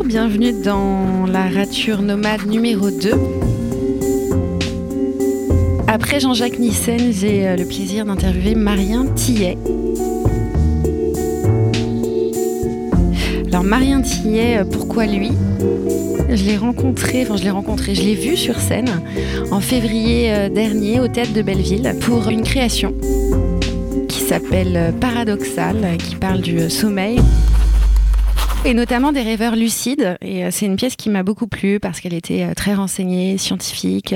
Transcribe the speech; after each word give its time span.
Bienvenue 0.00 0.52
dans 0.52 1.26
la 1.26 1.48
rature 1.48 2.00
nomade 2.00 2.46
numéro 2.46 2.90
2. 2.90 3.12
Après 5.86 6.18
Jean-Jacques 6.18 6.58
Nissen, 6.58 7.12
j'ai 7.12 7.46
euh, 7.46 7.56
le 7.56 7.66
plaisir 7.66 8.06
d'interviewer 8.06 8.54
Marien 8.54 9.04
Tillet. 9.14 9.58
Alors 13.48 13.64
Marien 13.64 14.00
Tillet, 14.00 14.58
euh, 14.58 14.64
pourquoi 14.64 15.06
lui? 15.06 15.32
Je 16.30 16.44
l'ai 16.44 16.56
rencontré, 16.56 17.22
enfin 17.22 17.36
je 17.36 17.44
l'ai 17.44 17.50
rencontré, 17.50 17.94
je 17.94 18.02
l'ai 18.02 18.14
vu 18.14 18.36
sur 18.36 18.58
scène 18.58 19.02
en 19.50 19.60
février 19.60 20.32
euh, 20.32 20.48
dernier 20.48 21.00
au 21.00 21.08
Théâtre 21.08 21.34
de 21.34 21.42
Belleville 21.42 21.94
pour 22.00 22.28
une 22.28 22.42
création 22.42 22.94
qui 24.08 24.20
s'appelle 24.20 24.94
Paradoxal, 25.00 25.98
qui 25.98 26.16
parle 26.16 26.40
du 26.40 26.70
sommeil 26.70 27.20
et 28.64 28.74
notamment 28.74 29.12
des 29.12 29.22
rêveurs 29.22 29.56
lucides. 29.56 30.16
Et 30.20 30.44
euh, 30.44 30.48
c'est 30.52 30.66
une 30.66 30.76
pièce 30.76 30.94
qui 30.94 31.10
m'a 31.10 31.22
beaucoup 31.22 31.48
plu 31.48 31.80
parce 31.80 32.00
qu'elle 32.00 32.14
était 32.14 32.44
euh, 32.44 32.54
très 32.54 32.74
renseignée, 32.74 33.36
scientifique, 33.36 34.14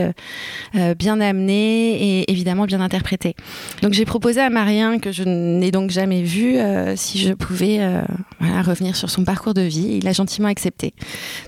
euh, 0.76 0.94
bien 0.94 1.20
amenée 1.20 2.20
et 2.20 2.30
évidemment 2.30 2.64
bien 2.64 2.80
interprétée. 2.80 3.34
Donc 3.82 3.92
j'ai 3.92 4.04
proposé 4.04 4.40
à 4.40 4.50
Marien, 4.50 4.98
que 4.98 5.10
je 5.10 5.24
n'ai 5.24 5.70
donc 5.70 5.90
jamais 5.90 6.22
vu, 6.22 6.56
si 6.96 7.18
je 7.18 7.32
pouvais 7.32 7.80
voilà, 8.40 8.62
revenir 8.62 8.96
sur 8.96 9.10
son 9.10 9.24
parcours 9.24 9.54
de 9.54 9.62
vie. 9.62 9.98
Il 10.00 10.08
a 10.08 10.12
gentiment 10.12 10.48
accepté. 10.48 10.94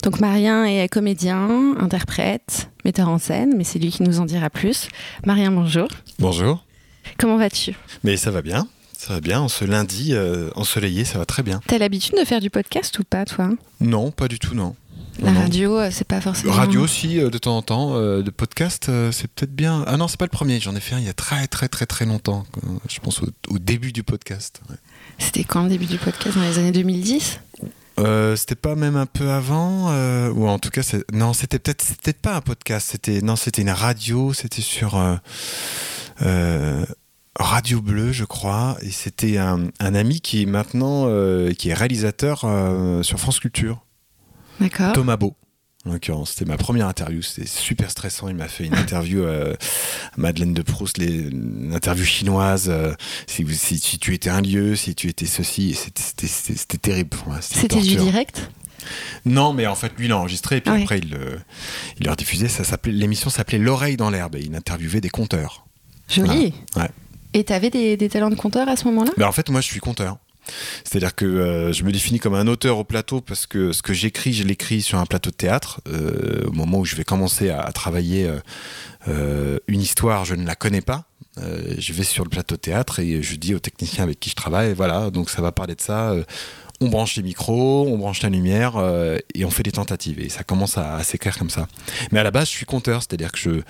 Donc 0.03 0.21
Marien 0.21 0.65
est 0.65 0.89
comédien, 0.89 1.77
interprète, 1.79 2.71
metteur 2.85 3.09
en 3.09 3.19
scène, 3.19 3.55
mais 3.57 3.65
c'est 3.65 3.79
lui 3.79 3.91
qui 3.91 4.03
nous 4.03 4.21
en 4.21 4.25
dira 4.25 4.51
plus. 4.51 4.89
Marien, 5.27 5.51
bonjour. 5.51 5.89
Bonjour. 6.19 6.65
Comment 7.19 7.37
vas-tu? 7.37 7.75
Mais 8.05 8.17
ça 8.17 8.31
va 8.31 8.43
bien. 8.43 8.67
Ça 8.99 9.15
va 9.15 9.21
bien, 9.21 9.47
ce 9.47 9.65
lundi 9.65 10.09
euh, 10.11 10.51
ensoleillé, 10.57 11.05
ça 11.05 11.19
va 11.19 11.25
très 11.25 11.45
bien. 11.45 11.61
T'as 11.69 11.79
l'habitude 11.79 12.17
de 12.19 12.25
faire 12.25 12.41
du 12.41 12.51
podcast 12.51 12.99
ou 12.99 13.05
pas, 13.05 13.25
toi? 13.25 13.51
Non, 13.81 14.11
pas 14.11 14.27
du 14.27 14.41
tout, 14.41 14.57
non. 14.57 14.75
La 15.21 15.33
radio, 15.33 15.79
euh, 15.79 15.91
c'est 15.93 16.07
pas 16.07 16.21
forcément. 16.21 16.53
Radio 16.53 16.83
aussi, 16.83 17.21
euh, 17.21 17.31
de 17.31 17.39
temps 17.39 17.57
en 17.57 17.63
temps. 17.63 18.01
de 18.01 18.31
podcast, 18.31 18.91
c'est 19.13 19.31
peut-être 19.31 19.55
bien. 19.55 19.85
Ah 19.87 19.97
non, 19.97 20.09
c'est 20.09 20.19
pas 20.19 20.25
le 20.25 20.31
premier. 20.31 20.59
J'en 20.59 20.75
ai 20.75 20.81
fait 20.81 20.97
un 20.97 20.99
il 20.99 21.05
y 21.05 21.09
a 21.09 21.13
très 21.13 21.47
très 21.47 21.69
très 21.69 21.87
très 21.87 22.07
longtemps. 22.07 22.45
Je 22.89 22.99
pense 22.99 23.23
au, 23.23 23.59
début 23.61 23.93
du 23.93 24.03
podcast. 24.03 24.61
C'était 25.19 25.45
quand 25.45 25.63
le 25.63 25.69
début 25.69 25.87
du 25.87 25.99
podcast 25.99 26.37
Dans 26.37 26.43
les 26.43 26.59
années 26.59 26.73
2010 26.73 27.39
c'était 28.37 28.55
pas 28.55 28.77
même 28.77 28.95
un 28.95 29.07
peu 29.07 29.29
avant 29.31 29.93
ou 30.31 30.47
en 30.47 30.61
tout 30.61 30.71
cas 30.71 30.83
non 31.13 31.33
c'était 31.33 31.59
peut-être 31.59 31.83
c'était 31.83 32.13
pas 32.13 32.37
un 32.37 32.41
podcast 32.41 32.91
c'était 32.93 33.23
non 33.23 33.35
c'était 33.35 33.63
une 33.63 33.71
radio 33.71 34.33
c'était 34.33 34.63
sur 34.63 34.97
Radio 37.39 37.81
Bleu, 37.81 38.11
je 38.11 38.25
crois, 38.25 38.77
et 38.83 38.91
c'était 38.91 39.39
un, 39.39 39.71
ami 39.81 40.21
qui 40.21 40.43
est 40.43 40.47
maintenant 40.47 41.05
euh, 41.07 41.53
qui 41.53 41.71
est 41.71 41.75
réalisateur 41.75 42.43
euh, 42.45 43.03
sur 43.03 43.21
France 43.21 43.39
Culture. 43.39 43.85
D'accord. 44.61 44.93
Thomas 44.93 45.17
Beau. 45.17 45.37
En 45.87 45.93
l'occurrence, 45.93 46.33
c'était 46.33 46.47
ma 46.47 46.57
première 46.57 46.89
interview. 46.89 47.23
C'était 47.23 47.47
super 47.47 47.91
stressant. 47.93 48.29
Il 48.29 48.35
m'a 48.35 48.49
fait 48.49 48.67
une 48.67 48.75
interview 48.77 49.23
euh, 49.23 49.55
à 49.55 50.21
Madeleine 50.21 50.53
de 50.53 50.63
Proust, 50.63 50.99
les, 50.99 51.29
une 51.29 51.73
interview 51.73 52.05
chinoise. 52.05 52.73
si, 53.29 53.47
si, 53.57 53.99
tu 54.01 54.15
étais 54.15 54.31
un 54.31 54.41
lieu, 54.41 54.75
si 54.75 54.97
tu 54.97 55.09
étais 55.09 55.27
ceci, 55.27 55.75
c'était 55.75 56.79
terrible. 56.79 57.17
C'était 57.41 57.81
du 57.81 57.97
direct? 57.97 58.51
Non, 59.25 59.53
mais 59.53 59.67
en 59.69 59.77
fait, 59.77 59.93
lui, 59.97 60.07
il 60.07 60.13
a 60.13 60.19
enregistré, 60.19 60.57
et 60.57 60.61
puis 60.61 60.83
après, 60.83 60.99
il, 60.99 61.17
il 62.01 62.07
l'a 62.07 62.13
rediffusé. 62.13 62.49
L'émission 62.87 63.31
s'appelait 63.31 63.59
L'oreille 63.59 63.97
dans 63.97 64.11
l'herbe, 64.11 64.35
et 64.35 64.41
il 64.41 64.55
interviewait 64.57 65.01
des 65.01 65.11
conteurs. 65.11 65.67
Joli. 66.09 66.53
Ouais. 66.75 66.91
Et 67.35 67.45
tu 67.45 67.53
avais 67.53 67.71
des, 67.71 68.09
talents 68.09 68.31
de 68.31 68.35
conteur 68.35 68.69
à 68.69 68.77
ce 68.77 68.85
moment-là? 68.87 69.11
Ben, 69.17 69.27
En 69.27 69.33
fait, 69.33 69.49
moi, 69.51 69.61
je 69.61 69.67
suis 69.67 69.81
conteur. 69.81 70.19
C'est-à-dire 70.85 71.15
que 71.15 71.27
euh, 71.27 71.73
je 71.75 71.85
me 71.85 71.93
définis 71.93 72.21
comme 72.21 72.35
un 72.35 72.47
auteur 72.47 72.79
au 72.79 72.85
plateau 72.85 73.21
parce 73.21 73.47
que 73.47 73.73
ce 73.73 73.83
que 73.83 73.93
j'écris, 73.93 74.33
je 74.33 74.45
l'écris 74.45 74.81
sur 74.81 74.99
un 74.99 75.05
plateau 75.05 75.31
de 75.31 75.37
théâtre. 75.37 75.83
Euh, 75.89 76.47
au 76.47 76.53
moment 76.53 76.79
où 76.79 76.85
je 76.87 76.97
vais 76.97 77.05
commencer 77.05 77.51
à, 77.51 77.71
travailler 77.73 78.31
euh, 79.09 79.59
une 79.69 79.81
histoire, 79.83 80.25
je 80.25 80.35
ne 80.35 80.47
la 80.47 80.55
connais 80.55 80.81
pas. 80.81 81.05
je 81.37 81.93
vais 81.93 82.03
sur 82.03 82.25
le 82.25 82.31
plateau 82.31 82.55
de 82.57 82.61
théâtre 82.61 82.99
et 82.99 83.23
je 83.23 83.37
dis 83.37 83.55
aux 83.55 83.59
techniciens 83.59 84.05
avec 84.05 84.19
qui 84.19 84.31
je 84.31 84.35
travaille, 84.35 84.73
voilà, 84.73 85.11
donc 85.11 85.29
ça 85.29 85.43
va 85.43 85.53
parler 85.53 85.75
de 85.75 85.81
ça. 85.81 86.15
on 86.81 86.89
branche 86.89 87.17
les 87.17 87.23
micros, 87.23 87.87
on 87.87 87.99
branche 87.99 88.23
la 88.23 88.31
lumière 88.31 88.73
et 89.35 89.45
on 89.45 89.51
fait 89.51 89.63
des 89.63 89.73
tentatives. 89.73 90.19
Et 90.19 90.31
ça 90.31 90.45
commence 90.45 90.79
à, 90.79 90.97
à 90.97 91.05
s'écrire 91.05 91.37
comme 91.37 91.51
ça. 91.51 91.69
Mais 92.11 92.21
à 92.21 92.23
la 92.23 92.31
base, 92.31 92.49
je 92.49 92.55
suis 92.55 92.67
conteur, 92.67 93.03
c'est-à-dire 93.03 93.33
que 93.33 93.39
je 93.39 93.61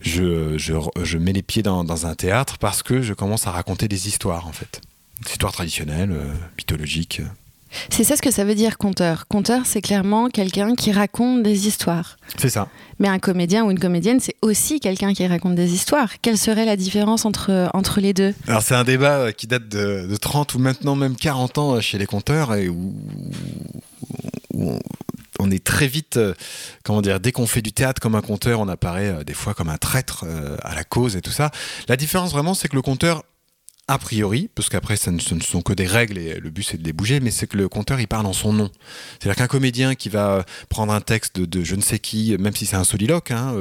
je, 0.00 0.56
je, 0.56 0.74
je 1.02 1.18
mets 1.18 1.32
les 1.32 1.42
pieds 1.42 1.62
dans, 1.62 1.84
dans, 1.84 2.06
un 2.06 2.14
théâtre 2.14 2.58
parce 2.58 2.82
que 2.82 3.02
je 3.02 3.14
commence 3.14 3.46
à 3.46 3.50
raconter 3.50 3.88
des 3.88 4.08
histoires, 4.08 4.46
en 4.46 4.52
fait. 4.52 4.80
Des 5.24 5.32
histoires 5.32 5.52
traditionnelles, 5.52 6.12
euh, 6.12 6.32
mythologiques. 6.56 7.22
C'est 7.88 8.04
ça 8.04 8.16
ce 8.16 8.22
que 8.22 8.30
ça 8.30 8.44
veut 8.44 8.54
dire 8.54 8.78
conteur. 8.78 9.26
Conteur, 9.28 9.62
c'est 9.64 9.80
clairement 9.80 10.28
quelqu'un 10.28 10.74
qui 10.74 10.90
raconte 10.90 11.42
des 11.42 11.68
histoires. 11.68 12.16
C'est 12.36 12.48
ça. 12.48 12.68
Mais 12.98 13.08
un 13.08 13.18
comédien 13.18 13.64
ou 13.64 13.70
une 13.70 13.78
comédienne, 13.78 14.18
c'est 14.20 14.34
aussi 14.42 14.80
quelqu'un 14.80 15.12
qui 15.14 15.26
raconte 15.26 15.54
des 15.54 15.72
histoires. 15.72 16.20
Quelle 16.20 16.38
serait 16.38 16.64
la 16.64 16.76
différence 16.76 17.24
entre, 17.24 17.70
entre 17.72 18.00
les 18.00 18.12
deux? 18.12 18.34
Alors 18.48 18.62
c'est 18.62 18.74
un 18.74 18.84
débat 18.84 19.18
euh, 19.18 19.32
qui 19.32 19.46
date 19.46 19.68
de, 19.68 20.06
de, 20.06 20.16
30 20.16 20.54
ou 20.54 20.58
maintenant 20.58 20.96
même 20.96 21.14
40 21.14 21.58
ans 21.58 21.74
euh, 21.74 21.80
chez 21.80 21.98
les 21.98 22.06
conteurs 22.06 22.54
et 22.54 22.68
où, 22.68 22.92
où 24.54 24.78
on 25.40 25.50
est 25.50 25.64
très 25.64 25.86
vite, 25.86 26.16
euh, 26.16 26.34
comment 26.84 27.02
dire, 27.02 27.20
dès 27.20 27.32
qu'on 27.32 27.46
fait 27.46 27.62
du 27.62 27.72
théâtre 27.72 28.00
comme 28.00 28.14
un 28.14 28.20
conteur, 28.20 28.60
on 28.60 28.68
apparaît 28.68 29.08
euh, 29.08 29.24
des 29.24 29.34
fois 29.34 29.54
comme 29.54 29.68
un 29.68 29.78
traître 29.78 30.24
euh, 30.26 30.56
à 30.62 30.74
la 30.74 30.84
cause 30.84 31.16
et 31.16 31.20
tout 31.20 31.30
ça. 31.30 31.50
La 31.88 31.96
différence 31.96 32.32
vraiment, 32.32 32.54
c'est 32.54 32.68
que 32.68 32.76
le 32.76 32.82
conteur, 32.82 33.24
a 33.88 33.98
priori, 33.98 34.48
parce 34.54 34.68
qu'après 34.68 34.96
ce 34.96 35.10
ne 35.10 35.18
sont 35.18 35.62
que 35.62 35.72
des 35.72 35.86
règles 35.86 36.16
et 36.16 36.38
le 36.38 36.50
but 36.50 36.62
c'est 36.62 36.76
de 36.76 36.84
les 36.84 36.92
bouger, 36.92 37.18
mais 37.18 37.32
c'est 37.32 37.48
que 37.48 37.56
le 37.56 37.68
conteur 37.68 37.98
il 37.98 38.06
parle 38.06 38.26
en 38.26 38.32
son 38.32 38.52
nom. 38.52 38.70
C'est-à-dire 39.18 39.34
qu'un 39.34 39.48
comédien 39.48 39.96
qui 39.96 40.08
va 40.08 40.44
prendre 40.68 40.92
un 40.92 41.00
texte 41.00 41.40
de, 41.40 41.64
je 41.64 41.74
ne 41.74 41.80
sais 41.80 41.98
qui, 41.98 42.36
même 42.38 42.54
si 42.54 42.66
c'est 42.66 42.76
un 42.76 42.84
soliloque, 42.84 43.32
hein, 43.32 43.52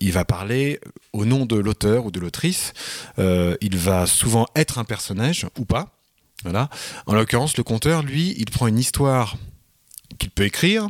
il 0.00 0.10
va 0.10 0.24
parler 0.24 0.80
au 1.12 1.24
nom 1.26 1.46
de 1.46 1.54
l'auteur 1.54 2.06
ou 2.06 2.10
de 2.10 2.18
l'autrice. 2.18 2.72
il 3.18 3.76
va 3.76 4.06
souvent 4.06 4.48
être 4.56 4.78
un 4.78 4.84
personnage 4.84 5.46
ou 5.56 5.64
pas. 5.64 5.94
Voilà. 6.42 6.68
En 7.06 7.14
l'occurrence, 7.14 7.56
le 7.56 7.62
conteur, 7.62 8.02
lui, 8.02 8.34
il 8.36 8.50
prend 8.50 8.66
une 8.66 8.80
histoire 8.80 9.36
qu'il 10.18 10.30
peut 10.30 10.44
écrire, 10.44 10.88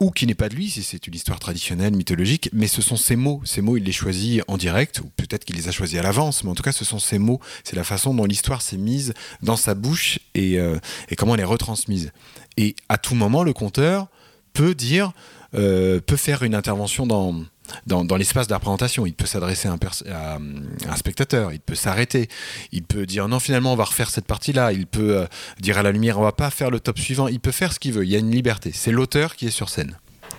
ou 0.00 0.10
qui 0.10 0.26
n'est 0.26 0.34
pas 0.34 0.48
de 0.48 0.54
lui, 0.54 0.70
si 0.70 0.82
c'est 0.82 1.06
une 1.06 1.14
histoire 1.14 1.38
traditionnelle, 1.38 1.94
mythologique, 1.94 2.50
mais 2.52 2.66
ce 2.66 2.82
sont 2.82 2.96
ses 2.96 3.16
mots. 3.16 3.40
Ces 3.44 3.62
mots, 3.62 3.76
il 3.76 3.84
les 3.84 3.92
choisit 3.92 4.42
en 4.48 4.56
direct, 4.56 5.00
ou 5.00 5.10
peut-être 5.16 5.44
qu'il 5.44 5.56
les 5.56 5.68
a 5.68 5.72
choisis 5.72 5.98
à 5.98 6.02
l'avance, 6.02 6.44
mais 6.44 6.50
en 6.50 6.54
tout 6.54 6.62
cas, 6.62 6.72
ce 6.72 6.84
sont 6.84 6.98
ses 6.98 7.18
mots. 7.18 7.40
C'est 7.64 7.76
la 7.76 7.84
façon 7.84 8.14
dont 8.14 8.24
l'histoire 8.24 8.62
s'est 8.62 8.76
mise 8.76 9.14
dans 9.42 9.56
sa 9.56 9.74
bouche 9.74 10.18
et, 10.34 10.58
euh, 10.58 10.78
comment 11.16 11.34
elle 11.34 11.40
est 11.40 11.44
retransmise. 11.44 12.12
Et 12.56 12.76
à 12.88 12.98
tout 12.98 13.14
moment, 13.14 13.42
le 13.42 13.52
conteur 13.52 14.08
peut 14.52 14.74
dire, 14.74 15.12
euh, 15.54 16.00
peut 16.00 16.16
faire 16.16 16.42
une 16.42 16.54
intervention 16.54 17.06
dans, 17.06 17.44
dans, 17.86 18.16
l'espace 18.16 18.46
de 18.46 18.52
la 18.52 18.58
présentation. 18.58 19.06
Il 19.06 19.14
peut 19.14 19.26
s'adresser 19.26 19.68
à, 19.68 20.38
un 20.38 20.96
spectateur, 20.96 21.52
il 21.52 21.60
peut 21.60 21.74
s'arrêter, 21.74 22.28
il 22.72 22.82
peut 22.82 23.06
dire 23.06 23.28
non, 23.28 23.40
finalement, 23.40 23.72
on 23.72 23.76
va 23.76 23.84
refaire 23.84 24.10
cette 24.10 24.26
partie-là, 24.26 24.72
il 24.72 24.86
peut 24.86 25.18
euh, 25.18 25.26
dire 25.60 25.78
à 25.78 25.82
la 25.82 25.92
lumière, 25.92 26.18
on 26.18 26.22
va 26.22 26.32
pas 26.32 26.50
faire 26.50 26.70
le 26.70 26.80
top 26.80 26.98
suivant, 26.98 27.28
il 27.28 27.40
peut 27.40 27.52
faire 27.52 27.72
ce 27.72 27.78
qu'il 27.78 27.92
veut, 27.92 28.04
il 28.04 28.10
y 28.10 28.16
a 28.16 28.18
une 28.18 28.30
liberté. 28.30 28.70
C'est 28.74 28.92
l'auteur 28.92 29.36
qui 29.36 29.46
est 29.46 29.50
sur 29.50 29.68
scène. 29.68 29.98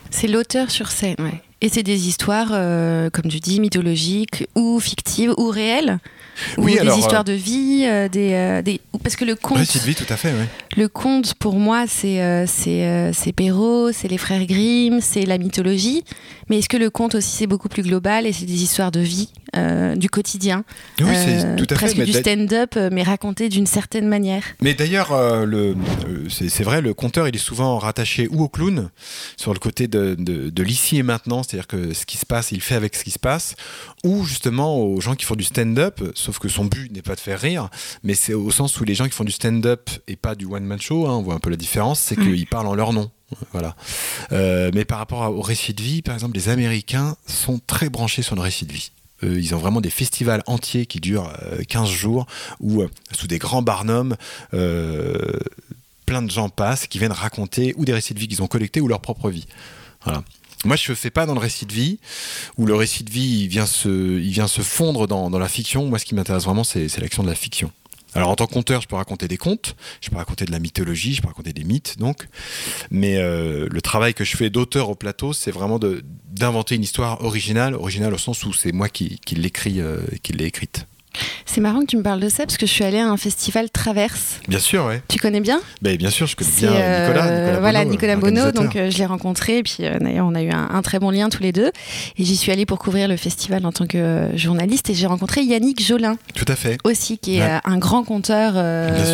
C'est 0.10 0.28
l'auteur 0.28 0.72
sur 0.72 0.90
scène. 0.90 1.16
Et 1.62 1.70
c'est 1.70 1.84
des 1.84 2.08
histoires, 2.08 2.50
euh, 2.52 3.10
comme 3.10 3.30
tu 3.30 3.40
dis, 3.40 3.60
mythologiques 3.60 4.48
ou 4.56 4.80
fictives 4.80 5.34
ou 5.38 5.50
réelles? 5.50 6.00
Oui, 6.58 6.78
ou 6.80 6.84
des 6.84 6.98
histoires 6.98 7.22
euh, 7.22 7.24
de 7.24 7.34
vie, 7.34 7.86
euh, 7.86 8.08
des, 8.08 8.62
des, 8.64 8.82
parce 9.04 9.16
que 9.16 9.26
le 9.26 9.36
conte. 9.36 9.58
Récit 9.58 9.80
de 9.80 9.84
vie, 9.84 9.96
tout 9.96 10.12
à 10.12 10.18
fait. 10.18 10.30
Oui. 10.30 10.46
Le 10.76 10.88
conte, 10.88 11.34
pour 11.36 11.56
moi, 11.56 11.86
c'est 11.88 12.46
c'est 12.48 13.12
c'est 13.14 13.32
Perrault, 13.32 13.92
c'est 13.92 14.08
les 14.08 14.18
frères 14.18 14.46
Grimm, 14.46 15.00
c'est 15.02 15.26
la 15.26 15.38
mythologie. 15.38 16.04
Mais 16.50 16.60
est-ce 16.60 16.70
que 16.70 16.78
le 16.78 16.90
conte 16.90 17.16
aussi 17.16 17.30
c'est 17.30 17.48
beaucoup 17.48 17.70
plus 17.70 17.84
global 17.84 18.26
et 18.26 18.34
c'est 18.34 18.46
des 18.46 18.64
histoires 18.64 18.92
de 18.92 19.00
vie, 19.02 19.30
du 19.54 20.10
quotidien, 20.10 20.64
oui, 21.00 21.14
c'est 21.14 21.56
tout 21.56 21.68
à 21.72 21.76
presque 21.76 22.02
du 22.02 22.14
stand-up, 22.14 22.76
mais 22.92 23.04
raconté 23.04 23.50
d'une 23.50 23.68
certaine 23.68 24.08
manière. 24.08 24.44
Mais 24.62 24.74
d'ailleurs, 24.74 25.16
le 25.46 25.76
c'est 26.30 26.64
vrai, 26.64 26.82
le 26.82 26.94
conteur, 26.94 27.28
il 27.28 27.36
est 27.36 27.40
souvent 27.40 27.78
rattaché 27.78 28.28
ou 28.30 28.44
au 28.44 28.50
clown 28.50 28.90
sur 29.38 29.54
le 29.54 29.60
côté 29.60 29.88
de, 29.88 30.16
de, 30.18 30.50
de 30.50 30.64
l'ici 30.64 30.98
et 30.98 31.04
maintenant 31.04 31.44
c'est-à-dire 31.44 31.68
que 31.68 31.94
ce 31.94 32.06
qui 32.06 32.18
se 32.18 32.26
passe, 32.26 32.52
il 32.52 32.62
fait 32.62 32.76
avec 32.76 32.96
ce 32.96 33.04
qui 33.04 33.12
se 33.12 33.20
passe, 33.20 33.56
ou 34.04 34.24
justement 34.26 34.78
aux 34.78 35.02
gens 35.02 35.16
qui 35.16 35.26
font 35.26 35.36
du 35.36 35.44
stand-up, 35.44 36.02
sauf 36.16 36.40
que 36.40 36.48
son 36.50 36.66
but 36.66 36.92
n'est 36.92 37.02
pas 37.02 37.16
de 37.16 37.20
faire 37.20 37.40
rire, 37.40 37.70
mais 38.04 38.14
c'est 38.14 38.34
au 38.34 38.52
sens 38.52 38.80
où 38.80 38.84
les 38.84 38.96
gens 38.96 39.06
qui 39.06 39.12
font 39.12 39.24
du 39.24 39.32
stand-up 39.32 39.90
et 40.08 40.16
pas 40.16 40.36
du 40.36 40.46
one-man 40.46 40.80
show, 40.80 41.08
hein, 41.08 41.14
on 41.14 41.22
voit 41.22 41.36
un 41.36 41.40
peu 41.40 41.50
la 41.50 41.58
différence, 41.58 42.00
c'est 42.00 42.16
qu'ils 42.16 42.48
parlent 42.48 42.68
en 42.68 42.76
leur 42.76 42.94
nom. 42.94 43.12
Voilà. 43.52 43.76
Euh, 44.32 44.72
mais 44.74 44.86
par 44.86 45.00
rapport 45.00 45.22
au 45.36 45.42
récit 45.42 45.74
de 45.74 45.82
vie, 45.82 46.02
par 46.02 46.14
exemple, 46.14 46.36
les 46.36 46.48
Américains 46.50 47.18
sont 47.26 47.60
très 47.66 47.90
branchés 47.90 48.22
sur 48.22 48.36
le 48.36 48.42
récit 48.42 48.66
de 48.66 48.72
vie. 48.72 48.92
Ils 49.24 49.56
ont 49.56 49.58
vraiment 49.58 49.82
des 49.82 49.90
festivals 49.90 50.44
entiers 50.46 50.86
qui 50.86 51.00
durent 51.00 51.32
15 51.68 51.90
euh, 51.90 51.92
jours 51.92 52.28
où, 52.60 52.82
euh, 52.82 52.90
sous 53.12 53.28
des 53.28 53.40
grands 53.40 53.62
barnums, 53.62 54.16
plein 54.52 56.22
de 56.22 56.32
gens 56.32 56.50
passent 56.50 56.88
qui 56.88 57.00
viennent 57.00 57.12
raconter 57.12 57.74
ou 57.78 57.86
des 57.86 57.94
récits 57.94 58.14
de 58.14 58.20
vie 58.20 58.28
qu'ils 58.28 58.42
ont 58.42 58.48
collectés 58.48 58.82
ou 58.82 58.88
leur 58.88 59.02
propre 59.02 59.30
vie. 59.30 59.46
Voilà. 60.04 60.24
Moi, 60.66 60.76
je 60.76 60.92
ne 60.92 60.96
fais 60.96 61.12
pas 61.12 61.26
dans 61.26 61.34
le 61.34 61.40
récit 61.40 61.66
de 61.66 61.74
vie, 61.74 62.00
où 62.58 62.66
le 62.66 62.74
récit 62.74 63.04
de 63.04 63.12
vie 63.12 63.48
vient 63.48 63.68
se, 63.68 64.20
il 64.20 64.32
vient 64.32 64.48
se 64.48 64.62
fondre 64.62 65.08
dans, 65.08 65.30
dans 65.30 65.38
la 65.38 65.48
fiction. 65.48 65.86
Moi, 65.86 66.00
ce 66.00 66.06
qui 66.06 66.16
m'intéresse 66.16 66.46
vraiment, 66.46 66.64
c'est 66.64 66.98
l'action 66.98 67.24
de 67.24 67.30
la 67.30 67.36
fiction. 67.36 67.72
Alors 68.14 68.30
en 68.30 68.36
tant 68.36 68.48
que 68.48 68.54
conteur, 68.54 68.82
je 68.82 68.88
peux 68.88 68.96
raconter 68.96 69.28
des 69.28 69.38
contes, 69.38 69.76
je 70.02 70.10
peux 70.10 70.16
raconter 70.16 70.46
de 70.46 70.52
la 70.52 70.60
mythologie, 70.60 71.14
je 71.14 71.22
peux 71.22 71.28
raconter 71.28 71.54
des 71.54 71.64
mythes, 71.64 71.98
donc. 72.00 72.28
Mais 72.90 73.18
euh, 73.18 73.68
le 73.70 73.82
travail 73.82 74.14
que 74.14 74.24
je 74.24 74.36
fais 74.38 74.50
d'auteur 74.50 74.90
au 74.90 74.96
plateau, 74.96 75.34
c'est 75.34 75.52
vraiment 75.52 75.80
d'inventer 75.80 76.76
une 76.76 76.84
histoire 76.84 77.24
originale, 77.24 77.76
originale 77.76 78.14
au 78.14 78.18
sens 78.18 78.44
où 78.46 78.54
c'est 78.54 78.72
moi 78.72 78.90
qui, 78.90 79.20
l'écris, 79.34 79.82
euh, 79.82 80.02
qui 80.24 80.34
l'ai 80.34 80.46
écrite. 80.46 80.88
C'est 81.46 81.62
marrant 81.62 81.82
que 81.82 81.88
tu 81.88 81.98
me 81.98 82.04
parles 82.04 82.20
de 82.20 82.30
ça 82.30 82.46
parce 82.46 82.58
que 82.58 82.66
je 82.66 82.72
suis 82.72 82.84
allée 82.84 83.00
à 83.00 83.08
un 83.08 83.18
festival 83.18 83.70
Traverse. 83.70 84.40
Bien 84.48 84.60
sûr, 84.60 84.86
ouais. 84.86 85.02
Tu 85.08 85.18
connais 85.18 85.42
bien? 85.42 85.60
Ben, 85.82 85.98
Bien 85.98 86.10
sûr, 86.10 86.28
je 86.28 86.36
connais 86.36 86.50
bien 86.58 86.72
euh, 86.72 87.08
Nicolas, 87.08 87.26
Nicolas. 87.26 87.60
Voilà, 87.60 87.86
Nicolas 87.86 88.16
Bonneau. 88.16 88.52
Donc 88.52 88.76
euh, 88.76 88.92
je 88.92 88.98
l'ai 88.98 89.06
rencontré 89.06 89.58
et 89.58 89.64
puis 89.64 89.78
euh, 89.82 89.98
d'ailleurs 90.00 90.28
on 90.28 90.36
a 90.36 90.44
eu 90.44 90.52
un, 90.52 90.82
très 90.82 91.00
bon 91.00 91.10
lien 91.10 91.30
tous 91.30 91.42
les 91.42 91.52
deux. 91.52 91.72
Et 92.18 92.24
j'y 92.24 92.38
suis 92.38 92.52
allée 92.52 92.66
pour 92.66 92.80
couvrir 92.80 93.08
le 93.08 93.18
festival 93.18 93.66
en 93.66 93.72
tant 93.72 93.88
que 93.88 94.30
journaliste 94.36 94.90
et 94.90 94.94
j'ai 94.94 95.08
rencontré 95.08 95.42
Yannick 95.42 95.84
Jolin. 95.84 96.18
Tout 96.36 96.46
à 96.48 96.56
fait. 96.56 96.78
Aussi, 96.84 97.18
qui 97.18 97.38
est 97.38 97.60
un 97.64 97.78
grand 97.78 98.04
conteur 98.04 98.54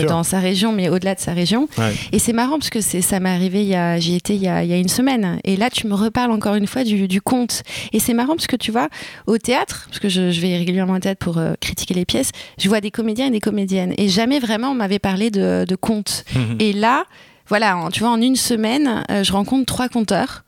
dans 0.07 0.23
sa 0.23 0.39
région, 0.39 0.71
mais 0.71 0.89
au-delà 0.89 1.15
de 1.15 1.19
sa 1.19 1.33
région. 1.33 1.67
Et 2.11 2.19
c'est 2.19 2.33
marrant 2.33 2.57
parce 2.57 2.69
que 2.69 2.81
ça 2.81 3.19
m'est 3.19 3.29
arrivé, 3.29 3.77
j'y 3.99 4.15
étais 4.15 4.35
il 4.35 4.41
y, 4.41 4.47
a, 4.47 4.63
il 4.63 4.69
y, 4.69 4.73
a, 4.73 4.77
une 4.77 4.89
semaine. 4.89 5.39
Et 5.43 5.55
là, 5.55 5.69
tu 5.69 5.87
me 5.87 5.95
reparles 5.95 6.31
encore 6.31 6.55
une 6.55 6.67
fois 6.67 6.83
du, 6.83 7.07
du 7.07 7.21
conte. 7.21 7.63
Et 7.93 7.99
c'est 7.99 8.13
marrant 8.13 8.35
parce 8.35 8.47
que 8.47 8.55
tu 8.55 8.71
vois, 8.71 8.89
au 9.27 9.37
théâtre, 9.37 9.85
parce 9.87 9.99
que 9.99 10.09
je, 10.09 10.31
je 10.31 10.41
vais 10.41 10.57
régulièrement 10.57 10.93
au 10.93 10.99
théâtre 10.99 11.19
pour 11.19 11.41
critiquer 11.59 11.92
les 11.93 12.05
pièces, 12.05 12.31
je 12.57 12.67
vois 12.67 12.81
des 12.81 12.91
comédiens 12.91 13.27
et 13.27 13.31
des 13.31 13.39
comédiennes. 13.39 13.93
Et 13.97 14.09
jamais 14.09 14.39
vraiment 14.39 14.71
on 14.71 14.75
m'avait 14.75 14.99
parlé 14.99 15.31
de, 15.31 15.65
de 15.67 15.75
contes. 15.75 16.25
Mhm. 16.35 16.57
Et 16.59 16.73
là, 16.73 17.05
voilà, 17.47 17.89
tu 17.91 17.99
vois, 17.99 18.09
en 18.09 18.21
une 18.21 18.35
semaine, 18.35 19.03
euh, 19.11 19.23
je 19.23 19.31
rencontre 19.33 19.65
trois 19.65 19.89
conteurs. 19.89 20.43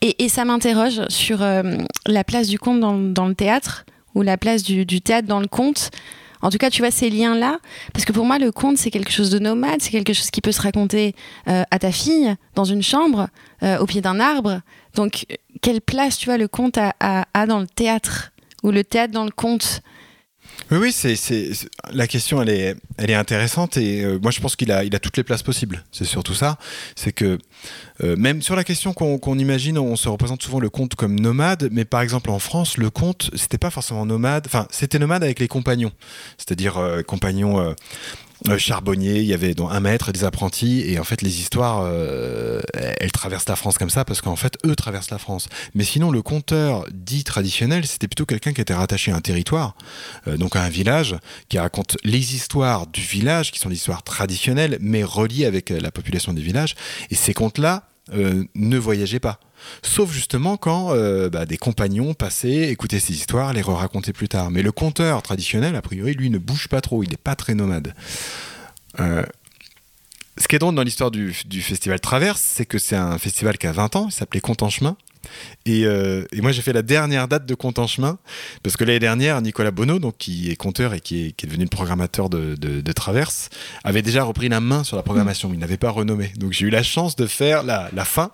Et, 0.00 0.28
ça 0.28 0.44
m'interroge 0.44 1.02
sur 1.08 1.42
euh, 1.42 1.62
la 2.06 2.22
place 2.22 2.46
du 2.46 2.60
conte 2.60 2.78
dans, 2.78 3.26
le 3.26 3.34
théâtre 3.34 3.84
ou 4.14 4.22
la 4.22 4.36
place 4.36 4.62
du, 4.62 5.00
théâtre 5.00 5.26
dans 5.26 5.40
le 5.40 5.48
conte. 5.48 5.90
En 6.40 6.50
tout 6.50 6.58
cas, 6.58 6.70
tu 6.70 6.82
vois 6.82 6.92
ces 6.92 7.10
liens-là, 7.10 7.58
parce 7.92 8.04
que 8.04 8.12
pour 8.12 8.24
moi, 8.24 8.38
le 8.38 8.52
conte, 8.52 8.78
c'est 8.78 8.92
quelque 8.92 9.10
chose 9.10 9.30
de 9.30 9.40
nomade, 9.40 9.82
c'est 9.82 9.90
quelque 9.90 10.12
chose 10.12 10.30
qui 10.30 10.40
peut 10.40 10.52
se 10.52 10.62
raconter 10.62 11.16
euh, 11.48 11.64
à 11.72 11.78
ta 11.80 11.90
fille, 11.90 12.32
dans 12.54 12.64
une 12.64 12.82
chambre, 12.82 13.26
au 13.80 13.86
pied 13.86 14.00
d'un 14.00 14.20
arbre. 14.20 14.60
Donc, 14.94 15.26
quelle 15.62 15.80
place, 15.80 16.16
tu 16.16 16.26
vois, 16.26 16.38
le 16.38 16.46
conte 16.46 16.78
a, 16.78 16.94
a 17.00 17.46
dans 17.46 17.58
le 17.58 17.66
théâtre, 17.66 18.30
ou 18.62 18.70
le 18.70 18.84
théâtre 18.84 19.12
dans 19.12 19.24
le 19.24 19.32
conte? 19.32 19.82
Oui, 20.70 20.78
oui, 20.78 20.92
c'est, 20.92 21.14
la 21.92 22.06
question, 22.06 22.42
elle 22.42 22.50
est, 22.50 22.76
elle 22.98 23.10
est 23.10 23.14
intéressante 23.14 23.76
et 23.76 24.04
euh, 24.04 24.18
moi 24.20 24.30
je 24.30 24.40
pense 24.40 24.54
qu'il 24.54 24.70
a, 24.70 24.84
il 24.84 24.94
a 24.94 24.98
toutes 24.98 25.16
les 25.16 25.24
places 25.24 25.42
possibles. 25.42 25.82
C'est 25.92 26.04
surtout 26.04 26.34
ça. 26.34 26.58
C'est 26.94 27.12
que 27.12 27.38
euh, 28.02 28.16
même 28.16 28.42
sur 28.42 28.54
la 28.54 28.64
question 28.64 28.92
qu'on, 28.92 29.38
imagine, 29.38 29.78
on 29.78 29.96
se 29.96 30.08
représente 30.08 30.42
souvent 30.42 30.60
le 30.60 30.68
conte 30.68 30.94
comme 30.94 31.18
nomade, 31.18 31.68
mais 31.72 31.84
par 31.84 32.02
exemple 32.02 32.30
en 32.30 32.38
France, 32.38 32.76
le 32.76 32.90
conte, 32.90 33.30
c'était 33.34 33.58
pas 33.58 33.70
forcément 33.70 34.04
nomade. 34.04 34.44
Enfin, 34.46 34.66
c'était 34.70 34.98
nomade 34.98 35.24
avec 35.24 35.38
les 35.38 35.48
compagnons, 35.48 35.92
c'est-à-dire 36.36 36.76
euh, 36.76 37.02
compagnons 37.02 37.74
charbonnier, 38.58 39.18
il 39.18 39.24
y 39.24 39.34
avait 39.34 39.54
donc 39.54 39.70
un 39.72 39.80
maître 39.80 40.12
des 40.12 40.24
apprentis, 40.24 40.84
et 40.86 40.98
en 40.98 41.04
fait 41.04 41.22
les 41.22 41.40
histoires, 41.40 41.80
euh, 41.82 42.60
elles 42.74 43.12
traversent 43.12 43.48
la 43.48 43.56
France 43.56 43.78
comme 43.78 43.90
ça 43.90 44.04
parce 44.04 44.20
qu'en 44.20 44.36
fait 44.36 44.56
eux 44.64 44.76
traversent 44.76 45.10
la 45.10 45.18
France. 45.18 45.48
Mais 45.74 45.84
sinon 45.84 46.10
le 46.10 46.22
conteur 46.22 46.84
dit 46.92 47.24
traditionnel, 47.24 47.86
c'était 47.86 48.08
plutôt 48.08 48.26
quelqu'un 48.26 48.52
qui 48.52 48.60
était 48.60 48.74
rattaché 48.74 49.10
à 49.12 49.16
un 49.16 49.20
territoire, 49.20 49.74
euh, 50.26 50.36
donc 50.36 50.56
à 50.56 50.62
un 50.62 50.68
village, 50.68 51.16
qui 51.48 51.58
raconte 51.58 51.96
les 52.04 52.34
histoires 52.34 52.86
du 52.86 53.00
village, 53.00 53.50
qui 53.50 53.58
sont 53.58 53.68
des 53.68 53.76
histoires 53.76 54.02
traditionnelles, 54.02 54.78
mais 54.80 55.02
reliées 55.02 55.44
avec 55.44 55.70
la 55.70 55.90
population 55.90 56.32
des 56.32 56.42
villages. 56.42 56.74
Et 57.10 57.14
ces 57.14 57.34
contes-là 57.34 57.84
ne 58.10 58.78
voyageaient 58.78 59.20
pas. 59.20 59.38
Sauf 59.82 60.12
justement 60.12 60.56
quand 60.56 60.92
euh, 60.92 61.28
bah, 61.28 61.46
des 61.46 61.56
compagnons 61.56 62.14
passaient, 62.14 62.70
écoutaient 62.70 63.00
ces 63.00 63.14
histoires, 63.14 63.52
les 63.52 63.62
re-racontaient 63.62 64.12
plus 64.12 64.28
tard. 64.28 64.50
Mais 64.50 64.62
le 64.62 64.72
conteur 64.72 65.22
traditionnel, 65.22 65.76
a 65.76 65.82
priori, 65.82 66.14
lui 66.14 66.30
ne 66.30 66.38
bouge 66.38 66.68
pas 66.68 66.80
trop, 66.80 67.02
il 67.02 67.10
n'est 67.10 67.16
pas 67.16 67.36
très 67.36 67.54
nomade. 67.54 67.94
Euh, 69.00 69.22
ce 70.38 70.46
qui 70.46 70.56
est 70.56 70.58
drôle 70.58 70.74
dans 70.74 70.82
l'histoire 70.82 71.10
du, 71.10 71.32
festival 71.32 72.00
Traverse, 72.00 72.40
c'est 72.40 72.66
que 72.66 72.78
c'est 72.78 72.96
un 72.96 73.18
festival 73.18 73.58
qui 73.58 73.66
a 73.66 73.72
20 73.72 73.96
ans, 73.96 74.06
il 74.08 74.12
s'appelait 74.12 74.40
Compte 74.40 74.62
en 74.62 74.70
chemin. 74.70 74.96
Euh, 75.68 76.24
et, 76.32 76.40
moi, 76.40 76.52
j'ai 76.52 76.62
fait 76.62 76.72
la 76.72 76.82
dernière 76.82 77.28
date 77.28 77.46
de 77.46 77.54
Compte 77.54 77.78
en 77.78 77.86
chemin, 77.86 78.18
parce 78.62 78.76
que 78.76 78.84
l'année 78.84 78.98
dernière, 78.98 79.40
Nicolas 79.42 79.70
Bonneau, 79.70 79.98
donc, 79.98 80.16
qui 80.18 80.50
est 80.50 80.56
conteur 80.56 80.94
et 80.94 81.00
qui 81.00 81.26
est, 81.26 81.46
devenu 81.46 81.64
le 81.64 81.70
programmateur 81.70 82.28
de, 82.30 82.92
Traverse, 82.92 83.50
avait 83.84 84.02
déjà 84.02 84.24
repris 84.24 84.48
la 84.48 84.60
main 84.60 84.82
sur 84.82 84.96
la 84.96 85.02
programmation. 85.02 85.50
Il 85.52 85.58
n'avait 85.58 85.76
pas 85.76 85.90
renommé. 85.90 86.32
Donc 86.36 86.52
j'ai 86.52 86.66
eu 86.66 86.70
la 86.70 86.82
chance 86.82 87.14
de 87.16 87.26
faire 87.26 87.62
la, 87.62 88.04
fin 88.04 88.32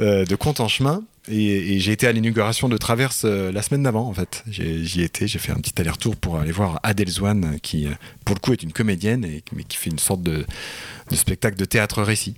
euh, 0.00 0.24
de 0.24 0.36
compte 0.36 0.60
en 0.60 0.68
chemin. 0.68 1.02
Et, 1.28 1.80
j'ai 1.80 1.92
été 1.92 2.06
à 2.06 2.12
l'inauguration 2.12 2.68
de 2.68 2.76
Traverse 2.76 3.22
euh, 3.24 3.52
la 3.52 3.62
semaine 3.62 3.82
d'avant, 3.82 4.06
en 4.06 4.14
fait. 4.14 4.44
J'y 4.48 5.02
étais, 5.02 5.26
j'ai 5.26 5.38
fait 5.38 5.52
un 5.52 5.56
petit 5.56 5.80
aller-retour 5.80 6.16
pour 6.16 6.38
aller 6.38 6.52
voir 6.52 6.78
Adèle 6.82 7.08
Zwan, 7.08 7.58
qui, 7.62 7.88
pour 8.24 8.34
le 8.34 8.40
coup, 8.40 8.52
est 8.52 8.62
une 8.62 8.72
comédienne, 8.72 9.24
et, 9.24 9.42
mais 9.52 9.64
qui 9.64 9.76
fait 9.76 9.90
une 9.90 9.98
sorte 9.98 10.22
de, 10.22 10.44
spectacle 11.12 11.56
de 11.56 11.64
théâtre-récit. 11.64 12.36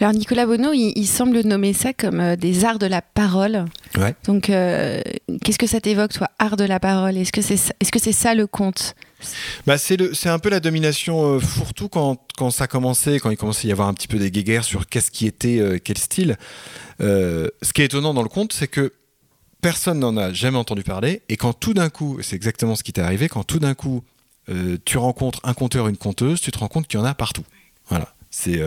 Alors 0.00 0.12
Nicolas 0.12 0.46
Bonneau, 0.46 0.72
il, 0.72 1.06
semble 1.06 1.40
nommer 1.40 1.72
ça 1.72 1.92
comme 1.92 2.36
des 2.36 2.64
arts 2.64 2.78
de 2.78 2.86
la 2.86 3.02
parole. 3.02 3.64
Ouais. 3.96 4.14
Donc, 4.24 4.46
qu'est-ce 4.46 5.58
que 5.58 5.66
ça 5.66 5.80
t'évoque, 5.80 6.12
toi, 6.12 6.28
art 6.38 6.56
de 6.56 6.64
la 6.64 6.80
parole? 6.80 7.16
Est-ce 7.16 7.32
que 7.32 7.42
c'est 7.42 7.54
est 7.54 7.84
-ce 7.84 7.98
c'est 7.98 8.12
ça 8.12 8.34
le 8.34 8.46
conte? 8.46 8.94
Bah, 9.66 9.78
c'est 9.78 10.28
un 10.28 10.38
peu 10.38 10.48
la 10.48 10.60
domination 10.60 11.36
euh, 11.36 11.40
fourre-tout 11.40 11.88
quand, 11.88 12.18
quand, 12.36 12.50
ça 12.50 12.66
commençait, 12.66 13.18
quand 13.18 13.30
il 13.30 13.36
commençait 13.36 13.68
à 13.68 13.70
y 13.70 13.72
avoir 13.72 13.88
un 13.88 13.94
petit 13.94 14.08
peu 14.08 14.18
des 14.18 14.30
guéguerres 14.30 14.64
sur 14.64 14.86
qu'est-ce 14.86 15.10
qui 15.10 15.26
était 15.26 15.58
euh, 15.58 15.78
quel 15.82 15.98
style. 15.98 16.36
Euh, 17.00 17.48
ce 17.62 17.72
qui 17.72 17.82
est 17.82 17.86
étonnant 17.86 18.14
dans 18.14 18.22
le 18.22 18.28
conte, 18.28 18.52
c'est 18.52 18.68
que 18.68 18.92
personne 19.60 19.98
n'en 19.98 20.16
a 20.16 20.32
jamais 20.32 20.58
entendu 20.58 20.82
parler, 20.82 21.22
et 21.28 21.36
quand 21.36 21.54
tout 21.54 21.74
d'un 21.74 21.88
coup, 21.88 22.18
c'est 22.20 22.36
exactement 22.36 22.76
ce 22.76 22.82
qui 22.82 22.92
t'est 22.92 23.00
arrivé, 23.00 23.28
quand 23.28 23.44
tout 23.44 23.58
d'un 23.58 23.74
coup 23.74 24.02
tu 24.84 24.98
rencontres 24.98 25.40
un 25.42 25.54
conteur, 25.54 25.88
une 25.88 25.96
conteuse, 25.96 26.38
tu 26.42 26.50
te 26.50 26.58
rends 26.58 26.68
compte 26.68 26.86
qu'il 26.86 27.00
y 27.00 27.02
en 27.02 27.06
a 27.06 27.14
partout. 27.14 27.44
Voilà. 27.88 28.12
C'est, 28.34 28.60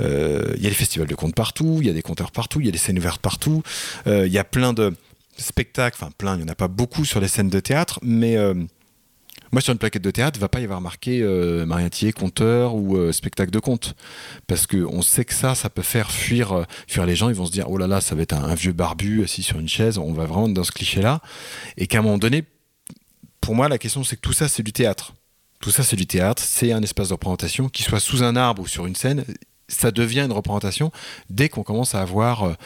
il 0.00 0.62
y 0.62 0.66
a 0.66 0.68
des 0.68 0.70
festivals 0.70 1.08
de 1.08 1.14
contes 1.14 1.34
partout, 1.34 1.78
il 1.80 1.86
y 1.86 1.90
a 1.90 1.92
des 1.92 2.02
conteurs 2.02 2.32
partout, 2.32 2.60
il 2.60 2.66
y 2.66 2.68
a 2.68 2.72
des 2.72 2.78
scènes 2.78 2.98
ouvertes 2.98 3.22
partout, 3.22 3.62
il 4.06 4.26
y 4.26 4.38
a 4.38 4.44
plein 4.44 4.72
de 4.72 4.94
spectacles, 5.36 5.96
enfin 6.00 6.12
plein, 6.16 6.34
il 6.34 6.38
n'y 6.38 6.44
en 6.44 6.52
a 6.52 6.54
pas 6.54 6.68
beaucoup 6.68 7.04
sur 7.04 7.20
les 7.20 7.28
scènes 7.28 7.50
de 7.50 7.60
théâtre, 7.60 7.98
mais 8.02 8.36
moi, 9.52 9.60
sur 9.60 9.72
une 9.72 9.78
plaquette 9.78 10.02
de 10.02 10.12
théâtre, 10.12 10.38
il 10.38 10.40
va 10.40 10.48
pas 10.48 10.60
y 10.60 10.64
avoir 10.64 10.80
marqué 10.80 11.22
euh, 11.22 11.66
mariatier, 11.66 12.12
conteur 12.12 12.76
ou 12.76 12.96
euh, 12.96 13.10
spectacle 13.10 13.50
de 13.50 13.58
conte. 13.58 13.96
Parce 14.46 14.68
qu'on 14.68 15.02
sait 15.02 15.24
que 15.24 15.34
ça, 15.34 15.56
ça 15.56 15.68
peut 15.70 15.82
faire 15.82 16.12
fuir, 16.12 16.52
euh, 16.52 16.64
fuir 16.86 17.04
les 17.04 17.16
gens. 17.16 17.28
Ils 17.30 17.34
vont 17.34 17.46
se 17.46 17.50
dire, 17.50 17.68
oh 17.68 17.76
là 17.76 17.88
là, 17.88 18.00
ça 18.00 18.14
va 18.14 18.22
être 18.22 18.32
un, 18.32 18.54
vieux 18.54 18.72
barbu 18.72 19.24
assis 19.24 19.42
sur 19.42 19.58
une 19.58 19.68
chaise. 19.68 19.98
On 19.98 20.12
va 20.12 20.24
vraiment 20.24 20.48
dans 20.48 20.62
ce 20.62 20.70
cliché-là. 20.70 21.20
Et 21.76 21.88
qu'à 21.88 21.98
un 21.98 22.02
moment 22.02 22.18
donné, 22.18 22.44
pour 23.40 23.56
moi, 23.56 23.68
la 23.68 23.78
question, 23.78 24.04
c'est 24.04 24.14
que 24.14 24.20
tout 24.20 24.32
ça, 24.32 24.46
c'est 24.46 24.62
du 24.62 24.72
théâtre. 24.72 25.14
Tout 25.60 25.70
ça, 25.70 25.82
c'est 25.82 25.96
du 25.96 26.06
théâtre. 26.06 26.42
C'est 26.44 26.72
un 26.72 26.82
espace 26.82 27.08
de 27.08 27.14
représentation, 27.14 27.68
qu'il 27.68 27.84
soit 27.84 28.00
sous 28.00 28.22
un 28.22 28.36
arbre 28.36 28.62
ou 28.62 28.66
sur 28.66 28.86
une 28.86 28.96
scène 28.96 29.24
ça 29.68 29.92
devient 29.92 30.22
une 30.22 30.32
représentation 30.32 30.90
dès 31.28 31.48
qu'on 31.48 31.62
commence 31.62 31.94
à 31.94 32.00
avoir, 32.00 32.56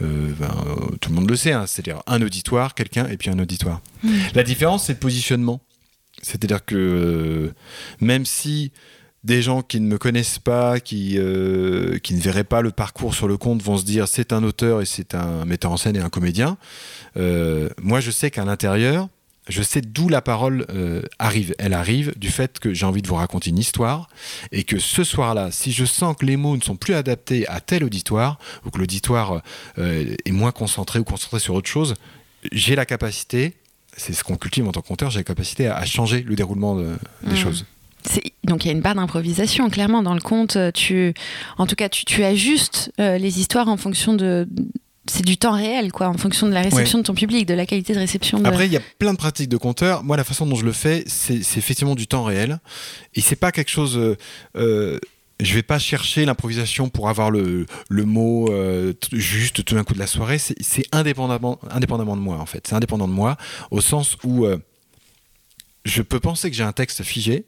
ben, 0.00 0.54
tout 1.00 1.10
le 1.10 1.16
monde 1.16 1.28
le 1.28 1.34
sait, 1.34 1.50
hein, 1.50 1.66
c'est-à-dire 1.66 2.00
un 2.06 2.22
auditoire, 2.22 2.74
quelqu'un 2.74 3.08
et 3.08 3.16
puis 3.16 3.30
un 3.30 3.38
auditoire. 3.40 3.80
Mmh. 4.04 4.10
La 4.36 4.44
différence, 4.44 4.84
c'est 4.84 4.92
le 4.92 5.00
positionnement. 5.00 5.60
C'est-à-dire 6.22 6.64
que 6.64 6.76
euh, 6.76 7.54
même 8.00 8.24
si 8.24 8.72
des 9.24 9.42
gens 9.42 9.62
qui 9.62 9.80
ne 9.80 9.86
me 9.86 9.98
connaissent 9.98 10.38
pas, 10.38 10.80
qui, 10.80 11.16
euh, 11.16 11.98
qui 11.98 12.14
ne 12.14 12.20
verraient 12.20 12.44
pas 12.44 12.60
le 12.60 12.70
parcours 12.70 13.14
sur 13.14 13.28
le 13.28 13.36
compte, 13.36 13.62
vont 13.62 13.76
se 13.76 13.84
dire 13.84 14.08
c'est 14.08 14.32
un 14.32 14.42
auteur 14.42 14.80
et 14.80 14.84
c'est 14.84 15.14
un 15.14 15.44
metteur 15.44 15.70
en 15.70 15.76
scène 15.76 15.96
et 15.96 16.00
un 16.00 16.08
comédien, 16.08 16.56
euh, 17.16 17.68
moi 17.80 18.00
je 18.00 18.10
sais 18.10 18.30
qu'à 18.30 18.44
l'intérieur, 18.44 19.08
je 19.48 19.62
sais 19.62 19.80
d'où 19.80 20.08
la 20.08 20.22
parole 20.22 20.66
arrive. 21.18 21.54
Elle 21.58 21.74
arrive 21.74 22.12
du 22.16 22.28
fait 22.28 22.58
que 22.58 22.72
j'ai 22.72 22.86
envie 22.86 23.02
de 23.02 23.08
vous 23.08 23.16
raconter 23.16 23.50
une 23.50 23.58
histoire 23.58 24.08
et 24.52 24.64
que 24.64 24.78
ce 24.78 25.04
soir-là, 25.04 25.50
si 25.50 25.72
je 25.72 25.84
sens 25.84 26.16
que 26.16 26.24
les 26.24 26.36
mots 26.36 26.56
ne 26.56 26.62
sont 26.62 26.76
plus 26.76 26.94
adaptés 26.94 27.46
à 27.48 27.60
tel 27.60 27.82
auditoire 27.84 28.38
ou 28.64 28.70
que 28.70 28.78
l'auditoire 28.78 29.42
est 29.76 30.32
moins 30.32 30.52
concentré 30.52 30.98
ou 31.00 31.04
concentré 31.04 31.40
sur 31.40 31.54
autre 31.54 31.68
chose, 31.68 31.94
j'ai 32.52 32.76
la 32.76 32.86
capacité 32.86 33.54
c'est 33.96 34.12
ce 34.12 34.24
qu'on 34.24 34.36
cultive 34.36 34.66
en 34.66 34.72
tant 34.72 34.80
que 34.80 34.88
conteur, 34.88 35.10
j'ai 35.10 35.20
la 35.20 35.24
capacité 35.24 35.66
à, 35.66 35.84
changer 35.84 36.22
le 36.22 36.34
déroulement 36.34 36.76
des 36.76 37.32
mmh. 37.32 37.36
choses. 37.36 37.66
Donc 38.44 38.64
il 38.64 38.68
y 38.68 38.70
a 38.70 38.74
une 38.74 38.82
part 38.82 38.94
d'improvisation, 38.94 39.70
clairement, 39.70 40.02
dans 40.02 40.14
le 40.14 40.20
conte. 40.20 40.58
Tu, 40.74 41.14
en 41.58 41.66
tout 41.66 41.76
cas, 41.76 41.88
tu, 41.88 42.04
tu 42.04 42.24
ajustes 42.24 42.92
euh, 42.98 43.18
les 43.18 43.38
histoires 43.38 43.68
en 43.68 43.76
fonction 43.76 44.14
de, 44.14 44.48
c'est 45.06 45.24
du 45.24 45.36
temps 45.36 45.52
réel, 45.52 45.90
quoi, 45.90 46.08
en 46.08 46.16
fonction 46.16 46.46
de 46.46 46.52
la 46.52 46.62
réception 46.62 46.98
de 46.98 47.02
ton 47.02 47.14
public, 47.14 47.46
de 47.46 47.54
la 47.54 47.66
qualité 47.66 47.92
de 47.92 47.98
réception. 47.98 48.40
Après, 48.44 48.66
il 48.66 48.72
y 48.72 48.76
a 48.76 48.82
plein 48.98 49.12
de 49.12 49.18
pratiques 49.18 49.48
de 49.48 49.56
conteur. 49.56 50.04
Moi, 50.04 50.16
la 50.16 50.24
façon 50.24 50.46
dont 50.46 50.54
je 50.54 50.64
le 50.64 50.72
fais, 50.72 51.02
c'est 51.06 51.40
effectivement 51.40 51.94
du 51.94 52.06
temps 52.06 52.24
réel. 52.24 52.60
Et 53.14 53.20
c'est 53.20 53.36
pas 53.36 53.50
quelque 53.50 53.70
chose. 53.70 53.96
Euh, 53.96 54.16
euh, 54.56 54.98
je 55.40 55.54
vais 55.54 55.62
pas 55.62 55.80
chercher 55.80 56.24
l'improvisation 56.24 56.88
pour 56.88 57.08
avoir 57.08 57.30
le, 57.30 57.66
le 57.88 58.04
mot 58.04 58.52
euh, 58.52 58.92
juste 59.12 59.64
tout 59.64 59.74
d'un 59.74 59.82
coup 59.82 59.94
de 59.94 59.98
la 59.98 60.06
soirée. 60.06 60.38
C'est 60.38 60.86
indépendamment, 60.92 61.58
indépendamment 61.70 62.16
de 62.16 62.22
moi, 62.22 62.36
en 62.38 62.46
fait. 62.46 62.66
C'est 62.68 62.74
indépendant 62.76 63.08
de 63.08 63.12
moi, 63.12 63.36
au 63.72 63.80
sens 63.80 64.16
où 64.22 64.44
euh, 64.44 64.58
je 65.84 66.02
peux 66.02 66.20
penser 66.20 66.48
que 66.48 66.56
j'ai 66.56 66.62
un 66.62 66.72
texte 66.72 67.02
figé. 67.02 67.44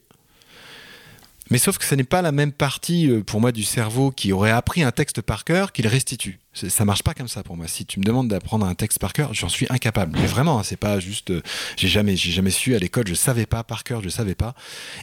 Mais 1.50 1.58
sauf 1.58 1.76
que 1.78 1.84
ce 1.84 1.94
n'est 1.94 2.04
pas 2.04 2.22
la 2.22 2.32
même 2.32 2.52
partie 2.52 3.10
euh, 3.10 3.22
pour 3.22 3.40
moi 3.40 3.52
du 3.52 3.64
cerveau 3.64 4.10
qui 4.10 4.32
aurait 4.32 4.50
appris 4.50 4.82
un 4.82 4.92
texte 4.92 5.20
par 5.20 5.44
cœur 5.44 5.72
qu'il 5.72 5.86
restitue. 5.86 6.38
Ça 6.54 6.84
marche 6.84 7.02
pas 7.02 7.14
comme 7.14 7.28
ça 7.28 7.42
pour 7.42 7.56
moi. 7.56 7.66
Si 7.68 7.84
tu 7.84 7.98
me 7.98 8.04
demandes 8.04 8.28
d'apprendre 8.28 8.64
un 8.64 8.74
texte 8.74 8.98
par 8.98 9.12
cœur, 9.12 9.34
j'en 9.34 9.48
suis 9.48 9.66
incapable. 9.70 10.16
Mais 10.18 10.26
vraiment, 10.26 10.60
hein, 10.60 10.62
c'est 10.62 10.76
pas 10.76 11.00
juste. 11.00 11.30
euh, 11.30 11.42
j'ai 11.76 11.88
jamais, 11.88 12.16
j'ai 12.16 12.30
jamais 12.30 12.50
su 12.50 12.74
à 12.74 12.78
l'école. 12.78 13.06
Je 13.06 13.14
savais 13.14 13.44
pas 13.44 13.64
par 13.64 13.84
cœur, 13.84 14.02
je 14.02 14.08
savais 14.08 14.34
pas. 14.34 14.54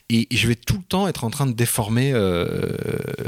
Et, 0.10 0.33
et 0.33 0.38
je 0.38 0.48
vais 0.48 0.55
tout 0.55 0.77
le 0.77 0.83
temps 0.83 1.07
être 1.07 1.25
en 1.25 1.29
train 1.29 1.45
de 1.45 1.53
déformer, 1.53 2.12
euh, 2.13 2.75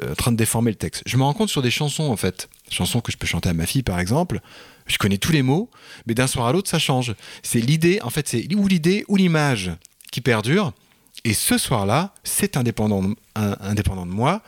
en 0.10 0.16
train 0.16 0.32
de 0.32 0.38
déformer 0.38 0.72
le 0.72 0.78
texte. 0.78 1.04
Je 1.06 1.18
me 1.18 1.24
rends 1.24 1.34
compte 1.34 1.50
sur 1.50 1.62
des 1.62 1.72
chansons 1.72 2.10
en 2.10 2.18
fait, 2.18 2.50
chansons 2.70 3.02
que 3.02 3.12
je 3.12 3.18
peux 3.18 3.28
chanter 3.28 3.50
à 3.50 3.54
ma 3.54 3.66
fille 3.66 3.84
par 3.84 4.00
exemple. 4.00 4.40
Je 4.88 4.98
connais 4.98 5.18
tous 5.18 5.32
les 5.32 5.44
mots, 5.44 5.70
mais 6.08 6.14
d'un 6.14 6.28
soir 6.28 6.48
à 6.48 6.52
l'autre, 6.52 6.70
ça 6.70 6.80
change. 6.80 7.16
C'est 7.42 7.60
l'idée, 7.62 8.00
en 8.02 8.10
fait, 8.10 8.28
c'est 8.28 8.54
ou 8.56 8.68
l'idée 8.68 9.06
ou 9.08 9.16
l'image 9.16 9.72
qui 10.12 10.20
perdure. 10.22 10.74
Et 11.26 11.34
ce 11.34 11.58
soir-là, 11.58 12.14
c'est 12.24 12.58
indépendant, 12.58 13.04
indépendant 13.36 14.06
de 14.06 14.12
moi. 14.12 14.42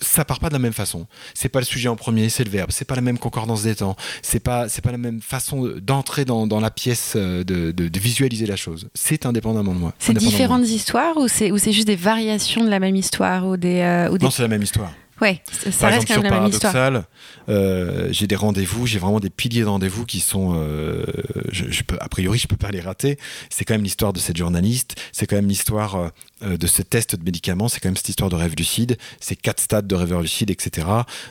Ça 0.00 0.24
part 0.24 0.38
pas 0.38 0.48
de 0.48 0.52
la 0.52 0.60
même 0.60 0.72
façon. 0.74 1.08
C'est 1.34 1.48
pas 1.48 1.58
le 1.58 1.64
sujet 1.64 1.88
en 1.88 1.96
premier, 1.96 2.28
c'est 2.28 2.44
le 2.44 2.50
verbe. 2.50 2.70
C'est 2.70 2.84
pas 2.84 2.94
la 2.94 3.00
même 3.00 3.18
concordance 3.18 3.64
des 3.64 3.74
temps. 3.74 3.96
C'est 4.22 4.38
pas, 4.38 4.68
c'est 4.68 4.80
pas 4.80 4.92
la 4.92 4.98
même 4.98 5.20
façon 5.20 5.72
d'entrer 5.82 6.24
dans, 6.24 6.46
dans 6.46 6.60
la 6.60 6.70
pièce, 6.70 7.14
euh, 7.16 7.42
de, 7.42 7.72
de- 7.72 7.88
de 7.88 7.98
visualiser 7.98 8.46
la 8.46 8.54
chose. 8.54 8.88
C'est 8.94 9.26
indépendamment 9.26 9.74
de 9.74 9.78
moi. 9.80 9.92
C'est 9.98 10.10
Indépendant 10.10 10.20
de 10.20 10.24
moi. 10.30 10.38
différentes 10.40 10.68
histoires 10.68 11.16
ou 11.16 11.26
c'est 11.26 11.50
ou 11.50 11.58
c'est 11.58 11.72
juste 11.72 11.88
des 11.88 11.96
variations 11.96 12.62
de 12.62 12.68
la 12.70 12.78
même 12.78 12.94
histoire 12.94 13.44
ou 13.48 13.56
des, 13.56 13.80
euh, 13.80 14.08
ou 14.10 14.18
des... 14.18 14.24
Non, 14.24 14.30
c'est 14.30 14.42
la 14.42 14.48
même 14.48 14.62
histoire. 14.62 14.92
Ouais 15.20 15.42
ça 15.50 15.70
ça 15.72 15.80
Par 15.80 15.90
reste 15.90 16.02
exemple, 16.02 16.06
quand 16.06 16.14
sur 16.14 16.22
même 16.22 16.32
la 16.32 16.40
même 16.40 16.48
histoire. 16.50 16.72
Paradoxal, 16.72 17.06
euh, 17.48 18.08
j'ai 18.10 18.26
des 18.26 18.36
rendez-vous, 18.36 18.86
j'ai 18.86 18.98
vraiment 18.98 19.20
des 19.20 19.30
piliers 19.30 19.62
de 19.62 19.66
rendez-vous 19.66 20.04
qui 20.06 20.20
sont, 20.20 20.54
euh, 20.56 21.04
je, 21.50 21.64
je 21.70 21.82
peux, 21.82 21.96
a 22.00 22.08
priori, 22.08 22.38
je 22.38 22.46
peux 22.46 22.56
pas 22.56 22.70
les 22.70 22.80
rater. 22.80 23.18
C'est 23.50 23.64
quand 23.64 23.74
même 23.74 23.82
l'histoire 23.82 24.12
de 24.12 24.18
cette 24.18 24.36
journaliste, 24.36 24.96
c'est 25.12 25.26
quand 25.26 25.36
même 25.36 25.48
l'histoire 25.48 26.10
euh, 26.42 26.56
de 26.56 26.66
ce 26.66 26.82
test 26.82 27.16
de 27.16 27.24
médicaments, 27.24 27.68
c'est 27.68 27.80
quand 27.80 27.88
même 27.88 27.96
cette 27.96 28.08
histoire 28.10 28.30
de 28.30 28.36
rêve 28.36 28.54
lucide, 28.56 28.96
ces 29.20 29.34
quatre 29.36 29.60
stades 29.60 29.86
de 29.86 29.94
rêveur 29.94 30.20
lucide, 30.20 30.50
etc. 30.50 30.86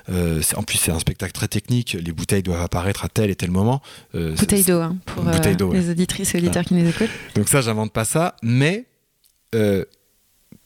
Euh, 0.09 0.41
c'est- 0.41 0.55
en 0.57 0.63
plus, 0.63 0.77
c'est 0.77 0.91
un 0.91 0.99
spectacle 0.99 1.31
très 1.33 1.47
technique. 1.47 1.97
Les 2.01 2.11
bouteilles 2.11 2.43
doivent 2.43 2.61
apparaître 2.61 3.05
à 3.05 3.09
tel 3.09 3.29
et 3.29 3.35
tel 3.35 3.51
moment. 3.51 3.81
C'est- 4.13 4.39
Bouteille 4.39 4.63
d'eau 4.63 4.79
hein, 4.81 4.97
pour 5.05 5.23
Bouteille 5.23 5.55
d'eau, 5.55 5.71
ouais. 5.71 5.79
les 5.79 5.89
auditrices 5.89 6.33
et 6.35 6.39
auditeurs 6.39 6.63
qui 6.65 6.73
nous 6.73 6.87
écoutent. 6.89 7.09
Donc 7.35 7.47
ça, 7.47 7.61
j'invente 7.61 7.91
pas 7.93 8.05
ça, 8.05 8.35
mais 8.41 8.85
euh, 9.55 9.85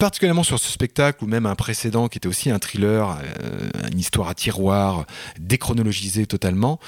particulièrement 0.01 0.41
sur 0.41 0.57
ce 0.57 0.67
spectacle 0.67 1.23
ou 1.23 1.27
même 1.27 1.45
un 1.45 1.53
précédent 1.53 2.07
qui 2.07 2.17
était 2.17 2.27
aussi 2.27 2.49
un 2.49 2.57
thriller, 2.57 3.19
euh, 3.43 3.69
une 3.91 3.99
histoire 3.99 4.29
à 4.29 4.33
tiroir, 4.33 5.05
déchronologisée 5.39 6.25
totalement, 6.25 6.79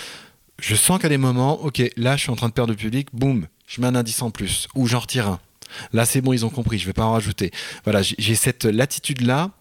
je 0.59 0.73
sens 0.73 0.99
qu'à 0.99 1.09
des 1.09 1.19
moments, 1.19 1.61
ok, 1.63 1.83
là, 1.95 2.15
je 2.15 2.23
suis 2.23 2.31
en 2.31 2.35
train 2.35 2.49
de 2.49 2.53
perdre 2.53 2.71
le 2.71 2.75
public, 2.75 3.09
boum, 3.13 3.45
je 3.67 3.81
mets 3.81 3.87
un 3.87 3.93
indice 3.93 4.23
en 4.23 4.31
plus 4.31 4.67
ou 4.73 4.87
j'en 4.87 4.97
retire 4.97 5.27
un. 5.27 5.39
Là, 5.93 6.05
c'est 6.05 6.21
bon, 6.21 6.33
ils 6.33 6.43
ont 6.43 6.49
compris, 6.49 6.79
je 6.79 6.87
vais 6.87 6.93
pas 6.93 7.05
en 7.05 7.11
rajouter. 7.11 7.51
Voilà, 7.83 8.01
j'ai 8.01 8.15
j'ai 8.17 8.33
cette 8.33 8.65
latitude-là. 8.65 9.51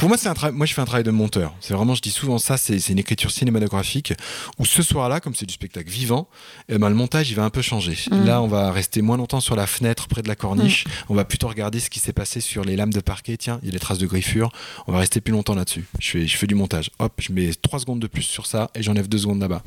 Pour 0.00 0.08
moi, 0.08 0.16
c'est 0.16 0.28
un 0.28 0.34
travail. 0.34 0.56
Moi, 0.56 0.64
je 0.64 0.72
fais 0.72 0.80
un 0.80 0.86
travail 0.86 1.04
de 1.04 1.10
monteur. 1.10 1.54
C'est 1.60 1.74
vraiment, 1.74 1.94
je 1.94 2.00
dis 2.00 2.10
souvent 2.10 2.38
ça, 2.38 2.56
c'est 2.56 2.88
une 2.88 2.98
écriture 2.98 3.30
cinématographique 3.30 4.14
où 4.58 4.64
ce 4.64 4.82
soir-là, 4.82 5.20
comme 5.20 5.34
c'est 5.34 5.44
du 5.44 5.52
spectacle 5.52 5.90
vivant, 5.90 6.26
eh 6.70 6.78
ben, 6.78 6.88
le 6.88 6.94
montage, 6.94 7.30
il 7.30 7.34
va 7.34 7.44
un 7.44 7.50
peu 7.50 7.60
changer. 7.60 7.98
Mhm. 8.10 8.24
Là, 8.24 8.40
on 8.40 8.46
va 8.46 8.72
rester 8.72 9.02
moins 9.02 9.18
longtemps 9.18 9.40
sur 9.40 9.56
la 9.56 9.66
fenêtre 9.66 10.08
près 10.08 10.22
de 10.22 10.28
la 10.28 10.36
corniche. 10.36 10.86
On 11.10 11.14
va 11.14 11.26
plutôt 11.26 11.48
regarder 11.48 11.80
ce 11.80 11.90
qui 11.90 12.00
s'est 12.00 12.14
passé 12.14 12.40
sur 12.40 12.64
les 12.64 12.76
lames 12.76 12.94
de 12.94 13.00
parquet. 13.00 13.36
Tiens, 13.36 13.60
il 13.62 13.66
y 13.66 13.68
a 13.68 13.72
des 13.72 13.78
traces 13.78 13.98
de 13.98 14.06
griffure. 14.06 14.50
On 14.86 14.92
va 14.92 15.00
rester 15.00 15.20
plus 15.20 15.32
longtemps 15.32 15.54
là-dessus. 15.54 15.84
Je 15.98 16.10
fais, 16.10 16.26
je 16.26 16.36
fais 16.38 16.46
du 16.46 16.54
montage. 16.54 16.90
Hop, 16.98 17.12
je 17.18 17.30
mets 17.34 17.50
3 17.52 17.80
secondes 17.80 18.00
de 18.00 18.06
plus 18.06 18.22
sur 18.22 18.46
ça 18.46 18.70
et 18.74 18.82
j'enlève 18.82 19.06
2 19.06 19.18
secondes 19.18 19.40
là-bas. 19.42 19.62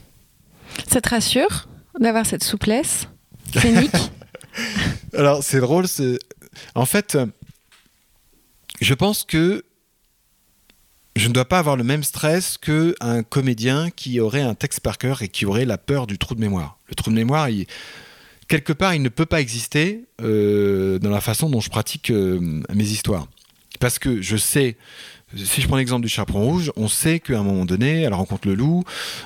Ça 0.88 1.00
te 1.00 1.10
rassure 1.10 1.68
d'avoir 2.00 2.26
cette 2.26 2.44
souplesse 2.44 3.08
scénique? 3.56 3.92
Alors, 5.14 5.44
c'est 5.44 5.60
drôle. 5.60 5.86
En 6.74 6.88
fait, 6.88 7.14
euh, 7.14 7.28
je 8.82 8.96
pense 8.96 9.26
que 9.26 9.64
je 11.16 11.28
ne 11.28 11.34
dois 11.34 11.46
pas 11.46 11.60
avoir 11.60 11.76
le 11.78 11.84
même 11.84 12.04
stress 12.04 12.58
qu'un 12.58 13.24
comédien 13.24 13.90
qui 13.92 14.20
aurait 14.20 14.42
un 14.42 14.56
texte 14.56 14.80
par 14.80 14.98
cœur 14.98 15.22
et 15.22 15.28
qui 15.30 15.46
aurait 15.46 15.66
la 15.66 15.78
peur 15.78 16.08
du 16.08 16.18
trou 16.18 16.34
de 16.36 16.40
mémoire. 16.42 16.78
Le 16.90 16.96
trou 16.96 17.12
de 17.12 17.16
mémoire, 17.16 17.50
il- 17.50 17.68
quelque 18.48 18.74
part, 18.74 18.96
il 18.96 19.02
ne 19.02 19.10
peut 19.10 19.26
pas 19.26 19.42
exister 19.42 20.06
euh, 20.22 20.98
dans 21.00 21.12
la 21.12 21.22
façon 21.22 21.50
dont 21.50 21.62
je 21.62 21.70
pratique 21.70 22.10
euh, 22.10 22.40
mes 22.74 22.84
histoires. 22.86 23.28
Parce 23.80 24.00
que 24.00 24.22
je 24.22 24.38
sais, 24.38 24.78
si 25.36 25.62
je 25.62 25.68
prends 25.68 25.78
l'exemple 25.78 26.04
du 26.04 26.10
chaperon 26.10 26.44
rouge, 26.46 26.72
on 26.76 26.88
sait 26.88 27.20
qu'à 27.20 27.40
un 27.40 27.44
moment 27.44 27.66
donné, 27.66 28.02
elle 28.02 28.14
rencontre 28.14 28.48
le 28.48 28.56
loup, 28.56 28.84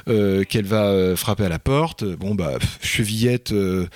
euh, 0.07 0.43
qu'elle 0.43 0.65
va 0.65 0.85
euh, 0.85 1.15
frapper 1.15 1.45
à 1.45 1.49
la 1.49 1.59
porte. 1.59 2.03
Bon, 2.03 2.35
bah, 2.35 2.53
chevillette, 2.81 3.51
euh, 3.51 3.87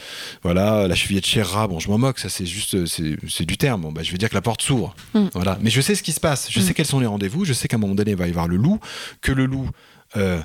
voilà, 0.43 0.87
la 0.87 0.95
chevillette 0.95 1.25
chez 1.25 1.41
rat, 1.41 1.67
bon, 1.67 1.79
je 1.79 1.89
m'en 1.89 1.97
moque, 1.97 2.19
ça 2.19 2.29
c'est 2.29 2.45
juste, 2.45 2.85
c'est 2.85 3.45
du 3.45 3.57
terme. 3.57 3.81
Bon, 3.81 3.91
bah, 3.91 4.03
je 4.03 4.11
vais 4.11 4.17
dire 4.17 4.29
que 4.29 4.35
la 4.35 4.41
porte 4.41 4.61
s'ouvre. 4.61 4.95
Mm. 5.13 5.27
Voilà. 5.33 5.57
Mais 5.61 5.69
je 5.69 5.81
sais 5.81 5.95
ce 5.95 6.03
qui 6.03 6.11
se 6.11 6.19
passe, 6.19 6.47
je 6.51 6.59
Mm. 6.59 6.63
sais 6.63 6.73
quels 6.73 6.85
sont 6.85 6.99
les 6.99 7.05
rendez-vous, 7.07 7.45
je 7.45 7.53
sais 7.53 7.67
qu'à 7.67 7.77
un 7.77 7.79
moment 7.79 7.95
donné, 7.95 8.11
il 8.11 8.17
va 8.17 8.27
y 8.27 8.29
avoir 8.29 8.47
le 8.47 8.57
loup, 8.57 8.79
que 9.21 9.31
le 9.31 9.45
loup. 9.45 9.69
euh, 10.17 10.39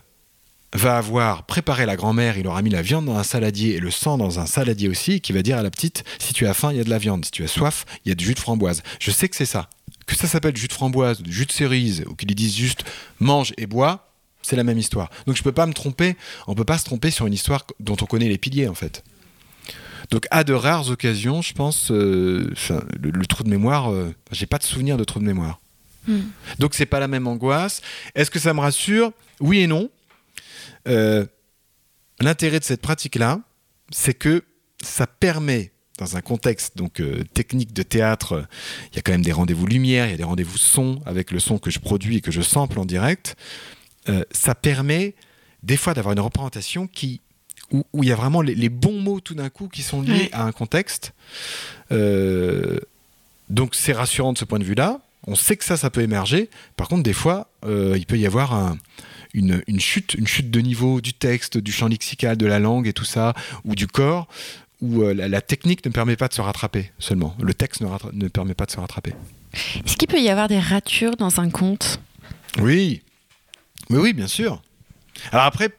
va 0.73 0.99
avoir 0.99 1.45
préparé 1.47 1.87
la 1.87 1.97
grand-mère, 1.97 2.37
il 2.37 2.47
aura 2.47 2.61
mis 2.61 2.69
la 2.71 2.83
viande 2.83 3.07
dans 3.07 3.17
un 3.17 3.23
saladier 3.23 3.77
et 3.77 3.81
le 3.81 3.91
sang 3.91 4.19
dans 4.19 4.41
un 4.41 4.47
saladier 4.47 4.89
aussi, 4.89 5.21
qui 5.23 5.33
va 5.33 5.41
dire 5.41 5.57
à 5.57 5.63
la 5.63 5.71
petite 5.71 6.05
si 6.19 6.35
tu 6.35 6.47
as 6.47 6.53
faim, 6.55 6.71
il 6.73 6.77
y 6.77 6.81
a 6.81 6.85
de 6.85 6.91
la 6.91 6.99
viande, 6.99 7.25
si 7.25 7.31
tu 7.31 7.43
as 7.45 7.49
soif, 7.49 7.85
il 8.05 8.11
y 8.11 8.13
a 8.13 8.15
du 8.15 8.25
jus 8.27 8.35
de 8.35 8.39
framboise. 8.41 8.83
Je 9.01 9.11
sais 9.11 9.29
que 9.29 9.37
c'est 9.37 9.47
ça. 9.47 9.71
Que 10.07 10.15
ça 10.15 10.27
s'appelle 10.29 10.57
jus 10.57 10.69
de 10.69 10.73
framboise, 10.73 11.23
jus 11.27 11.47
de 11.47 11.53
cerise, 11.53 12.05
ou 12.07 12.15
qu'ils 12.15 12.35
disent 12.35 12.55
juste 12.57 12.85
mange 13.19 13.53
et 13.59 13.67
bois, 13.67 14.13
c'est 14.43 14.57
la 14.57 14.65
même 14.65 14.79
histoire. 14.79 15.11
Donc 15.27 15.37
je 15.37 15.43
peux 15.43 15.53
pas 15.53 15.67
me 15.67 15.73
tromper, 15.73 16.17
on 16.47 16.55
peut 16.55 16.65
pas 16.65 16.79
se 16.79 16.85
tromper 16.85 17.11
sur 17.11 17.27
une 17.27 17.35
histoire 17.35 17.67
dont 17.81 17.97
on 18.01 18.07
connaît 18.07 18.29
les 18.29 18.39
piliers 18.39 18.69
en 18.69 18.75
fait. 18.75 19.03
Donc 20.11 20.27
à 20.31 20.45
de 20.45 20.53
rares 20.53 20.89
occasions, 20.91 21.43
je 21.43 21.53
pense, 21.53 21.91
euh, 21.91 22.53
le, 23.01 23.11
le 23.11 23.27
trou 23.27 23.43
de 23.43 23.49
mémoire, 23.49 23.93
euh, 23.93 24.15
j'ai 24.31 24.47
pas 24.47 24.59
de 24.59 24.63
souvenir 24.63 24.97
de 24.97 25.03
trou 25.05 25.19
de 25.19 25.25
mémoire. 25.25 25.61
Hmm. 26.07 26.21
Donc 26.61 26.75
c'est 26.75 26.87
pas 26.87 27.01
la 27.01 27.09
même 27.09 27.27
angoisse. 27.27 27.83
Est-ce 28.15 28.31
que 28.31 28.39
ça 28.39 28.55
me 28.55 28.61
rassure? 28.61 29.11
Oui 29.41 29.61
et 29.61 29.67
non. 29.67 29.91
Euh, 30.87 31.27
L'intérêt 32.21 32.61
de 32.61 32.65
cette 32.65 32.81
pratique-là, 32.81 33.41
c'est 33.91 34.15
que 34.15 34.45
ça 34.83 35.07
permet, 35.07 35.73
dans 35.99 36.17
un 36.17 36.21
contexte 36.21 36.76
donc 36.76 37.00
euh, 37.00 37.25
technique 37.35 37.73
de 37.73 37.83
théâtre, 37.83 38.47
il 38.93 38.97
y 38.97 38.99
a 38.99 39.03
quand 39.03 39.12
même 39.12 39.23
des 39.25 39.33
rendez-vous 39.33 39.67
lumière, 39.67 40.07
il 40.07 40.11
y 40.11 40.15
a 40.15 40.17
des 40.19 40.25
rendez-vous 40.25 40.59
son 40.59 41.00
avec 41.07 41.31
le 41.31 41.38
son 41.41 41.59
que 41.59 41.71
je 41.71 41.79
produis 41.79 42.17
et 42.17 42.21
que 42.21 42.31
je 42.31 42.43
sample 42.43 42.79
en 42.79 42.85
direct. 42.85 43.37
euh, 44.09 44.23
ça 44.31 44.55
permet 44.55 45.15
des 45.62 45.76
fois 45.76 45.95
d'avoir 45.95 46.12
une 46.12 46.21
représentation 46.21 46.87
qui 46.87 47.21
où, 47.73 47.83
où 47.93 48.03
il 48.05 48.09
y 48.09 48.12
a 48.12 48.15
vraiment 48.15 48.43
les, 48.43 48.55
les 48.55 48.69
bons 48.69 49.00
mots 49.00 49.19
tout 49.21 49.35
d'un 49.35 49.49
coup 49.49 49.69
qui 49.69 49.83
sont 49.83 50.00
liés 50.03 50.12
Ouais. 50.12 50.31
à 50.33 50.45
un 50.45 50.53
contexte. 50.53 51.12
Euh, 51.93 52.79
donc 53.49 53.75
c'est 53.75 53.93
rassurant 53.93 54.33
de 54.33 54.38
ce 54.38 54.45
point 54.45 54.59
de 54.59 54.65
vue-là. 54.65 55.00
On 55.26 55.35
sait 55.35 55.57
que 55.57 55.65
ça, 55.65 55.76
ça 55.76 55.91
peut 55.91 56.03
émerger. 56.03 56.49
Par 56.76 56.88
contre, 56.88 57.03
des 57.03 57.12
fois, 57.12 57.49
il 57.67 58.07
peut 58.07 58.19
y 58.19 58.26
avoir 58.26 58.55
un- 58.55 58.79
une, 59.35 59.62
une 59.67 59.81
chute, 59.81 60.15
une 60.15 60.26
chute 60.26 60.50
de 60.50 60.61
niveau 60.61 61.00
du 61.00 61.12
texte, 61.12 61.59
du 61.59 61.73
champ 61.73 61.88
lexical, 61.88 62.37
de 62.37 62.47
la 62.47 62.59
langue 62.61 62.87
et 62.87 62.93
tout 62.93 63.05
ça, 63.05 63.35
ou 63.65 63.75
du 63.75 63.87
corps, 63.88 64.29
où 64.80 65.02
euh, 65.02 65.14
la, 65.14 65.28
la 65.28 65.40
technique 65.40 65.85
ne 65.85 65.90
permet 65.90 66.16
pas 66.16 66.28
de 66.28 66.35
se 66.35 66.40
rattraper 66.40 66.92
seulement. 66.99 67.37
Le 67.40 67.54
texte 67.54 67.83
ne, 68.12 68.28
permet 68.28 68.54
pas 68.54 68.66
de 68.66 68.71
se 68.71 68.80
rattraper. 68.80 69.14
Est-ce 69.85 69.97
qu'il 69.97 70.09
peut 70.09 70.21
y 70.21 70.28
avoir 70.28 70.49
des 70.49 70.59
ratures 70.61 71.16
dans 71.16 71.40
un 71.40 71.50
conte? 71.50 72.00
Oui, 72.59 73.02
oui, 73.90 73.99
oui, 73.99 74.12
bien 74.12 74.26
sûr. 74.26 74.62
Alors 75.33 75.47
après, 75.47 75.71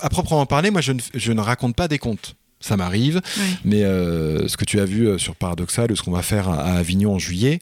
à 0.00 0.08
proprement 0.08 0.46
parler, 0.46 0.70
moi, 0.70 0.80
je 0.80 0.92
ne, 0.92 1.00
je 1.14 1.32
ne 1.32 1.40
raconte 1.40 1.74
pas 1.74 1.88
des 1.88 1.98
contes. 1.98 2.34
Ça 2.60 2.76
m'arrive, 2.76 3.20
mais 3.64 3.84
euh, 3.84 4.48
ce 4.48 4.56
que 4.56 4.64
tu 4.64 4.80
as 4.80 4.84
vu 4.84 5.06
euh, 5.06 5.16
sur 5.16 5.36
Paradoxal, 5.36 5.92
ou 5.92 5.96
ce 5.96 6.02
qu'on 6.02 6.10
va 6.10 6.22
faire 6.22 6.48
à, 6.48 6.60
à 6.60 6.72
Avignon 6.78 7.14
en 7.14 7.18
juillet, 7.20 7.60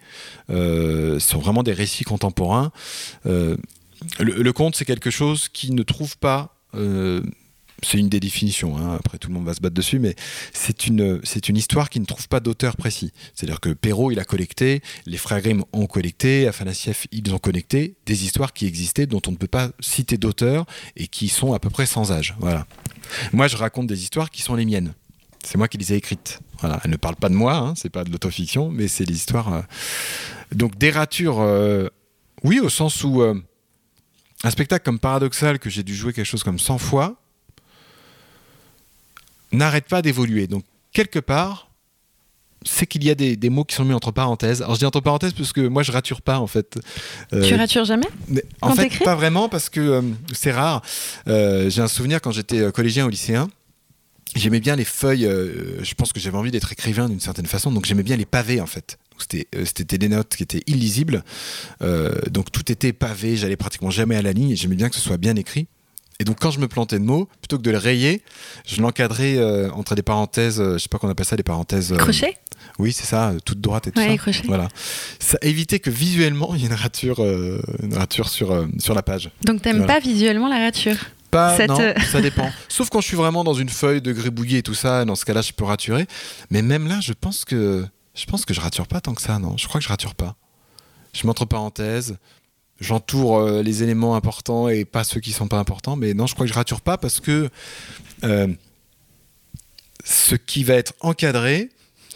euh, 0.48 1.18
sont 1.18 1.38
vraiment 1.38 1.62
des 1.62 1.74
récits 1.74 2.04
contemporains. 2.04 2.72
Euh, 3.26 3.58
le, 4.18 4.42
le 4.42 4.52
conte, 4.54 4.74
c'est 4.74 4.86
quelque 4.86 5.10
chose 5.10 5.50
qui 5.50 5.70
ne 5.72 5.82
trouve 5.82 6.16
pas. 6.16 6.54
C'est 7.82 7.98
une 7.98 8.08
des 8.08 8.20
définitions, 8.20 8.76
hein, 8.78 8.96
après 8.98 9.18
tout 9.18 9.28
le 9.28 9.34
monde 9.34 9.44
va 9.44 9.54
se 9.54 9.60
battre 9.60 9.74
dessus, 9.74 9.98
mais 9.98 10.14
c'est 10.52 10.86
une, 10.86 11.20
histoire 11.50 11.90
qui 11.90 12.00
ne 12.00 12.06
trouve 12.06 12.28
pas 12.28 12.40
d'auteur 12.40 12.76
précis. 12.76 13.12
C'est-à-dire 13.34 13.60
que 13.60 13.70
Perrault, 13.70 14.10
il 14.10 14.18
a 14.18 14.24
collecté, 14.24 14.82
les 15.04 15.18
frères 15.18 15.40
Grimm 15.40 15.64
ont 15.72 15.86
collecté, 15.86 16.48
Afanassieff, 16.48 17.06
ils 17.12 17.34
ont 17.34 17.38
collecté 17.38 17.96
des 18.06 18.24
histoires 18.24 18.52
qui 18.52 18.66
existaient, 18.66 19.06
dont 19.06 19.20
on 19.26 19.30
ne 19.30 19.36
peut 19.36 19.46
pas 19.46 19.70
citer 19.80 20.16
d'auteur 20.16 20.64
et 20.96 21.06
qui 21.06 21.28
sont 21.28 21.52
à 21.52 21.58
peu 21.58 21.70
près 21.70 21.86
sans 21.86 22.12
âge. 22.12 22.34
Moi, 23.32 23.48
je 23.48 23.56
raconte 23.56 23.86
des 23.86 24.02
histoires 24.02 24.30
qui 24.30 24.42
sont 24.42 24.54
les 24.54 24.64
miennes. 24.64 24.94
C'est 25.44 25.58
moi 25.58 25.68
qui 25.68 25.78
les 25.78 25.92
ai 25.92 25.96
écrites. 25.96 26.40
Voilà. 26.60 26.80
Elles 26.82 26.90
ne 26.90 26.96
parlent 26.96 27.16
pas 27.16 27.28
de 27.28 27.34
moi, 27.34 27.54
hein, 27.54 27.74
c'est 27.76 27.90
pas 27.90 28.04
de 28.04 28.10
l'autofiction, 28.10 28.70
mais 28.70 28.88
c'est 28.88 29.04
des 29.04 29.14
histoires. 29.14 29.52
euh, 29.52 29.62
Donc, 30.52 30.76
des 30.76 30.90
ratures, 30.90 31.40
euh, 31.40 31.88
oui, 32.42 32.58
au 32.58 32.68
sens 32.68 33.04
où 33.04 33.22
euh, 33.22 33.40
un 34.42 34.50
spectacle 34.50 34.84
comme 34.84 34.98
Paradoxal, 34.98 35.58
que 35.58 35.70
j'ai 35.70 35.82
dû 35.82 35.94
jouer 35.94 36.12
quelque 36.12 36.26
chose 36.26 36.42
comme 36.42 36.58
100 36.58 36.78
fois, 36.78 37.16
n'arrête 39.52 39.86
pas 39.86 40.02
d'évoluer. 40.02 40.46
Donc, 40.46 40.64
quelque 40.92 41.18
part, 41.18 41.70
c'est 42.64 42.86
qu'il 42.86 43.04
y 43.04 43.10
a 43.10 43.14
des, 43.14 43.36
des 43.36 43.50
mots 43.50 43.64
qui 43.64 43.74
sont 43.74 43.84
mis 43.84 43.94
entre 43.94 44.10
parenthèses. 44.10 44.62
Alors, 44.62 44.74
je 44.74 44.80
dis 44.80 44.86
entre 44.86 45.00
parenthèses 45.00 45.32
parce 45.32 45.52
que 45.52 45.60
moi, 45.60 45.82
je 45.82 45.92
rature 45.92 46.20
pas, 46.22 46.38
en 46.38 46.46
fait. 46.46 46.78
Euh, 47.32 47.42
Tu 47.42 47.54
ratures 47.54 47.84
jamais 47.84 48.08
mais 48.28 48.44
en 48.60 48.74
fait, 48.74 48.90
pas 49.04 49.14
vraiment 49.14 49.48
parce 49.48 49.68
que 49.68 49.80
euh, 49.80 50.02
c'est 50.32 50.52
rare. 50.52 50.82
Euh, 51.28 51.70
J'ai 51.70 51.82
un 51.82 51.88
souvenir 51.88 52.20
quand 52.20 52.32
j'étais 52.32 52.70
collégien 52.72 53.06
ou 53.06 53.08
lycéen. 53.08 53.48
J'aimais 54.34 54.60
bien 54.60 54.76
les 54.76 54.84
feuilles. 54.84 55.22
je 55.82 55.94
pense 55.94 56.12
que 56.12 56.20
j'avais 56.20 56.36
envie 56.36 56.50
d'être 56.50 56.70
écrivain 56.70 57.08
d'une 57.08 57.20
certaine 57.20 57.46
façon, 57.46 57.72
donc 57.72 57.86
j'aimais 57.86 58.02
bien 58.02 58.16
les 58.16 58.26
pavés 58.26 58.60
en 58.60 58.66
fait. 58.66 58.98
C'était 59.18 59.96
des 59.96 60.08
notes 60.08 60.36
qui 60.36 60.42
étaient 60.42 60.62
illisibles. 60.66 61.24
donc 62.30 62.52
tout 62.52 62.70
était 62.70 62.92
pavé, 62.92 63.36
j'allais 63.36 63.56
pratiquement 63.56 63.88
jamais 63.88 64.16
à 64.16 64.20
la 64.20 64.32
ligne 64.32 64.50
et 64.50 64.56
j'aimais 64.56 64.74
bien 64.74 64.90
que 64.90 64.94
ce 64.96 65.00
soit 65.00 65.16
bien 65.16 65.36
écrit. 65.36 65.68
Et 66.18 66.24
donc 66.24 66.38
quand 66.40 66.50
je 66.50 66.60
me 66.60 66.68
plantais 66.68 66.98
de 66.98 67.04
mots, 67.04 67.28
plutôt 67.40 67.58
que 67.58 67.62
de 67.62 67.70
le 67.70 67.78
rayer, 67.78 68.22
je 68.66 68.80
l'encadrais 68.80 69.38
entre 69.70 69.94
des 69.94 70.02
parenthèses, 70.02 70.62
je 70.62 70.78
sais 70.78 70.88
pas 70.88 70.98
qu'on 70.98 71.08
appelle 71.08 71.26
ça, 71.26 71.36
des 71.36 71.42
parenthèses. 71.42 71.94
Crochet 71.98 72.36
oui, 72.78 72.92
c'est 72.92 73.04
ça, 73.04 73.32
toute 73.44 73.60
droite 73.60 73.86
et 73.86 73.92
tout 73.92 74.00
ça. 74.00 74.42
Voilà. 74.46 74.68
Ça 75.20 75.38
évitait 75.40 75.78
que 75.78 75.88
visuellement 75.88 76.54
il 76.54 76.62
y 76.62 76.64
ait 76.64 76.68
une 76.68 76.74
rature, 76.74 77.20
une 77.20 77.94
rature 77.94 78.28
sur, 78.28 78.66
sur 78.78 78.94
la 78.94 79.02
page. 79.02 79.30
Donc 79.44 79.62
t'aimes 79.62 79.86
pas 79.86 80.00
visuellement 80.00 80.48
la 80.48 80.58
rature 80.58 80.96
pas, 81.30 81.66
non, 81.66 81.78
ça 82.10 82.20
dépend. 82.20 82.50
Sauf 82.68 82.88
quand 82.90 83.00
je 83.00 83.06
suis 83.06 83.16
vraiment 83.16 83.44
dans 83.44 83.54
une 83.54 83.68
feuille 83.68 84.00
de 84.00 84.12
gribouillis 84.12 84.56
et 84.56 84.62
tout 84.62 84.74
ça, 84.74 85.04
dans 85.04 85.16
ce 85.16 85.24
cas-là, 85.24 85.42
je 85.42 85.52
peux 85.52 85.64
raturer. 85.64 86.06
Mais 86.50 86.62
même 86.62 86.86
là, 86.86 87.00
je 87.00 87.12
pense 87.12 87.44
que 87.44 87.84
je 88.14 88.24
pense 88.24 88.44
que 88.44 88.54
je 88.54 88.60
rature 88.60 88.86
pas 88.86 89.00
tant 89.00 89.14
que 89.14 89.22
ça, 89.22 89.38
non? 89.38 89.56
Je 89.56 89.66
crois 89.68 89.80
que 89.80 89.84
je 89.84 89.88
rature 89.88 90.14
pas. 90.14 90.36
Je 91.12 91.22
mets 91.24 91.30
entre 91.30 91.44
parenthèses, 91.44 92.16
j'entoure 92.80 93.38
euh, 93.38 93.62
les 93.62 93.82
éléments 93.82 94.16
importants 94.16 94.68
et 94.68 94.84
pas 94.84 95.04
ceux 95.04 95.20
qui 95.20 95.32
sont 95.32 95.48
pas 95.48 95.58
importants. 95.58 95.96
Mais 95.96 96.14
non, 96.14 96.26
je 96.26 96.34
crois 96.34 96.46
que 96.46 96.52
je 96.52 96.56
rature 96.56 96.80
pas 96.80 96.98
parce 96.98 97.20
que 97.20 97.48
euh, 98.24 98.48
ce 100.04 100.34
qui 100.34 100.64
va 100.64 100.74
être 100.74 100.94
encadré, 101.00 101.70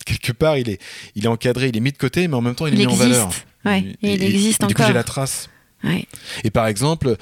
quelque 0.05 0.33
part, 0.33 0.57
il 0.57 0.69
est, 0.69 0.81
il 1.15 1.25
est 1.25 1.29
encadré, 1.29 1.69
il 1.69 1.77
est 1.77 1.81
mis 1.81 1.93
de 1.93 1.99
côté, 1.99 2.29
mais 2.29 2.35
en 2.35 2.41
même 2.43 2.55
temps, 2.55 2.67
il, 2.67 2.75
est 2.75 2.79
mis 2.79 2.87
en 2.87 2.95
valeur. 2.95 3.31
Ouais, 3.65 3.97
il, 4.03 4.11
il 4.11 4.23
existe 4.23 4.63
encore. 4.63 4.69
Du 4.69 4.75
coup, 4.75 4.83
j'ai 4.87 4.93
la 4.93 5.05
trace. 5.05 5.49
Ouais. 5.85 6.07
Et 6.45 6.51
par 6.51 6.67
exemple, 6.67 7.17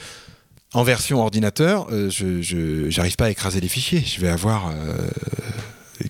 en 0.74 0.82
version 0.82 1.20
ordinateur, 1.20 1.86
euh, 1.90 2.10
je 2.10 2.94
n'arrive 2.96 3.16
pas 3.16 3.26
à 3.26 3.30
écraser 3.30 3.60
les 3.60 3.68
fichiers. 3.68 4.02
Je 4.04 4.20
vais 4.20 4.28
avoir 4.28 4.72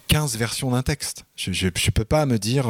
15 0.09 0.35
euh, 0.35 0.39
versions 0.39 0.71
d'un 0.71 0.83
texte. 0.83 1.25
Je 1.37 1.67
ne 1.67 1.71
peux 1.71 2.05
pas 2.05 2.27
me 2.27 2.39
dire, 2.39 2.69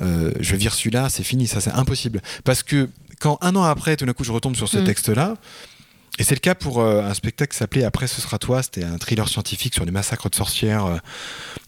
euh, 0.00 0.32
je 0.40 0.56
vire 0.56 0.74
celui-là, 0.74 1.08
c'est 1.08 1.22
fini, 1.22 1.46
ça 1.46 1.60
c'est 1.60 1.70
impossible. 1.70 2.20
Parce 2.44 2.62
que 2.62 2.88
quand 3.20 3.38
un 3.40 3.54
an 3.54 3.62
après, 3.62 3.96
tout 3.96 4.06
d'un 4.06 4.12
coup, 4.12 4.24
je 4.24 4.32
retombe 4.32 4.56
sur 4.56 4.68
ce 4.68 4.78
mm. 4.78 4.84
texte-là, 4.84 5.36
et 6.18 6.24
c'est 6.24 6.34
le 6.34 6.40
cas 6.40 6.54
pour 6.54 6.84
un 6.84 7.14
spectacle 7.14 7.52
qui 7.52 7.58
s'appelait 7.58 7.84
Après 7.84 8.06
ce 8.06 8.20
sera 8.20 8.38
toi, 8.38 8.62
c'était 8.62 8.84
un 8.84 8.98
thriller 8.98 9.26
scientifique 9.28 9.72
sur 9.72 9.86
les 9.86 9.92
massacres 9.92 10.28
de 10.28 10.34
sorcières, 10.34 11.00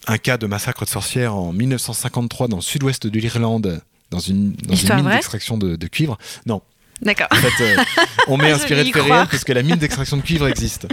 un 0.07 0.19
cas 0.19 0.37
de 0.37 0.47
massacre 0.47 0.85
de 0.85 0.91
sorcières 0.91 1.35
en 1.35 1.55
1953 1.55 2.49
dans 2.49 2.57
le 2.57 2.63
sud-ouest 2.63 3.07
de 3.07 3.19
l'Irlande, 3.19 3.81
dans 4.11 4.19
une, 4.19 4.53
dans 4.53 4.75
une 4.75 4.95
mine 4.97 5.09
d'extraction 5.09 5.57
de, 5.57 5.77
de, 5.77 5.87
cuivre. 5.87 6.19
Non, 6.45 6.61
D'accord. 7.03 7.27
En 7.33 7.37
fait, 7.37 7.65
euh, 7.65 7.77
on 8.29 8.37
m'est 8.37 8.53
inspiré 8.53 8.85
de 8.85 8.91
faits 8.91 9.03
réels 9.03 9.27
parce 9.29 9.45
que 9.45 9.53
la 9.53 9.63
mine 9.63 9.77
d'extraction 9.77 10.17
de 10.17 10.23
cuivre 10.23 10.47
existe. 10.47 10.87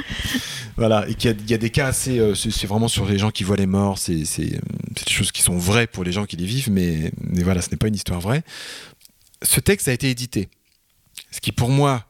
Voilà, 0.76 1.08
et 1.08 1.14
qu'il 1.14 1.36
y, 1.48 1.54
a 1.54 1.58
des 1.58 1.70
cas 1.70 1.88
assez. 1.88 2.20
Euh, 2.20 2.36
c'est 2.36 2.66
vraiment 2.66 2.88
sur 2.88 3.06
les 3.06 3.20
gens 3.20 3.32
qui 3.32 3.44
voient 3.44 3.58
les 3.58 3.68
morts, 3.68 3.98
c'est 3.98 4.16
des 4.16 4.60
choses 5.08 5.32
qui 5.32 5.42
sont 5.42 5.58
vraies 5.58 5.88
pour 5.88 6.04
les 6.04 6.12
gens 6.12 6.26
qui 6.26 6.36
les 6.36 6.46
vivent, 6.46 6.72
mais, 6.72 7.12
mais 7.22 7.44
voilà, 7.44 7.62
ce 7.62 7.70
n'est 7.70 7.78
pas 7.78 7.88
une 7.88 7.96
histoire 7.96 8.20
vraie. 8.20 8.44
Ce 9.42 9.60
texte 9.60 9.88
a 9.88 9.94
été 9.94 10.10
édité. 10.10 10.50
Ce 11.32 11.42
qui, 11.42 11.52
pour 11.52 11.70
moi, 11.70 12.06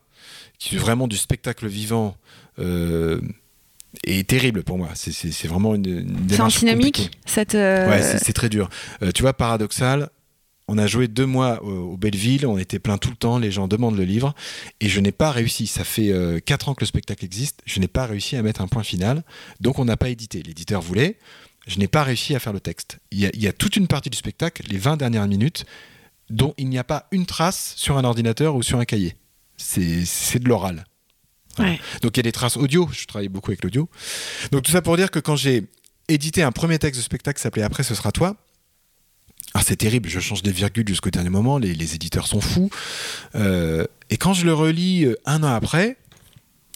qui 0.58 0.76
est 0.76 0.80
vraiment 0.80 1.08
du 1.08 1.18
spectacle 1.18 1.68
vivant, 1.68 2.16
euh, 2.60 3.22
est 4.04 4.28
terrible 4.28 4.64
pour 4.64 4.78
moi. 4.78 4.90
C'est 4.96 5.48
vraiment 5.48 5.76
une, 5.76 5.88
une 5.88 6.30
C'est 6.30 6.42
antinomique 6.42 7.12
cette 7.26 7.54
Ouais, 7.54 8.02
c'est 8.02 8.34
très 8.34 8.50
dur. 8.50 8.70
tu 9.14 9.22
vois, 9.22 9.34
paradoxal, 9.34 10.10
on 10.70 10.78
a 10.78 10.86
joué 10.86 11.08
deux 11.08 11.26
mois 11.26 11.64
au, 11.64 11.98
Belleville, 11.98 12.46
on 12.46 12.58
était 12.58 12.78
plein 12.78 12.98
tout 12.98 13.10
le 13.10 13.16
temps, 13.16 13.40
les 13.40 13.52
gens 13.52 13.68
demandent 13.68 13.98
le 13.98 14.04
livre, 14.04 14.36
et 14.80 14.88
je 14.88 15.00
n'ai 15.00 15.12
pas 15.12 15.32
réussi. 15.32 15.66
Ça 15.66 15.84
fait 15.84 16.12
euh, 16.12 16.40
quatre 16.40 16.70
ans 16.70 16.76
que 16.76 16.82
le 16.82 16.86
spectacle 16.86 17.26
existe, 17.26 17.62
je 17.66 17.80
n'ai 17.80 17.88
pas 17.88 18.06
réussi 18.06 18.36
à 18.36 18.44
mettre 18.44 18.62
un 18.62 18.68
point 18.68 18.84
final, 18.84 19.24
donc 19.60 19.80
on 19.80 19.86
n'a 19.86 19.98
pas 19.98 20.10
édité. 20.10 20.44
L'éditeur 20.44 20.82
voulait, 20.82 21.18
je 21.68 21.80
n'ai 21.80 21.88
pas 21.88 22.04
réussi 22.04 22.36
à 22.36 22.40
faire 22.40 22.54
le 22.54 22.60
texte. 22.60 23.00
Il 23.12 23.20
y, 23.20 23.48
a, 23.48 23.54
toute 23.54 23.76
une 23.78 23.88
partie 23.88 24.12
du 24.12 24.18
spectacle, 24.18 24.62
les 24.70 24.78
20 24.78 24.98
dernières 24.98 25.28
minutes, 25.28 25.66
dont 26.30 26.54
il 26.58 26.70
n'y 26.70 26.78
a 26.78 26.84
pas 26.84 27.08
une 27.12 27.26
trace 27.26 27.74
sur 27.76 27.98
un 27.98 28.04
ordinateur 28.04 28.56
ou 28.56 28.64
sur 28.64 28.80
un 28.80 28.86
cahier. 28.86 29.16
C'est 29.58 30.40
de 30.40 30.48
l'oral. 30.48 30.86
Donc 32.02 32.16
il 32.16 32.18
y 32.18 32.20
a 32.22 32.24
des 32.24 32.32
traces 32.32 32.56
audio, 32.56 32.90
je 32.92 33.06
travaille 33.06 33.28
beaucoup 33.28 33.52
avec 33.52 33.64
l'audio. 33.64 33.90
Donc 34.52 34.64
tout 34.64 34.72
ça 34.72 34.82
pour 34.82 34.96
dire 34.96 35.12
que 35.12 35.20
quand 35.20 35.36
j'ai 35.36 35.68
édité 36.08 36.42
un 36.42 36.52
premier 36.52 36.80
texte 36.80 37.00
de 37.00 37.04
spectacle 37.04 37.38
qui 37.38 37.44
s'appelait 37.44 37.64
Après 37.64 37.84
ce 37.84 37.96
sera 37.96 38.12
toi, 38.12 38.38
ah, 39.54 39.62
c'est 39.66 39.76
terrible, 39.76 40.08
je 40.10 40.20
change 40.20 40.44
des 40.44 40.52
virgules 40.52 40.88
jusqu'au 40.88 41.10
dernier 41.10 41.30
moment, 41.30 41.58
les, 41.58 41.96
éditeurs 41.96 42.28
sont 42.28 42.42
fous. 42.42 42.70
Euh, 43.36 43.86
et 44.10 44.18
quand 44.18 44.34
je 44.34 44.46
le 44.46 44.54
relis 44.54 45.06
euh, 45.06 45.16
un 45.26 45.44
an 45.44 45.54
après, 45.54 45.98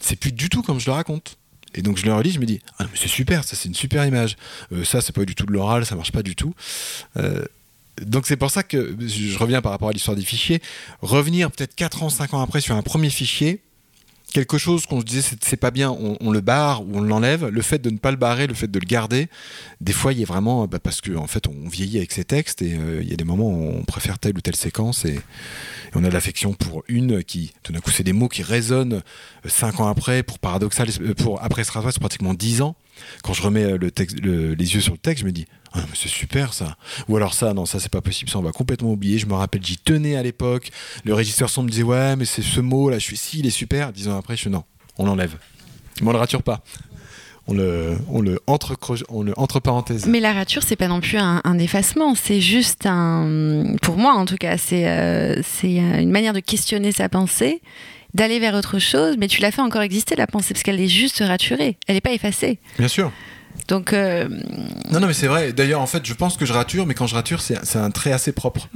c'est 0.02 0.16
plus 0.16 0.32
du 0.32 0.50
tout 0.50 0.64
comme 0.64 0.80
je 0.80 0.88
le 0.88 0.94
raconte. 0.94 1.38
Et 1.76 1.82
donc 1.82 1.98
je 1.98 2.06
le 2.06 2.14
relis, 2.14 2.32
je 2.32 2.40
me 2.40 2.46
dis, 2.46 2.62
ah 2.80 2.86
mais 2.86 2.98
c'est 3.00 3.08
super, 3.08 3.44
ça 3.44 3.56
c'est 3.56 3.68
une 3.68 3.76
super 3.76 4.06
image. 4.06 4.38
Euh, 4.72 4.84
ça, 4.84 5.02
c'est 5.02 5.14
pas 5.14 5.26
du 5.26 5.36
tout 5.36 5.46
de 5.46 5.52
l'oral, 5.52 5.86
ça 5.86 5.96
marche 5.96 6.12
pas 6.12 6.24
du 6.24 6.36
tout. 6.36 6.54
Donc 8.02 8.26
c'est 8.28 8.38
pour 8.38 8.52
ça 8.52 8.64
que 8.64 8.96
je 9.00 9.38
reviens 9.38 9.62
par 9.62 9.72
rapport 9.72 9.90
à 9.90 9.92
l'histoire 9.92 10.18
des 10.18 10.24
fichiers. 10.24 10.62
Revenir 11.02 11.52
peut-être 11.52 11.76
4 11.76 12.04
ans, 12.04 12.10
5 12.10 12.34
ans 12.34 12.42
après 12.42 12.62
sur 12.62 12.76
un 12.76 12.82
premier 12.82 13.10
fichier, 13.10 13.62
quelque 14.34 14.58
chose 14.58 14.86
qu'on 14.86 15.00
se 15.00 15.06
disait 15.06 15.38
c'est 15.42 15.58
pas 15.58 15.72
bien, 15.72 15.92
on, 15.92 16.32
le 16.32 16.42
barre 16.42 16.82
ou 16.82 16.98
on 16.98 17.02
l'enlève, 17.02 17.48
le 17.48 17.62
fait 17.62 17.80
de 17.80 17.90
ne 17.90 17.98
pas 17.98 18.12
le 18.12 18.18
barrer, 18.18 18.48
le 18.48 18.56
fait 18.56 18.70
de 18.70 18.80
le 18.80 18.86
garder, 18.86 19.30
des 19.80 19.94
fois 19.94 20.12
il 20.12 20.20
y 20.20 20.24
a 20.24 20.26
vraiment, 20.26 20.66
bah, 20.68 20.80
parce 20.80 21.02
qu'en 21.02 21.24
en 21.24 21.28
fait 21.28 21.48
on 21.48 21.70
vieillit 21.70 21.98
avec 21.98 22.12
ces 22.12 22.24
textes 22.24 22.62
et 22.62 22.74
euh, 22.74 23.02
il 23.02 23.10
y 23.10 23.14
a 23.14 23.16
des 23.16 23.24
moments 23.24 23.50
où 23.50 23.78
on 23.78 23.84
préfère 23.84 24.18
telle 24.18 24.36
ou 24.36 24.42
telle 24.42 24.56
séquence 24.56 25.06
on 25.96 26.04
a 26.04 26.10
de 26.10 26.14
l'affection 26.14 26.54
pour 26.54 26.84
une 26.88 27.24
qui, 27.24 27.54
tout 27.64 27.72
d'un 27.72 27.80
coup 27.80 27.92
c'est 27.92 28.04
des 28.04 28.14
mots 28.14 28.30
qui 28.30 28.44
résonnent 28.44 29.02
euh, 29.46 29.50
cinq 29.50 29.80
ans 29.80 29.88
après, 29.88 30.24
pour 30.24 30.40
paradoxal, 30.40 30.88
euh, 31.02 31.14
pour 31.14 31.44
après 31.44 31.64
ce 31.64 31.72
c'est 31.74 32.00
pratiquement 32.00 32.34
dix 32.34 32.62
ans. 32.62 32.76
Quand 33.24 33.34
je 33.34 33.42
remets 33.42 33.78
texte, 33.92 34.20
les 34.22 34.76
yeux 34.76 34.82
sur 34.82 34.94
le 34.94 35.00
texte, 35.00 35.22
je 35.22 35.26
me 35.26 35.32
dis 35.32 35.46
ah, 35.74 35.84
c'est 35.96 36.10
super 36.10 36.54
ça. 36.54 36.78
Ou 37.08 37.18
alors 37.18 37.34
ça, 37.34 37.54
non, 37.54 37.66
ça 37.66 37.80
c'est 37.80 37.92
pas 37.92 38.02
possible, 38.02 38.30
ça 38.30 38.38
on 38.38 38.44
va 38.44 38.52
complètement 38.52 38.92
oublier. 38.92 39.18
Je 39.18 39.26
me 39.26 39.34
rappelle, 39.34 39.64
j'y 39.64 39.78
tenais 39.78 40.16
à 40.16 40.24
l'époque. 40.24 40.70
Le 41.04 41.14
régisseur 41.14 41.50
son 41.50 41.64
me 41.64 41.70
disait 41.70 41.84
ouais, 41.84 42.16
mais 42.16 42.26
c'est 42.26 42.44
ce 42.44 42.60
mot 42.60 42.90
là, 42.90 43.00
je 43.00 43.04
suis 43.04 43.18
si, 43.18 43.40
il 43.40 43.48
est 43.48 43.52
super. 43.52 43.92
Dix 43.92 44.08
ans 44.08 44.18
après, 44.18 44.36
je 44.36 44.42
suis 44.42 44.50
non, 44.50 44.64
on 44.98 45.06
l'enlève. 45.06 45.38
Mais 46.02 46.08
on 46.08 46.12
le 46.12 46.20
rature 46.20 46.44
pas. 46.44 46.64
On 47.46 47.54
le, 47.54 47.98
on 48.10 48.22
le, 48.22 48.40
entre, 48.48 48.78
on 49.10 49.22
le 49.22 49.34
entre 49.36 49.60
parenthèses. 49.60 50.06
Mais 50.06 50.22
la 50.22 50.32
rature, 50.32 50.64
c'est 50.66 50.78
pas 50.78 50.88
non 50.88 51.02
plus 51.02 51.18
un, 51.18 51.60
effacement, 51.60 52.16
c'est 52.16 52.40
juste 52.40 52.86
un. 52.86 53.76
Pour 53.82 53.98
moi, 53.98 54.14
en 54.14 54.26
tout 54.26 54.38
cas, 54.38 54.58
c'est 54.58 54.88
euh, 54.88 55.42
c'est 55.44 55.76
une 55.76 56.12
manière 56.12 56.32
de 56.32 56.40
questionner 56.40 56.94
sa 56.94 57.10
pensée, 57.10 57.62
d'aller 58.14 58.40
vers 58.40 58.56
autre 58.56 58.80
chose, 58.80 59.18
mais 59.20 59.28
tu 59.28 59.42
l'as 59.42 59.52
fait 59.52 59.62
encore 59.62 59.82
exister, 59.82 60.16
la 60.16 60.26
pensée, 60.26 60.54
parce 60.54 60.64
qu'elle 60.64 60.80
est 60.80 60.88
juste 60.88 61.20
raturée, 61.20 61.78
elle 61.88 61.96
n'est 61.96 62.02
pas 62.02 62.14
effacée. 62.14 62.60
Bien 62.80 62.88
sûr. 62.88 63.12
Donc. 63.68 63.94
Euh, 63.94 64.28
non, 64.92 65.00
non, 65.00 65.08
mais 65.08 65.14
c'est 65.14 65.28
vrai. 65.28 65.54
D'ailleurs, 65.54 65.82
en 65.82 65.88
fait, 65.88 66.06
je 66.06 66.14
pense 66.14 66.38
que 66.38 66.46
je 66.46 66.54
rature, 66.54 66.86
mais 66.86 66.94
quand 66.94 67.08
je 67.08 67.16
rature, 67.16 67.42
c'est 67.42 67.76
un 67.76 67.92
trait 67.92 68.12
assez 68.12 68.32
propre. 68.32 68.68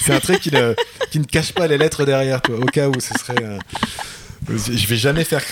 c'est 0.00 0.12
un 0.12 0.20
trait 0.20 0.38
qui 0.38 0.50
ne, 0.50 0.74
qui 1.10 1.18
ne, 1.18 1.24
cache 1.24 1.52
pas 1.52 1.66
les 1.66 1.78
lettres 1.78 2.04
derrière, 2.04 2.42
toi, 2.42 2.56
au 2.58 2.66
cas 2.66 2.88
où 2.88 3.00
ce 3.00 3.14
serait. 3.18 3.42
Euh, 3.42 3.58
je 4.48 4.86
vais 4.86 4.96
jamais 4.96 5.24
faire. 5.24 5.42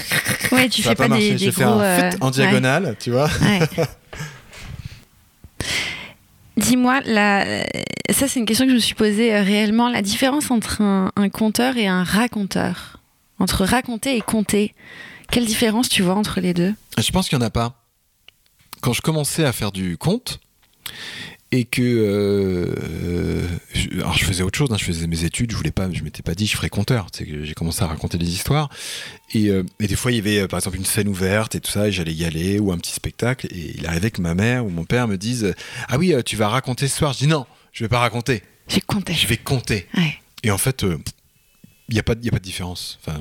Ouais, 0.52 0.68
tu 0.68 0.82
fais 0.82 0.94
pas, 0.94 1.08
des, 1.08 1.32
des, 1.32 1.38
je 1.38 1.50
fais 1.50 1.64
un 1.64 1.80
euh, 1.80 2.10
en 2.20 2.30
diagonale, 2.30 2.96
tu 2.98 3.10
vois. 3.10 3.28
Dis-moi, 6.56 7.02
ça 7.04 8.28
c'est 8.28 8.40
une 8.40 8.46
question 8.46 8.64
que 8.64 8.70
je 8.70 8.76
me 8.76 8.80
suis 8.80 8.94
posée 8.94 9.38
réellement, 9.38 9.88
la 9.90 10.02
différence 10.02 10.50
entre 10.50 10.80
un, 10.80 11.12
un 11.16 11.28
conteur 11.28 11.76
et 11.76 11.86
un 11.86 12.02
raconteur, 12.02 13.00
entre 13.38 13.64
raconter 13.64 14.16
et 14.16 14.22
compter, 14.22 14.74
quelle 15.30 15.44
différence 15.44 15.88
tu 15.88 16.02
vois 16.02 16.14
entre 16.14 16.40
les 16.40 16.54
deux? 16.54 16.74
Je 16.98 17.10
pense 17.10 17.28
qu'il 17.28 17.36
n'y 17.38 17.44
en 17.44 17.46
a 17.46 17.50
pas. 17.50 17.74
Quand 18.80 18.92
je 18.92 19.02
commençais 19.02 19.44
à 19.44 19.52
faire 19.52 19.72
du 19.72 19.98
conte, 19.98 20.40
et 21.56 21.64
que 21.64 21.80
euh, 21.82 23.46
je, 23.72 23.88
alors 23.94 24.12
je 24.12 24.24
faisais 24.24 24.42
autre 24.42 24.58
chose, 24.58 24.68
hein, 24.70 24.76
je 24.78 24.84
faisais 24.84 25.06
mes 25.06 25.24
études, 25.24 25.50
je 25.50 25.56
voulais 25.56 25.70
pas, 25.70 25.90
je 25.90 26.02
m'étais 26.02 26.22
pas 26.22 26.34
dit 26.34 26.46
je 26.46 26.54
ferais 26.54 26.68
conteur, 26.68 27.06
c'est 27.12 27.24
que 27.24 27.44
j'ai 27.44 27.54
commencé 27.54 27.82
à 27.82 27.86
raconter 27.86 28.18
des 28.18 28.28
histoires. 28.28 28.68
Et, 29.32 29.48
euh, 29.48 29.62
et, 29.80 29.86
des 29.86 29.96
fois 29.96 30.12
il 30.12 30.16
y 30.16 30.18
avait 30.18 30.40
euh, 30.40 30.48
par 30.48 30.58
exemple 30.58 30.76
une 30.76 30.84
scène 30.84 31.08
ouverte 31.08 31.54
et 31.54 31.60
tout 31.60 31.70
ça 31.70 31.88
et 31.88 31.92
j'allais 31.92 32.12
y 32.12 32.26
aller 32.26 32.58
ou 32.58 32.72
un 32.72 32.78
petit 32.78 32.92
spectacle 32.92 33.46
et 33.50 33.74
il 33.78 33.86
arrivait 33.86 34.10
que 34.10 34.20
ma 34.20 34.34
mère 34.34 34.66
ou 34.66 34.68
mon 34.68 34.84
père 34.84 35.08
me 35.08 35.16
disent 35.16 35.54
ah 35.88 35.96
oui 35.96 36.14
tu 36.26 36.36
vas 36.36 36.48
raconter 36.48 36.88
ce 36.88 36.98
soir, 36.98 37.14
je 37.14 37.20
dis 37.20 37.26
non 37.26 37.46
je 37.72 37.84
vais 37.84 37.88
pas 37.88 38.00
raconter, 38.00 38.42
je 38.68 38.74
vais 38.74 38.82
compter, 38.82 39.14
je 39.14 39.26
vais 39.26 39.38
compter. 39.38 39.86
Et 40.42 40.50
en 40.50 40.58
fait 40.58 40.84
il 41.88 41.92
n'y 41.94 42.00
a, 42.00 42.02
pas, 42.02 42.12
a 42.12 42.30
pas 42.30 42.38
de 42.38 42.42
différence. 42.42 42.98
Enfin, 43.00 43.18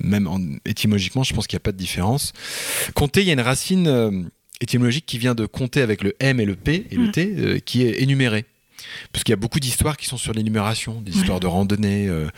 même 0.00 0.28
en, 0.28 0.40
étymologiquement, 0.64 1.24
je 1.24 1.34
pense 1.34 1.48
qu'il 1.48 1.56
n'y 1.56 1.62
a 1.62 1.66
pas 1.66 1.72
de 1.72 1.76
différence. 1.76 2.32
Compter, 2.94 3.22
il 3.22 3.26
y 3.26 3.30
a 3.30 3.32
une 3.32 3.40
racine 3.40 4.30
étymologique 4.60 5.06
qui 5.06 5.18
vient 5.18 5.34
de 5.34 5.46
compter 5.46 5.82
avec 5.82 6.02
le 6.02 6.14
M 6.20 6.40
et 6.40 6.44
le 6.44 6.56
P 6.56 6.86
et 6.90 6.96
le 6.96 7.08
mm. 7.08 7.12
T, 7.12 7.34
euh, 7.38 7.58
qui 7.58 7.82
est 7.82 8.02
énuméré. 8.02 8.44
Parce 9.12 9.24
qu'il 9.24 9.32
y 9.32 9.34
a 9.34 9.36
beaucoup 9.36 9.58
d'histoires 9.58 9.96
qui 9.96 10.06
sont 10.06 10.16
sur 10.16 10.32
l'énumération, 10.32 11.00
des 11.00 11.10
histoires 11.10 11.40
de 11.40 11.48
randonnée. 11.48 12.06
Euh, 12.06 12.28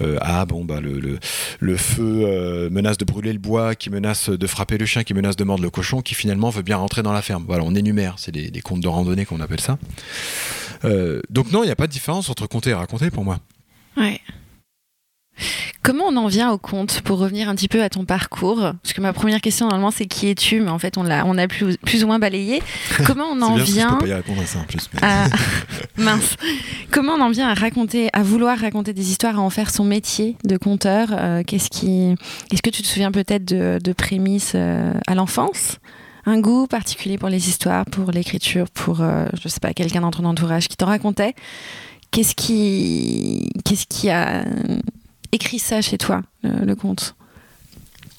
euh, 0.00 0.16
ah 0.20 0.46
bon, 0.46 0.64
bah, 0.64 0.80
le, 0.80 1.18
le, 1.58 1.76
feu 1.76 2.68
menace 2.70 2.98
de 2.98 3.04
brûler 3.04 3.32
le 3.32 3.40
bois, 3.40 3.74
qui 3.74 3.90
menace 3.90 4.30
de 4.30 4.46
frapper 4.46 4.78
le 4.78 4.86
chien, 4.86 5.02
qui 5.02 5.12
menace 5.12 5.34
de 5.34 5.42
mordre 5.42 5.64
le 5.64 5.70
cochon, 5.70 6.00
qui 6.00 6.14
finalement 6.14 6.50
veut 6.50 6.62
bien 6.62 6.76
rentrer 6.76 7.02
dans 7.02 7.12
la 7.12 7.20
ferme. 7.20 7.44
Voilà, 7.48 7.64
on 7.64 7.74
énumère, 7.74 8.14
c'est 8.16 8.30
des, 8.30 8.50
des 8.50 8.60
contes 8.60 8.80
de 8.80 8.88
randonnée 8.88 9.26
qu'on 9.26 9.40
appelle 9.40 9.60
ça. 9.60 9.76
donc 11.30 11.50
non, 11.50 11.64
il 11.64 11.66
n'y 11.66 11.72
a 11.72 11.76
pas 11.76 11.88
de 11.88 11.92
différence 11.92 12.30
entre 12.30 12.46
compter 12.46 12.70
et 12.70 12.74
raconter 12.74 13.10
pour 13.10 13.24
moi. 13.24 13.40
Ouais. 13.96 14.20
Comment 15.82 16.04
on 16.08 16.16
en 16.16 16.26
vient 16.26 16.50
au 16.50 16.58
conte 16.58 17.00
pour 17.02 17.18
revenir 17.18 17.48
un 17.48 17.54
petit 17.54 17.68
peu 17.68 17.82
à 17.82 17.88
ton 17.88 18.04
parcours? 18.04 18.58
Parce 18.82 18.92
que 18.92 19.00
ma 19.00 19.12
première 19.12 19.40
question 19.40 19.66
normalement 19.66 19.90
c'est 19.90 20.06
qui 20.06 20.28
es-tu? 20.28 20.60
Mais 20.60 20.70
en 20.70 20.78
fait 20.78 20.98
on 20.98 21.02
l'a 21.02 21.24
on 21.26 21.38
a 21.38 21.48
plus, 21.48 21.76
plus 21.78 22.04
ou 22.04 22.06
moins 22.06 22.18
balayé. 22.18 22.62
Comment 23.06 23.26
on 23.32 23.40
en 23.42 23.54
bien 23.54 23.64
vient 23.64 23.88
Je 23.90 23.94
peux 23.94 24.00
pas 24.00 24.06
y 24.08 24.14
répondre 24.14 24.40
à 24.42 24.46
ça 24.46 24.58
en 24.58 24.64
plus. 24.64 24.88
mais- 24.94 25.00
à... 25.02 25.26
Mince. 25.96 26.36
Comment 26.90 27.12
on 27.14 27.20
en 27.20 27.30
vient 27.30 27.48
à 27.48 27.54
raconter, 27.54 28.08
à 28.12 28.22
vouloir 28.22 28.58
raconter 28.58 28.92
des 28.92 29.10
histoires, 29.10 29.38
à 29.38 29.42
en 29.42 29.50
faire 29.50 29.70
son 29.70 29.84
métier 29.84 30.36
de 30.44 30.56
conteur? 30.56 31.08
Euh, 31.12 31.42
Qu'est-ce 31.46 31.70
qui, 31.70 32.14
est-ce 32.52 32.62
que 32.62 32.70
tu 32.70 32.82
te 32.82 32.86
souviens 32.88 33.10
peut-être 33.12 33.44
de, 33.44 33.78
de 33.82 33.92
prémices 33.92 34.52
euh, 34.54 34.92
à 35.06 35.14
l'enfance? 35.14 35.78
Un 36.26 36.40
goût 36.40 36.66
particulier 36.66 37.16
pour 37.16 37.30
les 37.30 37.48
histoires, 37.48 37.86
pour 37.86 38.10
l'écriture, 38.10 38.68
pour, 38.70 39.00
euh, 39.00 39.26
je 39.42 39.48
sais 39.48 39.60
pas, 39.60 39.72
quelqu'un 39.72 40.02
dans 40.02 40.10
ton 40.10 40.24
entourage 40.26 40.68
qui 40.68 40.76
t'en 40.76 40.86
racontait? 40.86 41.34
Qu'est-ce 42.10 42.34
qui, 42.34 43.50
qu'est-ce 43.64 43.86
qui 43.86 44.08
a 44.10 44.44
écrit 45.32 45.58
ça 45.58 45.80
chez 45.82 45.98
toi, 45.98 46.22
le, 46.42 46.64
le 46.64 46.74
conte 46.76 47.14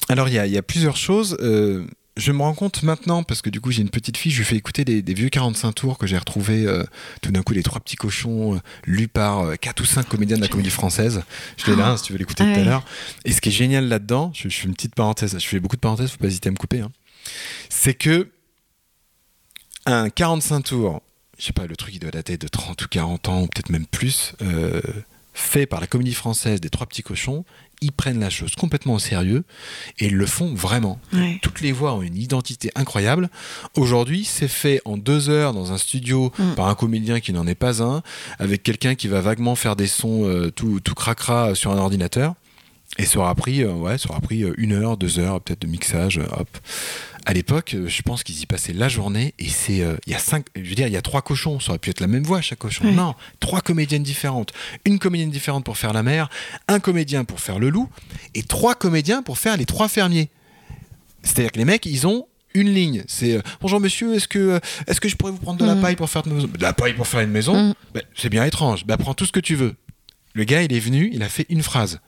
Alors, 0.08 0.28
il 0.28 0.34
y, 0.34 0.38
a- 0.38 0.46
il 0.46 0.52
y 0.52 0.58
a 0.58 0.62
plusieurs 0.62 0.96
choses. 0.96 1.36
Euh, 1.40 1.86
je 2.16 2.32
me 2.32 2.42
rends 2.42 2.54
compte 2.54 2.82
maintenant, 2.82 3.22
parce 3.22 3.40
que 3.40 3.48
du 3.50 3.60
coup, 3.60 3.70
j'ai 3.70 3.80
une 3.82 3.88
petite 3.88 4.16
fille, 4.16 4.32
je 4.32 4.38
lui 4.38 4.44
fais 4.44 4.56
écouter 4.56 4.84
des, 4.84 5.00
des 5.00 5.14
vieux 5.14 5.28
45 5.30 5.72
tours 5.72 5.96
que 5.98 6.06
j'ai 6.06 6.18
retrouvés 6.18 6.66
euh, 6.66 6.84
tout 7.22 7.30
d'un 7.32 7.42
coup, 7.42 7.52
les 7.54 7.62
trois 7.62 7.80
petits 7.80 7.96
cochons, 7.96 8.56
euh, 8.56 8.58
lus 8.84 9.08
par 9.08 9.40
euh, 9.40 9.54
quatre 9.56 9.80
ou 9.80 9.84
cinq 9.86 10.08
comédiens 10.08 10.36
de 10.36 10.42
la 10.42 10.48
comédie 10.48 10.70
française. 10.70 11.22
Je 11.56 11.70
l'ai 11.70 11.76
là, 11.76 11.90
hein, 11.90 11.96
si 11.96 12.02
tu 12.04 12.12
veux 12.12 12.18
l'écouter 12.18 12.42
Ah 12.46 12.52
tout 12.52 12.58
à 12.60 12.62
ouais. 12.62 12.64
l'heure. 12.68 12.84
Et 13.24 13.32
ce 13.32 13.40
qui 13.40 13.48
est 13.48 13.52
génial 13.52 13.88
là-dedans, 13.88 14.32
je, 14.34 14.48
je 14.48 14.56
fais 14.56 14.66
une 14.66 14.74
petite 14.74 14.94
parenthèse, 14.94 15.36
je 15.38 15.46
fais 15.46 15.60
beaucoup 15.60 15.76
de 15.76 15.80
parenthèses, 15.80 16.10
faut 16.10 16.18
pas 16.18 16.26
hésiter 16.26 16.48
à 16.48 16.52
me 16.52 16.56
couper, 16.56 16.80
hein, 16.80 16.90
c'est 17.70 17.94
que 17.94 18.28
un 19.86 20.10
45 20.10 20.60
tours, 20.62 21.00
je 21.38 21.44
sais 21.46 21.52
pas, 21.52 21.66
le 21.66 21.76
truc, 21.76 21.94
il 21.94 22.00
doit 22.00 22.10
dater 22.10 22.36
de 22.36 22.48
30 22.48 22.82
ou 22.84 22.88
40 22.88 23.28
ans, 23.28 23.42
ou 23.42 23.46
peut-être 23.46 23.70
même 23.70 23.86
plus, 23.86 24.34
euh, 24.42 24.80
fait 25.40 25.66
par 25.66 25.80
la 25.80 25.86
comédie 25.86 26.14
française 26.14 26.60
des 26.60 26.70
trois 26.70 26.86
petits 26.86 27.02
cochons, 27.02 27.44
ils 27.82 27.92
prennent 27.92 28.20
la 28.20 28.28
chose 28.30 28.54
complètement 28.56 28.94
au 28.94 28.98
sérieux 28.98 29.42
et 29.98 30.06
ils 30.06 30.14
le 30.16 30.26
font 30.26 30.54
vraiment. 30.54 31.00
Ouais. 31.14 31.38
Toutes 31.42 31.60
les 31.62 31.72
voix 31.72 31.94
ont 31.94 32.02
une 32.02 32.16
identité 32.16 32.70
incroyable. 32.74 33.30
Aujourd'hui, 33.74 34.24
c'est 34.24 34.48
fait 34.48 34.82
en 34.84 34.96
deux 34.98 35.30
heures 35.30 35.54
dans 35.54 35.72
un 35.72 35.78
studio 35.78 36.30
Mm. 36.38 36.54
par 36.56 36.68
un 36.68 36.74
comédien 36.74 37.20
qui 37.20 37.32
n'en 37.32 37.46
est 37.46 37.54
pas 37.54 37.82
un, 37.82 38.02
avec 38.38 38.62
quelqu'un 38.62 38.94
qui 38.94 39.08
va 39.08 39.20
vaguement 39.20 39.54
faire 39.54 39.76
des 39.76 39.86
sons 39.86 40.24
euh, 40.28 40.50
tout, 40.50 40.80
tout 40.80 40.94
cracra 40.94 41.54
sur 41.54 41.70
un 41.72 41.78
ordinateur. 41.78 42.34
Et 42.98 43.06
ça 43.06 43.20
aura 43.20 43.34
pris, 43.34 43.62
euh, 43.62 43.72
ouais, 43.72 43.98
ça 43.98 44.10
aura 44.10 44.20
pris 44.20 44.42
euh, 44.42 44.52
une 44.58 44.72
heure, 44.72 44.96
deux 44.96 45.18
heures 45.20 45.40
peut-être 45.40 45.62
de 45.62 45.66
mixage. 45.68 46.18
euh, 46.18 46.26
hop. 46.38 46.48
À 47.26 47.34
l'époque, 47.34 47.74
euh, 47.74 47.86
je 47.86 48.00
pense 48.02 48.22
qu'ils 48.22 48.40
y 48.40 48.46
passaient 48.46 48.72
la 48.72 48.88
journée 48.88 49.34
et 49.38 49.48
c'est, 49.48 49.82
euh, 49.82 49.96
il 50.06 50.12
y 50.12 50.16
a 50.16 50.18
cinq, 50.18 50.46
je 50.56 50.62
veux 50.68 50.74
dire, 50.74 50.86
il 50.86 50.92
y 50.92 50.96
a 50.96 51.02
trois 51.02 51.20
cochons. 51.22 51.60
Ça 51.60 51.70
aurait 51.70 51.78
pu 51.78 51.90
être 51.90 52.00
la 52.00 52.06
même 52.06 52.22
voix 52.22 52.40
chaque 52.40 52.58
cochon. 52.60 52.84
Ouais. 52.86 52.92
Non, 52.92 53.14
trois 53.40 53.60
comédiennes 53.60 54.02
différentes. 54.02 54.52
Une 54.86 54.98
comédienne 54.98 55.30
différente 55.30 55.64
pour 55.64 55.76
faire 55.76 55.92
la 55.92 56.02
mère, 56.02 56.30
un 56.66 56.80
comédien 56.80 57.24
pour 57.24 57.40
faire 57.40 57.58
le 57.58 57.68
loup 57.68 57.88
et 58.34 58.42
trois 58.42 58.74
comédiens 58.74 59.22
pour 59.22 59.36
faire 59.38 59.56
les 59.58 59.66
trois 59.66 59.88
fermiers. 59.88 60.30
C'est-à-dire 61.22 61.52
que 61.52 61.58
les 61.58 61.66
mecs, 61.66 61.84
ils 61.84 62.06
ont 62.06 62.26
une 62.54 62.72
ligne. 62.72 63.04
C'est 63.06 63.36
euh, 63.36 63.42
bonjour 63.60 63.78
monsieur, 63.80 64.14
est-ce 64.14 64.26
que 64.26 64.38
euh, 64.38 64.58
est-ce 64.86 65.00
que 65.00 65.08
je 65.08 65.14
pourrais 65.16 65.32
vous 65.32 65.38
prendre 65.38 65.58
de 65.58 65.66
la 65.66 65.74
Mm. 65.74 65.82
paille 65.82 65.96
pour 65.96 66.08
faire 66.08 66.22
de, 66.22 66.30
de 66.46 66.62
la 66.62 66.72
paille 66.72 66.94
pour 66.94 67.06
faire 67.06 67.20
une 67.20 67.30
maison 67.30 67.68
Mm. 67.70 67.74
Ben, 67.94 68.02
C'est 68.16 68.30
bien 68.30 68.44
étrange. 68.44 68.86
Ben, 68.86 68.96
prends 68.96 69.14
tout 69.14 69.26
ce 69.26 69.32
que 69.32 69.40
tu 69.40 69.54
veux. 69.54 69.76
Le 70.32 70.44
gars, 70.44 70.62
il 70.62 70.72
est 70.72 70.80
venu, 70.80 71.10
il 71.12 71.22
a 71.22 71.28
fait 71.28 71.44
une 71.50 71.62
phrase. 71.62 72.00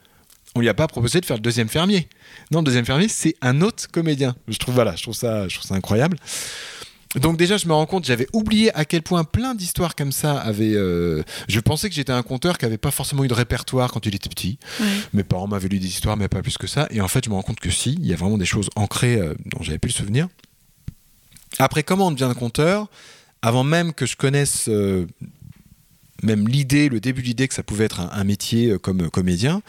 On 0.55 0.59
lui 0.59 0.69
a 0.69 0.73
pas 0.73 0.87
proposé 0.87 1.19
de 1.19 1.25
faire 1.25 1.37
le 1.37 1.41
deuxième 1.41 1.69
fermier. 1.69 2.07
Non, 2.51 2.59
le 2.59 2.65
deuxième 2.65 2.85
fermier, 2.85 3.07
c'est 3.07 3.35
un 3.41 3.61
autre 3.61 3.87
comédien. 3.91 4.35
Je 4.47 4.57
trouve 4.57 4.75
voilà, 4.75 4.95
je 4.95 5.03
trouve 5.03 5.15
ça, 5.15 5.47
je 5.47 5.55
trouve 5.55 5.67
ça 5.67 5.75
incroyable. 5.75 6.17
Donc 7.15 7.37
déjà, 7.37 7.57
je 7.57 7.67
me 7.67 7.73
rends 7.73 7.85
compte, 7.85 8.05
j'avais 8.05 8.27
oublié 8.33 8.75
à 8.75 8.85
quel 8.85 9.03
point 9.03 9.23
plein 9.23 9.53
d'histoires 9.53 9.95
comme 9.95 10.11
ça 10.11 10.39
avaient. 10.39 10.73
euh, 10.73 11.21
Je 11.47 11.59
pensais 11.59 11.87
que 11.87 11.93
j'étais 11.95 12.11
un 12.11 12.23
conteur 12.23 12.57
qui 12.57 12.65
avait 12.65 12.79
pas 12.79 12.89
forcément 12.89 13.23
eu 13.23 13.27
de 13.27 13.35
répertoire 13.35 13.91
quand 13.91 14.05
il 14.07 14.15
était 14.15 14.29
petit. 14.29 14.57
Mes 15.13 15.23
parents 15.23 15.47
m'avaient 15.47 15.67
lu 15.69 15.77
des 15.79 15.87
histoires, 15.87 16.17
mais 16.17 16.27
pas 16.27 16.41
plus 16.41 16.57
que 16.57 16.65
ça. 16.65 16.87
Et 16.89 17.01
en 17.01 17.07
fait, 17.07 17.25
je 17.25 17.29
me 17.29 17.35
rends 17.35 17.43
compte 17.43 17.59
que 17.59 17.69
si, 17.69 17.93
il 17.93 18.05
y 18.07 18.13
a 18.13 18.15
vraiment 18.15 18.39
des 18.39 18.45
choses 18.45 18.69
ancrées 18.75 19.17
euh, 19.17 19.35
dont 19.45 19.61
j'avais 19.61 19.77
plus 19.77 19.89
le 19.89 19.97
souvenir. 19.97 20.27
Après, 21.59 21.83
comment 21.83 22.07
on 22.07 22.11
devient 22.11 22.23
un 22.23 22.33
conteur? 22.33 22.87
Avant 23.43 23.63
même 23.63 23.93
que 23.93 24.05
je 24.07 24.15
connaisse 24.15 24.65
euh, 24.69 25.05
même 26.23 26.47
l'idée, 26.47 26.89
le 26.89 26.99
début 26.99 27.21
de 27.21 27.27
l'idée 27.27 27.47
que 27.47 27.53
ça 27.53 27.63
pouvait 27.63 27.85
être 27.85 27.99
un, 27.99 28.09
un 28.11 28.23
métier 28.23 28.71
euh, 28.71 28.79
comme 28.79 29.03
euh, 29.03 29.09
comédien, 29.09 29.61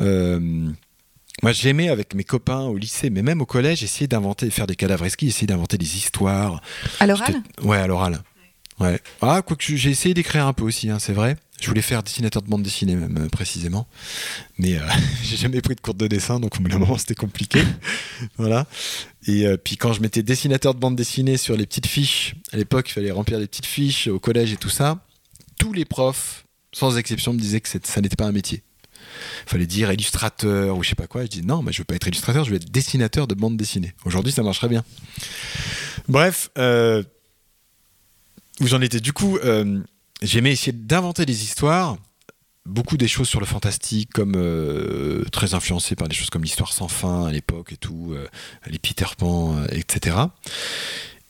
euh, 0.00 0.38
moi 1.42 1.52
j'aimais 1.52 1.88
avec 1.88 2.14
mes 2.14 2.24
copains 2.24 2.62
au 2.62 2.76
lycée, 2.76 3.10
mais 3.10 3.22
même 3.22 3.40
au 3.40 3.46
collège, 3.46 3.82
essayer 3.82 4.06
d'inventer, 4.06 4.50
faire 4.50 4.66
des 4.66 4.76
cadavresquis, 4.76 5.28
essayer 5.28 5.46
d'inventer 5.46 5.78
des 5.78 5.96
histoires. 5.96 6.62
À 7.00 7.06
l'oral 7.06 7.42
Ouais, 7.62 7.78
à 7.78 7.86
l'oral. 7.86 8.22
Ouais. 8.78 9.00
Ah, 9.22 9.42
quoique 9.44 9.76
j'ai 9.76 9.90
essayé 9.90 10.14
d'écrire 10.14 10.46
un 10.46 10.52
peu 10.52 10.64
aussi, 10.64 10.90
hein, 10.90 10.98
c'est 10.98 11.14
vrai. 11.14 11.36
Je 11.60 11.68
voulais 11.68 11.82
faire 11.82 12.02
dessinateur 12.02 12.42
de 12.42 12.48
bande 12.48 12.62
dessinée, 12.62 12.94
même 12.94 13.16
euh, 13.18 13.28
précisément. 13.28 13.86
Mais 14.58 14.76
euh, 14.76 14.82
j'ai 15.22 15.36
jamais 15.36 15.62
pris 15.62 15.74
de 15.74 15.80
cours 15.80 15.94
de 15.94 16.06
dessin, 16.06 16.38
donc 16.40 16.56
au 16.56 16.62
bout 16.62 16.68
d'un 16.68 16.78
moment, 16.78 16.98
c'était 16.98 17.14
compliqué. 17.14 17.62
voilà. 18.36 18.66
Et 19.26 19.46
euh, 19.46 19.56
puis 19.56 19.76
quand 19.76 19.94
je 19.94 20.02
mettais 20.02 20.22
dessinateur 20.22 20.74
de 20.74 20.80
bande 20.80 20.96
dessinée 20.96 21.38
sur 21.38 21.56
les 21.56 21.64
petites 21.64 21.86
fiches, 21.86 22.34
à 22.52 22.58
l'époque, 22.58 22.90
il 22.90 22.92
fallait 22.92 23.10
remplir 23.10 23.38
des 23.38 23.46
petites 23.46 23.66
fiches 23.66 24.08
au 24.08 24.18
collège 24.18 24.52
et 24.52 24.56
tout 24.56 24.68
ça. 24.68 24.98
Tous 25.66 25.72
les 25.72 25.84
profs, 25.84 26.46
sans 26.70 26.96
exception, 26.96 27.32
me 27.32 27.40
disaient 27.40 27.60
que 27.60 27.68
ça 27.68 28.00
n'était 28.00 28.14
pas 28.14 28.26
un 28.26 28.30
métier. 28.30 28.62
Il 29.46 29.50
fallait 29.50 29.66
dire 29.66 29.90
illustrateur 29.90 30.76
ou 30.76 30.84
je 30.84 30.90
sais 30.90 30.94
pas 30.94 31.08
quoi. 31.08 31.24
Je 31.24 31.28
dis 31.28 31.42
non, 31.42 31.60
mais 31.60 31.72
je 31.72 31.78
veux 31.78 31.84
pas 31.84 31.96
être 31.96 32.06
illustrateur, 32.06 32.44
je 32.44 32.50
veux 32.50 32.56
être 32.56 32.70
dessinateur 32.70 33.26
de 33.26 33.34
bande 33.34 33.56
dessinée. 33.56 33.92
Aujourd'hui, 34.04 34.32
ça 34.32 34.44
marcherait 34.44 34.68
bien. 34.68 34.84
Bref, 36.06 36.50
euh, 36.56 37.02
où 38.60 38.68
j'en 38.68 38.80
étais 38.80 39.00
du 39.00 39.12
coup, 39.12 39.38
euh, 39.38 39.82
j'aimais 40.22 40.52
essayer 40.52 40.70
d'inventer 40.70 41.26
des 41.26 41.42
histoires, 41.42 41.96
beaucoup 42.64 42.96
des 42.96 43.08
choses 43.08 43.28
sur 43.28 43.40
le 43.40 43.46
fantastique, 43.46 44.12
comme 44.12 44.34
euh, 44.36 45.24
très 45.32 45.54
influencé 45.54 45.96
par 45.96 46.06
des 46.06 46.14
choses 46.14 46.30
comme 46.30 46.44
l'histoire 46.44 46.72
sans 46.72 46.86
fin 46.86 47.26
à 47.26 47.32
l'époque 47.32 47.72
et 47.72 47.76
tout, 47.76 48.12
euh, 48.12 48.28
les 48.68 48.78
Peter 48.78 49.06
Pan, 49.18 49.64
etc. 49.72 50.16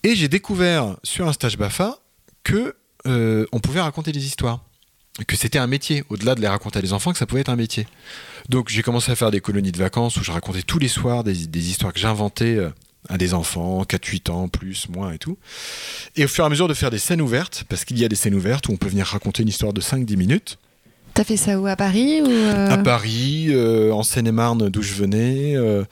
Et 0.02 0.14
j'ai 0.14 0.28
découvert 0.28 0.98
sur 1.04 1.26
un 1.26 1.32
stage 1.32 1.56
Bafa 1.56 2.00
que 2.44 2.74
euh, 3.06 3.46
on 3.52 3.60
pouvait 3.60 3.80
raconter 3.80 4.12
des 4.12 4.24
histoires, 4.24 4.64
que 5.26 5.36
c'était 5.36 5.58
un 5.58 5.66
métier, 5.66 6.04
au-delà 6.10 6.34
de 6.34 6.40
les 6.40 6.48
raconter 6.48 6.78
à 6.78 6.82
des 6.82 6.92
enfants, 6.92 7.12
que 7.12 7.18
ça 7.18 7.26
pouvait 7.26 7.40
être 7.40 7.48
un 7.48 7.56
métier. 7.56 7.86
Donc 8.48 8.68
j'ai 8.68 8.82
commencé 8.82 9.10
à 9.10 9.16
faire 9.16 9.30
des 9.30 9.40
colonies 9.40 9.72
de 9.72 9.78
vacances 9.78 10.16
où 10.16 10.24
je 10.24 10.30
racontais 10.30 10.62
tous 10.62 10.78
les 10.78 10.88
soirs 10.88 11.24
des, 11.24 11.46
des 11.46 11.70
histoires 11.70 11.92
que 11.92 11.98
j'inventais 11.98 12.56
euh, 12.56 12.70
à 13.08 13.16
des 13.18 13.34
enfants, 13.34 13.82
4-8 13.82 14.30
ans, 14.30 14.48
plus, 14.48 14.88
moins 14.88 15.12
et 15.12 15.18
tout. 15.18 15.38
Et 16.16 16.24
au 16.24 16.28
fur 16.28 16.44
et 16.44 16.46
à 16.46 16.50
mesure 16.50 16.68
de 16.68 16.74
faire 16.74 16.90
des 16.90 16.98
scènes 16.98 17.22
ouvertes, 17.22 17.64
parce 17.68 17.84
qu'il 17.84 17.98
y 17.98 18.04
a 18.04 18.08
des 18.08 18.16
scènes 18.16 18.34
ouvertes 18.34 18.68
où 18.68 18.72
on 18.72 18.76
peut 18.76 18.88
venir 18.88 19.06
raconter 19.06 19.42
une 19.42 19.48
histoire 19.48 19.72
de 19.72 19.80
5-10 19.80 20.16
minutes, 20.16 20.58
T'as 21.16 21.24
fait 21.24 21.38
ça 21.38 21.58
où 21.58 21.66
À 21.66 21.76
Paris 21.76 22.20
ou 22.20 22.26
euh, 22.28 22.68
à 22.70 22.76
Paris, 22.76 23.46
euh, 23.48 23.90
en 23.90 24.02
Seine-et-Marne 24.02 24.68
d'où 24.68 24.82
je 24.82 24.92
venais, 24.92 25.56
euh, 25.56 25.82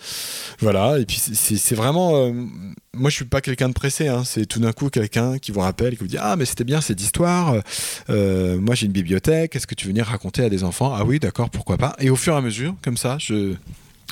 voilà. 0.61 0.99
Et 0.99 1.07
puis 1.07 1.17
c'est- 1.19 1.75
vraiment, 1.75 2.15
euh, 2.17 2.33
moi 2.93 3.09
je 3.09 3.17
suis 3.17 3.25
pas 3.25 3.41
quelqu'un 3.41 3.69
de 3.71 3.73
pressé, 3.73 4.07
hein. 4.07 4.23
c'est 4.25 4.45
tout 4.45 4.61
d'un 4.61 4.73
coup 4.73 4.91
quelqu'un 4.91 5.39
qui 5.39 5.51
vous 5.51 5.61
rappelle, 5.61 5.95
qui 5.95 6.01
vous 6.01 6.09
dit 6.09 6.19
ah 6.21 6.37
mais 6.37 6.45
c'était 6.45 6.65
bien 6.65 6.83
cette 6.83 7.01
histoire, 7.01 7.55
euh, 8.11 8.59
moi 8.61 8.75
j'ai 8.75 8.85
une 8.85 8.93
bibliothèque, 8.93 9.57
est-ce 9.57 9.67
que 9.67 9.75
tu 9.75 9.87
veux 9.87 9.93
venir 9.93 10.05
raconter 10.07 10.45
à 10.45 10.51
des 10.51 10.63
enfants? 10.63 10.93
Ah 10.95 11.05
oui 11.07 11.19
d'accord 11.19 11.49
pourquoi 11.49 11.79
pas. 11.79 11.97
Et 12.01 12.11
au 12.11 12.17
fur 12.17 12.35
et 12.35 12.37
à 12.37 12.43
mesure 12.43 12.75
comme 12.83 12.99
ça, 12.99 13.17
je 13.19 13.55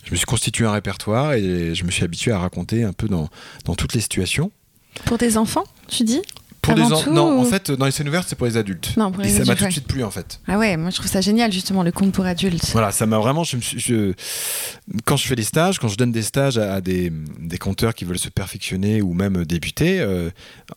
je 0.05 0.11
me 0.12 0.16
suis 0.16 0.27
constitué 0.27 0.64
un 0.64 0.72
répertoire 0.72 1.35
et 1.35 1.75
je 1.75 1.85
me 1.85 1.90
suis 1.90 2.05
habitué 2.05 2.33
à 2.33 2.38
raconter 2.38 2.83
un 2.85 2.92
peu 2.94 3.07
dans, 3.07 3.29
dans 3.66 3.75
toutes 3.75 3.92
les 3.94 4.01
situations. 4.01 4.51
Pour 5.05 5.16
des 5.18 5.37
enfants, 5.37 5.64
tu 5.88 6.03
dis? 6.05 6.22
Pour 6.62 6.75
Avant 6.75 6.87
des 6.88 6.94
en- 6.94 7.01
tout, 7.03 7.12
non, 7.12 7.40
en 7.40 7.44
fait, 7.44 7.72
dans 7.72 7.87
les 7.87 7.90
scènes 7.90 8.09
ouvertes, 8.09 8.27
c'est 8.29 8.37
pour 8.37 8.46
les 8.46 8.57
adultes. 8.57 8.96
Non, 8.96 9.11
pour 9.11 9.20
et 9.25 9.27
les 9.27 9.33
ça 9.33 9.44
m'a 9.44 9.57
tout 9.57 9.64
de 9.66 9.70
suite 9.72 9.88
plu 9.88 10.05
en 10.05 10.12
fait. 10.12 10.40
Ah 10.46 10.59
ouais, 10.59 10.77
moi 10.77 10.90
je 10.90 10.96
trouve 10.96 11.11
ça 11.11 11.20
génial 11.20 11.51
justement 11.53 11.83
le 11.83 11.90
conte 11.90 12.12
pour 12.12 12.25
adultes. 12.25 12.70
Voilà, 12.70 12.92
ça 12.92 13.05
m'a 13.05 13.18
vraiment. 13.18 13.42
Je 13.42 13.57
je- 13.61 14.12
quand 15.05 15.16
je 15.16 15.27
fais 15.27 15.35
des 15.35 15.42
stages, 15.42 15.81
quand 15.81 15.88
je 15.88 15.96
donne 15.96 16.12
des 16.12 16.22
stages 16.22 16.59
à, 16.59 16.75
à 16.75 16.81
des, 16.81 17.12
des 17.40 17.59
conteurs 17.59 17.94
qui 17.96 18.05
veulent 18.05 18.18
se 18.18 18.29
perfectionner 18.29 19.03
ou 19.03 19.12
même 19.12 19.44
débuter, 19.44 19.98
euh, 20.01 20.31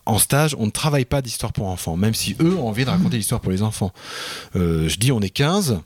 en 0.08 0.18
stage, 0.18 0.56
on 0.58 0.66
ne 0.66 0.72
travaille 0.72 1.06
pas 1.06 1.22
d'histoire 1.22 1.54
pour 1.54 1.68
enfants, 1.68 1.96
même 1.98 2.16
si 2.16 2.36
eux 2.42 2.56
ont 2.58 2.68
envie 2.68 2.84
de 2.86 2.90
raconter 2.90 3.18
l'histoire 3.18 3.40
pour 3.40 3.52
les 3.52 3.62
enfants. 3.62 3.92
Euh, 4.56 4.90
je 4.90 4.98
dis, 4.98 5.12
on 5.12 5.22
est 5.22 5.30
15, 5.30 5.82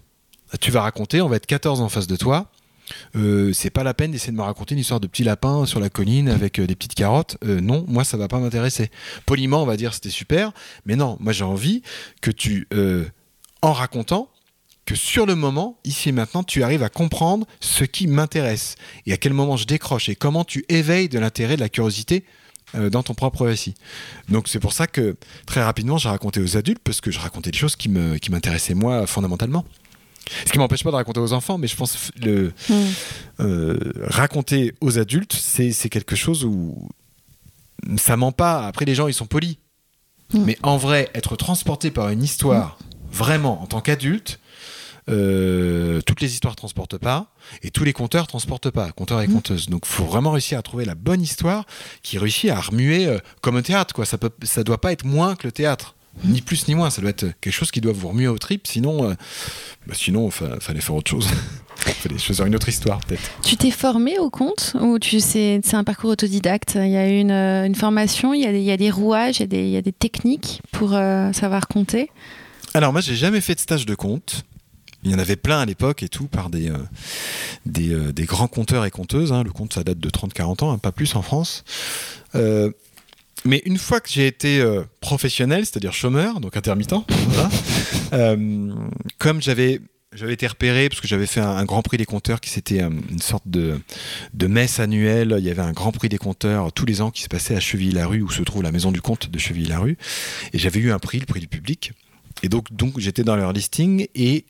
tu 0.62 0.72
vas 0.72 0.82
raconter, 0.82 1.20
on 1.22 1.28
va 1.28 1.36
être 1.36 1.46
14 1.46 1.82
en 1.82 1.90
face 1.90 2.08
de 2.08 2.16
toi. 2.16 2.50
Euh, 3.16 3.54
c'est 3.54 3.70
pas 3.70 3.84
la 3.84 3.94
peine 3.94 4.12
d'essayer 4.12 4.32
de 4.32 4.38
me 4.38 4.44
raconter 4.44 4.76
une 4.76 4.82
histoire 4.82 5.00
de 5.00 5.08
petit 5.08 5.24
lapin 5.24 5.66
sur 5.66 5.80
la 5.80 5.90
colline 5.90 6.30
avec 6.30 6.60
euh, 6.60 6.68
des 6.68 6.76
petites 6.76 6.96
carottes. 6.96 7.38
Euh, 7.44 7.62
non, 7.62 7.86
moi 7.88 8.04
ça 8.04 8.18
va 8.18 8.28
pas 8.28 8.40
m'intéresser. 8.40 8.90
Poliment, 9.26 9.64
on 9.64 9.66
va 9.66 9.78
dire 9.78 9.94
c'était 9.94 10.10
super, 10.10 10.52
mais 10.86 10.96
non, 10.96 11.18
moi 11.20 11.34
j'ai 11.34 11.44
envie 11.44 11.82
que 12.22 12.32
tu, 12.32 12.68
en 13.62 13.74
racontant, 13.74 14.30
que 14.86 14.96
sur 14.96 15.26
le 15.26 15.36
moment, 15.36 15.78
ici 15.84 16.10
et 16.10 16.12
maintenant, 16.12 16.44
tu 16.44 16.64
arrives 16.64 16.84
à 16.84 16.90
comprendre 16.90 17.46
ce 17.60 17.84
qui 17.84 18.08
m'intéresse 18.08 18.76
et 19.06 19.14
à 19.14 19.18
quel 19.18 19.34
moment 19.34 19.56
je 19.56 19.66
décroche 19.66 20.10
et 20.10 20.16
comment 20.16 20.44
tu 20.44 20.66
éveilles 20.70 21.10
de 21.10 21.20
l'intérêt, 21.20 21.56
de 21.56 21.62
la 21.62 21.70
curiosité 21.70 22.24
dans 22.74 23.04
ton 23.04 23.14
propre 23.14 23.46
récit. 23.46 23.74
Donc 24.30 24.48
c'est 24.48 24.60
pour 24.60 24.74
ça 24.74 24.88
que 24.88 25.16
très 25.46 25.64
rapidement 25.64 25.98
j'ai 25.98 26.10
raconté 26.10 26.40
aux 26.40 26.58
adultes 26.58 26.82
parce 26.84 27.02
que 27.02 27.12
je 27.12 27.20
racontais 27.20 27.52
des 27.52 27.58
choses 27.58 27.76
qui 27.76 27.90
me 27.90 28.18
qui 28.18 28.32
m'intéressaient 28.32 28.76
moi 28.76 29.08
fondamentalement. 29.08 29.66
Ce 30.46 30.52
qui 30.52 30.60
m'empêche 30.60 30.84
pas 30.84 30.92
de 30.92 30.96
raconter 30.96 31.20
aux 31.20 31.34
enfants, 31.34 31.58
mais 31.58 31.68
je 31.68 31.76
pense 31.76 32.12
le 32.22 32.54
Hmm. 32.70 32.74
euh, 33.40 33.78
raconter 34.08 34.74
aux 34.82 35.00
adultes, 35.00 35.34
c'est 35.34 35.90
quelque 35.90 36.16
chose 36.16 36.46
où 36.46 36.90
ça 37.98 38.18
ment 38.18 38.32
pas. 38.32 38.66
Après, 38.68 38.86
les 38.86 38.96
gens, 38.96 39.08
ils 39.08 39.14
sont 39.14 39.26
polis. 39.26 39.58
Mm. 40.34 40.44
Mais 40.46 40.58
en 40.64 40.78
vrai, 40.78 41.10
être 41.14 41.36
transporté 41.36 41.92
par 41.92 42.10
une 42.10 42.24
histoire, 42.24 42.78
vraiment, 43.12 43.62
en 43.62 43.66
tant 43.66 43.82
qu'adulte, 43.82 44.40
euh, 45.10 46.02
toutes 46.02 46.22
les 46.22 46.34
histoires 46.34 46.56
transportent 46.56 47.00
pas 47.00 47.34
et 47.64 47.72
tous 47.72 47.84
les 47.84 47.94
conteurs 47.94 48.28
transportent 48.28 48.70
pas, 48.70 48.92
conteurs 48.92 49.22
et 49.22 49.28
conteuses. 49.28 49.68
Donc, 49.68 49.86
faut 49.86 50.06
vraiment 50.06 50.32
réussir 50.32 50.60
à 50.60 50.62
trouver 50.62 50.86
la 50.86 50.94
bonne 50.94 51.22
histoire 51.22 51.66
qui 52.04 52.20
réussit 52.20 52.52
à 52.52 52.60
remuer 52.60 53.08
euh, 53.08 53.18
comme 53.42 53.58
un 53.58 53.64
théâtre. 53.64 53.96
Quoi. 53.96 54.06
Ça 54.06 54.20
peut, 54.20 54.30
ça 54.44 54.64
doit 54.64 54.80
pas 54.80 54.92
être 54.92 55.06
moins 55.06 55.36
que 55.36 55.48
le 55.48 55.52
théâtre. 55.52 55.96
Ni 56.24 56.42
plus 56.42 56.68
ni 56.68 56.76
moins, 56.76 56.90
ça 56.90 57.02
doit 57.02 57.12
être 57.12 57.26
quelque 57.42 57.54
chose 57.54 57.72
qui 57.72 57.82
doit 57.82 57.94
vous 57.94 58.10
remuer 58.10 58.28
au 58.28 58.38
trip, 58.38 58.68
sinon, 58.68 59.10
euh, 59.10 59.14
bah, 59.88 59.94
sinon, 59.96 60.30
fa- 60.32 60.60
fallait 60.60 60.82
faire 60.82 60.96
autre 60.96 61.10
chose. 61.10 61.28
fallait 61.76 62.18
choisir 62.18 62.46
une 62.46 62.56
autre 62.56 62.68
histoire, 62.70 63.00
peut-être. 63.00 63.22
Tu 63.44 63.56
t'es 63.56 63.72
formé 63.72 64.20
au 64.20 64.30
conte 64.30 64.76
ou 64.82 65.00
tu 65.00 65.20
c'est 65.22 65.62
un 65.74 65.84
parcours 65.86 66.10
autodidacte? 66.12 66.74
Il 66.76 66.90
y 66.90 66.98
a 66.98 67.08
une, 67.08 67.32
euh, 67.32 67.66
une 67.66 67.76
formation, 67.76 68.34
il 68.34 68.42
y, 68.42 68.46
a 68.46 68.52
des, 68.52 68.60
il 68.60 68.66
y 68.66 68.72
a 68.72 68.78
des 68.78 68.92
rouages, 68.92 69.38
il 69.38 69.42
y 69.42 69.44
a 69.44 69.48
des, 69.48 69.64
il 69.64 69.70
y 69.72 69.78
a 69.78 69.82
des 69.82 69.94
techniques 69.94 70.62
pour 70.72 70.94
euh, 70.94 71.32
savoir 71.32 71.68
compter? 71.68 72.12
Alors 72.74 72.92
moi 72.92 73.02
j'ai 73.02 73.16
jamais 73.16 73.42
fait 73.42 73.56
de 73.56 73.60
stage 73.62 73.86
de 73.86 73.96
compte. 73.96 74.44
Il 75.04 75.12
y 75.12 75.16
en 75.16 75.20
avait 75.20 75.38
plein 75.38 75.60
à 75.62 75.66
l'époque 75.66 76.04
et 76.04 76.10
tout 76.10 76.28
par 76.28 76.50
des, 76.50 76.70
euh, 76.70 76.78
des, 77.66 77.94
euh, 77.94 78.12
des 78.12 78.26
grands 78.26 78.50
compteurs 78.50 78.84
et 78.86 78.92
compteuses. 78.92 79.32
hein. 79.32 79.44
Le 79.44 79.52
compte 79.52 79.74
ça 79.74 79.84
date 79.84 79.98
de 80.00 80.10
30-40 80.10 80.64
ans, 80.66 80.72
hein, 80.74 80.78
pas 80.78 80.92
plus 80.92 81.16
en 81.16 81.22
France. 81.22 81.64
Euh, 82.36 82.72
mais 83.46 83.62
une 83.66 83.78
fois 83.78 84.00
que 84.00 84.10
j'ai 84.10 84.28
été 84.28 84.60
euh, 84.60 84.84
professionnel, 85.02 85.66
c'est-à-dire 85.66 85.94
chômeur, 85.94 86.40
donc 86.40 86.58
intermittent, 86.58 86.94
euh, 88.14 88.74
comme 89.18 89.42
j'avais 89.42 89.80
été 90.28 90.48
repéré 90.48 90.90
parce 90.90 91.02
que 91.02 91.08
j'avais 91.08 91.28
fait 91.28 91.40
un, 91.40 91.64
Grand 91.66 91.82
Prix 91.82 91.98
des 91.98 92.06
compteurs 92.06 92.42
qui 92.42 92.50
c'était 92.50 92.82
euh, 92.82 92.90
une 93.10 93.22
sorte 93.22 93.48
de, 93.48 93.80
de 94.34 94.48
messe 94.48 94.80
annuelle. 94.80 95.36
Il 95.38 95.46
y 95.46 95.50
avait 95.50 95.62
un 95.62 95.72
Grand 95.72 95.92
Prix 95.92 96.10
des 96.10 96.18
compteurs 96.18 96.72
tous 96.74 96.86
les 96.86 97.02
ans 97.02 97.12
qui 97.12 97.22
se 97.22 97.30
passait 97.30 97.56
à 97.56 97.60
Chevilly-la-Rue 97.60 98.22
où 98.22 98.30
se 98.30 98.42
trouve 98.44 98.64
la 98.64 98.72
maison 98.72 98.92
du 98.92 99.02
comte 99.02 99.30
de 99.30 99.40
Chevilly-la-Rue. 99.40 99.98
Et 100.54 100.60
j'avais 100.60 100.80
eu 100.80 100.92
un 100.92 101.00
prix, 101.00 101.20
le 101.20 101.26
prix 101.26 101.40
du 101.40 101.48
public. 101.48 101.94
Et 102.44 102.50
donc, 102.50 103.00
j'étais 103.00 103.24
dans 103.24 103.36
leur 103.36 103.54
listing 103.54 104.08
et 104.16 104.46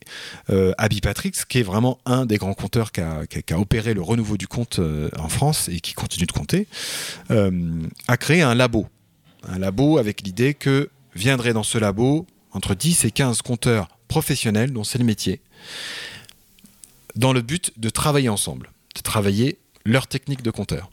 euh, 0.50 0.72
Abby 0.78 1.00
Patrick, 1.00 1.34
qui 1.46 1.58
est 1.58 1.62
vraiment 1.62 1.98
un 2.04 2.26
des 2.26 2.36
grands 2.36 2.54
compteurs 2.54 2.92
qui 2.92 3.00
a 3.00 3.58
opéré 3.58 3.94
le 3.94 4.02
renouveau 4.02 4.36
du 4.36 4.46
compte 4.46 4.78
euh, 4.78 5.10
en 5.18 5.28
France 5.28 5.68
et 5.68 5.80
qui 5.80 5.94
continue 5.94 6.26
de 6.26 6.32
compter, 6.32 6.66
euh, 7.30 7.50
a 8.08 8.16
créé 8.16 8.42
un 8.42 8.54
labo. 8.54 8.86
Un 9.48 9.58
labo 9.58 9.98
avec 9.98 10.22
l'idée 10.22 10.54
que 10.54 10.90
viendraient 11.14 11.52
dans 11.52 11.62
ce 11.62 11.78
labo 11.78 12.26
entre 12.52 12.74
10 12.74 13.04
et 13.04 13.10
15 13.10 13.42
compteurs 13.42 13.88
professionnels, 14.08 14.72
dont 14.72 14.84
c'est 14.84 14.98
le 14.98 15.04
métier, 15.04 15.40
dans 17.16 17.32
le 17.32 17.42
but 17.42 17.72
de 17.78 17.90
travailler 17.90 18.28
ensemble, 18.28 18.70
de 18.96 19.00
travailler 19.00 19.58
leur 19.84 20.06
technique 20.06 20.42
de 20.42 20.50
compteur. 20.50 20.90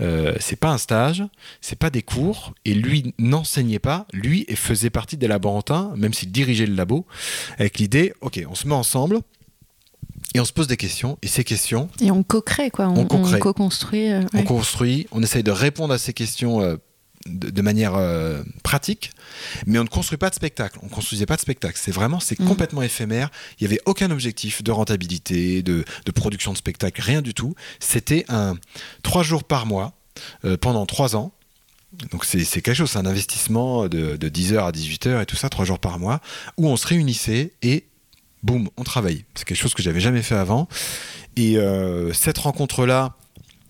Euh, 0.00 0.34
c'est 0.40 0.56
pas 0.56 0.70
un 0.70 0.78
stage, 0.78 1.24
c'est 1.60 1.78
pas 1.78 1.90
des 1.90 2.02
cours, 2.02 2.54
et 2.64 2.74
lui 2.74 3.14
n'enseignait 3.18 3.78
pas, 3.78 4.06
lui 4.12 4.46
faisait 4.54 4.90
partie 4.90 5.16
des 5.16 5.28
laborantins, 5.28 5.92
même 5.96 6.14
s'il 6.14 6.30
dirigeait 6.32 6.66
le 6.66 6.74
labo, 6.74 7.06
avec 7.58 7.78
l'idée, 7.78 8.12
ok, 8.20 8.42
on 8.48 8.54
se 8.54 8.66
met 8.68 8.74
ensemble 8.74 9.20
et 10.34 10.40
on 10.40 10.44
se 10.44 10.52
pose 10.52 10.66
des 10.66 10.76
questions, 10.76 11.18
et 11.22 11.28
ces 11.28 11.44
questions, 11.44 11.88
Et 12.00 12.10
on 12.10 12.22
co-crée, 12.22 12.70
quoi. 12.70 12.88
On, 12.88 13.06
co-construit. 13.06 14.10
euh, 14.10 14.22
on 14.34 14.42
construit, 14.42 15.06
on 15.12 15.22
essaye 15.22 15.42
de 15.42 15.50
répondre 15.50 15.94
à 15.94 15.98
ces 15.98 16.12
questions 16.12 16.60
euh, 16.60 16.76
de, 17.26 17.50
de 17.50 17.62
manière 17.62 17.94
euh, 17.96 18.42
pratique, 18.62 19.10
mais 19.66 19.78
on 19.78 19.84
ne 19.84 19.88
construit 19.88 20.18
pas 20.18 20.30
de 20.30 20.34
spectacle. 20.34 20.78
On 20.82 20.86
ne 20.86 20.90
construisait 20.90 21.26
pas 21.26 21.36
de 21.36 21.40
spectacle. 21.40 21.78
C'est 21.82 21.92
vraiment, 21.92 22.20
c'est 22.20 22.38
Mhm. 22.40 22.46
complètement 22.48 22.82
éphémère. 22.82 23.30
Il 23.60 23.66
n'y 23.66 23.72
avait 23.72 23.80
aucun 23.86 24.10
objectif 24.10 24.62
de 24.62 24.70
rentabilité, 24.72 25.62
de, 25.62 25.84
de 26.04 26.10
production 26.12 26.52
de 26.52 26.56
spectacle, 26.58 27.00
rien 27.00 27.22
du 27.22 27.34
tout. 27.34 27.54
C'était 27.80 28.24
un 28.28 28.56
trois 29.02 29.22
jours 29.22 29.44
par 29.44 29.66
mois 29.66 29.92
euh, 30.44 30.56
pendant 30.56 30.86
trois 30.86 31.16
ans. 31.16 31.32
Donc 32.10 32.24
c'est 32.24 32.44
c'est 32.44 32.60
quelque 32.62 32.76
chose, 32.76 32.90
c'est 32.90 32.98
un 32.98 33.06
investissement 33.06 33.88
de, 33.88 34.16
de 34.16 34.28
10h 34.28 34.58
à 34.66 34.70
18h 34.72 35.22
et 35.22 35.26
tout 35.26 35.36
ça, 35.36 35.48
trois 35.48 35.64
jours 35.64 35.78
par 35.78 35.98
mois, 35.98 36.20
où 36.58 36.68
on 36.68 36.76
se 36.76 36.86
réunissait 36.86 37.52
et 37.62 37.86
boum, 38.42 38.68
on 38.76 38.82
travaillait. 38.84 39.24
C'est 39.34 39.44
quelque 39.46 39.56
chose 39.58 39.72
que 39.74 39.82
j'avais 39.82 40.00
jamais 40.00 40.22
fait 40.22 40.34
avant. 40.34 40.68
Et 41.36 41.56
euh, 41.58 42.12
cette 42.12 42.38
rencontre-là, 42.38 43.16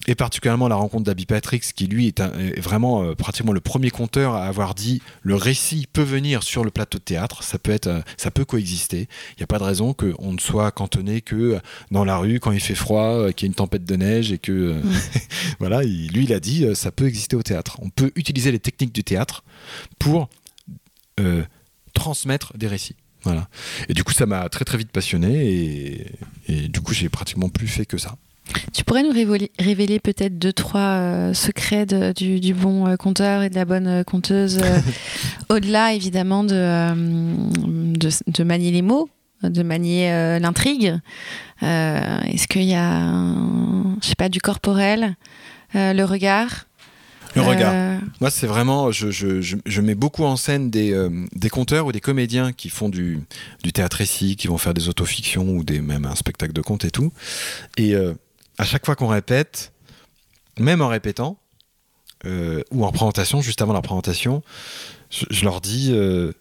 et 0.07 0.15
particulièrement 0.15 0.69
la 0.69 0.77
rencontre 0.77 1.05
d'Abby 1.05 1.27
Patrix, 1.27 1.61
qui 1.75 1.87
lui 1.87 2.07
est, 2.07 2.21
un- 2.21 2.33
est 2.39 2.61
vraiment 2.61 3.03
euh, 3.03 3.15
pratiquement 3.15 3.53
le 3.53 3.61
premier 3.61 3.91
conteur 3.91 4.35
à 4.35 4.47
avoir 4.47 4.75
dit 4.75 5.03
le 5.23 5.35
récit 5.35 5.87
peut 5.93 6.03
venir 6.03 6.43
sur 6.43 6.65
le 6.65 6.71
plateau 6.71 6.99
de 6.99 7.03
théâtre, 7.05 7.43
ça 7.43 7.59
peut 7.59 7.73
être, 7.73 7.87
euh, 7.89 8.01
ça 8.17 8.31
peut 8.31 8.45
coexister. 8.45 9.09
Il 9.33 9.39
n'y 9.39 9.43
a 9.43 9.47
pas 9.47 9.59
de 9.59 9.65
raison 9.65 9.95
qu'on 9.95 10.33
ne 10.33 10.39
soit 10.39 10.71
cantonné 10.71 11.21
que 11.23 11.59
dans 11.91 12.05
la 12.05 12.19
rue 12.19 12.39
quand 12.41 12.53
il 12.53 12.61
fait 12.61 12.75
froid, 12.75 13.05
euh, 13.15 13.33
qu'il 13.33 13.47
y 13.47 13.49
a 13.49 13.51
une 13.51 13.55
tempête 13.55 13.85
de 13.85 13.97
neige 13.97 14.31
et 14.33 14.39
que 14.39 14.53
euh, 14.53 14.81
voilà, 15.59 15.83
il- 15.85 16.13
lui 16.13 16.25
il 16.25 16.33
a 16.33 16.41
dit 16.41 16.65
euh, 16.65 16.75
ça 16.75 16.91
peut 16.93 17.07
exister 17.07 17.35
au 17.37 17.43
théâtre. 17.43 17.79
On 17.83 17.91
peut 17.91 18.13
utiliser 18.17 18.53
les 18.53 18.61
techniques 18.61 18.93
du 18.95 19.03
théâtre 19.05 19.43
pour 19.99 20.29
euh, 21.21 21.43
transmettre 21.95 22.57
des 22.57 22.67
récits. 22.69 22.97
Voilà. 23.23 23.49
Et 23.89 23.95
du 23.95 24.05
coup, 24.05 24.13
ça 24.13 24.27
m'a 24.27 24.49
très 24.49 24.65
très 24.65 24.79
vite 24.79 24.93
passionné 24.93 25.47
et, 25.51 26.07
et 26.49 26.69
du 26.69 26.81
coup, 26.81 26.93
j'ai 26.95 27.09
pratiquement 27.09 27.49
plus 27.49 27.67
fait 27.67 27.87
que 27.87 27.99
ça. 27.99 28.17
Tu 28.73 28.85
pourrais 28.85 29.03
nous 29.03 29.11
révéler, 29.13 29.51
révéler 29.59 29.99
peut-être 30.01 30.39
deux, 30.39 30.53
trois 30.53 30.81
euh, 30.81 31.35
secrets 31.35 31.87
de- 31.87 32.13
du, 32.13 32.41
du 32.41 32.55
bon 32.55 32.87
euh, 32.87 32.97
conteur 32.97 33.43
et 33.43 33.51
de 33.51 33.55
la 33.55 33.65
bonne 33.65 33.87
euh, 33.87 34.05
conteuse, 34.05 34.59
euh, 34.63 34.79
au-delà 35.49 35.93
évidemment 35.95 36.45
de, 36.45 36.93
de, 37.99 38.09
de 38.27 38.45
manier 38.45 38.71
les 38.71 38.83
mots, 38.83 39.09
de 39.43 39.63
manier 39.63 40.39
l'intrigue. 40.41 40.95
Est-ce 41.63 42.47
qu'il 42.49 42.65
y 42.65 42.75
a, 42.75 43.13
je 44.03 44.07
sais 44.09 44.15
pas, 44.15 44.29
du 44.29 44.41
corporel, 44.41 45.17
le 45.75 46.05
regard 46.05 46.67
Le 47.35 47.43
regard. 47.43 47.73
Euh, 47.75 47.99
Moi, 48.21 48.31
c'est 48.31 48.47
vraiment, 48.47 48.93
je, 48.93 49.11
je- 49.11 49.41
je- 49.41 49.57
je 49.65 49.81
mets 49.81 49.95
beaucoup 49.95 50.25
en 50.25 50.37
scène 50.37 50.71
des, 50.71 50.93
euh, 50.93 51.09
des 51.35 51.49
conteurs 51.51 51.87
ou 51.87 51.93
des 51.93 52.01
comédiens 52.01 52.53
qui 52.53 52.69
font 52.71 52.89
du, 52.89 53.21
du 53.63 53.73
théâtre 53.73 53.99
récit, 53.99 54.37
qui 54.37 54.47
vont 54.49 54.59
faire 54.59 54.75
des 54.75 54.89
autofictions 54.89 55.49
ou 55.49 55.65
des, 55.65 55.81
même 55.81 56.05
un 56.07 56.15
spectacle 56.15 56.53
de 56.53 56.61
conte 56.63 56.85
et 56.85 56.91
tout. 56.91 57.13
Et 57.77 57.95
euh, 57.95 58.15
à 58.59 58.65
chaque 58.65 58.87
fois 58.87 58.97
qu'on 58.97 59.09
répète, 59.09 59.73
même 60.59 60.81
en 60.81 60.89
répétant, 60.89 61.39
euh, 62.25 62.63
ou 62.71 62.85
en 62.85 62.93
présentation, 62.93 63.41
juste 63.41 63.63
avant 63.63 63.73
la 63.73 63.83
présentation, 63.83 64.43
je, 65.11 65.45
leur 65.45 65.61
dis 65.61 65.91
euh, 65.93 66.33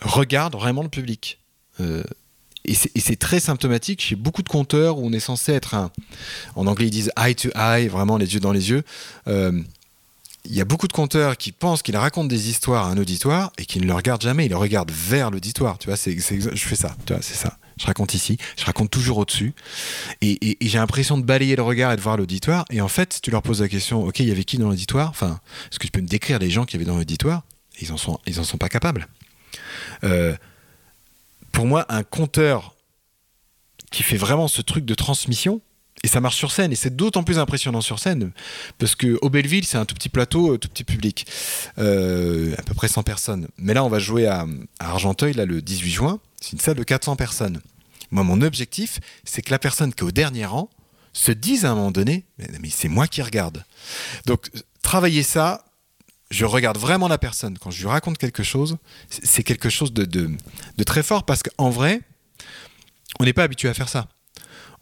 regarde 0.00 0.54
vraiment 0.54 0.82
le 0.82 0.88
public. 0.88 1.38
Euh, 1.80 2.02
et 2.64 2.74
c'est 2.74 3.16
très 3.16 3.40
symptomatique 3.40 4.00
chez 4.00 4.14
beaucoup 4.14 4.44
de 4.44 4.48
conteurs 4.48 4.98
où 4.98 5.06
on 5.06 5.12
est 5.12 5.18
censé 5.20 5.52
être 5.52 5.74
un. 5.74 5.90
En 6.54 6.68
anglais, 6.68 6.86
ils 6.86 6.92
disent 6.92 7.10
eye 7.16 7.34
to 7.34 7.48
eye, 7.56 7.88
vraiment 7.88 8.16
les 8.16 8.34
yeux 8.34 8.40
dans 8.40 8.52
les 8.52 8.70
yeux. 8.70 8.84
Il 10.44 10.54
y 10.54 10.60
a 10.60 10.64
beaucoup 10.64 10.86
de 10.86 10.92
conteurs 10.92 11.36
qui 11.36 11.50
pensent 11.50 11.82
qu'ils 11.82 11.96
racontent 11.96 12.28
des 12.28 12.48
histoires 12.48 12.86
à 12.86 12.90
un 12.90 12.98
auditoire 12.98 13.52
et 13.58 13.64
qui 13.64 13.80
ne 13.80 13.86
le 13.86 13.94
regardent 13.94 14.22
jamais, 14.22 14.46
ils 14.46 14.50
le 14.50 14.56
regardent 14.56 14.92
vers 14.92 15.32
l'auditoire. 15.32 15.76
Tu 15.78 15.88
vois, 15.88 15.96
je 15.96 16.12
fais 16.12 16.76
ça, 16.76 16.96
tu 17.04 17.12
vois, 17.12 17.22
c'est 17.22 17.34
ça. 17.34 17.58
Je 17.82 17.86
raconte 17.88 18.14
ici, 18.14 18.38
je 18.56 18.64
raconte 18.64 18.90
toujours 18.90 19.18
au-dessus. 19.18 19.54
Et, 20.20 20.56
j'ai 20.60 20.78
l'impression 20.78 21.18
de 21.18 21.24
balayer 21.24 21.56
le 21.56 21.64
regard 21.64 21.90
et 21.90 21.96
de 21.96 22.00
voir 22.00 22.16
l'auditoire. 22.16 22.64
Et 22.70 22.80
en 22.80 22.86
fait, 22.86 23.14
si 23.14 23.20
tu 23.20 23.32
leur 23.32 23.42
poses 23.42 23.60
la 23.60 23.68
question, 23.68 24.04
OK, 24.04 24.20
il 24.20 24.28
y 24.28 24.30
avait 24.30 24.44
qui 24.44 24.56
dans 24.56 24.68
l'auditoire? 24.68 25.10
Enfin, 25.10 25.40
est-ce 25.68 25.80
que 25.80 25.86
tu 25.86 25.90
peux 25.90 26.00
me 26.00 26.06
décrire 26.06 26.38
les 26.38 26.48
gens 26.48 26.64
qui 26.64 26.74
y 26.74 26.76
avait 26.76 26.84
dans 26.84 26.96
l'auditoire? 26.96 27.42
Ils 27.80 27.90
en 27.90 27.96
sont, 27.96 28.20
en 28.38 28.44
sont 28.44 28.56
pas 28.56 28.68
capables. 28.68 29.08
Euh, 30.04 30.36
pour 31.50 31.66
moi, 31.66 31.84
un 31.88 32.04
conteur 32.04 32.76
qui 33.90 34.04
fait 34.04 34.16
vraiment 34.16 34.46
ce 34.46 34.62
truc 34.62 34.84
de 34.84 34.94
transmission, 34.94 35.60
et 36.04 36.08
ça 36.08 36.20
marche 36.20 36.36
sur 36.36 36.52
scène, 36.52 36.70
et 36.70 36.76
c'est 36.76 36.94
d'autant 36.94 37.24
plus 37.24 37.40
impressionnant 37.40 37.80
sur 37.80 37.98
scène, 37.98 38.30
parce 38.78 38.94
que 38.94 39.18
au 39.22 39.28
Belleville, 39.28 39.64
c'est 39.64 39.76
un 39.76 39.86
tout 39.86 39.96
petit 39.96 40.08
plateau, 40.08 40.54
euh, 40.54 40.58
tout 40.58 40.68
petit 40.68 40.84
public, 40.84 41.26
euh, 41.78 42.54
à 42.58 42.62
peu 42.62 42.74
près 42.74 42.86
100 42.86 43.02
personnes. 43.02 43.48
Mais 43.58 43.74
là, 43.74 43.82
on 43.82 43.88
va 43.88 43.98
jouer 43.98 44.28
à, 44.28 44.46
à 44.78 44.90
Argenteuil, 44.90 45.32
là, 45.32 45.46
le 45.46 45.60
18 45.60 45.90
juin, 45.90 46.20
c'est 46.40 46.52
une 46.52 46.60
salle 46.60 46.76
de 46.76 46.84
400 46.84 47.16
personnes. 47.16 47.60
Moi, 48.12 48.22
mon 48.22 48.40
objectif, 48.42 49.00
c'est 49.24 49.42
que 49.42 49.50
la 49.50 49.58
personne 49.58 49.92
qui 49.92 50.00
est 50.04 50.06
au 50.06 50.12
dernier 50.12 50.44
rang 50.46 50.70
se 51.12 51.32
dise 51.32 51.64
à 51.64 51.70
un 51.72 51.74
moment 51.74 51.90
donné, 51.90 52.24
mais, 52.38 52.70
c'est 52.70 52.88
moi 52.88 53.06
qui 53.08 53.20
regarde. 53.22 53.64
Donc, 54.26 54.50
travailler 54.82 55.22
ça, 55.24 55.64
je 56.30 56.44
regarde 56.44 56.78
vraiment 56.78 57.08
la 57.08 57.18
personne. 57.18 57.58
Quand 57.58 57.70
je 57.70 57.80
lui 57.82 57.88
raconte 57.88 58.16
quelque 58.18 58.42
chose, 58.44 58.76
c'est 59.10 59.42
quelque 59.42 59.68
chose 59.68 59.92
de, 59.92 60.04
de- 60.04 60.30
de 60.76 60.84
très 60.84 61.02
fort, 61.02 61.24
parce 61.24 61.42
qu'en 61.42 61.70
vrai, 61.70 62.00
on 63.20 63.24
n'est 63.24 63.32
pas 63.34 63.42
habitué 63.42 63.68
à 63.68 63.74
faire 63.74 63.88
ça 63.88 64.06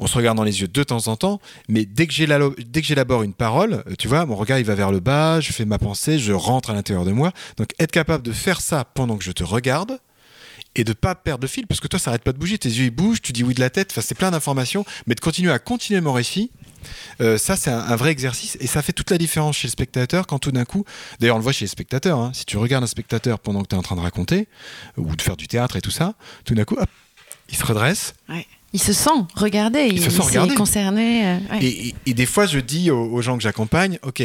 on 0.02 0.06
se 0.06 0.16
regarde 0.16 0.38
dans 0.38 0.44
les 0.44 0.62
yeux 0.62 0.66
de 0.68 0.82
temps 0.82 1.08
en 1.08 1.16
temps, 1.16 1.40
mais 1.68 1.84
dès 1.84 2.06
que 2.06 2.14
j'élabo- 2.14 2.54
dès 2.58 2.80
que 2.80 2.86
j'élabore 2.86 3.22
une 3.22 3.34
parole, 3.34 3.84
euh, 3.86 3.94
tu 3.98 4.08
vois, 4.08 4.24
mon 4.24 4.34
regard 4.34 4.58
il 4.58 4.64
va 4.64 4.74
vers 4.74 4.90
le 4.90 4.98
bas, 4.98 5.40
je 5.40 5.52
fais 5.52 5.66
ma 5.66 5.78
pensée, 5.78 6.18
je 6.18 6.32
rentre 6.32 6.70
à 6.70 6.72
l'intérieur 6.72 7.04
de 7.04 7.12
moi. 7.12 7.32
Donc 7.58 7.68
être 7.78 7.92
capable 7.92 8.24
de 8.24 8.32
faire 8.32 8.62
ça 8.62 8.86
pendant 8.86 9.18
que 9.18 9.24
je 9.24 9.30
te 9.32 9.44
regarde 9.44 10.00
et 10.76 10.84
de 10.84 10.92
pas 10.92 11.14
perdre 11.14 11.42
de 11.42 11.46
fil, 11.48 11.66
parce 11.66 11.80
que 11.80 11.88
toi 11.88 11.98
ça 11.98 12.10
arrête 12.10 12.22
pas 12.22 12.32
de 12.32 12.38
bouger, 12.38 12.56
tes 12.58 12.68
yeux 12.68 12.84
ils 12.84 12.90
bougent, 12.90 13.20
tu 13.22 13.32
dis 13.32 13.42
oui 13.42 13.54
de 13.54 13.60
la 13.60 13.70
tête, 13.70 13.88
enfin 13.90 14.00
c'est 14.00 14.14
plein 14.14 14.30
d'informations, 14.30 14.84
mais 15.06 15.14
de 15.14 15.20
continuer 15.20 15.50
à 15.52 15.58
continuer 15.58 16.00
mon 16.00 16.12
récit. 16.12 16.50
euh, 17.20 17.36
ça, 17.38 17.56
c'est 17.56 17.70
un, 17.70 17.78
un 17.80 17.96
vrai 17.96 18.10
exercice 18.10 18.56
et 18.60 18.66
ça 18.66 18.80
fait 18.82 18.92
toute 18.92 19.10
la 19.10 19.18
différence 19.18 19.56
chez 19.56 19.66
le 19.68 19.72
spectateur 19.72 20.26
quand 20.26 20.38
tout 20.38 20.52
d'un 20.52 20.64
coup, 20.64 20.84
d'ailleurs, 21.18 21.36
on 21.36 21.38
le 21.38 21.42
voit 21.42 21.52
chez 21.52 21.64
les 21.64 21.68
spectateurs, 21.70 22.18
hein, 22.18 22.30
si 22.34 22.44
tu 22.44 22.56
regardes 22.56 22.84
un 22.84 22.86
spectateur 22.86 23.38
pendant 23.40 23.62
que 23.62 23.68
tu 23.68 23.74
es 23.74 23.78
en 23.78 23.82
train 23.82 23.96
de 23.96 24.00
raconter 24.00 24.46
ou 24.96 25.16
de 25.16 25.22
faire 25.22 25.36
du 25.36 25.48
théâtre 25.48 25.76
et 25.76 25.80
tout 25.80 25.90
ça, 25.90 26.14
tout 26.44 26.54
d'un 26.54 26.64
coup, 26.64 26.76
hop, 26.78 26.88
il 27.50 27.56
se 27.56 27.64
redresse 27.66 28.14
Il 28.72 28.80
se 28.80 28.92
sent 28.92 29.10
regardé, 29.34 29.88
il, 29.90 30.00
se 30.00 30.10
sent 30.10 30.16
concerné. 30.54 31.26
euh, 31.26 31.38
ouais. 31.50 31.64
Et, 31.64 31.88
et- 31.88 31.94
et 32.06 32.14
des 32.14 32.26
fois, 32.26 32.46
je 32.46 32.60
dis 32.60 32.90
aux, 32.92 33.10
aux 33.12 33.20
gens 33.22 33.36
que 33.36 33.42
j'accompagne, 33.42 33.98
ok, 34.04 34.22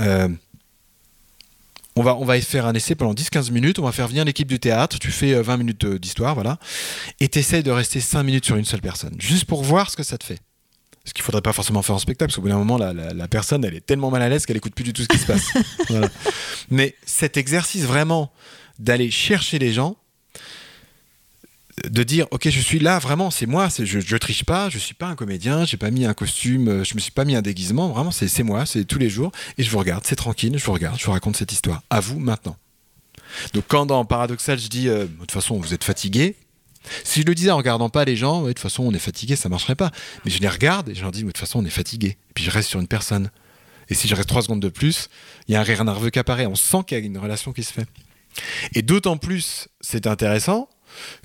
euh, 0.00 0.28
on 2.00 2.02
va, 2.02 2.16
on 2.16 2.24
va 2.24 2.40
faire 2.40 2.64
un 2.64 2.72
essai 2.72 2.94
pendant 2.94 3.12
10-15 3.12 3.52
minutes, 3.52 3.78
on 3.78 3.82
va 3.82 3.92
faire 3.92 4.08
venir 4.08 4.24
l'équipe 4.24 4.48
du 4.48 4.58
théâtre, 4.58 4.98
tu 4.98 5.10
fais 5.10 5.34
20 5.40 5.58
minutes 5.58 5.84
d'histoire, 5.84 6.34
voilà, 6.34 6.58
et 7.20 7.28
tu 7.28 7.38
essayes 7.38 7.62
de 7.62 7.70
rester 7.70 8.00
5 8.00 8.22
minutes 8.22 8.46
sur 8.46 8.56
une 8.56 8.64
seule 8.64 8.80
personne, 8.80 9.14
juste 9.18 9.44
pour 9.44 9.62
voir 9.62 9.90
ce 9.90 9.96
que 9.96 10.02
ça 10.02 10.16
te 10.16 10.24
fait. 10.24 10.38
Ce 11.04 11.12
qu'il 11.12 11.22
faudrait 11.22 11.42
pas 11.42 11.52
forcément 11.52 11.82
faire 11.82 11.94
en 11.96 11.98
spectacle, 11.98 12.28
parce 12.28 12.36
qu'au 12.36 12.42
bout 12.42 12.48
d'un 12.48 12.58
moment, 12.58 12.78
la, 12.78 12.92
la, 12.92 13.28
personne, 13.28 13.64
elle 13.64 13.74
est 13.74 13.84
tellement 13.84 14.10
mal 14.10 14.22
à 14.22 14.28
l'aise 14.28 14.46
qu'elle 14.46 14.58
écoute 14.58 14.74
plus 14.74 14.84
du 14.84 14.92
tout 14.92 15.02
ce 15.02 15.08
qui 15.08 15.18
se 15.18 15.26
passe. 15.26 15.52
Mais 16.70 16.94
cet 17.04 17.36
exercice 17.36 17.84
vraiment 17.84 18.32
d'aller 18.78 19.10
chercher 19.10 19.58
les 19.58 19.72
gens, 19.72 19.96
de 21.88 22.02
dire 22.02 22.26
ok 22.30 22.48
je 22.50 22.60
suis 22.60 22.78
là 22.78 22.98
vraiment 22.98 23.30
c'est 23.30 23.46
moi 23.46 23.70
c'est 23.70 23.86
je, 23.86 24.00
je 24.00 24.16
triche 24.16 24.44
pas 24.44 24.68
je 24.68 24.78
suis 24.78 24.94
pas 24.94 25.06
un 25.06 25.14
comédien 25.14 25.64
j'ai 25.64 25.76
pas 25.76 25.90
mis 25.90 26.04
un 26.04 26.14
costume 26.14 26.68
euh, 26.68 26.84
je 26.84 26.94
me 26.94 27.00
suis 27.00 27.12
pas 27.12 27.24
mis 27.24 27.34
un 27.36 27.42
déguisement 27.42 27.88
vraiment 27.88 28.10
c'est 28.10 28.42
moi 28.42 28.66
c'est 28.66 28.84
tous 28.84 28.98
les 28.98 29.08
jours 29.08 29.32
et 29.56 29.62
je 29.62 29.70
vous 29.70 29.78
regarde 29.78 30.04
c'est 30.06 30.16
tranquille 30.16 30.56
je 30.58 30.64
vous 30.64 30.72
regarde 30.72 30.98
je 30.98 31.06
vous 31.06 31.12
raconte 31.12 31.36
cette 31.36 31.52
histoire 31.52 31.82
à 31.90 32.00
vous 32.00 32.18
maintenant. 32.18 32.56
Donc 33.54 33.64
quand 33.68 33.86
dans 33.86 34.04
paradoxal 34.04 34.58
je 34.58 34.68
dis 34.68 34.88
euh, 34.88 35.04
de 35.04 35.20
toute 35.20 35.32
façon 35.32 35.58
vous 35.58 35.72
êtes 35.72 35.84
fatigué 35.84 36.36
si 37.04 37.22
je 37.22 37.26
le 37.26 37.34
disais 37.34 37.50
en 37.50 37.56
regardant 37.56 37.88
pas 37.88 38.04
les 38.04 38.16
gens 38.16 38.42
de 38.42 38.48
toute 38.48 38.58
façon 38.58 38.84
on 38.84 38.92
est 38.92 38.98
fatigué 38.98 39.36
ça 39.36 39.48
marcherait 39.48 39.74
pas. 39.74 39.90
Mais 40.24 40.30
je 40.30 40.40
les 40.40 40.48
regarde 40.48 40.88
et 40.88 40.94
je 40.94 41.02
leur 41.02 41.12
dis 41.12 41.22
de 41.22 41.26
toute 41.26 41.38
façon 41.38 41.60
on 41.60 41.64
est 41.64 41.70
fatigué. 41.70 42.08
Et 42.08 42.32
puis 42.34 42.44
je 42.44 42.50
reste 42.50 42.68
sur 42.68 42.80
une 42.80 42.88
personne. 42.88 43.30
Et 43.88 43.94
si 43.94 44.08
je 44.08 44.14
reste 44.14 44.28
trois 44.28 44.42
secondes 44.42 44.60
de 44.60 44.68
plus 44.68 45.08
il 45.48 45.52
y 45.52 45.56
a 45.56 45.60
un 45.60 45.64
rire 45.64 45.84
nerveux 45.84 46.10
qui 46.10 46.18
apparaît. 46.18 46.46
On 46.46 46.54
sent 46.54 46.78
qu'il 46.86 46.98
y 46.98 47.00
a 47.00 47.04
une 47.04 47.18
relation 47.18 47.52
qui 47.52 47.62
se 47.62 47.72
fait. 47.72 47.86
Et 48.74 48.82
d'autant 48.82 49.16
plus 49.16 49.68
c'est 49.80 50.06
intéressant 50.06 50.68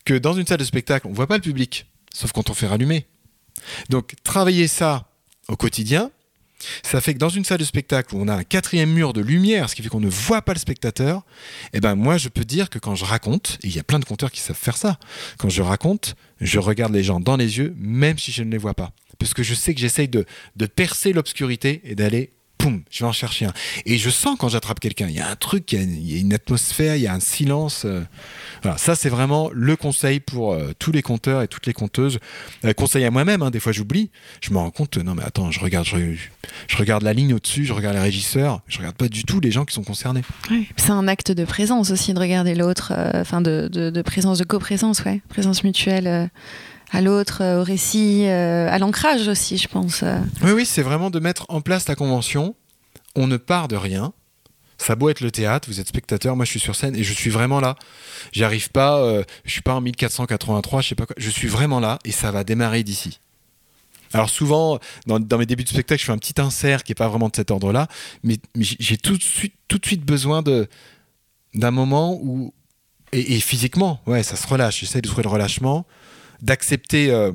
que 0.06 0.14
dans 0.14 0.34
une 0.34 0.46
salle 0.46 0.60
de 0.60 0.64
spectacle, 0.64 1.08
on 1.08 1.12
ne 1.12 1.16
voit 1.16 1.28
pas 1.28 1.38
le 1.38 1.42
public, 1.42 1.88
sauf 2.14 2.32
quand 2.32 2.50
on 2.50 2.54
fait 2.54 2.68
rallumer. 2.68 3.06
Donc 3.90 4.16
travailler 4.24 4.68
ça 4.68 5.10
au 5.48 5.56
quotidien, 5.56 6.12
ça 6.84 7.02
fait 7.02 7.14
que 7.14 7.20
dans 7.20 7.30
une 7.30 7.44
salle 7.44 7.60
de 7.60 7.66
spectacle 7.66 8.16
où 8.16 8.20
on 8.22 8.28
a 8.28 8.34
un 8.34 8.44
quatrième 8.44 8.92
mur 8.92 9.14
de 9.14 9.22
lumière, 9.22 9.70
ce 9.70 9.76
qui 9.76 9.84
fait 9.84 9.90
qu'on 9.90 10.00
ne 10.00 10.10
voit 10.10 10.42
pas 10.42 10.54
le 10.54 10.60
spectateur, 10.60 11.24
eh 11.74 11.80
ben 11.80 11.96
moi 11.96 12.18
je 12.18 12.30
peux 12.30 12.46
dire 12.46 12.70
que 12.70 12.80
quand 12.80 12.96
je 12.96 13.06
raconte, 13.06 13.58
et 13.64 13.68
il 13.68 13.76
y 13.76 13.80
a 13.80 13.84
plein 13.84 14.00
de 14.00 14.06
conteurs 14.06 14.32
qui 14.32 14.40
savent 14.40 14.56
faire 14.56 14.78
ça, 14.78 14.98
quand 15.38 15.50
je 15.50 15.62
raconte, 15.62 16.16
je 16.42 16.60
regarde 16.60 16.94
les 16.94 17.04
gens 17.04 17.20
dans 17.20 17.38
les 17.38 17.58
yeux, 17.58 17.76
même 17.78 18.18
si 18.18 18.32
je 18.32 18.44
ne 18.44 18.52
les 18.52 18.58
vois 18.58 18.74
pas. 18.74 18.92
Parce 19.20 19.34
que 19.34 19.44
je 19.44 19.54
sais 19.54 19.74
que 19.74 19.80
j'essaye 19.80 20.08
de, 20.08 20.26
de 20.56 20.66
percer 20.66 21.14
l'obscurité 21.14 21.82
et 21.84 21.96
d'aller 21.96 22.32
je 22.90 23.04
vais 23.04 23.08
en 23.08 23.12
chercher 23.12 23.46
un. 23.46 23.54
Et 23.86 23.98
je 23.98 24.10
sens 24.10 24.38
quand 24.40 24.50
j'attrape 24.50 24.80
quelqu'un, 24.80 25.08
il 25.08 25.16
y 25.16 25.20
a 25.20 25.30
un 25.30 25.36
truc, 25.36 25.72
il 25.72 26.12
y 26.12 26.16
a, 26.16 26.20
une 26.20 26.34
atmosphère, 26.34 26.96
il 26.96 27.04
y 27.04 27.08
a 27.08 27.14
un 27.14 27.20
silence. 27.20 27.86
Euh. 28.66 28.70
Voilà, 28.70 28.78
ça 28.78 28.96
c'est 28.96 29.10
vraiment 29.10 29.50
le 29.54 29.76
conseil 29.76 30.20
pour 30.20 30.54
euh, 30.54 30.74
tous 30.78 30.92
les 30.92 31.02
conteurs 31.02 31.42
et 31.42 31.48
toutes 31.48 31.66
les 31.68 31.74
conteuses. 31.74 32.20
Euh, 32.64 32.74
conseil 32.74 33.06
à 33.06 33.12
moi-même, 33.12 33.42
hein, 33.42 33.52
des 33.52 33.60
fois 33.60 33.72
j'oublie. 33.72 34.10
Je 34.42 34.52
me 34.52 34.58
rends 34.58 34.72
compte, 34.72 34.98
non 34.98 35.16
mais 35.16 35.24
attends, 35.24 35.52
je 35.52 35.60
regarde, 35.60 35.86
je, 35.88 36.78
regarde 36.78 37.04
la 37.04 37.14
ligne 37.14 37.34
au-dessus, 37.34 37.66
je 37.66 37.74
regarde 37.74 37.96
les 37.96 38.02
régisseurs, 38.02 38.62
je 38.68 38.78
regarde 38.80 38.96
pas 38.96 39.08
du 39.08 39.24
tout 39.24 39.40
les 39.40 39.52
gens 39.52 39.66
qui 39.66 39.74
sont 39.74 39.84
concernés. 39.84 40.22
C'est 40.78 40.92
un 40.92 41.08
acte 41.08 41.32
de 41.32 41.46
présence 41.46 41.92
aussi 41.92 42.14
de 42.14 42.20
regarder 42.20 42.56
l'autre, 42.56 42.94
enfin 43.16 43.42
de, 43.42 43.70
de, 43.72 44.02
présence, 44.02 44.40
de 44.40 44.44
coprésence, 44.44 45.04
ouais, 45.04 45.22
présence 45.30 45.64
mutuelle 45.64 46.30
à 46.92 47.02
l'autre, 47.02 47.44
au 47.60 47.64
récit, 47.64 48.26
à 48.26 48.78
l'ancrage 48.80 49.28
aussi, 49.28 49.58
je 49.58 49.68
pense. 49.68 50.04
Oui, 50.44 50.52
oui, 50.52 50.66
c'est 50.66 50.82
vraiment 50.84 51.10
de 51.10 51.20
mettre 51.20 51.46
en 51.50 51.62
place 51.62 51.88
la 51.88 51.96
convention. 51.96 52.56
On 53.16 53.28
ne 53.28 53.38
part 53.38 53.68
de 53.68 53.76
rien. 53.76 54.14
Ça 54.78 54.96
beau 54.96 55.10
être 55.10 55.22
le 55.22 55.32
théâtre, 55.32 55.70
vous 55.70 55.80
êtes 55.80 55.88
spectateur, 55.88 56.36
moi 56.36 56.46
je 56.46 56.52
suis 56.52 56.60
sur 56.60 56.76
scène 56.76 56.96
et 56.96 57.04
je 57.04 57.14
suis 57.14 57.30
vraiment 57.30 57.60
là. 57.60 57.76
J'arrive 58.32 58.70
pas, 58.72 59.00
euh, 59.00 59.24
je 59.46 59.52
suis 59.52 59.62
pas 59.62 59.74
en 59.74 59.82
1483, 59.82 60.82
je 60.82 60.90
sais 60.90 60.96
pas 60.96 61.06
quoi, 61.06 61.16
je 61.18 61.30
suis 61.30 61.48
vraiment 61.48 61.80
là 61.80 62.00
et 62.04 62.12
ça 62.12 62.32
va 62.32 62.44
démarrer 62.44 62.84
d'ici. 62.84 63.20
Alors 64.14 64.30
souvent, 64.30 64.80
dans, 65.08 65.20
mes 65.38 65.46
débuts 65.46 65.64
de 65.64 65.70
spectacle, 65.70 66.00
je 66.00 66.06
fais 66.06 66.12
un 66.12 66.18
petit 66.18 66.40
insert 66.40 66.84
qui 66.84 66.92
est 66.92 66.96
pas 66.96 67.08
vraiment 67.08 67.30
de 67.30 67.36
cet 67.36 67.52
ordre-là, 67.52 67.88
mais, 68.24 68.38
j'ai 68.56 68.98
tout 68.98 69.18
de 69.18 69.24
suite, 69.24 70.06
besoin 70.06 70.44
d'un 71.54 71.72
moment 71.72 72.18
où 72.22 72.54
et, 73.12 73.40
physiquement, 73.40 74.02
ouais, 74.08 74.24
ça 74.24 74.36
se 74.36 74.46
relâche. 74.46 74.80
J'essaie 74.80 75.02
de 75.02 75.08
trouver 75.08 75.24
le 75.24 75.30
relâchement, 75.30 75.86
d'accepter 76.42 77.12
euh, 77.12 77.32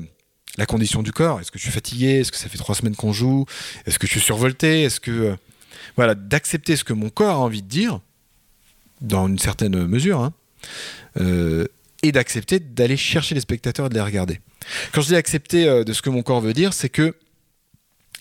la 0.57 0.65
condition 0.65 1.01
du 1.01 1.11
corps. 1.11 1.39
Est-ce 1.39 1.51
que 1.51 1.57
je 1.57 1.63
suis 1.63 1.71
fatigué? 1.71 2.19
Est-ce 2.19 2.31
que 2.31 2.37
ça 2.37 2.49
fait 2.49 2.57
trois 2.57 2.75
semaines 2.75 2.95
qu'on 2.95 3.13
joue? 3.13 3.45
Est-ce 3.85 3.97
que 3.97 4.05
je 4.05 4.11
suis 4.11 4.21
survolté? 4.21 4.83
Est-ce 4.83 4.99
que 4.99 5.11
euh, 5.11 5.35
voilà, 5.95 6.15
d'accepter 6.15 6.75
ce 6.75 6.83
que 6.83 6.93
mon 6.93 7.09
corps 7.09 7.35
a 7.35 7.39
envie 7.39 7.61
de 7.61 7.67
dire, 7.67 7.99
dans 9.01 9.27
une 9.27 9.39
certaine 9.39 9.85
mesure, 9.85 10.21
hein, 10.21 10.33
euh, 11.19 11.65
et 12.03 12.11
d'accepter 12.11 12.59
d'aller 12.59 12.97
chercher 12.97 13.35
les 13.35 13.41
spectateurs 13.41 13.87
et 13.87 13.89
de 13.89 13.93
les 13.95 14.01
regarder. 14.01 14.39
Quand 14.91 15.01
je 15.01 15.07
dis 15.07 15.15
accepter 15.15 15.67
euh, 15.67 15.83
de 15.83 15.93
ce 15.93 16.01
que 16.01 16.09
mon 16.09 16.23
corps 16.23 16.41
veut 16.41 16.53
dire, 16.53 16.73
c'est 16.73 16.89
que 16.89 17.15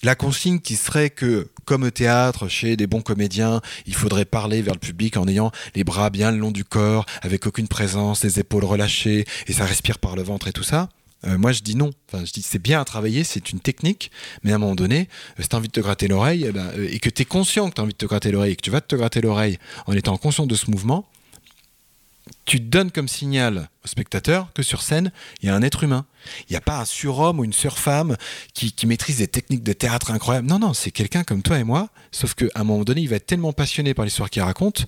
la 0.02 0.14
consigne 0.14 0.60
qui 0.60 0.76
serait 0.76 1.10
que, 1.10 1.48
comme 1.66 1.82
au 1.82 1.90
théâtre, 1.90 2.48
chez 2.48 2.76
des 2.76 2.86
bons 2.86 3.02
comédiens, 3.02 3.60
il 3.86 3.94
faudrait 3.94 4.24
parler 4.24 4.62
vers 4.62 4.74
le 4.74 4.80
public 4.80 5.16
en 5.18 5.28
ayant 5.28 5.52
les 5.74 5.84
bras 5.84 6.08
bien 6.08 6.32
le 6.32 6.38
long 6.38 6.50
du 6.50 6.64
corps, 6.64 7.04
avec 7.20 7.46
aucune 7.46 7.68
présence, 7.68 8.24
les 8.24 8.40
épaules 8.40 8.64
relâchées, 8.64 9.26
et 9.46 9.52
ça 9.52 9.66
respire 9.66 9.98
par 9.98 10.16
le 10.16 10.22
ventre 10.22 10.48
et 10.48 10.52
tout 10.52 10.62
ça, 10.62 10.88
euh, 11.26 11.38
moi, 11.38 11.52
je 11.52 11.62
dis 11.62 11.76
non. 11.76 11.90
Enfin, 12.08 12.24
je 12.24 12.32
dis 12.32 12.42
c'est 12.42 12.58
bien 12.58 12.80
à 12.80 12.84
travailler, 12.84 13.24
c'est 13.24 13.50
une 13.50 13.60
technique, 13.60 14.10
mais 14.42 14.52
à 14.52 14.56
un 14.56 14.58
moment 14.58 14.74
donné, 14.74 15.08
euh, 15.38 15.42
si 15.42 15.48
tu 15.48 15.56
as 15.56 15.58
envie 15.58 15.68
de 15.68 15.72
te 15.72 15.80
gratter 15.80 16.08
l'oreille, 16.08 16.44
eh 16.48 16.52
ben, 16.52 16.70
euh, 16.76 16.88
et 16.90 16.98
que 16.98 17.10
tu 17.10 17.22
es 17.22 17.24
conscient 17.24 17.68
que 17.68 17.74
tu 17.74 17.80
as 17.80 17.84
envie 17.84 17.92
de 17.92 17.98
te 17.98 18.06
gratter 18.06 18.30
l'oreille, 18.30 18.52
et 18.52 18.56
que 18.56 18.62
tu 18.62 18.70
vas 18.70 18.80
te 18.80 18.96
gratter 18.96 19.20
l'oreille 19.20 19.58
en 19.86 19.92
étant 19.92 20.16
conscient 20.16 20.46
de 20.46 20.54
ce 20.54 20.70
mouvement, 20.70 21.06
tu 22.44 22.60
donnes 22.60 22.90
comme 22.90 23.08
signal 23.08 23.68
au 23.84 23.88
spectateur 23.88 24.48
que 24.54 24.62
sur 24.62 24.82
scène, 24.82 25.12
il 25.42 25.46
y 25.46 25.48
a 25.50 25.54
un 25.54 25.62
être 25.62 25.84
humain. 25.84 26.04
Il 26.48 26.52
n'y 26.52 26.56
a 26.56 26.60
pas 26.60 26.80
un 26.80 26.84
surhomme 26.84 27.40
ou 27.40 27.44
une 27.44 27.52
surfemme 27.52 28.16
qui, 28.52 28.72
qui 28.72 28.86
maîtrise 28.86 29.18
des 29.18 29.28
techniques 29.28 29.62
de 29.62 29.72
théâtre 29.72 30.10
incroyables. 30.10 30.46
Non, 30.46 30.58
non, 30.58 30.74
c'est 30.74 30.90
quelqu'un 30.90 31.24
comme 31.24 31.42
toi 31.42 31.58
et 31.58 31.64
moi, 31.64 31.88
sauf 32.12 32.34
qu'à 32.34 32.46
un 32.54 32.64
moment 32.64 32.84
donné, 32.84 33.00
il 33.00 33.08
va 33.08 33.16
être 33.16 33.26
tellement 33.26 33.52
passionné 33.52 33.94
par 33.94 34.04
l'histoire 34.04 34.28
qu'il 34.28 34.42
raconte 34.42 34.86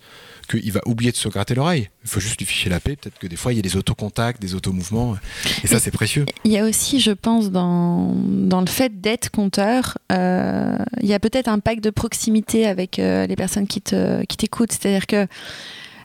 qu'il 0.49 0.73
va 0.73 0.81
oublier 0.87 1.13
de 1.13 1.17
se 1.17 1.29
gratter 1.29 1.55
l'oreille. 1.55 1.89
Il 2.05 2.11
faut 2.11 2.21
juste 2.21 2.39
lui 2.39 2.47
ficher 2.47 2.69
la 2.69 2.81
paix. 2.81 2.97
Peut-être 2.97 3.19
que 3.19 3.27
des 3.27 3.37
fois, 3.37 3.53
il 3.53 3.57
y 3.57 3.59
a 3.59 3.63
des 3.63 3.77
autocontacts, 3.77 4.41
des 4.41 4.55
automouvements. 4.55 5.17
Et 5.63 5.69
ça, 5.69 5.79
c'est 5.79 5.91
précieux. 5.91 6.27
Il 6.45 6.53
y 6.53 6.59
a 6.59 6.65
aussi, 6.65 7.01
je 7.01 7.13
pense, 7.13 7.51
dans, 7.51 8.15
dans 8.17 8.61
le 8.61 8.67
fait 8.67 9.01
d'être 9.01 9.31
conteur, 9.31 9.99
euh, 10.11 10.77
il 11.01 11.09
y 11.09 11.15
a 11.15 11.21
peut-être 11.21 11.49
un 11.49 11.61
pacte 11.61 11.83
de 11.83 11.91
proximité 11.91 12.67
avec 12.67 12.99
euh, 12.99 13.27
les 13.27 13.37
personnes 13.37 13.67
qui 13.67 13.81
t'écoutent. 13.81 14.71
Qui 14.71 14.79
C'est-à-dire 14.81 15.07
que 15.07 15.27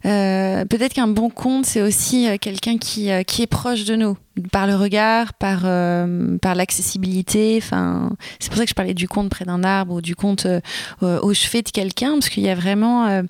euh, 0.06 0.66
peut-être 0.66 0.94
qu'un 0.94 1.08
bon 1.08 1.30
conte, 1.30 1.66
c'est 1.66 1.82
aussi 1.82 2.28
quelqu'un 2.40 2.78
qui, 2.78 3.10
qui 3.26 3.42
est 3.42 3.48
proche 3.48 3.86
de 3.86 3.96
nous, 3.96 4.18
par 4.52 4.68
le 4.68 4.76
regard, 4.76 5.34
par, 5.34 5.62
par 6.42 6.56
l'accessibilité. 6.56 7.60
Enfin, 7.62 8.12
c'est 8.40 8.50
pour 8.50 8.58
ça 8.58 8.64
que 8.64 8.70
je 8.70 8.76
parlais 8.76 8.94
du 8.94 9.08
conte 9.08 9.30
près 9.30 9.46
d'un 9.46 9.64
arbre 9.64 9.96
ou 9.96 10.02
du 10.02 10.16
conte 10.16 10.48
au 11.02 11.34
chevet 11.34 11.62
de 11.62 11.70
quelqu'un, 11.70 12.14
parce 12.14 12.30
qu'il 12.30 12.44
y 12.44 12.50
a 12.50 12.56
vraiment 12.56 13.24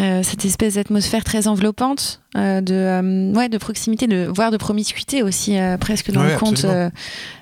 euh, 0.00 0.22
cette 0.22 0.46
espèce 0.46 0.76
d'atmosphère 0.76 1.22
très 1.22 1.48
enveloppante, 1.48 2.22
euh, 2.34 2.62
de, 2.62 2.74
euh, 2.74 3.32
ouais, 3.34 3.50
de 3.50 3.58
proximité, 3.58 4.06
de, 4.06 4.26
voire 4.34 4.50
de 4.50 4.56
promiscuité 4.56 5.22
aussi, 5.22 5.58
presque 5.80 6.10
dans 6.10 6.22
le 6.22 6.36
conte. 6.36 6.64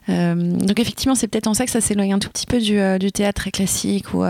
donc 0.09 0.81
effectivement, 0.81 1.15
c'est 1.15 1.29
peut-être 1.29 1.47
en 1.47 1.55
ça 1.55 1.65
que 1.65 1.71
ça 1.71 1.81
s'éloigne 1.81 2.13
un 2.13 2.19
tout 2.19 2.29
petit 2.29 2.47
peu 2.47 2.59
du, 2.59 2.81
du 2.99 3.13
théâtre 3.13 3.43
très 3.43 3.53
classique 3.53 4.13
ou 4.15 4.25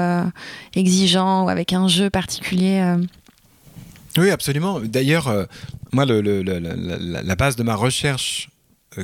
exigeant 0.76 1.44
ou 1.44 1.48
avec 1.48 1.72
un 1.72 1.88
jeu 1.88 2.10
particulier. 2.10 2.84
Oui, 4.16 4.30
absolument. 4.30 4.80
D'ailleurs, 4.80 5.46
moi, 5.92 6.04
le, 6.04 6.20
la, 6.42 7.36
base 7.36 7.56
de 7.56 7.62
ma 7.62 7.74
recherche 7.74 8.50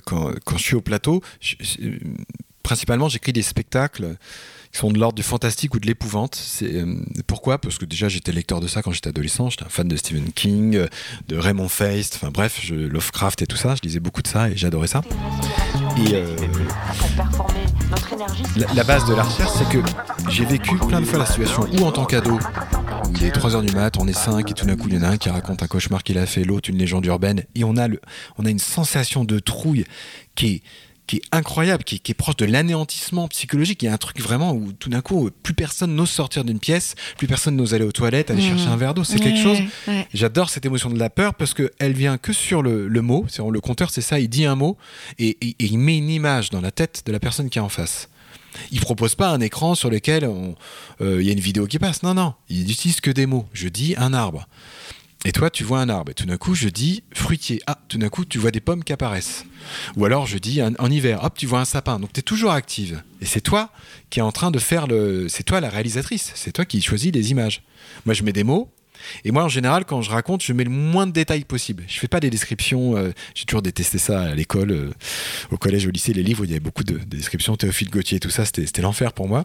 quand, 0.05 0.33
quand, 0.45 0.57
je 0.59 0.63
suis 0.63 0.75
au 0.75 0.81
plateau, 0.81 1.23
principalement, 2.63 3.09
j'écris 3.09 3.33
des 3.33 3.43
spectacles 3.43 4.17
sont 4.77 4.91
de 4.91 4.99
l'ordre 4.99 5.17
du 5.17 5.23
fantastique 5.23 5.75
ou 5.75 5.81
de 5.81 5.87
l'épouvante. 5.87 6.39
Euh, 6.63 6.97
pourquoi? 7.27 7.59
Parce 7.59 7.79
que 7.79 7.85
déjà 7.85 8.09
j'étais 8.09 8.33
lecteur 8.33 8.61
de 8.61 8.69
ça 8.69 8.83
quand 8.83 8.93
j'étais 8.93 9.09
adolescent. 9.09 9.51
J'étais 9.51 9.65
un 9.65 9.69
fan 9.69 9.89
de 9.89 9.97
Stephen 9.97 10.33
King, 10.33 10.77
euh, 10.77 10.87
de 11.29 11.37
Raymond 11.37 11.69
Feist, 11.69 12.17
enfin 12.17 12.31
bref, 12.31 12.61
je, 12.63 12.75
Lovecraft 12.75 13.43
et 13.43 13.47
tout 13.47 13.57
ça. 13.57 13.75
Je 13.75 13.83
lisais 13.83 14.01
beaucoup 14.01 14.23
de 14.23 14.29
ça 14.29 14.51
et 14.51 14.57
j'adorais 14.57 14.89
ça. 14.89 15.03
Et 15.99 16.15
euh, 16.15 16.37
la, 18.75 18.85
base 18.85 19.07
de 19.07 19.15
la 19.15 19.23
recherche, 19.23 19.51
c'est 19.57 19.69
que 19.69 19.79
j'ai 20.29 20.45
vécu 20.45 20.77
plein 20.77 21.01
de 21.01 21.07
fois 21.07 21.19
la 21.19 21.27
situation 21.27 21.67
où 21.73 21.85
en 21.85 21.93
tant 21.93 22.05
qu'ado, 22.05 22.39
il 23.15 23.25
est 23.25 23.35
3h 23.35 23.65
du 23.65 23.75
mat, 23.75 23.97
on 23.99 24.07
est 24.07 24.13
5 24.13 24.51
et 24.51 24.55
tout 24.55 24.67
d'un 24.67 24.77
coup 24.77 24.89
il 24.89 24.95
y 24.95 24.99
en 24.99 25.03
a 25.03 25.09
un 25.09 25.17
qui 25.17 25.31
raconte 25.31 25.63
un 25.63 25.67
cauchemar 25.67 26.03
qu'il 26.03 26.19
a 26.19 26.27
fait, 26.27 26.45
l'autre 26.45 26.69
une 26.69 26.77
légende 26.77 27.07
urbaine 27.07 27.45
et 27.55 27.65
on 27.65 27.77
a, 27.77 27.89
le, 27.89 28.01
on 28.37 28.45
a 28.45 28.51
une 28.51 28.59
sensation 28.59 29.25
de 29.25 29.39
trouille 29.39 29.85
qui 30.35 30.47
est 30.47 30.63
qui 31.07 31.17
est 31.17 31.23
incroyable, 31.33 31.85
qui 31.85 31.97
est, 31.97 32.15
proche 32.15 32.37
de 32.37 32.47
l'anéantissement 32.47 33.29
psychologique. 33.29 33.83
Il 33.83 33.87
y 33.87 33.89
a 33.89 33.93
un 33.93 33.99
truc 33.99 34.21
vraiment 34.21 34.53
où 34.53 34.73
tout 34.73 34.89
d'un 34.89 35.01
coup, 35.01 35.31
plus 35.43 35.55
personne 35.55 35.95
n'ose 35.95 36.11
sortir 36.11 36.45
d'une 36.45 36.59
pièce, 36.59 36.95
plus 37.17 37.27
personne 37.27 37.57
n'ose 37.57 37.75
aller 37.75 37.85
aux 37.85 37.93
toilettes, 37.93 38.31
aller 38.31 38.43
chercher 38.43 38.67
un 38.67 38.77
verre 38.77 38.95
d'eau. 38.95 39.05
C'est 39.05 39.19
quelque 39.19 39.43
chose. 39.43 39.59
J'adore 40.13 40.51
cette 40.51 40.67
émotion 40.67 40.91
de 40.91 40.99
la 40.99 41.11
peur 41.11 41.35
parce 41.35 41.55
qu'elle 41.55 41.93
vient 41.93 42.19
que 42.19 42.33
sur 42.33 42.63
le, 42.63 42.89
le 42.89 43.03
mot. 43.03 43.27
Le 43.51 43.61
compteur, 43.61 43.91
c'est 43.91 44.01
ça, 44.01 44.19
il 44.19 44.29
dit 44.29 44.45
un 44.45 44.57
mot 44.57 44.77
et, 45.19 45.37
il 45.59 45.79
met 45.79 45.99
une 45.99 46.11
image 46.11 46.51
dans 46.51 46.61
la 46.61 46.71
tête 46.71 47.03
de 47.07 47.13
la 47.13 47.21
personne 47.21 47.49
qui 47.51 47.59
est 47.59 47.63
en 47.63 47.69
face. 47.69 48.09
Il 48.71 48.81
propose 48.81 49.15
pas 49.15 49.29
un 49.29 49.41
écran 49.41 49.75
sur 49.75 49.91
lequel 49.91 50.25
euh, 51.01 51.21
il 51.21 51.27
y 51.27 51.29
a 51.29 51.33
une 51.33 51.41
vidéo 51.41 51.67
qui 51.67 51.79
passe. 51.79 52.03
Non, 52.03 52.15
non, 52.15 52.35
il 52.49 52.67
n'utilise 52.67 53.01
que 53.01 53.11
des 53.11 53.27
mots. 53.27 53.47
Je 53.53 53.69
dis 53.69 53.95
un 53.99 54.15
arbre. 54.15 54.49
Et 55.27 55.33
toi, 55.33 55.51
tu 55.51 55.65
vois 55.65 55.81
un 55.81 55.89
arbre. 55.89 56.13
Et 56.13 56.15
tout 56.15 56.25
d'un 56.25 56.37
coup, 56.37 56.55
je 56.55 56.69
dis 56.69 57.03
fruitier. 57.13 57.61
Ah, 57.67 57.77
tout 57.89 57.99
d'un 57.99 58.09
coup, 58.09 58.25
tu 58.25 58.39
vois 58.39 58.53
des 58.53 58.61
pommes 58.61 58.85
qui 58.85 58.93
apparaissent. 58.93 59.45
Ou 59.97 60.05
alors, 60.05 60.25
je 60.27 60.39
dis 60.39 60.63
en, 60.63 60.89
hiver, 60.89 61.25
hop, 61.25 61.35
tu 61.37 61.47
vois 61.47 61.59
un 61.59 61.65
sapin. 61.65 61.99
Donc, 61.99 62.13
tu 62.13 62.21
es 62.21 62.23
toujours 62.23 62.53
active. 62.53 63.03
Et 63.21 63.27
c'est 63.27 63.41
toi 63.41 63.71
qui 64.09 64.21
es 64.21 64.23
en 64.23 64.31
train 64.31 64.53
de 64.53 64.61
faire 64.61 64.87
le. 64.87 65.29
C'est 65.29 65.43
toi 65.43 65.61
la 65.61 65.69
réalisatrice. 65.69 66.31
C'est 66.37 66.53
toi 66.53 66.65
qui 66.65 66.81
choisis 66.81 67.11
les 67.13 67.33
images. 67.33 67.63
Moi, 68.05 68.15
je 68.15 68.23
mets 68.23 68.33
des 68.33 68.45
mots. 68.45 68.71
Et 69.25 69.33
moi, 69.33 69.43
en 69.43 69.49
général, 69.49 69.85
quand 69.85 70.01
je 70.01 70.11
raconte, 70.11 70.45
je 70.45 70.53
mets 70.53 70.63
le 70.65 70.71
moins 70.71 71.09
de 71.09 71.13
détails 71.13 71.45
possible. 71.45 71.83
Je 71.89 71.99
fais 71.99 72.09
pas 72.09 72.21
des 72.21 72.31
descriptions. 72.31 72.97
euh, 72.97 73.11
J'ai 73.35 73.47
toujours 73.47 73.63
détesté 73.63 73.99
ça 73.99 74.23
à 74.23 74.35
l'école, 74.35 74.71
euh, 74.71 74.91
au 75.51 75.59
collège, 75.59 75.87
au 75.89 75.91
lycée, 75.91 76.13
les 76.13 76.23
livres, 76.23 76.43
où 76.43 76.45
il 76.45 76.51
y 76.51 76.55
avait 76.55 76.61
beaucoup 76.61 76.85
de, 76.85 76.99
de 76.99 77.05
descriptions, 77.05 77.57
Théophile 77.57 77.91
Gautier, 77.91 78.21
tout 78.21 78.31
ça, 78.31 78.45
c'était 78.45 78.65
c'était 78.65 78.83
l'enfer 78.83 79.13
pour 79.13 79.27
moi. 79.29 79.45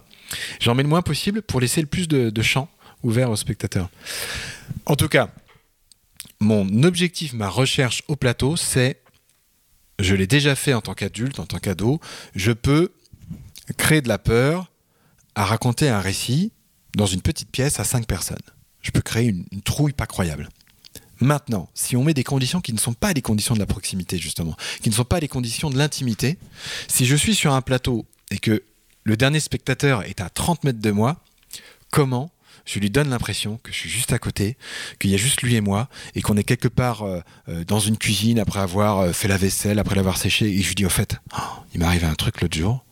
J'en 0.62 0.76
mets 0.76 0.84
le 0.84 0.90
moins 0.90 1.02
possible 1.02 1.42
pour 1.42 1.60
laisser 1.60 1.82
le 1.82 1.88
plus 1.88 2.08
de, 2.08 2.30
de 2.30 2.42
champ 2.44 2.70
ouvert 3.04 3.32
aux 3.32 3.36
spectateurs. 3.36 3.90
En 4.86 4.96
tout 4.96 5.08
cas, 5.10 5.30
mon 6.42 6.84
objectif, 6.84 7.34
ma 7.34 7.48
recherche 7.48 8.04
au 8.08 8.16
plateau, 8.16 8.58
c'est, 8.58 9.00
je 10.00 10.16
l'ai 10.16 10.28
déjà 10.28 10.56
fait 10.56 10.74
en 10.74 10.82
tant 10.82 10.96
qu'adulte, 10.96 11.40
en 11.40 11.46
tant 11.46 11.60
qu'ado, 11.60 12.02
je 12.36 12.52
peux 12.52 12.92
créer 13.78 14.02
de 14.02 14.10
la 14.10 14.18
peur 14.18 14.72
à 15.36 15.46
raconter 15.46 15.88
un 15.88 16.02
récit 16.02 16.52
dans 16.98 17.06
une 17.06 17.22
petite 17.22 17.52
pièce 17.52 17.80
à 17.80 17.84
cinq 17.84 18.08
personnes. 18.08 18.42
Je 18.82 18.90
peux 18.90 19.02
créer 19.02 19.28
une, 19.28 19.62
trouille 19.62 19.94
pas 19.94 20.08
croyable. 20.08 20.50
Maintenant, 21.20 21.70
si 21.76 21.96
on 21.96 22.04
met 22.04 22.16
des 22.16 22.24
conditions 22.24 22.60
qui 22.60 22.74
ne 22.74 22.80
sont 22.80 22.94
pas 22.94 23.14
les 23.14 23.22
conditions 23.22 23.54
de 23.54 23.60
la 23.60 23.68
proximité, 23.68 24.18
justement, 24.18 24.58
qui 24.82 24.90
ne 24.90 24.96
sont 24.96 25.06
pas 25.06 25.20
les 25.20 25.28
conditions 25.28 25.70
de 25.70 25.78
l'intimité, 25.78 26.40
si 26.88 27.06
je 27.06 27.16
suis 27.16 27.36
sur 27.36 27.54
un 27.54 27.62
plateau 27.62 28.08
et 28.32 28.40
que 28.40 28.64
le 29.04 29.16
dernier 29.16 29.40
spectateur 29.40 30.04
est 30.04 30.20
à 30.20 30.30
30 30.30 30.64
mètres 30.64 30.82
de 30.82 30.92
moi, 30.92 31.24
comment 31.92 32.32
je 32.72 32.80
lui 32.80 32.90
donne 32.90 33.10
l'impression 33.10 33.60
que 33.64 33.72
je 33.74 33.78
suis 33.78 33.90
juste 33.90 34.14
à 34.14 34.20
côté, 34.20 34.56
qu'il 34.98 35.12
y 35.12 35.14
a 35.14 35.18
juste 35.18 35.42
lui 35.42 35.56
et 35.56 35.62
moi, 35.62 35.90
et 36.16 36.22
qu'on 36.22 36.38
est 36.38 36.44
quelque 36.44 36.70
part 36.70 37.02
euh, 37.02 37.20
euh, 37.50 37.66
dans 37.66 37.80
une 37.80 37.98
cuisine 37.98 38.40
après 38.40 38.62
avoir 38.62 39.00
euh, 39.00 39.12
fait 39.12 39.28
la 39.28 39.36
vaisselle, 39.36 39.78
après 39.78 39.96
l'avoir 39.96 40.18
séché, 40.18 40.46
et 40.48 40.62
je 40.62 40.70
lui 40.70 40.76
dis 40.76 40.86
au 40.86 40.90
fait, 40.90 41.18
oh, 41.38 41.42
il 41.74 41.82
m'est 41.82 41.86
arrivé 41.86 42.08
un 42.08 42.16
truc 42.16 42.40
l'autre 42.40 42.58
jour. 42.58 42.86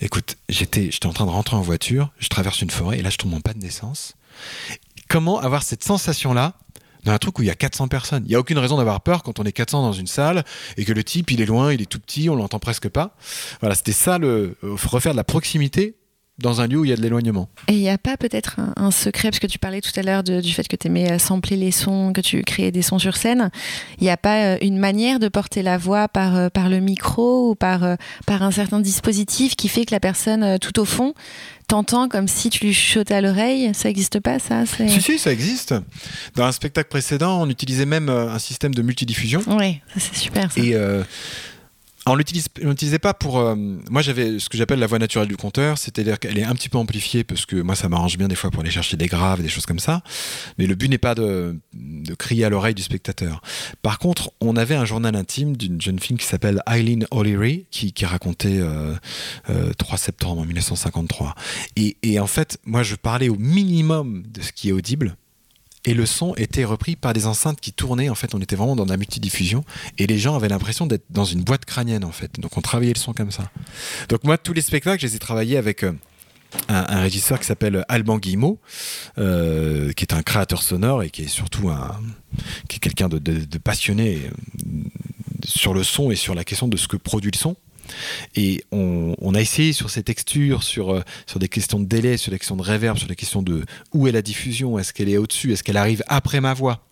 Écoute, 0.00 0.36
j'étais, 0.48 0.92
j'étais 0.92 1.06
en 1.06 1.12
train 1.12 1.26
de 1.26 1.30
rentrer 1.30 1.56
en 1.56 1.62
voiture, 1.62 2.12
je 2.18 2.28
traverse 2.28 2.62
une 2.62 2.70
forêt, 2.70 3.00
et 3.00 3.02
là 3.02 3.10
je 3.10 3.16
tombe 3.16 3.34
en 3.34 3.40
panne 3.40 3.58
d'essence. 3.58 4.14
Comment 5.08 5.40
avoir 5.40 5.64
cette 5.64 5.82
sensation-là 5.82 6.54
dans 7.02 7.12
un 7.12 7.18
truc 7.18 7.40
où 7.40 7.42
il 7.42 7.46
y 7.46 7.50
a 7.50 7.56
400 7.56 7.88
personnes? 7.88 8.22
Il 8.26 8.28
n'y 8.28 8.34
a 8.36 8.40
aucune 8.40 8.58
raison 8.58 8.76
d'avoir 8.76 9.00
peur 9.00 9.24
quand 9.24 9.40
on 9.40 9.44
est 9.44 9.52
400 9.52 9.82
dans 9.82 9.92
une 9.92 10.06
salle, 10.06 10.44
et 10.76 10.84
que 10.84 10.92
le 10.92 11.02
type, 11.02 11.32
il 11.32 11.40
est 11.40 11.46
loin, 11.46 11.72
il 11.72 11.82
est 11.82 11.86
tout 11.86 11.98
petit, 11.98 12.30
on 12.30 12.36
l'entend 12.36 12.60
presque 12.60 12.88
pas. 12.88 13.16
Voilà, 13.58 13.74
c'était 13.74 13.90
ça, 13.90 14.18
le, 14.18 14.56
refaire 14.62 15.12
de 15.12 15.16
la 15.16 15.24
proximité 15.24 15.95
dans 16.38 16.60
un 16.60 16.66
lieu 16.66 16.78
où 16.78 16.84
il 16.84 16.90
y 16.90 16.92
a 16.92 16.96
de 16.96 17.02
l'éloignement. 17.02 17.48
Et 17.68 17.72
il 17.72 17.80
n'y 17.80 17.88
a 17.88 17.98
pas 17.98 18.16
peut-être 18.16 18.60
un, 18.60 18.72
un 18.76 18.90
secret, 18.90 19.30
parce 19.30 19.38
que 19.38 19.46
tu 19.46 19.58
parlais 19.58 19.80
tout 19.80 19.92
à 19.96 20.02
l'heure 20.02 20.22
du 20.22 20.52
fait 20.52 20.68
que 20.68 20.76
tu 20.76 20.88
aimais 20.88 21.18
sampler 21.18 21.56
les 21.56 21.70
sons, 21.70 22.12
que 22.12 22.20
tu 22.20 22.42
créais 22.42 22.70
des 22.70 22.82
sons 22.82 22.98
sur 22.98 23.16
scène. 23.16 23.50
Il 24.00 24.04
n'y 24.04 24.10
a 24.10 24.16
pas 24.16 24.44
euh, 24.44 24.58
une 24.60 24.78
manière 24.78 25.18
de 25.18 25.28
porter 25.28 25.62
la 25.62 25.78
voix 25.78 26.08
par, 26.08 26.36
euh, 26.36 26.48
par 26.48 26.68
le 26.68 26.80
micro 26.80 27.50
ou 27.50 27.54
par, 27.54 27.84
euh, 27.84 27.96
par 28.26 28.42
un 28.42 28.50
certain 28.50 28.80
dispositif 28.80 29.56
qui 29.56 29.68
fait 29.68 29.86
que 29.86 29.94
la 29.94 30.00
personne 30.00 30.42
euh, 30.42 30.58
tout 30.58 30.78
au 30.78 30.84
fond 30.84 31.14
t'entend 31.68 32.08
comme 32.08 32.28
si 32.28 32.48
tu 32.48 32.64
lui 32.64 32.72
chuchotais 32.72 33.14
à 33.14 33.20
l'oreille? 33.20 33.74
Ça 33.74 33.88
n'existe 33.88 34.20
pas, 34.20 34.38
ça? 34.38 34.64
Si, 34.66 35.00
si, 35.00 35.18
ça 35.18 35.32
existe. 35.32 35.74
Dans 36.36 36.44
un 36.44 36.52
spectacle 36.52 36.88
précédent, 36.88 37.40
on 37.42 37.50
utilisait 37.50 37.86
même 37.86 38.08
euh, 38.08 38.30
un 38.30 38.38
système 38.38 38.74
de 38.74 38.82
multidiffusion. 38.82 39.42
Oui, 39.48 39.80
ça 39.94 40.00
c'est 40.00 40.16
super. 40.16 40.52
Ça. 40.52 40.60
Et 40.60 40.74
euh, 40.74 41.02
on 42.06 42.14
l'utilisait 42.14 42.98
pas 42.98 43.14
pour. 43.14 43.38
euh, 43.38 43.54
moi, 43.90 44.02
j'avais 44.02 44.38
ce 44.38 44.48
que 44.48 44.56
j'appelle 44.56 44.78
la 44.78 44.86
voix 44.86 44.98
naturelle 44.98 45.28
du 45.28 45.36
conteur, 45.36 45.76
c'est-à-dire 45.78 46.18
qu'elle 46.18 46.38
est 46.38 46.44
un 46.44 46.54
petit 46.54 46.68
peu 46.68 46.78
amplifiée 46.78 47.24
parce 47.24 47.46
que 47.46 47.56
moi, 47.56 47.74
ça 47.74 47.88
m'arrange 47.88 48.16
bien 48.16 48.28
des 48.28 48.36
fois 48.36 48.50
pour 48.50 48.60
aller 48.62 48.70
chercher 48.70 48.96
des 48.96 49.06
graves, 49.06 49.42
des 49.42 49.48
choses 49.48 49.66
comme 49.66 49.78
ça. 49.78 50.02
Mais 50.58 50.66
le 50.66 50.74
but 50.74 50.88
n'est 50.88 50.98
pas 50.98 51.14
de, 51.14 51.58
de 51.74 52.14
crier 52.14 52.44
à 52.44 52.48
l'oreille 52.48 52.74
du 52.74 52.82
spectateur. 52.82 53.42
Par 53.82 53.98
contre, 53.98 54.30
on 54.40 54.56
avait 54.56 54.76
un 54.76 54.84
journal 54.84 55.16
intime 55.16 55.56
d'une 55.56 55.80
jeune 55.80 55.98
fille 55.98 56.16
qui 56.16 56.26
s'appelle 56.26 56.62
Eileen 56.70 57.06
O'Leary, 57.10 57.66
qui, 57.70 57.92
qui 57.92 58.04
racontait 58.06 58.58
euh, 58.58 58.94
euh, 59.50 59.72
3 59.76 59.98
septembre 59.98 60.44
1953. 60.46 61.34
Et, 61.76 61.96
et 62.02 62.20
en 62.20 62.26
fait, 62.26 62.58
moi, 62.64 62.82
je 62.82 62.94
parlais 62.94 63.28
au 63.28 63.36
minimum 63.36 64.22
de 64.26 64.42
ce 64.42 64.52
qui 64.52 64.68
est 64.68 64.72
audible. 64.72 65.16
Et 65.86 65.94
le 65.94 66.04
son 66.04 66.34
était 66.34 66.64
repris 66.64 66.96
par 66.96 67.12
des 67.12 67.26
enceintes 67.26 67.60
qui 67.60 67.72
tournaient. 67.72 68.08
En 68.08 68.14
fait, 68.16 68.34
on 68.34 68.40
était 68.40 68.56
vraiment 68.56 68.76
dans 68.76 68.84
la 68.84 68.96
multidiffusion. 68.96 69.64
Et 69.98 70.06
les 70.06 70.18
gens 70.18 70.34
avaient 70.34 70.48
l'impression 70.48 70.86
d'être 70.86 71.06
dans 71.10 71.24
une 71.24 71.42
boîte 71.42 71.64
crânienne, 71.64 72.04
en 72.04 72.10
fait. 72.10 72.40
Donc, 72.40 72.58
on 72.58 72.60
travaillait 72.60 72.92
le 72.92 72.98
son 72.98 73.12
comme 73.12 73.30
ça. 73.30 73.50
Donc, 74.08 74.24
moi, 74.24 74.36
tous 74.36 74.52
les 74.52 74.60
spectacles, 74.60 75.00
je 75.00 75.06
les 75.06 75.16
ai 75.16 75.18
travaillés 75.20 75.56
avec 75.56 75.84
euh, 75.84 75.92
un, 76.68 77.00
régisseur 77.00 77.38
qui 77.38 77.46
s'appelle 77.46 77.84
Alban 77.88 78.18
Guillemot, 78.18 78.58
euh, 79.18 79.92
qui 79.92 80.04
est 80.04 80.12
un 80.12 80.22
créateur 80.22 80.62
sonore 80.62 81.04
et 81.04 81.10
qui 81.10 81.22
est 81.22 81.28
surtout 81.28 81.70
un, 81.70 82.00
qui 82.68 82.76
est 82.76 82.80
quelqu'un 82.80 83.08
de 83.08 83.58
passionné 83.58 84.22
euh, 84.24 84.88
sur 85.44 85.72
le 85.72 85.84
son 85.84 86.10
et 86.10 86.16
sur 86.16 86.34
la 86.34 86.44
question 86.44 86.66
de 86.66 86.76
ce 86.76 86.88
que 86.88 86.96
produit 86.96 87.30
le 87.32 87.38
son. 87.38 87.56
Et 88.34 88.62
on, 88.72 89.14
on 89.20 89.34
a 89.34 89.40
essayé 89.40 89.72
sur 89.72 89.90
ces 89.90 90.02
textures, 90.02 90.62
sur, 90.62 90.92
euh, 90.94 91.02
sur 91.26 91.38
des 91.38 91.48
questions 91.48 91.78
de 91.80 91.86
délai, 91.86 92.16
sur 92.16 92.30
des 92.32 92.38
questions 92.38 92.56
de 92.56 92.62
reverb, 92.62 92.98
sur 92.98 93.08
des 93.08 93.16
questions 93.16 93.42
de 93.42 93.64
où 93.94 94.06
est 94.08 94.12
la 94.12 94.22
diffusion, 94.22 94.78
est-ce 94.78 94.92
qu'elle 94.92 95.08
est 95.08 95.16
au-dessus, 95.18 95.52
est-ce 95.52 95.62
qu'elle 95.62 95.76
arrive 95.76 96.02
après 96.08 96.40
ma 96.40 96.54
voix? 96.54 96.82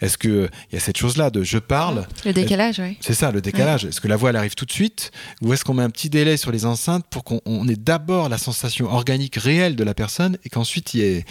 Est-ce 0.00 0.18
qu'il 0.18 0.48
y 0.72 0.76
a 0.76 0.80
cette 0.80 0.98
chose-là 0.98 1.30
de 1.30 1.42
je 1.42 1.58
parle? 1.58 2.06
Le 2.24 2.32
décalage, 2.32 2.78
oui. 2.78 2.96
c'est 3.00 3.14
ça, 3.14 3.32
le 3.32 3.40
décalage. 3.40 3.86
Est-ce 3.86 4.00
que 4.00 4.08
la 4.08 4.16
voix, 4.16 4.30
elle 4.30 4.36
arrive 4.36 4.54
tout 4.54 4.66
de 4.66 4.70
suite? 4.72 5.10
Ou 5.40 5.52
est-ce 5.52 5.64
qu'on 5.64 5.74
met 5.74 5.82
un 5.82 5.90
petit 5.90 6.10
délai 6.10 6.36
sur 6.36 6.52
les 6.52 6.64
enceintes 6.66 7.06
pour 7.08 7.24
qu'on 7.24 7.40
on 7.46 7.66
ait 7.66 7.74
d'abord 7.76 8.28
la 8.28 8.38
sensation 8.38 8.86
organique 8.92 9.36
réelle 9.36 9.74
de 9.74 9.82
la 9.82 9.94
personne 9.94 10.36
et 10.44 10.48
qu'ensuite 10.50 10.92
il 10.94 11.00
y 11.00 11.02
ait, 11.04 11.24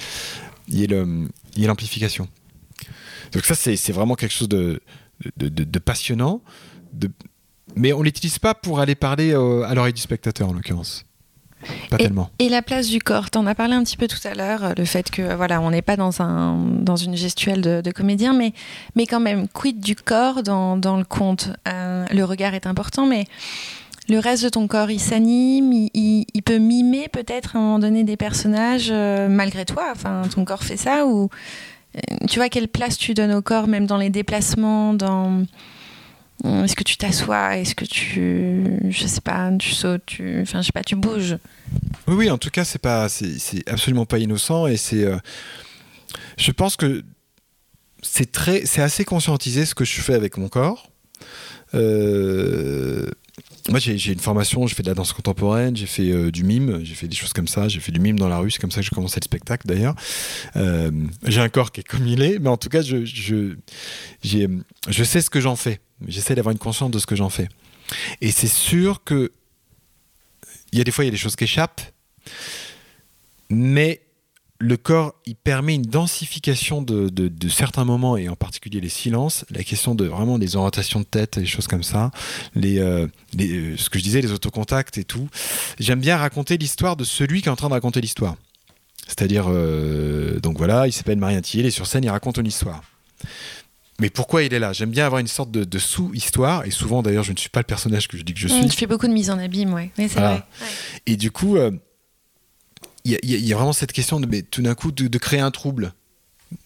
y 0.68 1.66
l'amplification? 1.66 2.28
Donc 3.34 3.46
ça, 3.46 3.56
c'est 3.56 3.76
c'est 3.76 3.94
vraiment 3.94 4.16
quelque 4.16 4.34
chose 4.34 4.50
de, 4.50 4.82
de, 5.38 5.48
de- 5.50 5.64
de 5.64 5.80
passionnant. 5.80 6.42
de- 6.92 7.12
mais 7.76 7.94
on 7.94 8.02
l'utilise 8.02 8.40
pas 8.40 8.54
pour 8.54 8.80
aller 8.80 8.96
parler 8.96 9.34
euh, 9.34 9.64
à 9.64 9.74
l'oreille 9.76 9.94
du 9.94 10.02
spectateur, 10.02 10.50
en 10.50 10.54
l'occurrence. 10.54 11.06
Pas 11.90 11.96
tellement. 11.98 12.30
Et 12.40 12.50
la 12.50 12.62
place 12.62 12.88
du 12.90 13.00
corps, 13.00 13.30
t'en 13.30 13.46
as 13.46 13.56
parlé 13.56 13.74
un 13.76 13.84
petit 13.86 13.96
peu 13.96 14.08
tout 14.10 14.20
à 14.26 14.34
l'heure, 14.34 14.64
euh, 14.66 14.74
le 14.78 14.84
fait 14.84 15.10
que 15.10 15.34
voilà, 15.34 15.62
on 15.62 15.72
n'est 15.72 15.82
pas 15.82 15.96
dans 15.96 16.22
un 16.22 16.58
dans 16.82 16.98
une 16.98 17.16
gestuelle 17.16 17.62
de, 17.62 17.80
de 17.80 17.92
comédien, 17.92 18.34
mais 18.34 18.52
mais 18.98 19.06
quand 19.08 19.22
même, 19.22 19.48
quid 19.48 19.80
du 19.80 19.96
corps 19.96 20.44
dans, 20.44 20.76
dans 20.76 20.98
le 20.98 21.06
conte? 21.06 21.50
Euh, 21.70 22.06
Le 22.12 22.24
regard 22.26 22.54
est 22.54 22.68
important, 22.68 23.06
mais 23.06 23.24
le 24.10 24.20
reste 24.20 24.44
de 24.44 24.50
ton 24.50 24.68
corps, 24.68 24.92
il 24.92 25.00
s'anime, 25.00 25.72
il, 25.72 25.90
il- 25.94 26.26
il 26.34 26.44
peut 26.44 26.58
mimer 26.58 27.08
peut-être 27.08 27.56
à 27.56 27.60
un 27.60 27.62
moment 27.62 27.80
donné 27.80 28.04
des 28.04 28.18
personnages 28.18 28.90
euh, 28.92 29.30
malgré 29.30 29.64
toi? 29.64 29.86
Enfin, 29.94 30.24
ton 30.36 30.44
corps 30.44 30.64
fait 30.66 30.76
ça 30.76 31.06
ou 31.06 31.30
euh, 31.96 32.00
tu 32.28 32.40
vois 32.40 32.50
quelle 32.50 32.68
place 32.68 32.98
tu 32.98 33.14
donnes 33.14 33.34
au 33.34 33.42
corps, 33.42 33.68
même 33.68 33.86
dans 33.86 33.96
les 33.98 34.10
déplacements, 34.10 34.94
dans 34.94 35.32
euh, 35.40 35.44
est-ce 36.44 36.76
que 36.76 36.84
tu 36.84 36.98
t'assois, 36.98 37.58
est-ce 37.58 37.74
que 37.76 37.86
tu, 37.86 38.80
je 38.90 39.08
sais 39.08 39.22
pas, 39.22 39.50
tu 39.58 39.72
sautes, 39.72 40.06
tu, 40.06 40.42
enfin, 40.42 40.62
je 40.62 40.68
sais 40.68 40.72
pas, 40.74 40.84
tu 40.84 40.96
bouges. 40.96 41.38
Oui, 42.08 42.16
oui, 42.16 42.30
en 42.30 42.38
tout 42.38 42.50
cas, 42.50 42.66
c'est 42.66 42.82
pas, 42.82 43.08
c'est 43.10 43.68
absolument 43.70 44.06
pas 44.06 44.20
innocent 44.20 44.68
et 44.68 44.78
c'est. 44.78 45.06
euh, 45.06 45.18
je 46.38 46.52
pense 46.52 46.76
que 46.76 47.04
c'est 48.02 48.32
très, 48.32 48.66
c'est 48.66 48.82
assez 48.82 49.06
conscientisé 49.06 49.66
ce 49.66 49.74
que 49.74 49.86
je 49.86 50.02
fais 50.02 50.14
avec 50.14 50.38
mon 50.38 50.50
corps. 50.50 50.90
Euh, 51.74 53.10
moi, 53.70 53.80
j'ai 53.80 53.98
j'ai 53.98 54.14
une 54.14 54.20
formation, 54.20 54.68
je 54.68 54.76
fais 54.76 54.84
de 54.84 54.88
la 54.90 54.94
danse 54.94 55.14
contemporaine, 55.14 55.76
j'ai 55.76 55.86
fait 55.86 56.10
euh, 56.12 56.32
du 56.32 56.44
mime, 56.44 56.82
j'ai 56.84 56.94
fait 56.96 57.08
des 57.08 57.16
choses 57.16 57.34
comme 57.34 57.48
ça, 57.48 57.68
j'ai 57.68 57.80
fait 57.80 57.92
du 57.92 58.00
mime 58.00 58.20
dans 58.20 58.28
la 58.28 58.38
rue, 58.38 58.52
c'est 58.52 58.60
comme 58.60 58.72
ça 58.72 58.82
que 58.82 58.86
j'ai 58.86 58.94
commencé 58.96 59.20
le 59.20 59.24
spectacle 59.26 59.66
d'ailleurs. 59.68 59.96
Euh, 60.56 60.92
j'ai 61.26 61.42
un 61.42 61.50
corps 61.50 61.72
qui 61.72 61.80
est 61.82 61.84
comme 61.84 62.06
il 62.08 62.22
est, 62.22 62.38
mais 62.40 62.50
en 62.50 62.58
tout 62.58 62.70
cas, 62.70 62.82
je, 62.82 63.06
je, 63.06 63.56
j'ai- 64.22 64.50
je 64.90 65.04
sais 65.04 65.22
ce 65.22 65.30
que 65.30 65.40
j'en 65.40 65.56
fais. 65.56 65.80
J'essaie 66.08 66.36
d'avoir 66.36 66.52
une 66.52 66.60
conscience 66.60 66.92
de 66.92 67.00
ce 67.00 67.06
que 67.08 67.16
j'en 67.16 67.30
fais. 67.30 67.48
Et 68.22 68.32
c'est 68.32 68.48
sûr 68.48 69.04
que 69.04 69.32
il 70.72 70.78
y 70.78 70.82
a 70.82 70.84
des 70.84 70.92
fois, 70.92 71.04
il 71.04 71.08
y 71.08 71.10
a 71.10 71.12
des 71.12 71.18
choses 71.18 71.36
qui 71.36 71.46
échappent, 71.46 71.82
mais 73.50 74.02
le 74.66 74.78
corps, 74.78 75.14
il 75.26 75.36
permet 75.36 75.76
une 75.76 75.82
densification 75.84 76.82
de, 76.82 77.10
de- 77.10 77.28
de 77.28 77.50
certains 77.50 77.84
moments, 77.84 78.16
et 78.16 78.30
en 78.30 78.36
particulier 78.36 78.80
les 78.80 78.88
silences, 78.90 79.44
la 79.52 79.64
question 79.64 79.94
de 79.94 80.06
vraiment 80.06 80.38
des 80.40 80.56
orientations 80.56 81.02
de 81.02 81.06
tête, 81.06 81.38
des 81.38 81.46
choses 81.46 81.68
comme 81.68 81.84
ça, 81.84 82.12
les, 82.56 82.80
euh, 82.80 83.08
les, 83.34 83.52
euh, 83.74 83.78
ce 83.78 83.90
que 83.90 84.00
je 84.00 84.04
disais, 84.04 84.22
les 84.22 84.32
autocontacts 84.32 84.98
et 84.98 85.04
tout. 85.04 85.28
J'aime 85.80 86.00
bien 86.00 86.16
raconter 86.18 86.58
l'histoire 86.58 86.96
de 86.96 87.04
celui 87.04 87.42
qui 87.42 87.50
est 87.50 87.52
en 87.52 87.56
train 87.58 87.68
de 87.68 87.74
raconter 87.74 88.00
l'histoire. 88.00 88.36
C'est-à-dire, 89.06 89.46
euh, 89.50 90.40
donc 90.40 90.58
voilà, 90.58 90.88
il 90.88 90.94
s'appelle 90.94 91.18
Marien 91.18 91.42
Thiel, 91.42 91.66
il 91.66 91.68
est 91.68 91.72
sur 91.72 91.86
scène, 91.86 92.06
il 92.06 92.10
raconte 92.10 92.38
une 92.38 92.48
histoire. 92.48 92.82
Mais 94.00 94.10
pourquoi 94.10 94.44
il 94.44 94.54
est 94.54 94.60
là? 94.60 94.72
J'aime 94.74 94.92
bien 94.92 95.06
avoir 95.06 95.20
une 95.20 95.28
sorte 95.28 95.52
de, 95.52 95.66
de 95.66 95.78
sous-histoire, 95.80 96.66
et 96.66 96.72
souvent 96.72 97.04
d'ailleurs, 97.04 97.24
je 97.26 97.32
ne 97.34 97.38
suis 97.38 97.50
pas 97.50 97.60
le 97.60 97.66
personnage 97.66 98.08
que 98.08 98.18
je 98.18 98.24
dis 98.24 98.34
que 98.34 98.40
je 98.40 98.48
suis. 98.48 98.68
Tu 98.70 98.78
fais 98.78 98.88
beaucoup 98.88 99.08
de 99.08 99.14
mise 99.14 99.30
en 99.30 99.38
abîme, 99.40 99.74
ouais. 99.74 99.92
Oui, 99.98 100.06
c'est 100.08 100.14
Voilà. 100.14 100.30
vrai. 100.30 100.44
Ouais. 100.62 100.68
Et 101.06 101.16
du 101.18 101.32
coup, 101.32 101.58
euh, 101.58 101.72
il 103.06 103.20
y, 103.24 103.54
a- 103.54 103.56
vraiment 103.56 103.74
cette 103.74 103.92
question 103.92 104.20
de, 104.20 104.26
mais, 104.26 104.42
tout 104.42 104.62
d'un 104.62 104.76
coup, 104.76 104.92
de, 104.92 105.18
créer 105.18 105.40
un 105.40 105.52
trouble. 105.52 105.94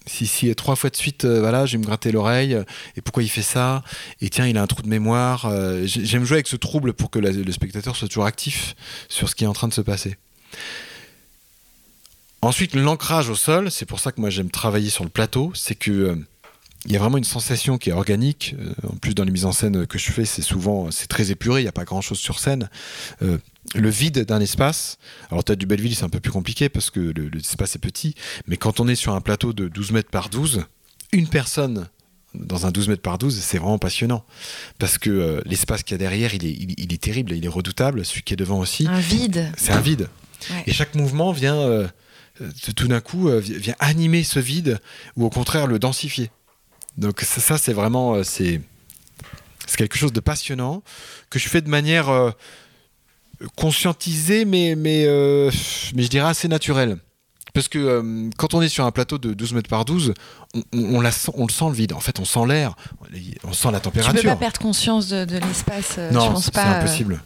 Si, 0.06 0.28
si 0.28 0.54
trois 0.56 0.76
fois 0.76 0.90
de 0.90 0.96
suite, 0.96 1.24
euh, 1.26 1.40
voilà, 1.40 1.66
je 1.66 1.74
vais 1.74 1.78
me 1.78 1.84
gratter 1.86 2.12
l'oreille, 2.12 2.54
euh, 2.54 2.64
et 2.98 3.02
pourquoi 3.02 3.24
il 3.24 3.30
fait 3.30 3.42
ça? 3.42 3.84
Et 4.22 4.30
tiens, 4.30 4.46
il 4.46 4.58
a 4.58 4.62
un 4.62 4.68
trou 4.68 4.82
de 4.82 4.90
mémoire. 4.90 5.46
euh, 5.46 5.86
j'ai- 5.86 6.06
J'aime 6.06 6.26
jouer 6.26 6.36
avec 6.38 6.48
ce 6.48 6.58
trouble 6.58 6.94
pour 6.94 7.10
que 7.10 7.20
le 7.20 7.52
spectateur 7.52 7.96
soit 7.96 8.08
toujours 8.10 8.26
actif 8.26 8.76
sur 9.08 9.30
ce 9.30 9.36
qui 9.36 9.46
est 9.46 9.48
en 9.48 9.54
train 9.54 9.68
de 9.70 9.74
se 9.74 9.82
passer. 9.82 10.18
Ensuite, 12.42 12.76
l'ancrage 12.76 13.30
au 13.30 13.36
sol, 13.36 13.72
c'est 13.72 13.86
pour 13.86 14.00
ça 14.00 14.12
que 14.12 14.22
moi 14.22 14.30
j'aime 14.30 14.52
travailler 14.52 14.90
sur 14.90 15.04
le 15.04 15.10
plateau, 15.10 15.52
c'est 15.56 15.76
que 15.76 15.92
euh, 15.92 16.16
il 16.86 16.92
y 16.92 16.96
a 16.96 17.00
vraiment 17.00 17.18
une 17.18 17.24
sensation 17.24 17.78
qui 17.78 17.90
est 17.90 17.94
organique. 17.94 18.56
Euh, 18.60 18.74
en 18.88 18.96
plus, 18.96 19.14
dans 19.16 19.24
les 19.24 19.32
mises 19.32 19.46
en 19.46 19.52
scène 19.52 19.88
que 19.88 19.98
je 19.98 20.12
fais, 20.12 20.26
c'est 20.26 20.42
souvent 20.42 20.92
c'est 20.92 21.08
très 21.08 21.32
épuré. 21.32 21.62
Il 21.62 21.64
n'y 21.64 21.70
a 21.70 21.74
pas 21.74 21.86
grand 21.86 22.02
chose 22.02 22.20
sur 22.20 22.40
scène. 22.40 22.70
Euh, 23.22 23.38
le 23.76 23.90
vide 23.90 24.26
d'un 24.26 24.40
espace. 24.40 24.98
Alors, 25.32 25.44
Théâtre 25.44 25.60
du 25.60 25.66
Belleville, 25.66 25.96
c'est 25.96 26.06
un 26.06 26.10
peu 26.10 26.20
plus 26.20 26.32
compliqué 26.32 26.70
parce 26.70 26.90
que 26.90 27.00
l'espace 27.34 27.76
est 27.76 27.80
petit. 27.80 28.16
Mais 28.48 28.58
quand 28.58 28.80
on 28.80 28.88
est 28.88 28.96
sur 28.96 29.14
un 29.14 29.22
plateau 29.22 29.54
de 29.54 29.68
12 29.68 29.92
mètres 29.92 30.10
par 30.10 30.30
12, 30.30 30.66
une 31.12 31.28
personne 31.28 31.88
dans 32.34 32.66
un 32.66 32.72
12 32.72 32.90
mètres 32.90 33.02
par 33.02 33.18
12, 33.18 33.38
c'est 33.40 33.58
vraiment 33.58 33.80
passionnant. 33.80 34.24
Parce 34.78 34.98
que 34.98 35.10
euh, 35.10 35.42
l'espace 35.46 35.84
qu'il 35.84 35.94
y 35.94 35.96
a 35.96 35.98
derrière, 35.98 36.34
il 36.36 36.46
est, 36.46 36.52
il, 36.52 36.94
est, 36.94 37.02
terrible, 37.02 37.34
il 37.34 37.44
est 37.44 37.50
redoutable. 37.50 38.06
Celui 38.06 38.22
qui 38.22 38.34
est 38.34 38.38
devant 38.38 38.60
aussi. 38.60 38.88
Un 38.88 39.00
vide. 39.00 39.52
C'est 39.58 39.74
un 39.74 39.82
vide. 39.82 40.08
Et 40.68 40.72
chaque 40.72 40.94
mouvement 40.94 41.32
vient, 41.32 41.90
tout 42.76 42.88
d'un 42.88 43.02
coup, 43.02 43.28
vient 43.40 43.76
animer 43.80 44.24
ce 44.24 44.40
vide 44.40 44.80
ou 45.16 45.26
au 45.26 45.32
contraire 45.32 45.66
le 45.66 45.80
densifier. 45.80 46.30
Donc 46.98 47.22
ça, 47.22 47.58
c'est 47.58 47.74
vraiment 47.74 48.16
euh, 48.16 48.24
c'est 48.24 48.62
quelque 49.76 49.98
chose 49.98 50.14
de 50.14 50.20
passionnant 50.20 50.82
que 51.30 51.40
je 51.40 51.48
fais 51.48 51.62
de 51.62 51.70
manière 51.70 52.10
euh, 52.10 52.32
conscientisée, 53.56 54.46
mais 54.46 54.76
mais 54.76 55.06
euh, 55.06 55.52
mais 55.96 56.04
je 56.04 56.10
dirais 56.10 56.30
assez 56.30 56.48
naturelle. 56.48 56.98
Parce 57.54 57.70
que 57.70 58.30
quand 58.38 58.54
on 58.54 58.62
est 58.62 58.70
sur 58.70 58.86
un 58.86 58.92
plateau 58.92 59.18
de 59.18 59.34
12 59.34 59.54
mètres 59.54 59.70
par 59.70 59.84
12, 59.84 60.14
on, 60.54 60.62
on, 60.74 61.02
la 61.02 61.10
on 61.34 61.48
le 61.48 61.52
sent 61.52 61.66
le 61.66 61.74
vide. 61.74 61.94
En 61.94 62.00
fait, 62.00 62.20
on 62.20 62.26
sent 62.26 62.46
l'air, 62.48 62.76
on 63.44 63.54
sent 63.54 63.72
la 63.72 63.80
température. 63.80 64.14
Tu 64.14 64.22
peux 64.22 64.28
pas 64.28 64.36
perdre 64.36 64.60
conscience 64.60 65.08
de, 65.08 65.40
l'espace. 65.40 65.98
non, 66.12 66.36
c'est 66.36 66.56
impossible. 66.58 67.20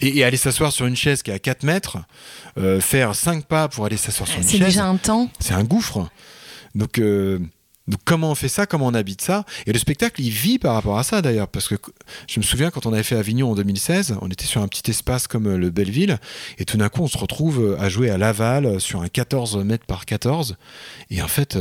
Et, 0.00 0.22
aller 0.22 0.36
s'asseoir 0.36 0.70
sur 0.70 0.86
une 0.86 0.94
chaise 0.94 1.22
qui 1.22 1.32
est 1.32 1.34
à 1.34 1.40
4 1.40 1.64
mètres, 1.64 1.98
faire 2.80 3.16
5 3.16 3.44
pas 3.46 3.68
pour 3.68 3.86
aller 3.86 3.96
s'asseoir 3.96 4.28
sur 4.28 4.38
une 4.38 4.44
chaise. 4.44 4.52
C'est 4.52 4.64
déjà 4.64 4.84
un 4.84 4.96
temps. 4.96 5.28
C'est 5.40 5.54
un 5.54 5.64
gouffre. 5.64 6.08
Donc 6.76 7.00
donc 7.00 7.00
comment 8.04 8.30
on 8.30 8.34
fait 8.34 8.48
ça, 8.48 8.66
comment 8.66 8.86
on 8.86 8.94
habite 8.94 9.22
ça? 9.22 9.44
Et 9.66 9.72
le 9.72 9.78
spectacle, 9.78 10.20
il 10.20 10.30
vit 10.30 10.58
par 10.58 10.74
rapport 10.74 10.98
à 10.98 11.02
ça 11.02 11.22
d'ailleurs, 11.22 11.48
parce 11.48 11.68
que 11.68 11.74
je 12.28 12.40
me 12.40 12.44
souviens 12.44 12.70
quand 12.70 12.86
on 12.86 12.92
avait 12.92 13.02
fait 13.02 13.16
Avignon 13.16 13.50
en 13.50 13.54
2016, 13.54 14.16
on 14.20 14.28
était 14.28 14.44
sur 14.44 14.62
un 14.62 14.68
petit 14.68 14.90
espace 14.90 15.26
comme 15.26 15.46
euh, 15.46 15.56
le 15.56 15.70
Belleville, 15.70 16.18
et 16.58 16.64
tout 16.64 16.76
d'un 16.76 16.88
coup 16.88 17.02
on 17.02 17.08
se 17.08 17.18
retrouve 17.18 17.60
euh, 17.60 17.80
à 17.80 17.88
jouer 17.88 18.10
à 18.10 18.18
Laval 18.18 18.66
euh, 18.66 18.78
sur 18.78 19.02
un 19.02 19.08
14 19.08 19.56
mètres 19.64 19.86
par 19.86 20.04
14, 20.04 20.56
et 21.10 21.22
en 21.22 21.28
fait, 21.28 21.58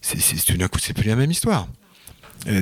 c'est, 0.00 0.44
tout 0.44 0.56
d'un 0.56 0.68
coup 0.68 0.78
c'est 0.78 0.94
plus 0.94 1.08
la 1.08 1.16
même 1.16 1.30
histoire. 1.30 1.68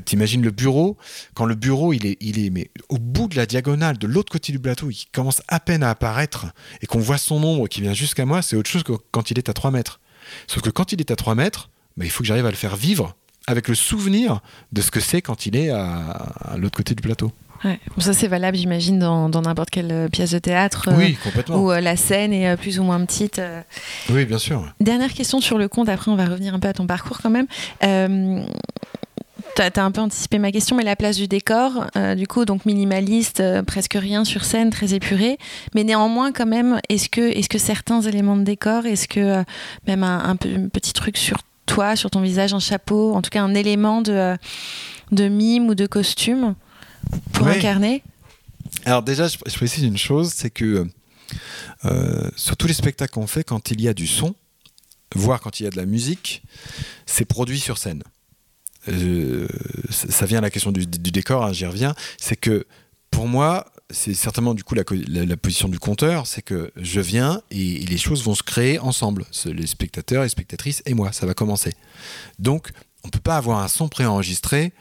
T'imagines 0.05 0.43
le 0.43 0.51
bureau, 0.51 0.99
quand 1.33 1.47
le 1.47 1.55
bureau 1.55 1.95
il 1.95 2.05
est, 2.05 2.19
il 2.21 2.39
est 2.39 2.51
mais 2.51 2.71
au 2.91 2.99
bout 2.99 3.29
de 3.29 3.37
la 3.37 3.47
diagonale, 3.47 3.97
de 3.97 4.07
l'autre 4.07 4.31
côté 4.31 4.53
du 4.53 4.59
plateau, 4.59 4.91
il 4.91 5.07
commence 5.11 5.41
à 5.49 5.59
peine 5.59 5.83
à 5.83 5.89
apparaître, 5.89 6.47
et 6.83 6.87
qu'on 6.87 6.99
voit 6.99 7.17
son 7.17 7.43
ombre 7.43 7.67
qui 7.67 7.81
vient 7.81 7.95
jusqu'à 7.95 8.27
moi, 8.27 8.43
c'est 8.43 8.57
autre 8.57 8.69
chose 8.69 8.83
que 8.83 8.93
quand 9.11 9.31
il 9.31 9.39
est 9.39 9.49
à 9.49 9.55
3 9.55 9.71
mètres. 9.71 10.01
Sauf 10.47 10.63
que 10.63 10.69
quand 10.69 10.93
il 10.93 11.01
est 11.01 11.11
à 11.11 11.17
3 11.17 11.35
mètres, 11.35 11.71
il 12.07 12.11
faut 12.11 12.23
que 12.23 12.27
j'arrive 12.27 12.47
à 12.47 12.51
le 12.51 12.57
faire 12.57 12.77
vivre 12.77 13.15
avec 13.47 13.69
le 13.69 13.75
souvenir 13.75 14.41
de 14.73 14.81
ce 14.81 14.91
que 14.91 15.01
c'est 15.01 15.23
quand 15.23 15.47
il 15.47 15.57
est 15.57 15.71
à, 15.71 16.57
l'autre 16.57 16.77
côté 16.77 16.95
du 16.95 17.03
plateau. 17.03 17.33
ça 17.99 18.13
c'est 18.13 18.29
valable, 18.29 18.57
j'imagine, 18.57 18.99
dans 18.99 19.29
n'importe 19.29 19.71
quelle 19.71 19.93
euh, 19.93 20.09
pièce 20.09 20.31
de 20.31 20.39
théâtre. 20.39 20.89
Oui, 20.97 21.17
euh, 21.19 21.25
complètement. 21.25 21.57
Où 21.57 21.73
euh, 21.73 21.81
la 21.81 21.97
scène 21.97 22.33
est 22.33 22.57
plus 22.57 22.79
ou 22.79 22.85
moins 22.85 23.05
petite. 23.05 23.41
Oui, 24.11 24.25
bien 24.25 24.39
sûr. 24.39 24.73
Dernière 24.81 25.13
question 25.13 25.41
sur 25.41 25.59
le 25.59 25.69
compte, 25.69 25.89
après 25.89 26.11
on 26.11 26.17
va 26.17 26.27
revenir 26.27 26.55
un 26.55 26.61
peu 26.61 26.69
à 26.69 26.73
ton 26.73 26.87
parcours 26.87 27.19
quand 27.23 27.31
même. 27.31 27.47
tu 29.57 29.63
as, 29.63 29.85
un 29.85 29.91
peu 29.91 30.01
anticipé 30.01 30.39
ma 30.39 30.53
question, 30.53 30.77
mais 30.77 30.85
la 30.85 30.97
place 30.97 31.17
du 31.17 31.27
décor, 31.27 31.87
du 32.17 32.27
coup, 32.27 32.45
donc 32.45 32.67
minimaliste, 32.67 33.43
presque 33.67 33.95
rien 33.95 34.25
sur 34.25 34.45
scène, 34.45 34.71
très 34.71 34.95
épuré. 34.95 35.39
Mais 35.75 35.83
néanmoins, 35.83 36.31
quand 36.31 36.47
même, 36.47 36.81
est-ce 36.89 37.09
que, 37.09 37.21
est 37.21 37.41
-ce 37.41 37.49
que 37.49 37.59
certains 37.59 38.01
éléments 38.03 38.37
de 38.37 38.45
décor, 38.45 38.87
est-ce 38.87 39.09
que 39.09 39.43
même 39.87 40.05
un, 40.05 40.31
un, 40.31 40.37
petit 40.37 40.93
truc 40.93 41.17
sur 41.17 41.39
toi, 41.71 41.95
sur 41.95 42.11
ton 42.11 42.21
visage, 42.21 42.53
un 42.53 42.59
chapeau, 42.59 43.15
en 43.15 43.23
tout 43.23 43.31
cas 43.31 43.43
un 43.43 43.55
élément 43.55 44.03
de, 44.03 44.13
euh, 44.13 44.37
de 45.13 45.29
mime 45.29 45.69
ou 45.69 45.75
de 45.75 45.87
costume 45.87 46.55
pour 47.33 47.47
incarner 47.47 48.03
Alors 48.85 49.03
déjà, 49.03 49.29
je, 49.29 49.37
précise 49.39 49.85
une 49.85 49.97
chose, 49.97 50.33
c'est 50.35 50.51
que 50.51 50.87
euh, 51.85 52.31
sur 52.37 52.57
tous 52.57 52.67
les 52.67 52.75
spectacles 52.75 53.13
qu'on 53.13 53.29
fait, 53.29 53.45
quand 53.45 53.71
il 53.71 53.81
y 53.81 53.89
a 53.89 53.95
du 53.95 54.09
son, 54.09 54.35
voire 55.15 55.41
quand 55.41 55.61
il 55.61 55.65
y 55.65 55.67
a 55.67 55.71
de 55.71 55.77
la 55.77 55.87
musique, 55.87 56.43
c'est 57.07 57.25
produit 57.25 57.61
sur 57.61 57.79
scène. 57.79 58.03
Euh, 58.89 59.47
ça 59.91 60.27
vient 60.27 60.39
à 60.39 60.43
la 60.43 60.51
question 60.51 60.73
du, 60.73 60.87
décor, 60.87 61.45
hein, 61.45 61.53
j'y 61.53 61.67
reviens. 61.67 61.95
C'est 62.19 62.37
que 62.37 62.67
pour 63.11 63.29
moi, 63.29 63.67
c'est 63.91 64.15
certainement 64.15 64.55
du 64.55 64.65
coup 64.65 64.75
la, 64.75 64.85
position 65.37 65.69
du 65.69 65.79
compteur, 65.79 66.27
c'est 66.27 66.43
que 66.43 66.73
je 66.77 67.01
viens 67.01 67.43
et, 67.51 67.79
les 67.79 67.99
choses 67.99 68.23
vont 68.25 68.35
se 68.35 68.43
créer 68.43 68.79
ensemble, 68.79 69.25
les 69.47 69.67
spectateurs, 69.67 70.23
les 70.23 70.29
spectatrices 70.29 70.83
et 70.87 70.95
moi, 70.95 71.13
ça 71.13 71.27
va 71.27 71.35
commencer. 71.35 71.75
Donc, 72.39 72.71
on 73.05 73.09
ne 73.09 73.11
peut 73.11 73.21
pas 73.21 73.37
avoir 73.37 73.61
un 73.61 73.69
son 73.69 73.89
préenregistré 73.89 74.73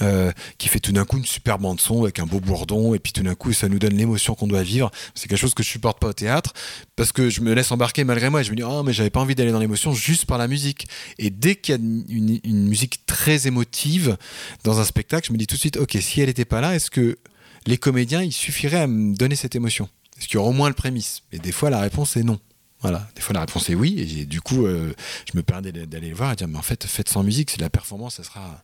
euh, 0.00 0.32
qui 0.56 0.68
fait 0.68 0.80
tout 0.80 0.92
d'un 0.92 1.04
coup 1.04 1.18
une 1.18 1.26
super 1.26 1.58
bande 1.58 1.78
son 1.78 2.04
avec 2.04 2.18
un 2.18 2.24
beau 2.24 2.40
bourdon 2.40 2.94
et 2.94 2.98
puis 2.98 3.12
tout 3.12 3.22
d'un 3.22 3.34
coup 3.34 3.52
ça 3.52 3.68
nous 3.68 3.78
donne 3.78 3.94
l'émotion 3.94 4.34
qu'on 4.34 4.46
doit 4.46 4.62
vivre. 4.62 4.90
C'est 5.14 5.28
quelque 5.28 5.38
chose 5.38 5.52
que 5.52 5.62
je 5.62 5.68
supporte 5.68 6.00
pas 6.00 6.08
au 6.08 6.12
théâtre 6.14 6.54
parce 6.96 7.12
que 7.12 7.28
je 7.28 7.42
me 7.42 7.52
laisse 7.52 7.70
embarquer 7.72 8.02
malgré 8.02 8.30
moi 8.30 8.40
et 8.40 8.44
je 8.44 8.50
me 8.52 8.56
dis 8.56 8.62
oh 8.62 8.82
mais 8.82 8.94
j'avais 8.94 9.10
pas 9.10 9.20
envie 9.20 9.34
d'aller 9.34 9.52
dans 9.52 9.58
l'émotion 9.58 9.92
juste 9.92 10.24
par 10.24 10.38
la 10.38 10.48
musique. 10.48 10.88
Et 11.18 11.28
dès 11.28 11.56
qu'il 11.56 11.74
y 11.74 11.78
a 11.78 11.80
une, 11.80 12.40
une, 12.42 12.68
musique 12.68 13.04
très 13.04 13.46
émotive 13.46 14.16
dans 14.64 14.80
un 14.80 14.84
spectacle, 14.84 15.26
je 15.28 15.32
me 15.34 15.36
dis 15.36 15.46
tout 15.46 15.56
de 15.56 15.60
suite 15.60 15.76
ok 15.76 15.98
si 16.00 16.22
elle 16.22 16.28
n'était 16.28 16.46
pas 16.46 16.62
là 16.62 16.74
est-ce 16.74 16.90
que 16.90 17.18
les 17.66 17.78
comédiens, 17.78 18.22
il 18.22 18.32
suffirait 18.32 18.80
à 18.80 18.86
me 18.86 19.14
donner 19.14 19.36
cette 19.36 19.54
émotion 19.54 19.88
Est-ce 20.18 20.26
qu'il 20.26 20.34
y 20.34 20.38
aura 20.38 20.50
au 20.50 20.52
moins 20.52 20.68
le 20.68 20.74
prémisse? 20.74 21.22
Et 21.32 21.38
des 21.38 21.52
fois, 21.52 21.70
la 21.70 21.80
réponse 21.80 22.16
est 22.16 22.22
non. 22.22 22.38
Voilà, 22.80 23.08
des 23.14 23.20
fois 23.20 23.32
la 23.32 23.40
réponse 23.42 23.70
est 23.70 23.76
oui, 23.76 24.00
et 24.00 24.24
du 24.24 24.40
coup, 24.40 24.66
euh, 24.66 24.92
je 25.32 25.38
me 25.38 25.44
permets 25.44 25.70
d'aller 25.70 26.08
le 26.08 26.16
voir 26.16 26.32
et 26.32 26.34
dire, 26.34 26.48
mais 26.48 26.58
en 26.58 26.62
fait, 26.62 26.84
faites 26.84 27.08
sans 27.08 27.22
musique, 27.22 27.48
c'est 27.50 27.60
la 27.60 27.70
performance, 27.70 28.16
ça 28.16 28.24
sera. 28.24 28.60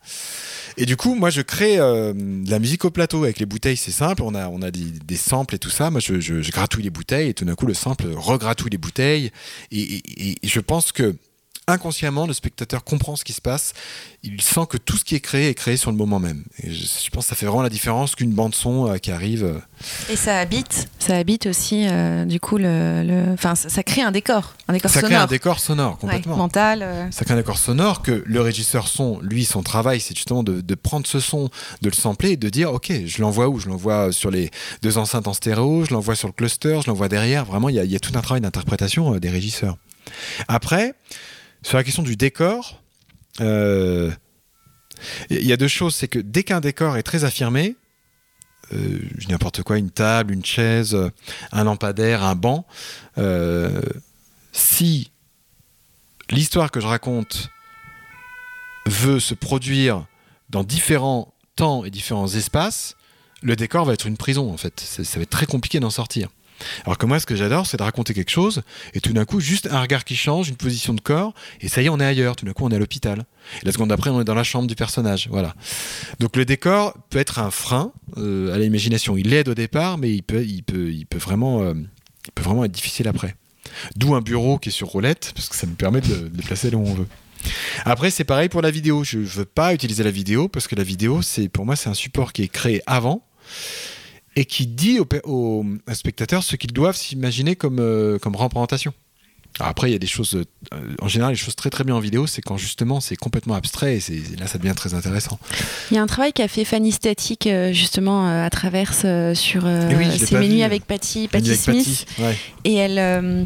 Et 0.77 0.87
du 0.87 0.97
coup, 0.97 1.15
moi, 1.15 1.31
je 1.31 1.41
crée 1.41 1.79
euh, 1.79 2.13
de 2.13 2.51
la 2.51 2.59
musique 2.59 2.85
au 2.85 2.91
plateau 2.91 3.23
avec 3.23 3.39
les 3.39 3.47
bouteilles, 3.47 3.77
c'est 3.77 3.93
simple, 3.93 4.25
on 4.25 4.35
a, 4.35 4.49
on 4.49 4.61
a 4.61 4.73
des, 4.73 5.17
samples 5.17 5.55
et 5.55 5.61
tout 5.61 5.71
ça. 5.71 5.91
Moi, 5.91 6.01
je, 6.01 6.51
gratouille 6.51 6.83
les 6.83 6.91
bouteilles 6.91 7.29
et 7.29 7.35
tout 7.35 7.45
d'un 7.45 7.55
coup, 7.55 7.67
le 7.67 7.75
sample 7.75 8.09
regratouille 8.17 8.71
les 8.71 8.79
bouteilles. 8.79 9.31
et 9.71 10.35
je 10.43 10.59
pense 10.59 10.91
que 10.91 11.15
inconsciemment, 11.69 12.27
le 12.27 12.33
spectateur 12.33 12.83
comprend 12.83 13.15
ce 13.15 13.25
qui 13.25 13.33
se 13.33 13.41
passe. 13.41 13.75
Il 14.23 14.41
sent 14.41 14.63
que 14.69 14.77
tout 14.77 14.97
ce 14.97 15.05
qui 15.05 15.15
est 15.15 15.21
créé 15.21 15.49
est 15.49 15.55
créé 15.55 15.77
sur 15.77 15.91
le 15.91 15.97
moment 15.97 16.19
même. 16.19 16.43
Et 16.63 16.73
je, 16.73 17.11
pense 17.11 17.27
que 17.27 17.31
ça 17.31 17.37
fait 17.37 17.47
vraiment 17.47 17.63
la 17.63 17.69
différence 17.69 18.17
qu'une 18.17 18.33
bande 18.33 18.55
son 18.55 18.91
euh, 18.91 18.97
qui 18.97 19.13
arrive. 19.13 19.45
Euh. 19.45 19.61
Et 20.11 20.17
ça 20.17 20.39
habite, 20.39 20.89
ça 20.99 21.17
habite 21.17 21.47
aussi, 21.47 21.87
euh, 21.87 22.25
du 22.25 22.41
coup, 22.41 22.59
le, 22.59 23.29
Enfin, 23.35 23.55
ça, 23.55 23.83
crée 23.83 24.03
un 24.03 24.11
décor, 24.11 24.55
un 24.67 24.73
décor 24.73 24.91
ça 24.91 25.01
sonore. 25.01 25.11
crée 25.11 25.23
un 25.23 25.27
décor 25.27 25.61
sonore, 25.61 25.99
complètement. 25.99 26.37
mental. 26.37 27.09
Ça 27.11 27.25
crée 27.25 27.35
un 27.35 27.37
décor 27.37 27.59
sonore 27.59 28.03
que 28.03 28.25
le 28.27 28.41
régisseur 28.41 28.89
son, 28.89 29.21
lui, 29.21 29.45
son 29.45 29.63
travail, 29.63 30.01
c'est 30.01 30.17
justement 30.17 30.43
de, 30.43 30.61
de, 30.61 30.75
prendre 30.75 31.07
ce 31.07 31.21
son, 31.21 31.51
de 31.83 31.89
le 31.89 31.95
sampler 31.95 32.31
et 32.31 32.37
de 32.37 32.49
dire, 32.49 32.73
ok, 32.73 32.93
je 33.07 33.21
l'envoie 33.21 33.49
où? 33.49 33.61
Je 33.61 33.69
l'envoie 33.69 34.11
sur 34.13 34.31
les 34.31 34.51
deux 34.83 34.99
enceintes 34.99 35.29
en 35.29 35.35
stéréo, 35.35 35.85
je 35.85 35.93
l'envoie 35.93 36.17
sur 36.17 36.29
le 36.29 36.33
cluster, 36.33 36.81
je 36.83 36.91
l'envoie 36.91 37.09
derrière. 37.09 37.45
Vraiment, 37.45 37.69
il 37.69 37.77
y, 37.77 37.87
y, 37.87 37.97
a 37.97 38.01
tout 38.01 38.13
un 38.15 38.21
travail 38.21 38.41
d'interprétation 38.41 39.19
des 39.19 39.31
régisseurs. 39.31 39.77
Après, 40.49 40.95
sur 41.69 41.77
la 41.77 41.85
question 41.85 42.03
du 42.03 42.17
décor, 42.17 42.81
il 43.41 43.45
euh, 43.45 44.11
y 45.29 45.53
a 45.53 45.59
deux 45.59 45.69
choses. 45.69 45.95
C'est 45.95 46.09
que 46.09 46.19
dès 46.19 46.43
qu'un 46.43 46.61
décor 46.61 46.97
est 46.97 47.03
très 47.03 47.25
affirmé, 47.25 47.77
euh, 48.73 48.99
n'importe 49.29 49.63
quoi, 49.63 49.77
une 49.77 49.91
table, 49.91 50.33
une 50.33 50.47
chaise, 50.47 50.97
un 51.53 51.65
lampadaire, 51.65 52.23
un 52.23 52.35
banc, 52.35 52.67
euh, 53.19 53.83
si 54.53 55.13
l'histoire 56.31 56.71
que 56.71 56.81
je 56.81 56.87
raconte 56.87 57.51
veut 58.87 59.21
se 59.21 59.35
produire 59.35 60.07
dans 60.49 60.65
différents 60.65 61.35
temps 61.55 61.85
et 61.85 61.91
différents 61.91 62.29
espaces, 62.29 62.97
le 63.43 63.57
décor 63.57 63.85
va 63.85 63.93
être 63.93 64.07
une 64.07 64.17
prison 64.17 64.51
en 64.51 64.57
fait. 64.57 64.81
Ça 64.81 65.03
va 65.17 65.23
être 65.23 65.29
très 65.29 65.45
compliqué 65.45 65.81
d'en 65.81 65.91
sortir. 65.91 66.31
Alors 66.85 66.99
que 66.99 67.07
moi, 67.07 67.21
ce 67.21 67.27
que 67.27 67.37
j'adore, 67.37 67.67
c'est 67.67 67.77
de 67.77 67.83
raconter 67.83 68.15
quelque 68.15 68.31
chose, 68.31 68.63
et 68.95 69.01
tout 69.01 69.13
d'un 69.13 69.25
coup, 69.25 69.41
juste 69.41 69.69
un 69.71 69.81
regard 69.81 70.05
qui 70.05 70.17
change, 70.17 70.49
une 70.49 70.57
position 70.57 70.95
de 70.95 71.01
corps, 71.01 71.35
et 71.61 71.69
ça 71.69 71.83
y 71.83 71.87
est, 71.87 71.89
on 71.89 72.01
est 72.01 72.05
ailleurs. 72.05 72.37
Tout 72.37 72.47
d'un 72.47 72.53
coup, 72.53 72.65
on 72.65 72.71
est 72.71 72.77
à 72.77 72.79
l'hôpital. 72.79 73.25
Et 73.63 73.67
la 73.67 73.73
seconde 73.73 73.89
d'après, 73.89 74.11
on 74.11 74.21
est 74.21 74.25
dans 74.25 74.35
la 74.35 74.45
chambre 74.45 74.67
du 74.67 74.75
personnage. 74.75 75.29
Voilà. 75.31 75.55
Donc 76.21 76.37
le 76.37 76.45
décor 76.45 76.95
peut 77.11 77.19
être 77.19 77.39
un 77.39 77.51
frein 77.51 77.93
euh, 78.17 78.55
à 78.55 78.59
l'imagination. 78.59 79.17
Il 79.17 79.31
l'aide 79.31 79.49
au 79.49 79.55
départ, 79.55 79.99
mais 79.99 80.13
il 80.13 80.23
peut, 80.23 80.45
il 80.45 80.63
peut, 80.63 80.91
il 80.93 81.07
peut 81.07 81.19
vraiment, 81.19 81.63
euh, 81.63 81.75
il 81.75 82.33
peut 82.33 82.43
vraiment 82.43 82.65
être 82.65 82.73
difficile 82.73 83.09
après. 83.09 83.35
D'où 83.97 84.15
un 84.15 84.21
bureau 84.21 84.59
qui 84.59 84.71
est 84.71 84.73
sur 84.73 84.89
roulette, 84.89 85.33
parce 85.35 85.49
que 85.49 85.57
ça 85.57 85.67
nous 85.67 85.75
permet 85.75 86.01
de 86.01 86.15
le 86.15 86.29
déplacer 86.29 86.71
là 86.71 86.79
où 86.79 86.87
on 86.87 86.95
veut. 86.95 87.07
Après, 87.85 88.11
c'est 88.11 88.25
pareil 88.25 88.49
pour 88.49 88.63
la 88.63 88.71
vidéo. 88.71 89.05
Je 89.05 89.19
ne 89.19 89.25
veux 89.25 89.45
pas 89.45 89.75
utiliser 89.75 90.03
la 90.03 90.11
vidéo 90.11 90.49
parce 90.49 90.67
que 90.67 90.75
la 90.75 90.83
vidéo, 90.83 91.23
c'est 91.23 91.49
pour 91.49 91.65
moi, 91.65 91.77
c'est 91.77 91.89
un 91.89 91.95
support 91.95 92.33
qui 92.33 92.43
est 92.43 92.49
créé 92.49 92.83
avant 92.87 93.25
et 94.39 94.45
qui 94.45 94.69
dit 94.69 95.01
aux, 95.01 95.67
spectateurs 95.93 96.45
ce 96.45 96.55
qu'ils 96.55 96.73
doivent 96.73 96.97
s'imaginer 96.97 97.57
comme, 97.57 97.81
euh, 97.81 98.19
comme 98.21 98.37
représentation. 98.37 98.93
après, 99.59 99.91
il 99.91 99.93
y 99.93 99.97
a 99.97 99.99
des 99.99 100.07
choses, 100.07 100.37
euh, 100.37 100.95
en 101.01 101.09
général, 101.09 101.33
les 101.33 101.37
choses 101.37 101.57
très 101.57 101.71
très 101.71 101.83
bien 101.83 101.97
en 101.97 101.99
vidéo, 101.99 102.29
c'est 102.29 102.41
quand 102.41 102.57
justement 102.57 103.01
c'est 103.01 103.17
complètement 103.17 103.55
abstrait 103.55 103.97
et 103.97 104.37
là 104.39 104.47
ça 104.47 104.59
devient 104.59 104.75
très 104.77 104.95
intéressant. 104.95 105.41
Il 105.91 105.97
y 105.97 105.99
a 105.99 106.03
un 106.03 106.07
travail 106.07 106.33
qu'a 106.33 106.47
fait 106.47 106.65
Fanny 106.65 106.93
Static 106.93 107.49
euh, 107.49 107.73
justement 107.73 108.29
à 108.29 108.49
travers 108.49 108.95
sur 108.95 109.35
ses 109.35 110.39
menus 110.39 110.63
avec 110.63 110.85
Patty, 110.85 111.27
Patty 111.27 111.57
Smith. 111.57 112.07
Et 112.63 112.75
elle 112.75 113.45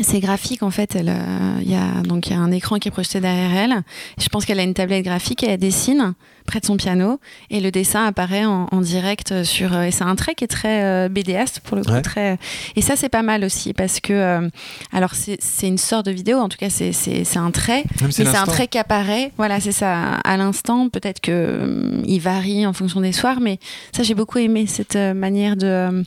c'est 0.00 0.20
graphique 0.20 0.62
en 0.62 0.70
fait. 0.70 0.98
Il 1.00 1.70
y 1.70 1.74
a 1.74 2.02
donc 2.02 2.26
il 2.26 2.34
y 2.34 2.36
a 2.36 2.38
un 2.38 2.52
écran 2.52 2.78
qui 2.78 2.88
est 2.88 2.90
projeté 2.90 3.20
derrière 3.20 3.54
elle. 3.56 3.82
Je 4.20 4.28
pense 4.28 4.44
qu'elle 4.44 4.60
a 4.60 4.62
une 4.62 4.74
tablette 4.74 5.04
graphique 5.04 5.42
et 5.42 5.48
elle 5.52 5.58
dessine 5.58 6.14
près 6.48 6.60
de 6.60 6.66
son 6.66 6.76
piano 6.76 7.20
et 7.50 7.60
le 7.60 7.70
dessin 7.70 8.06
apparaît 8.06 8.44
en, 8.44 8.80
direct 8.80 9.44
sur. 9.44 9.74
Euh, 9.74 9.82
et 9.82 9.90
c'est 9.90 10.04
un 10.04 10.16
trait 10.16 10.34
qui 10.34 10.44
est 10.44 10.48
très 10.48 10.82
euh, 10.82 11.08
BDaste 11.08 11.60
pour 11.60 11.76
le 11.76 11.84
coup. 11.84 12.00
Très, 12.02 12.38
et 12.74 12.82
ça 12.82 12.96
c'est 12.96 13.08
pas 13.08 13.22
mal 13.22 13.44
aussi 13.44 13.74
parce 13.74 14.00
que 14.00 14.48
alors 14.92 15.12
c'est 15.14 15.68
une 15.68 15.78
sorte 15.78 16.06
de 16.06 16.10
vidéo. 16.10 16.38
En 16.38 16.48
tout 16.48 16.56
cas 16.58 16.70
c'est 16.70 17.36
un 17.36 17.50
trait, 17.50 17.84
mais 18.02 18.10
c'est 18.10 18.26
un 18.36 18.46
trait 18.46 18.66
qui 18.66 18.78
apparaît. 18.78 19.30
Voilà 19.36 19.60
c'est 19.60 19.72
ça 19.72 20.14
à 20.24 20.36
l'instant. 20.36 20.88
Peut-être 20.88 21.20
que 21.20 22.02
il 22.06 22.20
varie 22.20 22.66
en 22.66 22.72
fonction 22.72 23.00
des 23.00 23.12
soirs, 23.12 23.40
mais 23.40 23.58
ça 23.94 24.02
j'ai 24.02 24.14
beaucoup 24.14 24.38
aimé 24.38 24.66
cette 24.66 24.96
manière 24.96 25.56
de 25.56 26.02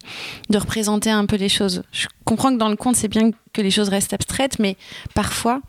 de 0.50 0.58
représenter 0.58 1.12
un 1.12 1.26
peu 1.26 1.36
les 1.36 1.50
choses. 1.50 1.84
Je 1.92 2.08
comprends 2.26 2.52
que 2.52 2.58
dans 2.58 2.70
le 2.70 2.76
conte 2.76 2.96
c'est 2.96 3.08
bien 3.08 3.32
que 3.54 3.62
les 3.62 3.72
choses 3.72 3.90
restent 3.90 4.14
abstraites, 4.14 4.60
mais 4.60 4.78
parfois, 5.14 5.62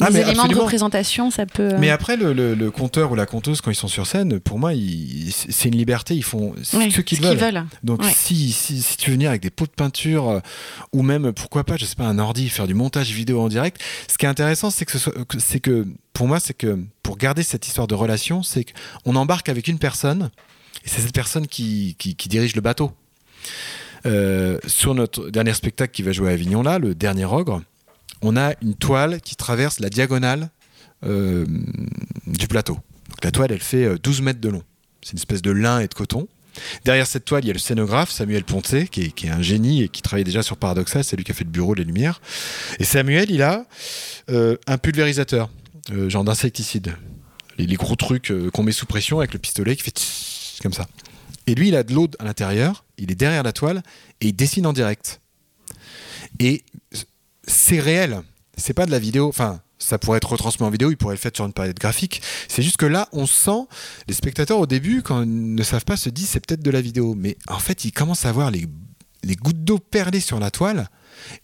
ah, 0.00 0.10
les 0.10 0.20
éléments 0.20 0.46
de 0.46 0.54
représentation, 0.54 1.30
ça 1.30 1.46
peut. 1.46 1.76
Mais 1.78 1.90
après, 1.90 2.16
le, 2.16 2.32
le, 2.32 2.70
conteur 2.70 3.12
ou 3.12 3.14
la 3.14 3.26
conteuse, 3.26 3.60
quand 3.60 3.70
ils 3.70 3.76
sont 3.76 3.88
sur 3.88 4.06
scène, 4.06 4.40
pour 4.40 4.58
moi, 4.58 4.72
c'est 5.30 5.68
une 5.68 5.76
liberté. 5.76 6.14
Ils 6.14 6.24
font 6.24 6.54
ce 6.62 7.00
qu'ils 7.00 7.20
veulent. 7.20 7.64
Donc, 7.82 8.04
si, 8.04 8.52
si, 8.52 8.82
si, 8.82 8.96
tu 8.96 9.10
veux 9.10 9.14
venir 9.14 9.30
avec 9.30 9.42
des 9.42 9.50
pots 9.50 9.66
de 9.66 9.70
peinture, 9.70 10.28
euh, 10.28 10.40
ou 10.92 11.02
même, 11.02 11.32
pourquoi 11.32 11.64
pas, 11.64 11.76
je 11.76 11.84
sais 11.84 11.96
pas, 11.96 12.04
un 12.04 12.18
ordi, 12.18 12.48
faire 12.48 12.66
du 12.66 12.74
montage 12.74 13.10
vidéo 13.10 13.40
en 13.40 13.48
direct, 13.48 13.80
ce 14.08 14.18
qui 14.18 14.26
est 14.26 14.28
intéressant, 14.28 14.70
c'est 14.70 14.84
que, 14.84 15.86
pour 16.12 16.28
moi, 16.28 16.40
c'est 16.40 16.54
que 16.54 16.78
pour 17.02 17.16
garder 17.16 17.42
cette 17.42 17.66
histoire 17.66 17.86
de 17.86 17.94
relation, 17.94 18.42
c'est 18.42 18.64
qu'on 19.04 19.16
embarque 19.16 19.48
avec 19.48 19.68
une 19.68 19.78
personne, 19.78 20.30
et 20.84 20.88
c'est 20.88 21.00
cette 21.00 21.14
personne 21.14 21.46
qui, 21.46 21.96
qui, 21.98 22.14
qui 22.14 22.28
dirige 22.28 22.54
le 22.54 22.60
bateau. 22.60 22.92
Euh, 24.06 24.58
sur 24.66 24.94
notre 24.94 25.28
dernier 25.30 25.54
spectacle 25.54 25.92
qui 25.92 26.02
va 26.02 26.12
jouer 26.12 26.30
à 26.30 26.32
Avignon, 26.32 26.62
là, 26.62 26.78
le 26.78 26.94
dernier 26.94 27.24
ogre, 27.24 27.62
on 28.22 28.36
a 28.36 28.54
une 28.62 28.74
toile 28.74 29.20
qui 29.20 29.36
traverse 29.36 29.80
la 29.80 29.90
diagonale 29.90 30.50
euh, 31.04 31.46
du 32.26 32.48
plateau. 32.48 32.78
la 33.22 33.30
toile, 33.30 33.52
elle 33.52 33.60
fait 33.60 33.98
12 33.98 34.20
euh, 34.20 34.22
mètres 34.22 34.40
de 34.40 34.48
long. 34.48 34.62
C'est 35.02 35.12
une 35.12 35.18
espèce 35.18 35.42
de 35.42 35.50
lin 35.50 35.80
et 35.80 35.88
de 35.88 35.94
coton. 35.94 36.28
Derrière 36.84 37.06
cette 37.06 37.24
toile, 37.24 37.44
il 37.44 37.46
y 37.46 37.50
a 37.50 37.52
le 37.52 37.60
scénographe 37.60 38.10
Samuel 38.10 38.42
Ponté, 38.42 38.88
qui 38.88 39.12
est, 39.22 39.28
un 39.28 39.42
génie 39.42 39.84
et 39.84 39.88
qui 39.88 40.02
travaille 40.02 40.24
déjà 40.24 40.42
sur 40.42 40.56
Paradoxal. 40.56 41.04
C'est 41.04 41.16
lui 41.16 41.24
qui 41.24 41.30
a 41.30 41.34
fait 41.34 41.44
le 41.44 41.50
bureau, 41.50 41.74
les 41.74 41.84
lumières. 41.84 42.20
Et 42.80 42.84
Samuel, 42.84 43.30
il 43.30 43.42
a 43.42 43.64
un 44.28 44.78
pulvérisateur, 44.78 45.50
genre 46.08 46.24
d'insecticide. 46.24 46.96
Les, 47.58 47.66
les, 47.66 47.76
gros 47.76 47.94
trucs 47.94 48.32
qu'on 48.52 48.62
met 48.64 48.72
sous 48.72 48.86
pression 48.86 49.20
avec 49.20 49.32
le 49.32 49.38
pistolet 49.38 49.76
qui 49.76 49.82
fait 49.84 49.94
comme 50.60 50.72
ça. 50.72 50.88
Et 51.46 51.54
lui, 51.54 51.68
il 51.68 51.76
a 51.76 51.82
de 51.82 51.94
l'eau 51.94 52.08
à 52.18 52.24
l'intérieur, 52.24 52.84
il 52.98 53.10
est 53.10 53.14
derrière 53.14 53.42
la 53.42 53.52
toile 53.52 53.82
et 54.20 54.28
il 54.28 54.36
dessine 54.36 54.66
en 54.66 54.72
direct. 54.72 55.20
Et 56.40 56.62
c'est 57.48 57.80
réel. 57.80 58.22
C'est 58.56 58.74
pas 58.74 58.86
de 58.86 58.90
la 58.90 58.98
vidéo. 58.98 59.28
Enfin, 59.28 59.60
ça 59.78 59.98
pourrait 59.98 60.18
être 60.18 60.30
retransmis 60.30 60.66
en 60.66 60.70
vidéo, 60.70 60.90
il 60.90 60.96
pourrait 60.96 61.14
le 61.14 61.20
faire 61.20 61.30
sur 61.34 61.46
une 61.46 61.52
palette 61.52 61.78
graphique. 61.78 62.20
C'est 62.48 62.62
juste 62.62 62.76
que 62.76 62.86
là, 62.86 63.08
on 63.12 63.26
sent, 63.26 63.66
les 64.08 64.14
spectateurs 64.14 64.58
au 64.58 64.66
début, 64.66 65.02
quand 65.02 65.22
ils 65.22 65.54
ne 65.54 65.62
savent 65.62 65.84
pas, 65.84 65.96
se 65.96 66.08
disent 66.08 66.30
c'est 66.30 66.44
peut-être 66.44 66.62
de 66.62 66.70
la 66.70 66.80
vidéo. 66.80 67.14
Mais 67.16 67.36
en 67.48 67.58
fait, 67.58 67.84
ils 67.84 67.92
commencent 67.92 68.26
à 68.26 68.32
voir 68.32 68.50
les, 68.50 68.66
les 69.22 69.36
gouttes 69.36 69.64
d'eau 69.64 69.78
perlées 69.78 70.20
sur 70.20 70.40
la 70.40 70.50
toile. 70.50 70.88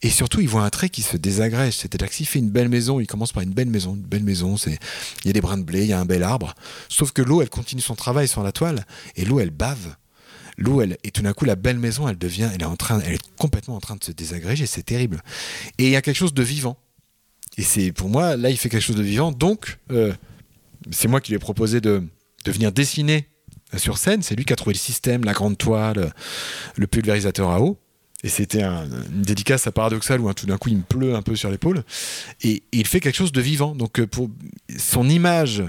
Et 0.03 0.11
surtout, 0.11 0.41
ils 0.41 0.49
voient 0.49 0.65
un 0.65 0.71
trait 0.71 0.89
qui 0.89 1.03
se 1.03 1.17
désagrège. 1.17 1.75
C'est-à-dire 1.75 2.09
que 2.09 2.15
s'il 2.15 2.27
fait 2.27 2.39
une 2.39 2.51
belle 2.51 2.69
maison, 2.69 3.01
il 3.01 3.07
commence 3.07 3.33
par 3.33 3.43
une 3.43 3.53
belle 3.53 3.71
maison. 3.71 3.95
Une 3.95 4.03
belle 4.03 4.23
maison, 4.23 4.57
c'est 4.57 4.79
il 5.25 5.27
y 5.27 5.31
a 5.31 5.33
des 5.33 5.41
brins 5.41 5.59
de 5.59 5.65
blé, 5.65 5.83
il 5.83 5.89
y 5.89 5.93
a 5.93 6.01
un 6.01 6.05
bel 6.05 6.23
arbre. 6.23 6.55
Sauf 6.89 7.13
que 7.13 7.23
l'eau, 7.23 7.43
elle 7.43 7.51
continue 7.51 7.83
son 7.83 7.95
travail 7.95 8.29
sur 8.29 8.43
la 8.43 8.53
toile, 8.53 8.87
et 9.17 9.25
l'eau, 9.25 9.41
elle 9.41 9.51
bave. 9.51 9.97
L'eau, 10.57 10.81
elle, 10.81 10.97
et 11.03 11.11
tout 11.11 11.23
d'un 11.23 11.33
coup, 11.33 11.45
la 11.45 11.57
belle 11.57 11.79
maison, 11.79 12.09
elle 12.09 12.19
devient, 12.19 12.49
elle 12.55 12.63
est 12.63 12.67
en 12.67 12.77
train, 12.77 13.01
elle 13.01 13.15
est 13.15 13.37
complètement 13.37 13.77
en 13.77 13.81
train 13.81 13.97
de 13.97 14.05
se 14.05 14.13
désagréger. 14.13 14.67
C'est 14.67 14.85
terrible. 14.85 15.23
Et 15.79 15.85
il 15.85 15.91
y 15.91 15.97
a 15.97 16.03
quelque 16.03 16.17
chose 16.17 16.35
de 16.35 16.43
vivant. 16.43 16.77
Et 17.57 17.63
c'est 17.63 17.93
pour 17.93 18.09
moi, 18.09 18.37
là, 18.37 18.51
il 18.51 18.57
fait 18.57 18.69
quelque 18.69 18.83
chose 18.83 18.97
de 18.97 19.03
vivant. 19.03 19.33
Donc, 19.33 19.79
euh, 19.91 20.13
c'est 20.91 21.09
moi 21.09 21.21
qui 21.21 21.33
lui 21.33 21.37
ai 21.37 21.41
proposé 21.41 21.81
de, 21.81 22.03
venir 22.47 22.73
dessiner 22.73 23.29
sur 23.77 23.99
scène. 23.99 24.23
C'est 24.23 24.37
lui 24.37 24.45
qui 24.45 24.53
a 24.53 24.57
trouvé 24.57 24.75
le 24.75 24.79
système, 24.79 25.25
la 25.25 25.33
grande 25.33 25.57
toile, 25.59 26.13
le 26.77 26.87
pulvérisateur 26.87 27.51
à 27.51 27.61
eau. 27.61 27.79
Et 28.23 28.29
c'était 28.29 28.63
une 28.63 29.23
dédicace 29.23 29.67
à 29.67 29.73
Paradoxal 29.73 30.21
où 30.21 30.33
tout 30.33 30.47
d'un 30.47 30.57
coup 30.57 30.71
il 30.71 30.79
me 30.79 30.83
pleut 30.83 31.15
un 31.15 31.23
peu 31.23 31.37
sur 31.37 31.51
l'épaule. 31.51 31.85
Et, 32.43 32.63
il 32.73 32.87
fait 32.87 33.01
quelque 33.01 33.17
chose 33.17 33.33
de 33.33 33.41
vivant. 33.41 33.75
Donc 33.75 34.01
euh, 34.01 34.07
pour, 34.07 34.31
son 34.79 35.09
image 35.09 35.63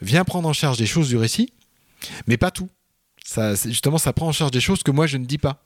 vient 0.00 0.24
prendre 0.24 0.48
en 0.48 0.52
charge 0.52 0.78
des 0.78 0.86
choses 0.86 1.08
du 1.08 1.16
récit, 1.16 1.52
mais 2.26 2.36
pas 2.36 2.50
tout. 2.50 2.68
Ça, 3.32 3.54
justement, 3.54 3.98
ça 3.98 4.12
prend 4.12 4.28
en 4.28 4.32
charge 4.32 4.50
des 4.50 4.60
choses 4.60 4.82
que 4.82 4.90
moi 4.90 5.06
je 5.06 5.16
ne 5.16 5.24
dis 5.24 5.38
pas. 5.38 5.62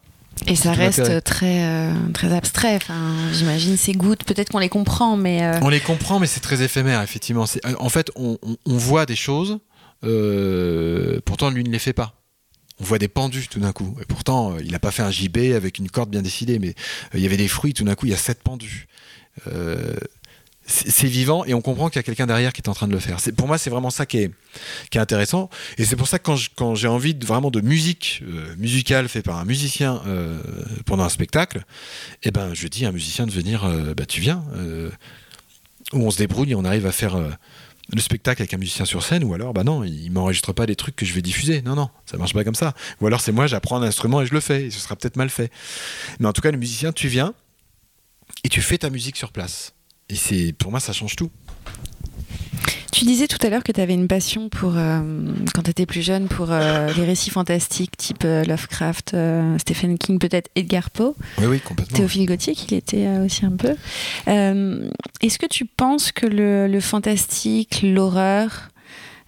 Et 0.46 0.54
ça 0.54 0.72
reste 0.72 1.24
très, 1.24 1.64
euh, 1.64 1.92
très 2.12 2.32
abstrait. 2.32 2.76
Enfin, 2.76 3.14
J'imagine 3.32 3.76
ces 3.78 3.94
gouttes, 3.94 4.24
peut-être 4.24 4.50
qu'on 4.50 4.58
les 4.58 4.68
comprend, 4.68 5.16
mais. 5.16 5.42
Euh, 5.42 5.58
on 5.62 5.70
les 5.70 5.80
comprend, 5.80 6.18
mais 6.18 6.26
c'est 6.26 6.40
très 6.40 6.62
éphémère, 6.62 7.00
effectivement. 7.00 7.46
En 7.78 7.88
fait, 7.88 8.10
on, 8.16 8.38
on 8.66 8.76
voit 8.76 9.06
des 9.06 9.16
choses, 9.16 9.58
pourtant 11.24 11.50
lui 11.50 11.64
ne 11.64 11.70
les 11.70 11.78
fait 11.78 11.94
pas 11.94 12.16
on 12.80 12.84
voit 12.84 12.98
des 12.98 13.08
pendus 13.08 13.48
tout 13.48 13.60
d'un 13.60 13.72
coup. 13.72 13.96
Et 14.00 14.04
pourtant, 14.04 14.52
euh, 14.52 14.60
il 14.62 14.72
n'a 14.72 14.78
pas 14.78 14.90
fait 14.90 15.02
un 15.02 15.10
gibet 15.10 15.54
avec 15.54 15.78
une 15.78 15.90
corde 15.90 16.10
bien 16.10 16.22
décidée, 16.22 16.58
mais 16.58 16.68
euh, 16.68 17.18
il 17.18 17.20
y 17.20 17.26
avait 17.26 17.36
des 17.36 17.48
fruits, 17.48 17.74
tout 17.74 17.84
d'un 17.84 17.94
coup, 17.94 18.06
il 18.06 18.10
y 18.10 18.14
a 18.14 18.18
sept 18.18 18.42
pendus. 18.42 18.86
Euh, 20.68 20.82
c'est 20.88 21.08
vivant 21.08 21.44
et 21.44 21.54
on 21.54 21.60
comprend 21.60 21.88
qu'il 21.88 21.96
y 21.96 22.00
a 22.00 22.02
quelqu'un 22.02 22.26
derrière 22.26 22.52
qui 22.52 22.60
est 22.60 22.68
en 22.68 22.74
train 22.74 22.88
de 22.88 22.92
le 22.92 22.98
faire. 22.98 23.18
Pour 23.36 23.46
moi, 23.46 23.58
c'est 23.58 23.70
vraiment 23.70 23.90
ça 23.90 24.06
qui 24.06 24.18
est, 24.18 24.30
intéressant. 24.96 25.50
Et 25.78 25.84
c'est 25.84 25.96
pour 25.96 26.08
ça 26.08 26.18
que 26.18 26.30
quand 26.54 26.74
j'ai 26.74 26.88
envie 26.88 27.14
de, 27.14 27.26
vraiment 27.26 27.50
de 27.50 27.60
musique 27.60 28.22
musicale 28.56 29.08
faite 29.08 29.26
par 29.26 29.36
un 29.36 29.44
musicien 29.44 30.00
pendant 30.86 31.04
un 31.04 31.10
spectacle, 31.10 31.64
eh 32.22 32.30
ben, 32.30 32.54
je 32.54 32.66
dis 32.66 32.86
à 32.86 32.88
un 32.88 32.92
musicien 32.92 33.26
de 33.26 33.30
venir, 33.30 33.70
bah, 33.94 34.06
tu 34.06 34.22
viens, 34.22 34.42
où 35.92 35.98
on 35.98 36.10
se 36.10 36.16
débrouille 36.16 36.52
et 36.52 36.54
on 36.54 36.64
arrive 36.64 36.86
à 36.86 36.92
faire 36.92 37.18
le 37.94 38.00
spectacle 38.00 38.42
avec 38.42 38.52
un 38.54 38.58
musicien 38.58 38.84
sur 38.84 39.02
scène, 39.02 39.22
ou 39.22 39.34
alors, 39.34 39.52
bah 39.52 39.64
non, 39.64 39.84
il 39.84 40.10
m'enregistre 40.10 40.52
pas 40.52 40.66
des 40.66 40.76
trucs 40.76 40.96
que 40.96 41.06
je 41.06 41.12
vais 41.12 41.22
diffuser. 41.22 41.62
Non, 41.62 41.74
non, 41.74 41.90
ça 42.04 42.16
marche 42.16 42.34
pas 42.34 42.42
comme 42.42 42.54
ça. 42.54 42.74
Ou 43.00 43.06
alors 43.06 43.20
c'est 43.20 43.32
moi, 43.32 43.46
j'apprends 43.46 43.76
un 43.76 43.86
instrument 43.86 44.22
et 44.22 44.26
je 44.26 44.34
le 44.34 44.40
fais, 44.40 44.70
ce 44.70 44.80
sera 44.80 44.96
peut-être 44.96 45.16
mal 45.16 45.30
fait. 45.30 45.52
Mais 46.18 46.26
en 46.26 46.32
tout 46.32 46.40
cas, 46.40 46.50
le 46.50 46.58
musicien, 46.58 46.92
tu 46.92 47.08
viens 47.08 47.34
et 48.44 48.48
tu 48.48 48.60
fais 48.60 48.78
ta 48.78 48.90
musique 48.90 49.16
sur 49.16 49.30
place. 49.30 49.75
Et 50.08 50.14
c'est, 50.14 50.52
pour 50.52 50.70
moi, 50.70 50.80
ça 50.80 50.92
change 50.92 51.16
tout. 51.16 51.30
Tu 52.92 53.04
disais 53.04 53.26
tout 53.26 53.44
à 53.44 53.50
l'heure 53.50 53.62
que 53.62 53.72
tu 53.72 53.80
avais 53.80 53.92
une 53.92 54.08
passion 54.08 54.48
pour, 54.48 54.72
euh, 54.76 55.00
quand 55.52 55.64
tu 55.64 55.70
étais 55.70 55.84
plus 55.84 56.00
jeune, 56.00 56.28
pour 56.28 56.50
euh, 56.50 56.90
les 56.96 57.04
récits 57.04 57.28
fantastiques 57.28 57.94
type 57.96 58.24
euh, 58.24 58.42
Lovecraft, 58.44 59.14
Stephen 59.58 59.98
King, 59.98 60.18
peut-être 60.18 60.50
Edgar 60.54 60.90
Poe. 60.90 61.14
Oui, 61.38 61.44
oui, 61.46 61.60
complètement. 61.60 61.94
Théophile 61.94 62.24
Gothique, 62.24 62.70
il 62.70 62.74
était 62.74 63.06
aussi 63.18 63.44
un 63.44 63.50
peu. 63.50 63.74
Est-ce 64.26 65.38
que 65.38 65.46
tu 65.46 65.66
penses 65.66 66.10
que 66.10 66.24
le, 66.26 66.80
fantastique, 66.80 67.80
l'horreur, 67.82 68.70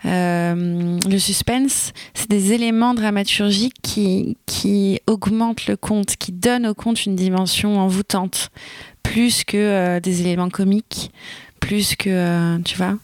le 0.04 1.18
suspense, 1.18 1.92
c'est 2.14 2.30
des 2.30 2.54
éléments 2.54 2.94
dramaturgiques 2.94 3.76
qui, 3.82 4.38
qui 4.46 5.00
augmentent 5.06 5.66
le 5.66 5.76
conte, 5.76 6.16
qui 6.16 6.32
donnent 6.32 6.66
au 6.66 6.74
conte 6.74 7.04
une 7.04 7.16
dimension 7.16 7.78
envoûtante, 7.78 8.50
plus 9.12 9.44
que 9.44 9.98
des 10.00 10.20
éléments 10.20 10.50
comiques 10.50 11.10
plus 11.58 11.96
que, 11.96 12.08
euh, 12.08 12.58
tu 12.64 12.76
vois 12.76 12.96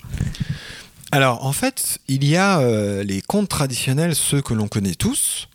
Alors, 1.12 1.44
en 1.44 1.52
fait, 1.52 1.98
il 2.08 2.24
y 2.24 2.36
a 2.36 2.60
euh, 2.60 3.02
les 3.04 3.20
contes 3.20 3.48
traditionnels, 3.48 4.14
ceux 4.14 4.40
que 4.40 4.54
l'on 4.54 4.68
connaît 4.68 4.94
tous, 4.94 5.48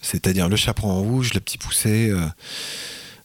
c'est-à-dire 0.00 0.48
le 0.48 0.56
chaperon 0.56 0.90
en 0.90 1.00
rouge, 1.00 1.34
le 1.34 1.40
petit 1.40 1.58
poussé, 1.58 2.12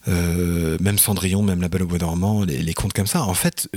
euh, 0.08 0.76
même 0.80 0.98
Cendrillon, 0.98 1.42
même 1.42 1.60
la 1.60 1.68
Belle 1.68 1.84
au 1.84 1.86
bois 1.86 1.98
dormant, 1.98 2.44
les, 2.44 2.74
contes 2.74 2.92
comme 2.92 3.06
ça. 3.06 3.22
En 3.22 3.34
fait, 3.34 3.68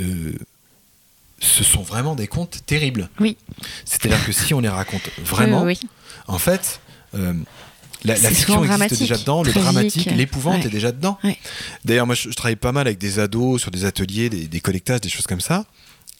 ce 1.39 1.63
sont 1.63 1.81
vraiment 1.81 2.15
des 2.15 2.27
contes 2.27 2.59
terribles. 2.65 3.09
Oui. 3.19 3.37
C'est-à-dire 3.85 4.23
que 4.25 4.31
si 4.31 4.53
on 4.53 4.59
les 4.59 4.69
raconte 4.69 5.09
vraiment, 5.23 5.65
en 6.27 6.37
fait, 6.39 6.81
la, 8.03 8.15
fiction 8.15 8.63
existe 8.63 9.01
déjà 9.01 9.17
dedans, 9.17 9.43
le 9.43 9.51
dramatique, 9.51 10.09
l'épouvante 10.11 10.65
est 10.65 10.69
déjà 10.69 10.91
dedans. 10.91 11.17
D'ailleurs, 11.85 12.05
moi, 12.05 12.15
je, 12.15 12.29
travaille 12.29 12.55
pas 12.55 12.71
mal 12.71 12.87
avec 12.87 12.99
des 12.99 13.19
ados 13.19 13.61
sur 13.61 13.71
des 13.71 13.85
ateliers, 13.85 14.29
des, 14.29 14.47
des 14.47 14.59
collectages, 14.59 15.01
des 15.01 15.09
choses 15.09 15.27
comme 15.27 15.41
ça. 15.41 15.65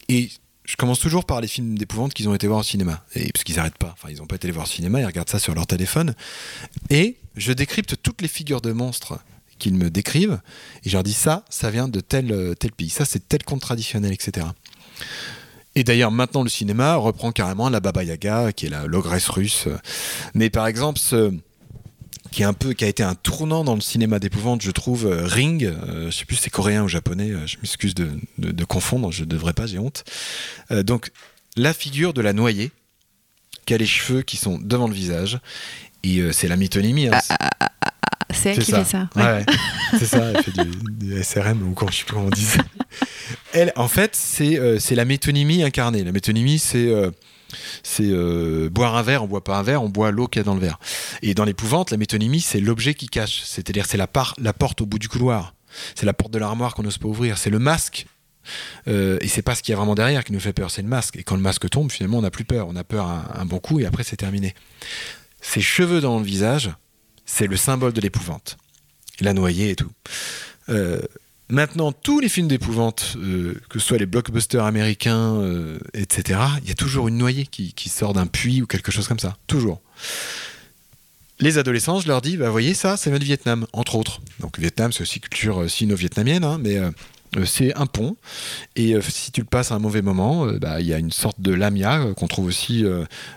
Et 0.08 0.30
je 0.64 0.76
commence 0.76 1.00
toujours 1.00 1.24
par 1.24 1.40
les 1.40 1.48
films 1.48 1.76
d'épouvante 1.76 2.14
qu'ils 2.14 2.28
ont 2.28 2.34
été 2.34 2.46
voir 2.46 2.60
au 2.60 2.64
cinéma. 2.64 3.04
Et, 3.14 3.32
parce 3.32 3.44
qu'ils 3.44 3.56
n'arrêtent 3.56 3.78
pas. 3.78 3.94
Enfin, 3.94 4.08
ils 4.10 4.18
n'ont 4.18 4.26
pas 4.26 4.36
été 4.36 4.46
les 4.46 4.52
voir 4.52 4.66
au 4.66 4.68
cinéma, 4.68 5.00
ils 5.00 5.06
regardent 5.06 5.30
ça 5.30 5.38
sur 5.38 5.54
leur 5.54 5.66
téléphone. 5.66 6.14
Et 6.90 7.16
je 7.36 7.52
décrypte 7.52 7.96
toutes 8.02 8.22
les 8.22 8.28
figures 8.28 8.60
de 8.60 8.72
monstres 8.72 9.18
qu'ils 9.58 9.74
me 9.74 9.90
décrivent. 9.90 10.40
Et 10.84 10.88
je 10.88 10.94
leur 10.94 11.02
dis 11.02 11.12
ça, 11.12 11.44
ça 11.50 11.70
vient 11.70 11.88
de 11.88 12.00
tel, 12.00 12.54
tel 12.58 12.72
pays. 12.72 12.90
Ça, 12.90 13.04
c'est 13.04 13.28
tel 13.28 13.42
conte 13.44 13.60
traditionnel, 13.60 14.12
etc. 14.12 14.46
Et 15.74 15.84
d'ailleurs, 15.84 16.10
maintenant, 16.10 16.42
le 16.42 16.50
cinéma 16.50 16.96
reprend 16.96 17.32
carrément 17.32 17.68
la 17.68 17.80
Baba 17.80 18.04
Yaga, 18.04 18.52
qui 18.52 18.66
est 18.66 18.68
la 18.68 18.86
l'ogresse 18.86 19.28
russe. 19.28 19.68
Mais 20.34 20.50
par 20.50 20.66
exemple, 20.66 20.98
ce, 20.98 21.32
qui, 22.32 22.42
est 22.42 22.46
un 22.46 22.52
peu, 22.52 22.72
qui 22.72 22.84
a 22.84 22.88
été 22.88 23.02
un 23.02 23.14
tournant 23.14 23.64
dans 23.64 23.74
le 23.74 23.80
cinéma 23.80 24.18
d'épouvante, 24.18 24.62
je 24.62 24.70
trouve. 24.70 25.06
Euh, 25.06 25.24
Ring, 25.24 25.64
euh, 25.64 26.10
je 26.10 26.16
sais 26.16 26.24
plus 26.24 26.36
si 26.36 26.42
c'est 26.42 26.50
coréen 26.50 26.82
ou 26.82 26.88
japonais, 26.88 27.30
euh, 27.30 27.46
je 27.46 27.56
m'excuse 27.58 27.94
de, 27.94 28.10
de, 28.38 28.64
confondre, 28.64 29.12
je 29.12 29.20
ne 29.20 29.28
devrais 29.28 29.52
pas, 29.52 29.66
j'ai 29.66 29.78
honte. 29.78 30.04
donc, 30.70 31.10
la 31.56 31.72
figure 31.72 32.12
de 32.14 32.20
la 32.20 32.32
noyée, 32.32 32.70
qui 33.66 33.74
a 33.74 33.78
les 33.78 33.86
cheveux 33.86 34.22
qui 34.22 34.36
sont 34.36 34.58
devant 34.58 34.88
le 34.88 34.94
visage, 34.94 35.38
et 36.02 36.32
c'est 36.32 36.48
la 36.48 36.56
mythonymie. 36.56 37.08
Hein. 37.08 37.20
Ah, 37.28 37.48
ah, 37.60 37.68
ah, 37.80 37.92
c'est 38.32 38.50
elle 38.50 38.64
qui 38.64 38.72
fait 38.72 38.84
ça. 38.84 39.08
Ouais, 39.14 39.44
c'est 39.98 40.06
ça, 40.06 40.24
elle 40.24 40.42
fait 40.42 40.52
du, 40.52 41.22
SRM 41.22 41.62
ou 41.62 41.74
quand 41.74 41.90
je 41.90 41.98
sais 41.98 42.04
plus 42.04 42.14
comment 42.14 42.26
on 42.26 42.30
dit 42.30 42.44
ça. 42.44 42.62
Elle, 43.52 43.72
en 43.76 43.88
fait, 43.88 44.16
c'est 44.16 44.58
euh, 44.58 44.78
c'est 44.78 44.94
la 44.94 45.04
métonymie 45.04 45.62
incarnée. 45.62 46.04
La 46.04 46.12
métonymie, 46.12 46.58
c'est 46.58 46.88
euh, 46.88 47.10
c'est 47.82 48.10
euh, 48.10 48.68
boire 48.70 48.96
un 48.96 49.02
verre, 49.02 49.24
on 49.24 49.26
boit 49.26 49.44
pas 49.44 49.56
un 49.56 49.62
verre, 49.62 49.82
on 49.82 49.88
boit 49.88 50.10
l'eau 50.10 50.28
qu'il 50.28 50.40
y 50.40 50.42
a 50.42 50.44
dans 50.44 50.54
le 50.54 50.60
verre. 50.60 50.78
Et 51.22 51.34
dans 51.34 51.44
l'épouvante, 51.44 51.90
la 51.90 51.96
métonymie, 51.96 52.40
c'est 52.40 52.60
l'objet 52.60 52.94
qui 52.94 53.08
cache, 53.08 53.42
c'est-à-dire 53.44 53.86
c'est 53.86 53.96
la, 53.96 54.06
porte 54.06 54.80
au 54.80 54.86
bout 54.86 54.98
du 54.98 55.08
couloir, 55.08 55.54
c'est 55.94 56.06
la 56.06 56.12
porte 56.12 56.32
de 56.32 56.38
l'armoire 56.38 56.74
qu'on 56.74 56.82
n'ose 56.82 56.98
pas 56.98 57.08
ouvrir, 57.08 57.38
c'est 57.38 57.50
le 57.50 57.58
masque. 57.58 58.06
Euh, 58.88 59.18
et 59.20 59.28
c'est 59.28 59.42
pas 59.42 59.54
ce 59.54 59.62
qu'il 59.62 59.70
y 59.70 59.74
a 59.74 59.76
vraiment 59.76 59.94
derrière 59.94 60.24
qui 60.24 60.32
nous 60.32 60.40
fait 60.40 60.52
peur, 60.52 60.70
c'est 60.70 60.82
le 60.82 60.88
masque. 60.88 61.16
Et 61.16 61.22
quand 61.22 61.36
le 61.36 61.42
masque 61.42 61.68
tombe, 61.70 61.92
finalement, 61.92 62.18
on 62.18 62.22
n'a 62.22 62.30
plus 62.30 62.44
peur, 62.44 62.66
on 62.68 62.76
a 62.76 62.84
peur 62.84 63.06
un, 63.06 63.44
bon 63.44 63.58
coup 63.58 63.78
et 63.78 63.86
après 63.86 64.02
c'est 64.02 64.16
terminé. 64.16 64.54
Ces 65.40 65.60
cheveux 65.60 66.00
dans 66.00 66.18
le 66.18 66.24
visage, 66.24 66.70
c'est 67.24 67.46
le 67.46 67.56
symbole 67.56 67.92
de 67.92 68.00
l'épouvante. 68.00 68.58
La 69.20 69.32
noyée 69.32 69.70
et 69.70 69.76
tout. 69.76 69.90
Euh, 70.68 71.00
Maintenant, 71.52 71.92
tous 71.92 72.18
les 72.18 72.30
films 72.30 72.48
d'épouvante, 72.48 73.14
euh, 73.18 73.60
que 73.68 73.78
ce 73.78 73.86
soit 73.86 73.98
les 73.98 74.06
blockbusters 74.06 74.64
américains, 74.64 75.34
euh, 75.34 75.78
etc., 75.92 76.40
il 76.62 76.68
y 76.70 76.72
a 76.72 76.74
toujours 76.74 77.08
une 77.08 77.18
noyée 77.18 77.44
qui, 77.44 77.88
sort 77.90 78.14
d'un 78.14 78.26
puits 78.26 78.62
ou 78.62 78.66
quelque 78.66 78.90
chose 78.90 79.06
comme 79.06 79.18
ça. 79.18 79.36
Toujours. 79.46 79.82
Les 81.40 81.58
adolescents, 81.58 82.00
je 82.00 82.08
leur 82.08 82.22
dis, 82.22 82.38
bah, 82.38 82.48
voyez, 82.48 82.72
ça, 82.72 82.96
c'est 82.96 83.10
notre 83.10 83.26
Vietnam, 83.26 83.66
entre 83.74 83.96
autres. 83.96 84.22
Donc, 84.40 84.58
Vietnam, 84.58 84.92
c'est 84.92 85.02
aussi 85.02 85.20
culture 85.20 85.60
euh, 85.60 85.68
sino-vietnamienne, 85.68 86.42
hein, 86.42 86.56
mais 86.58 86.78
c'est 87.44 87.74
un 87.74 87.86
pont. 87.86 88.16
Et 88.76 88.94
euh, 88.94 89.00
si 89.00 89.32
tu 89.32 89.40
le 89.40 89.46
passes 89.46 89.72
à 89.72 89.76
un 89.76 89.78
mauvais 89.78 90.02
moment, 90.02 90.46
euh, 90.46 90.58
bah, 90.58 90.80
il 90.80 90.86
y 90.86 90.94
a 90.94 90.98
une 90.98 91.10
sorte 91.10 91.40
de 91.40 91.52
lamia 91.52 92.12
qu'on 92.16 92.28
trouve 92.28 92.46
aussi 92.46 92.84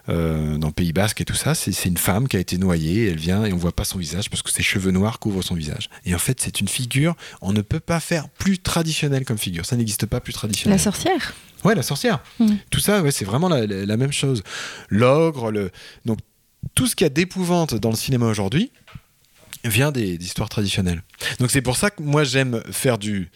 dans 0.08 0.68
le 0.68 0.72
Pays 0.72 0.94
Basque 0.94 1.22
et 1.22 1.26
tout 1.26 1.36
ça. 1.36 1.56
C'est 1.56 1.86
une 1.86 1.98
femme 1.98 2.28
qui 2.28 2.38
a 2.38 2.40
été 2.40 2.58
noyée, 2.58 3.10
elle 3.10 3.18
vient 3.18 3.46
et 3.46 3.54
on 3.54 3.58
voit 3.58 3.72
pas 3.72 3.86
son 3.86 3.98
visage 3.98 4.30
parce 4.30 4.42
que 4.42 4.52
ses 4.52 4.64
cheveux 4.64 4.92
noirs 4.92 5.20
couvrent 5.20 5.44
son 5.44 5.56
visage. 5.56 5.90
Et 6.06 6.16
en 6.16 6.20
fait, 6.20 6.40
c'est 6.42 6.60
une 6.60 6.68
figure, 6.68 7.16
on 7.42 7.54
ne 7.54 7.62
peut 7.62 7.80
pas 7.80 8.00
faire 8.00 8.30
plus 8.30 8.60
traditionnelle 8.60 9.26
comme 9.26 9.38
figure. 9.38 9.66
Ça 9.66 9.76
n'existe 9.76 10.06
pas 10.06 10.20
plus 10.20 10.34
traditionnel. 10.34 10.78
La 10.78 10.84
sorcière 10.84 11.34
Ouais, 11.66 11.74
la 11.74 11.84
sorcière. 11.84 12.20
Mm. 12.40 12.54
Tout 12.70 12.80
ça, 12.80 13.02
ouais, 13.02 13.12
c'est 13.12 13.26
vraiment 13.26 13.50
la, 13.50 13.66
la, 13.66 13.98
même 13.98 14.12
chose. 14.12 14.44
L'ogre, 14.90 15.52
le... 15.52 15.72
donc 16.06 16.20
tout 16.76 16.88
ce 16.88 16.96
qu'il 16.96 17.06
y 17.06 17.08
a 17.08 17.10
d'épouvante 17.10 17.76
dans 17.76 17.90
le 17.90 17.96
cinéma 17.96 18.28
aujourd'hui, 18.28 18.72
vient 19.70 19.92
des, 19.92 20.16
histoires 20.16 20.50
traditionnelles. 20.50 21.02
Donc 21.40 21.52
c'est 21.52 21.62
pour 21.62 21.78
ça 21.78 21.90
que 21.90 22.02
moi 22.02 22.24
j'aime 22.24 22.62
faire 22.72 22.98
des 22.98 23.28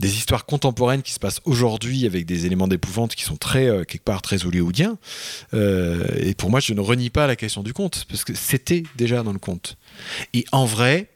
histoires 0.00 0.46
contemporaines 0.46 1.02
qui 1.02 1.12
se 1.12 1.18
passent 1.18 1.40
aujourd'hui 1.44 2.06
avec 2.06 2.26
des 2.26 2.46
éléments 2.46 2.68
d'épouvante 2.68 3.14
qui 3.14 3.24
sont 3.24 3.36
très 3.36 3.66
euh, 3.66 3.84
quelque 3.84 4.04
part 4.04 4.22
très 4.22 4.44
hollywoodiens. 4.44 4.98
Euh, 5.54 6.06
et 6.16 6.34
pour 6.34 6.50
moi 6.50 6.60
je 6.60 6.72
ne 6.74 6.80
renie 6.80 7.10
pas 7.10 7.26
la 7.26 7.36
question 7.36 7.62
du 7.62 7.72
conte 7.72 8.06
parce 8.08 8.24
que 8.24 8.34
c'était 8.34 8.82
déjà 8.96 9.22
dans 9.22 9.32
le 9.32 9.38
conte. 9.38 9.76
Et 10.34 10.44
en 10.52 10.64
vrai, 10.66 11.08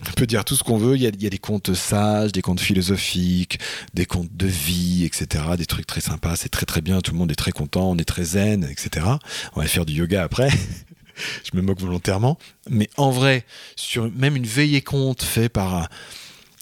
on 0.00 0.12
peut 0.12 0.26
dire 0.26 0.44
tout 0.44 0.54
ce 0.54 0.62
qu'on 0.62 0.78
veut. 0.78 0.96
Il 0.96 1.02
y, 1.02 1.06
a, 1.06 1.30
des 1.30 1.38
contes 1.38 1.74
sages, 1.74 2.32
des 2.32 2.42
contes 2.42 2.60
philosophiques, 2.60 3.58
des 3.94 4.06
contes 4.06 4.34
de 4.36 4.46
vie, 4.46 5.04
etc. 5.04 5.44
Des 5.56 5.66
trucs 5.66 5.86
très 5.86 6.00
sympas. 6.00 6.36
C'est 6.36 6.48
très 6.48 6.66
très 6.66 6.80
bien. 6.80 7.00
Tout 7.00 7.12
le 7.12 7.18
monde 7.18 7.32
est 7.32 7.36
très 7.36 7.52
content. 7.52 7.90
On 7.90 7.96
est 7.96 8.04
très 8.04 8.24
zen, 8.24 8.64
etc. 8.64 9.06
On 9.54 9.60
va 9.60 9.66
faire 9.66 9.84
du 9.84 9.94
yoga 9.94 10.22
après. 10.22 10.50
je 11.44 11.56
me 11.56 11.62
moque 11.62 11.80
volontairement. 11.80 12.38
Mais 12.68 12.88
en 12.96 13.10
vrai, 13.10 13.44
sur 13.76 14.10
même 14.12 14.36
une 14.36 14.46
veillée 14.46 14.82
compte 14.82 15.22
fait 15.22 15.48
par 15.48 15.88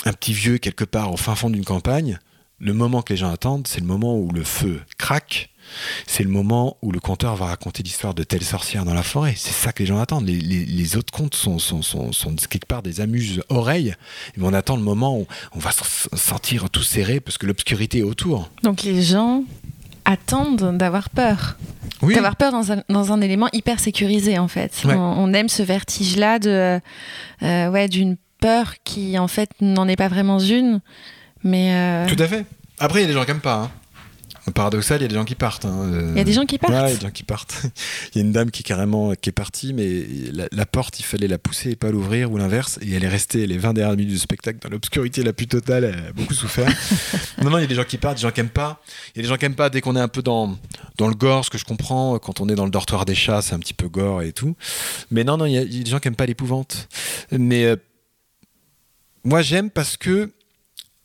un, 0.04 0.12
petit 0.12 0.32
vieux 0.32 0.58
quelque 0.58 0.84
part 0.84 1.12
au 1.12 1.16
fin 1.16 1.34
fond 1.34 1.50
d'une 1.50 1.64
campagne, 1.64 2.18
le 2.58 2.72
moment 2.72 3.02
que 3.02 3.12
les 3.12 3.18
gens 3.18 3.30
attendent, 3.30 3.66
c'est 3.66 3.80
le 3.80 3.86
moment 3.86 4.18
où 4.18 4.30
le 4.32 4.44
feu 4.44 4.80
craque. 4.98 5.50
C'est 6.06 6.22
le 6.22 6.30
moment 6.30 6.76
où 6.80 6.92
le 6.92 7.00
conteur 7.00 7.34
va 7.36 7.46
raconter 7.46 7.82
l'histoire 7.82 8.14
de 8.14 8.22
telle 8.22 8.44
sorcière 8.44 8.84
dans 8.84 8.94
la 8.94 9.02
forêt. 9.02 9.34
C'est 9.36 9.52
ça 9.52 9.72
que 9.72 9.82
les 9.82 9.86
gens 9.86 9.98
attendent. 9.98 10.26
Les, 10.26 10.96
autres 10.96 11.12
contes 11.12 11.34
sont, 11.34 11.58
quelque 12.48 12.66
part 12.66 12.82
des 12.82 13.00
amuses-oreilles. 13.00 13.94
Mais 14.36 14.46
on 14.46 14.52
attend 14.52 14.76
le 14.76 14.82
moment 14.82 15.18
où 15.18 15.26
on 15.54 15.58
va 15.58 15.72
se 15.72 15.82
sentir 16.16 16.70
tout 16.70 16.84
serré 16.84 17.20
parce 17.20 17.36
que 17.36 17.46
l'obscurité 17.46 17.98
est 17.98 18.04
autour. 18.04 18.50
Donc 18.62 18.84
les 18.84 19.02
gens 19.02 19.44
attendent 20.06 20.78
d'avoir 20.78 21.10
peur. 21.10 21.56
D'avoir 22.02 22.36
peur 22.36 22.52
dans 22.52 22.72
un, 22.72 22.82
dans 22.88 23.12
un, 23.12 23.20
élément 23.20 23.48
hyper 23.52 23.80
sécurisé, 23.80 24.38
en 24.38 24.48
fait. 24.48 24.82
On, 24.84 25.32
aime 25.34 25.48
ce 25.48 25.62
vertige-là 25.62 26.38
de, 26.38 26.80
euh, 27.42 27.68
ouais, 27.70 27.88
d'une 27.88 28.16
peur 28.40 28.74
qui, 28.84 29.18
en 29.18 29.28
fait, 29.28 29.50
n'en 29.60 29.88
est 29.88 29.96
pas 29.96 30.08
vraiment 30.08 30.38
une. 30.38 30.80
Mais 31.42 31.74
euh, 31.74 32.06
Tout 32.06 32.22
à 32.22 32.26
fait. 32.26 32.44
Après, 32.78 33.00
il 33.00 33.02
y 33.02 33.04
a 33.04 33.08
des 33.08 33.14
gens 33.14 33.24
qui 33.24 33.30
n'aiment 33.30 33.40
pas. 33.40 33.62
Hein 33.64 33.70
paradoxal, 34.52 35.00
il 35.00 35.02
y 35.02 35.04
a 35.04 35.08
des 35.08 35.14
gens 35.14 35.24
qui 35.24 35.34
partent. 35.34 35.64
Hein, 35.64 35.90
euh. 35.92 36.10
Il 36.12 36.18
y 36.18 36.20
a 36.20 36.24
des 36.24 36.32
gens 36.32 36.46
qui 36.46 36.58
partent. 36.58 36.72
Ouais, 36.72 36.90
il 36.90 36.92
y 36.92 36.92
a 36.92 36.96
des 36.96 37.06
gens 37.06 37.10
qui 37.10 37.22
partent. 37.22 37.62
il 38.14 38.18
y 38.18 38.20
a 38.20 38.24
une 38.24 38.32
dame 38.32 38.50
qui 38.50 38.62
est 38.62 38.64
carrément 38.64 39.14
qui 39.14 39.30
est 39.30 39.32
partie, 39.32 39.72
mais 39.72 40.06
la, 40.52 40.66
porte, 40.66 41.00
il 41.00 41.04
fallait 41.04 41.28
la 41.28 41.38
pousser 41.38 41.70
et 41.70 41.76
pas 41.76 41.90
l'ouvrir 41.90 42.30
ou 42.30 42.38
l'inverse. 42.38 42.78
Et 42.82 42.94
elle 42.94 43.04
est 43.04 43.08
restée 43.08 43.46
les 43.46 43.58
20 43.58 43.74
dernières 43.74 43.96
minutes 43.96 44.12
du 44.12 44.18
spectacle 44.18 44.58
dans 44.62 44.68
l'obscurité 44.68 45.22
la 45.22 45.32
plus 45.32 45.46
totale. 45.46 45.84
Elle 45.84 46.08
a 46.08 46.12
beaucoup 46.12 46.34
souffert. 46.34 46.68
non, 47.42 47.50
non, 47.50 47.58
il 47.58 47.62
y 47.62 47.64
a 47.64 47.68
des 47.68 47.74
gens 47.74 47.84
qui 47.84 47.98
partent, 47.98 48.16
des 48.16 48.22
gens 48.22 48.30
qui 48.30 48.40
aiment 48.40 48.48
pas. 48.48 48.80
Il 49.14 49.18
y 49.18 49.20
a 49.20 49.22
des 49.22 49.28
gens 49.28 49.36
qui 49.36 49.44
aiment 49.44 49.54
pas 49.54 49.70
dès 49.70 49.80
qu'on 49.80 49.96
est 49.96 50.00
un 50.00 50.08
peu 50.08 50.22
dans, 50.22 50.56
dans 50.96 51.08
le 51.08 51.14
gore, 51.14 51.44
ce 51.44 51.50
que 51.50 51.58
je 51.58 51.64
comprends. 51.64 52.18
Quand 52.18 52.40
on 52.40 52.48
est 52.48 52.54
dans 52.54 52.64
le 52.64 52.70
dortoir 52.70 53.04
des 53.04 53.14
chats, 53.14 53.42
c'est 53.42 53.54
un 53.54 53.58
petit 53.58 53.74
peu 53.74 53.88
gore 53.88 54.22
et 54.22 54.32
tout. 54.32 54.56
Mais 55.10 55.24
non, 55.24 55.36
non, 55.36 55.46
il 55.46 55.52
y 55.52 55.58
a, 55.58 55.64
des 55.64 55.90
gens 55.90 55.98
qui 55.98 56.08
aiment 56.08 56.16
pas 56.16 56.26
l'épouvante. 56.26 56.88
Mais 57.32 57.64
euh, 57.64 57.76
moi, 59.24 59.42
j'aime 59.42 59.70
parce 59.70 59.96
que 59.96 60.30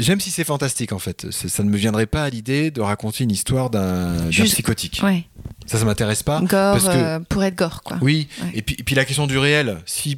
J'aime 0.02 0.20
si 0.20 0.32
c'est 0.32 0.44
fantastique 0.44 0.94
en 0.94 1.00
fait. 1.00 1.30
Ça 1.32 1.64
ne 1.64 1.70
me 1.70 1.78
viendrait 1.78 2.08
pas 2.08 2.24
à 2.24 2.30
l'idée 2.30 2.72
de 2.72 2.82
raconter 2.82 3.24
une 3.24 3.32
histoire 3.32 3.70
d'un 3.70 4.30
psychotique. 4.30 5.02
Ouais. 5.04 5.26
Ça, 5.68 5.78
ça 5.78 5.86
m'intéresse 5.86 6.24
pas. 6.24 6.40
Gore 6.42 6.48
parce 6.74 6.86
que... 6.86 6.90
Euh, 6.90 7.20
pour 7.20 7.44
être 7.44 7.56
gore, 7.56 7.84
quoi. 7.84 7.98
Oui. 8.02 8.28
Et, 8.54 8.62
puis, 8.62 8.76
et 8.80 8.84
puis 8.84 8.96
la 8.96 9.06
question 9.06 9.28
du 9.28 9.38
réel. 9.38 9.78
Si 9.86 10.18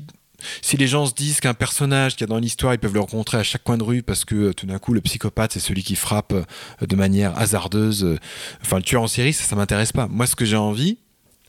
si 0.61 0.75
les 0.75 0.88
gens 0.88 1.05
se 1.05 1.13
disent 1.13 1.39
qu'un 1.39 1.53
personnage 1.53 2.17
qui 2.17 2.23
a 2.25 2.27
dans 2.27 2.38
l'histoire, 2.38 2.73
ils 2.73 2.77
peuvent 2.77 2.93
le 2.93 2.99
rencontrer 2.99 3.38
à 3.38 3.43
chaque 3.43 3.63
coin 3.63 3.77
de 3.77 3.84
rue 3.84 4.03
parce 4.03 4.25
que 4.25 4.36
euh, 4.36 4.53
tout 4.53 4.65
d'un 4.65 4.77
coup, 4.77 4.93
le 4.93 4.99
psychopathe, 4.99 5.53
c'est 5.53 5.61
celui 5.61 5.84
qui 5.84 5.95
frappe 5.95 6.34
euh, 6.34 6.86
de 6.86 6.95
manière 6.97 7.38
hasardeuse, 7.38 8.17
enfin 8.61 8.77
le 8.77 8.84
tueur 8.84 9.03
en 9.03 9.07
série, 9.07 9.31
ça, 9.31 9.45
ça 9.45 9.55
m'intéresse 9.55 9.93
pas. 9.93 10.07
Moi, 10.07 10.27
ce 10.27 10.36
que 10.36 10.43
j'ai 10.43 10.57
envie, 10.57 10.97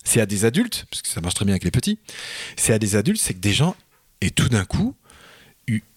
c'est 0.05 0.20
à 0.20 0.26
des 0.26 0.45
adultes, 0.45 0.87
parce 0.91 1.03
que 1.03 1.09
ça 1.09 1.20
marche 1.20 1.35
très 1.35 1.45
bien 1.45 1.55
avec 1.55 1.64
les 1.64 1.72
petits, 1.72 1.99
c'est 2.57 2.72
à 2.72 2.78
des 2.78 2.95
adultes, 2.95 3.20
c'est 3.20 3.35
que 3.35 3.41
des 3.41 3.53
gens, 3.53 3.74
et 4.20 4.30
tout 4.30 4.49
d'un 4.49 4.64
coup, 4.64 4.95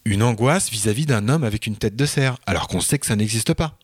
une 0.05 0.23
angoisse 0.23 0.69
vis-à-vis 0.69 1.05
d'un 1.05 1.27
homme 1.29 1.43
avec 1.43 1.67
une 1.67 1.75
tête 1.75 1.95
de 1.95 2.05
cerf, 2.05 2.37
alors 2.45 2.67
qu'on 2.67 2.81
sait 2.81 2.99
que 2.99 3.05
ça 3.05 3.15
n'existe 3.15 3.53
pas. 3.53 3.77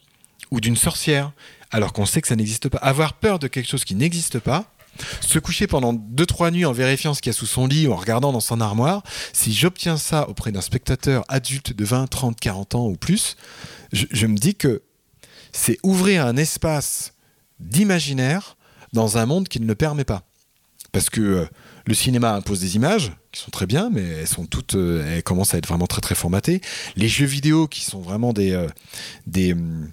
Ou 0.52 0.62
d'une 0.62 0.78
sorcière, 0.78 1.32
alors 1.72 1.94
qu'on 1.94 2.06
sait 2.06 2.22
que 2.22 2.28
ça 2.28 2.36
n'existe 2.36 2.70
pas. 2.70 2.78
Avoir 2.78 3.14
peur 3.14 3.40
de 3.40 3.48
quelque 3.48 3.70
chose 3.70 3.84
qui 3.84 3.96
n'existe 3.96 4.40
pas, 4.40 4.74
se 5.22 5.40
coucher 5.40 5.68
pendant 5.68 5.94
2-3 5.94 6.52
nuits 6.52 6.66
en 6.66 6.72
vérifiant 6.72 7.14
ce 7.14 7.22
qu'il 7.22 7.32
y 7.32 7.36
a 7.36 7.38
sous 7.38 7.46
son 7.46 7.66
lit 7.68 7.88
ou 7.88 7.94
en 7.94 7.96
regardant 7.96 8.32
dans 8.32 8.40
son 8.40 8.62
armoire, 8.62 9.04
si 9.32 9.54
j'obtiens 9.54 9.98
ça 9.98 10.30
auprès 10.30 10.52
d'un 10.52 10.62
spectateur 10.62 11.24
adulte 11.28 11.74
de 11.74 11.86
20, 11.86 12.08
30, 12.08 12.40
40 12.40 12.76
ans 12.76 12.88
ou 12.88 12.96
plus, 12.96 13.36
je, 13.92 14.28
me 14.28 14.38
dis 14.38 14.56
que 14.56 14.82
c'est 15.52 15.78
ouvrir 15.84 16.26
un 16.26 16.38
espace 16.38 17.14
d'imaginaire 17.60 18.56
dans 18.92 19.18
un 19.18 19.26
monde 19.26 19.48
qui 19.48 19.60
ne 19.60 19.68
le 19.68 19.76
permet 19.76 20.04
pas. 20.04 20.24
Parce 20.92 21.10
que 21.10 21.22
euh, 21.22 21.46
le 21.86 21.94
cinéma 21.94 22.34
impose 22.34 22.62
des 22.62 22.76
images 22.76 23.12
qui 23.32 23.42
sont 23.42 23.52
très 23.52 23.66
bien, 23.66 23.90
mais 23.92 24.02
elles 24.02 24.28
sont 24.28 24.46
toutes, 24.46 24.76
euh, 24.76 25.16
elles 25.16 25.24
commencent 25.24 25.54
à 25.54 25.58
être 25.58 25.68
vraiment 25.68 25.88
très 25.88 26.02
très 26.02 26.16
formatées. 26.16 26.62
Les 26.96 27.08
jeux 27.08 27.26
vidéo 27.26 27.68
qui 27.68 27.82
sont 27.82 28.00
vraiment 28.00 28.32
des, 28.34 28.52
euh, 28.52 28.68
hum, 29.52 29.90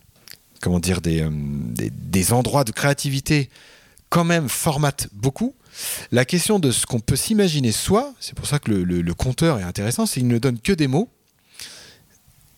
comment 0.61 0.78
dire, 0.78 1.01
hum, 1.05 1.74
des, 1.74 2.32
endroits 2.32 2.64
de 2.64 2.72
créativité, 2.72 3.51
quand 4.09 4.24
même 4.24 4.49
formatent 4.49 5.09
beaucoup. 5.12 5.55
La 6.12 6.24
question 6.24 6.59
de 6.59 6.70
ce 6.70 6.86
qu'on 6.86 7.01
peut 7.01 7.16
s'imaginer 7.16 7.72
soi, 7.72 8.12
c'est 8.20 8.34
pour 8.34 8.47
ça 8.47 8.59
que 8.59 8.70
le, 8.70 9.14
compteur 9.14 9.59
est 9.59 9.62
intéressant, 9.62 10.07
c'est 10.07 10.20
qu'il 10.20 10.28
ne 10.28 10.38
donne 10.38 10.59
que 10.59 10.72
des 10.72 10.88
mots. 10.88 11.09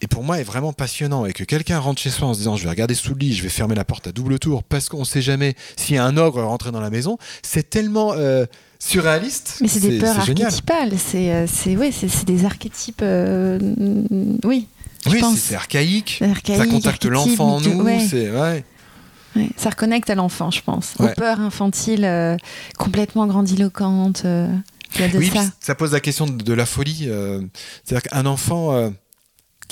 Et 0.03 0.09
pour 0.09 0.25
moi, 0.25 0.41
est 0.41 0.45
vraiment 0.45 0.73
passionnant. 0.73 1.27
Et 1.27 1.33
que 1.33 1.45
quelqu'un 1.45 1.79
rentre 1.79 2.03
chez 2.03 2.11
soi 2.11 2.29
en 2.29 2.35
se 2.35 2.39
disant 2.41 2.57
Je 2.57 2.65
vais 2.65 2.71
regarder 2.71 2.95
sous 2.95 3.15
le 3.15 3.21
lit, 3.21 3.35
je 3.35 3.43
vais 3.43 3.49
fermer 3.49 3.75
la 3.75 3.85
porte 3.85 4.09
à 4.09 4.13
double 4.13 4.39
tour 4.39 4.65
parce 4.65 4.89
qu'on 4.89 5.01
ne 5.01 5.05
sait 5.05 5.23
jamais 5.23 5.55
s'il 5.77 5.95
y 5.95 5.99
a 5.99 6.05
un 6.05 6.17
ogre 6.17 6.43
rentré 6.43 6.73
dans 6.73 6.81
la 6.81 6.91
maison, 6.91 7.19
c'est 7.43 7.71
tellement. 7.71 8.13
Euh, 8.15 8.45
surréaliste. 8.83 9.59
Mais 9.61 9.69
c'est 9.69 9.81
des 9.81 9.99
peurs 9.99 10.19
archétypales. 10.19 10.99
C'est 10.99 11.33
euh, 11.33 11.47
c'est 11.47 12.25
des 12.25 12.45
archétypes. 12.45 13.01
Euh, 13.03 13.59
oui. 14.45 14.67
Oui, 15.07 15.23
c'est 15.37 15.55
archaïque. 15.55 16.23
Ça 16.47 16.67
contacte 16.67 17.05
l'enfant 17.07 17.57
en 17.57 17.61
nous. 17.61 17.83
Ouais. 17.83 18.65
ça 19.57 19.71
reconnecte 19.71 20.11
à 20.11 20.15
l'enfant, 20.15 20.51
je 20.51 20.63
pense. 20.63 20.95
Aux 20.99 21.09
peurs 21.09 21.41
infantiles 21.41 22.05
euh, 22.05 22.37
complètement 22.79 23.27
grandiloquentes. 23.27 24.25
oui, 25.15 25.31
ça. 25.33 25.45
ça 25.61 25.75
pose 25.75 25.93
la 25.93 26.01
question 26.01 26.27
de, 26.27 26.53
la 26.53 26.67
folie. 26.67 27.09
C'est-à-dire 27.85 28.11
qu'un 28.11 28.27
enfant 28.27 28.93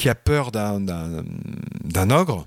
qui 0.01 0.09
a 0.09 0.14
peur 0.14 0.51
d'un 0.51 2.11
ogre, 2.11 2.46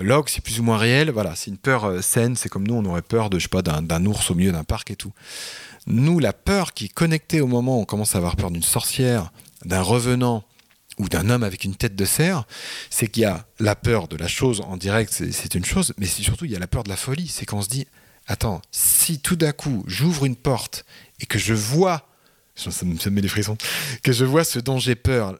L'ogre, 0.00 0.30
c'est 0.30 0.40
plus 0.40 0.58
ou 0.58 0.62
moins 0.62 0.78
réel. 0.78 1.10
Voilà, 1.10 1.36
c'est 1.36 1.50
une 1.50 1.58
peur 1.58 2.02
saine. 2.02 2.34
C'est 2.34 2.48
comme 2.48 2.66
nous, 2.66 2.72
on 2.72 2.84
aurait 2.86 3.02
peur 3.02 3.28
de, 3.28 3.38
je 3.38 3.42
sais 3.42 3.48
pas, 3.50 3.60
d'un 3.60 4.06
ours 4.06 4.30
au 4.30 4.34
milieu 4.34 4.50
d'un 4.50 4.64
parc 4.64 4.90
et 4.90 4.96
tout. 4.96 5.12
Nous, 5.86 6.18
la 6.18 6.32
peur 6.32 6.72
qui 6.72 6.86
est 6.86 6.94
connectée 6.94 7.42
au 7.42 7.46
moment 7.46 7.76
où 7.76 7.82
on 7.82 7.84
commence 7.84 8.14
à 8.14 8.18
avoir 8.18 8.36
peur 8.36 8.50
d'une 8.50 8.62
sorcière, 8.62 9.32
d'un 9.66 9.82
revenant 9.82 10.44
ou 10.96 11.10
d'un 11.10 11.28
homme 11.28 11.42
avec 11.42 11.64
une 11.64 11.74
tête 11.74 11.94
de 11.94 12.06
cerf, 12.06 12.44
c'est 12.88 13.06
qu'il 13.06 13.24
y 13.24 13.26
a 13.26 13.44
la 13.60 13.76
peur 13.76 14.08
de 14.08 14.16
la 14.16 14.28
chose 14.28 14.62
en 14.62 14.78
direct, 14.78 15.12
c'est 15.12 15.54
une 15.54 15.66
chose, 15.66 15.92
mais 15.98 16.06
surtout 16.06 16.46
il 16.46 16.52
y 16.52 16.56
a 16.56 16.58
la 16.58 16.66
peur 16.66 16.84
de 16.84 16.88
la 16.88 16.96
folie. 16.96 17.28
C'est 17.28 17.44
qu'on 17.44 17.60
se 17.60 17.68
dit, 17.68 17.86
attends, 18.26 18.62
si 18.70 19.18
tout 19.18 19.36
d'un 19.36 19.52
coup 19.52 19.84
j'ouvre 19.86 20.24
une 20.24 20.36
porte 20.36 20.86
et 21.20 21.26
que 21.26 21.38
je 21.38 21.52
vois 21.52 22.08
ça 22.54 22.70
me 22.84 23.10
met 23.10 23.20
des 23.20 23.28
frissons, 23.28 23.56
que 24.02 24.12
je 24.12 24.24
vois 24.24 24.44
ce 24.44 24.58
dont 24.58 24.78
j'ai 24.78 24.94
peur, 24.94 25.38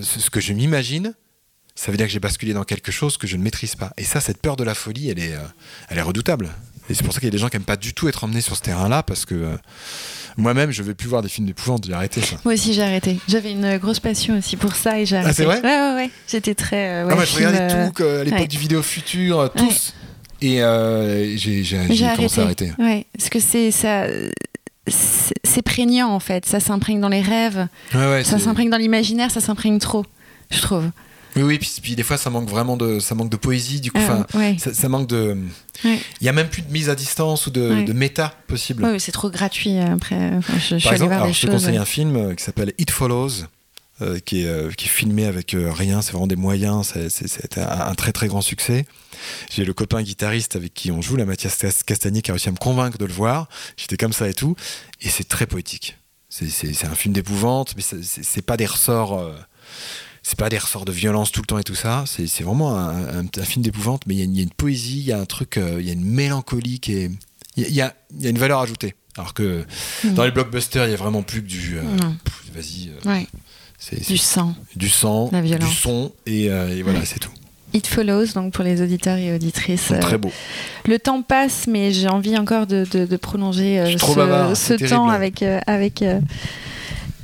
ce, 0.00 0.30
que 0.30 0.40
je 0.40 0.52
m'imagine, 0.52 1.14
ça 1.74 1.90
veut 1.90 1.96
dire 1.96 2.06
que 2.06 2.12
j'ai 2.12 2.20
basculé 2.20 2.52
dans 2.52 2.64
quelque 2.64 2.92
chose 2.92 3.16
que 3.16 3.26
je 3.26 3.36
ne 3.36 3.42
maîtrise 3.42 3.74
pas. 3.74 3.92
Et 3.96 4.04
ça, 4.04 4.20
cette 4.20 4.40
peur 4.40 4.56
de 4.56 4.64
la 4.64 4.74
folie, 4.74 5.10
elle 5.10 5.18
est, 5.18 5.34
euh, 5.34 5.40
elle 5.88 5.98
est 5.98 6.02
redoutable. 6.02 6.50
Et 6.90 6.94
c'est 6.94 7.02
pour 7.02 7.14
ça 7.14 7.20
qu'il 7.20 7.26
y 7.26 7.30
a 7.30 7.32
des 7.32 7.38
gens 7.38 7.48
qui 7.48 7.56
n'aiment 7.56 7.64
pas 7.64 7.76
du 7.76 7.94
tout 7.94 8.08
être 8.08 8.24
emmenés 8.24 8.40
sur 8.42 8.56
ce 8.56 8.62
terrain-là, 8.62 9.02
parce 9.02 9.24
que 9.24 9.34
euh, 9.34 9.56
moi-même, 10.36 10.70
je 10.70 10.82
ne 10.82 10.88
veux 10.88 10.94
plus 10.94 11.08
voir 11.08 11.22
des 11.22 11.28
films 11.28 11.46
d'épouvante, 11.46 11.86
j'ai 11.86 11.92
arrêté 11.94 12.20
ça. 12.20 12.36
Moi 12.44 12.54
aussi, 12.54 12.74
j'ai 12.74 12.82
arrêté. 12.82 13.18
J'avais 13.26 13.52
une 13.52 13.78
grosse 13.78 14.00
passion 14.00 14.36
aussi 14.38 14.56
pour 14.56 14.74
ça 14.76 15.00
et 15.00 15.06
j'ai 15.06 15.16
arrêté. 15.16 15.30
Ah, 15.30 15.32
c'est 15.34 15.44
vrai? 15.44 15.60
Ouais, 15.62 15.62
ouais, 15.90 15.94
ouais. 16.04 16.10
J'étais 16.28 16.54
très. 16.54 16.88
euh, 16.90 17.04
ouais, 17.06 17.10
ah, 17.12 17.14
moi, 17.14 17.24
je 17.24 17.30
film, 17.36 17.46
regardais 17.48 17.74
euh, 17.74 17.90
tout 17.90 18.02
à 18.02 18.24
l'époque 18.24 18.38
ouais. 18.40 18.46
du 18.48 18.58
vidéo 18.58 18.82
futur, 18.82 19.50
tous. 19.56 19.94
Et 20.42 20.56
j'ai 20.58 21.36
j'ai- 21.38 21.64
j'ai 21.64 21.94
J'ai 21.94 22.08
commencé 22.16 22.40
à 22.40 22.44
arrêté. 22.44 22.66
arrêter. 22.68 22.82
Ouais, 22.82 23.06
parce 23.16 23.30
que 23.30 23.40
c'est 23.40 23.70
ça. 23.70 24.06
C'est 24.86 25.62
prégnant 25.62 26.10
en 26.10 26.20
fait, 26.20 26.44
ça 26.46 26.60
s'imprègne 26.60 27.00
dans 27.00 27.08
les 27.08 27.22
rêves, 27.22 27.68
Ouais, 27.94 28.06
ouais, 28.06 28.24
ça 28.24 28.38
s'imprègne 28.38 28.70
dans 28.70 28.76
l'imaginaire, 28.76 29.30
ça 29.30 29.40
s'imprègne 29.40 29.78
trop, 29.78 30.04
je 30.50 30.60
trouve. 30.60 30.90
Oui, 31.36 31.42
oui, 31.42 31.58
puis, 31.58 31.68
puis 31.82 31.96
des 31.96 32.02
fois, 32.04 32.16
ça 32.16 32.30
manque 32.30 32.48
vraiment 32.48 32.76
de, 32.76 33.00
ça 33.00 33.14
manque 33.14 33.28
de 33.30 33.36
poésie, 33.36 33.80
du 33.80 33.90
coup, 33.90 33.98
Euh, 33.98 34.22
ouais. 34.38 34.56
ça, 34.58 34.72
ça 34.72 34.88
manque 34.88 35.08
de. 35.08 35.36
Il 35.84 35.98
y 36.20 36.28
a 36.28 36.32
même 36.32 36.48
plus 36.48 36.62
de 36.62 36.70
mise 36.70 36.88
à 36.88 36.94
distance 36.94 37.46
ou 37.46 37.50
de, 37.50 37.92
méta 37.92 38.34
possible. 38.46 38.84
Ouais, 38.84 38.98
c'est 38.98 39.10
trop 39.12 39.30
gratuit 39.30 39.78
euh, 39.78 39.94
après. 39.94 40.32
Enfin, 40.36 40.54
je, 40.58 40.82
Par 40.82 40.92
exemple, 40.92 41.10
voir 41.10 41.22
alors, 41.24 41.34
je 41.34 41.46
te 41.46 41.50
conseille 41.50 41.76
un 41.76 41.84
film 41.84 42.16
euh, 42.16 42.34
qui 42.34 42.44
s'appelle 42.44 42.72
It 42.78 42.90
Follows, 42.90 43.46
euh, 44.02 44.18
qui, 44.18 44.42
est, 44.42 44.46
euh, 44.46 44.70
qui 44.72 44.86
est 44.86 44.88
filmé 44.88 45.24
avec 45.26 45.54
euh, 45.54 45.70
rien, 45.72 46.02
c'est 46.02 46.12
vraiment 46.12 46.26
des 46.26 46.36
moyens, 46.36 46.94
c'est- 47.08 47.58
un, 47.58 47.68
un 47.90 47.94
très 47.94 48.12
très 48.12 48.26
grand 48.28 48.40
succès. 48.40 48.86
J'ai 49.50 49.64
le 49.64 49.72
copain 49.72 50.02
guitariste 50.02 50.56
avec 50.56 50.74
qui 50.74 50.90
on 50.90 51.00
joue, 51.00 51.16
la 51.16 51.24
Mathias 51.24 51.56
Cas- 51.56 51.82
Castagnier, 51.86 52.20
qui 52.22 52.30
a 52.30 52.34
réussi 52.34 52.48
à 52.48 52.52
me 52.52 52.56
convaincre 52.56 52.98
de 52.98 53.04
le 53.04 53.12
voir. 53.12 53.48
J'étais 53.76 53.96
comme 53.96 54.12
ça 54.12 54.28
et 54.28 54.34
tout, 54.34 54.56
et 55.00 55.08
c'est 55.08 55.24
très 55.28 55.46
poétique. 55.46 55.96
C'est- 56.28 56.84
un 56.84 56.94
film 56.96 57.14
d'épouvante, 57.14 57.74
mais 57.76 57.82
c'est- 57.82 58.42
pas 58.42 58.56
des 58.56 58.66
ressorts. 58.66 59.32
c'est 60.26 60.38
pas 60.38 60.48
des 60.48 60.58
ressorts 60.58 60.84
de 60.86 60.92
violence 60.92 61.30
tout 61.32 61.40
le 61.42 61.46
temps 61.46 61.58
et 61.58 61.64
tout 61.64 61.74
ça. 61.74 62.04
C'est 62.06 62.42
vraiment 62.42 62.78
un, 62.78 63.20
un- 63.20 63.26
un 63.26 63.44
film 63.44 63.62
d'épouvante, 63.62 64.02
mais 64.06 64.14
il 64.14 64.18
y, 64.18 64.22
a 64.22 64.24
une- 64.24 64.34
il 64.34 64.38
y 64.38 64.40
a 64.40 64.44
une 64.44 64.50
poésie, 64.50 64.98
il 65.00 65.04
y 65.04 65.12
a 65.12 65.20
un 65.20 65.26
truc, 65.26 65.56
il 65.78 65.84
y 65.86 65.90
a 65.90 65.92
une 65.92 66.04
mélancolie 66.04 66.80
qui 66.80 66.94
est. 66.94 67.10
Il 67.56 67.62
y 67.62 67.66
a- 67.66 67.68
il 67.68 67.74
y, 67.74 67.80
a, 67.82 67.94
il 68.16 68.22
y 68.22 68.26
a 68.26 68.30
une 68.30 68.38
valeur 68.38 68.60
ajoutée. 68.60 68.94
Alors 69.16 69.32
que 69.34 69.64
Mm. 70.02 70.14
dans 70.14 70.24
les 70.24 70.32
blockbusters, 70.32 70.86
il 70.88 70.90
y 70.90 70.94
a 70.94 70.96
vraiment 70.96 71.22
plus 71.22 71.40
que 71.42 71.46
du. 71.46 71.76
euh, 71.78 71.82
Vas-y, 72.52 72.88
euh, 72.90 73.08
Ouais, 73.10 73.26
du 73.92 74.16
sang. 74.18 74.54
du 74.76 74.88
sang, 74.88 75.28
La 75.32 75.40
violence. 75.40 75.68
du 75.70 75.74
son, 75.76 76.12
et, 76.26 76.50
euh, 76.50 76.68
et 76.76 76.82
voilà, 76.82 77.00
Ouais. 77.00 77.04
c'est 77.06 77.18
tout. 77.20 77.30
It 77.72 77.86
follows, 77.88 78.26
donc 78.34 78.52
pour 78.52 78.62
les 78.62 78.80
auditeurs 78.82 79.16
et 79.18 79.34
auditrices. 79.34 79.90
Euh, 79.90 79.98
très 79.98 80.16
beau. 80.16 80.30
Le 80.86 80.98
temps 81.00 81.22
passe, 81.22 81.66
mais 81.66 81.90
j'ai 81.92 82.08
envie 82.08 82.38
encore 82.38 82.66
de, 82.68 82.86
de- 82.90 83.04
de 83.04 83.16
prolonger 83.16 83.80
euh, 83.80 83.98
ce, 83.98 84.14
bavard, 84.14 84.52
temps 84.88 85.08
avec. 85.08 85.42
euh, 85.42 85.58
avec 85.66 86.02
euh, 86.02 86.20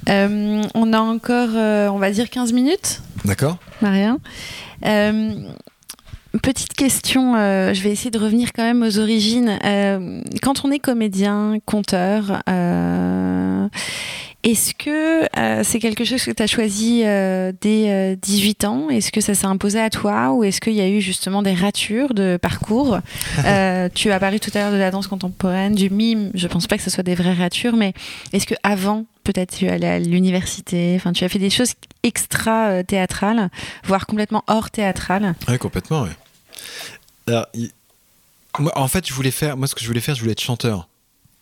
euh, 0.08 0.62
on 0.74 0.92
a 0.92 0.98
encore, 1.00 1.50
euh, 1.54 1.88
on 1.88 1.98
va 1.98 2.10
dire, 2.10 2.28
15 2.30 2.52
minutes, 2.52 3.00
D'accord 3.24 3.58
Maria. 3.80 4.16
Euh, 4.86 5.30
petite 6.42 6.72
question, 6.74 7.36
euh, 7.36 7.72
je 7.74 7.82
vais 7.82 7.90
essayer 7.90 8.10
de 8.10 8.18
revenir 8.18 8.52
quand 8.52 8.64
même 8.64 8.82
aux 8.82 8.98
origines. 8.98 9.56
Euh, 9.64 10.20
quand 10.42 10.64
on 10.64 10.70
est 10.72 10.78
comédien, 10.80 11.58
conteur, 11.64 12.42
euh, 12.48 13.68
est-ce 14.42 14.72
que 14.74 15.26
euh, 15.38 15.62
c'est 15.62 15.78
quelque 15.80 16.04
chose 16.04 16.24
que 16.24 16.30
tu 16.30 16.42
as 16.42 16.46
choisi 16.46 17.02
euh, 17.04 17.52
dès 17.60 17.90
euh, 17.90 18.16
18 18.16 18.64
ans? 18.64 18.88
Est-ce 18.88 19.12
que 19.12 19.20
ça 19.20 19.34
s'est 19.34 19.46
imposé 19.46 19.78
à 19.80 19.90
toi? 19.90 20.32
Ou 20.32 20.44
est-ce 20.44 20.60
qu'il 20.62 20.72
y 20.72 20.80
a 20.80 20.88
eu 20.88 21.00
justement 21.02 21.42
des 21.42 21.52
ratures 21.54 22.14
de 22.14 22.38
parcours? 22.40 22.98
Euh, 23.44 23.88
Tu 23.94 24.10
as 24.10 24.20
parlé 24.20 24.38
tout 24.38 24.50
à 24.54 24.58
l'heure 24.58 24.72
de 24.72 24.76
la 24.76 24.90
danse 24.90 25.06
contemporaine, 25.06 25.74
du 25.74 25.88
mime. 25.90 26.30
Je 26.34 26.46
pense 26.46 26.66
pas 26.66 26.76
que 26.76 26.82
ce 26.82 26.90
soit 26.90 27.02
des 27.02 27.14
vraies 27.14 27.34
ratures, 27.34 27.74
mais 27.76 27.92
est-ce 28.32 28.46
que 28.46 28.54
avant, 28.62 29.06
peut-être 29.24 29.56
tu 29.56 29.68
allais 29.68 29.88
à 29.88 29.98
l'université? 29.98 30.94
Enfin, 30.96 31.12
tu 31.12 31.24
as 31.24 31.28
fait 31.28 31.38
des 31.38 31.50
choses 31.50 31.72
extra 32.02 32.68
euh, 32.68 32.82
théâtrales, 32.82 33.50
voire 33.84 34.06
complètement 34.06 34.44
hors 34.46 34.70
théâtrales. 34.70 35.34
Oui, 35.48 35.58
complètement, 35.58 36.02
ouais. 36.02 36.10
Alors, 37.26 37.46
moi, 38.58 38.72
en 38.76 38.88
fait, 38.88 39.06
je 39.06 39.14
voulais 39.14 39.30
faire. 39.30 39.56
Moi, 39.56 39.66
ce 39.66 39.74
que 39.74 39.80
je 39.80 39.86
voulais 39.86 40.00
faire, 40.00 40.14
je 40.14 40.20
voulais 40.20 40.32
être 40.32 40.40
chanteur. 40.40 40.88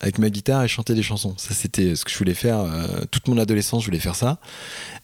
Avec 0.00 0.18
ma 0.18 0.30
guitare 0.30 0.62
et 0.62 0.68
chanter 0.68 0.94
des 0.94 1.02
chansons. 1.02 1.34
Ça, 1.38 1.54
c'était 1.54 1.96
ce 1.96 2.04
que 2.04 2.10
je 2.12 2.18
voulais 2.18 2.34
faire. 2.34 2.60
euh, 2.60 3.04
toute 3.10 3.26
mon 3.26 3.36
adolescence, 3.36 3.82
je 3.82 3.86
voulais 3.86 3.98
faire 3.98 4.14
ça. 4.14 4.38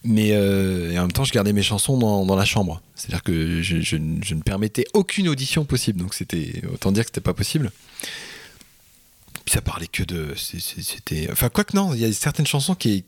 Mais 0.05 0.31
euh, 0.33 0.93
et 0.93 0.99
en 0.99 1.03
même 1.03 1.13
temps, 1.13 1.25
je 1.25 1.33
gardais 1.33 1.53
mes 1.53 1.65
chansons 1.65 1.99
dans, 1.99 2.37
la 2.37 2.45
chambre. 2.45 2.81
C'est-à-dire 2.95 3.25
que 3.25 3.61
je, 3.61 3.97
ne- 3.97 4.43
permettais 4.43 4.85
aucune 4.95 5.29
audition 5.29 5.65
possible. 5.65 5.99
Donc, 5.99 6.15
c'était. 6.15 6.63
Autant 6.73 6.93
dire 6.93 7.03
que 7.03 7.09
c'était 7.09 7.21
pas 7.21 7.35
possible. 7.35 7.73
Puis 9.45 9.53
ça 9.53 9.61
parlait 9.61 9.89
que 9.89 10.05
de. 10.05 10.33
C'était. 10.37 11.29
Enfin, 11.31 11.49
quoi 11.49 11.65
que 11.65 11.77
non, 11.77 11.93
il 11.93 12.01
y 12.01 12.05
a 12.05 12.13
certaines 12.13 12.47
chansons 12.47 12.77
qui. 12.77 13.05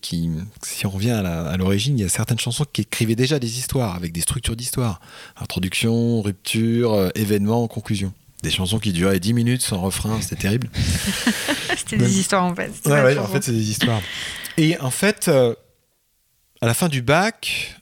si 0.62 0.86
on 0.86 0.90
revient 0.90 1.10
à 1.10 1.56
l'origine, 1.56 1.98
il 1.98 2.02
y 2.02 2.04
a 2.04 2.08
certaines 2.08 2.40
chansons 2.40 2.64
qui 2.70 2.82
écrivaient 2.82 3.14
déjà 3.14 3.38
des 3.38 3.58
histoires, 3.58 3.94
avec 3.94 4.12
des 4.12 4.20
structures 4.22 4.56
d'histoire. 4.56 5.00
Introduction, 5.36 6.20
rupture, 6.20 6.92
euh, 6.94 7.10
événement, 7.14 7.68
conclusion. 7.68 8.12
Des 8.42 8.50
chansons 8.50 8.78
qui 8.78 8.92
duraient 8.92 9.18
10 9.20 9.32
minutes 9.32 9.62
sans 9.62 9.80
refrain, 9.80 10.20
c'était 10.20 10.36
terrible. 10.36 10.68
C'était 11.76 11.96
des 11.98 12.18
histoires 12.18 12.44
en 12.44 12.54
fait. 12.54 12.70
Ouais, 12.86 13.02
ouais, 13.02 13.18
en 13.18 13.26
fait, 13.28 13.42
c'est 13.44 13.52
des 13.52 13.70
histoires. 13.70 14.00
Et 14.56 14.78
en 14.80 14.90
fait, 14.90 15.28
euh, 15.28 15.54
à 16.60 16.66
la 16.66 16.74
fin 16.74 16.88
du 16.88 17.00
bac, 17.02 17.76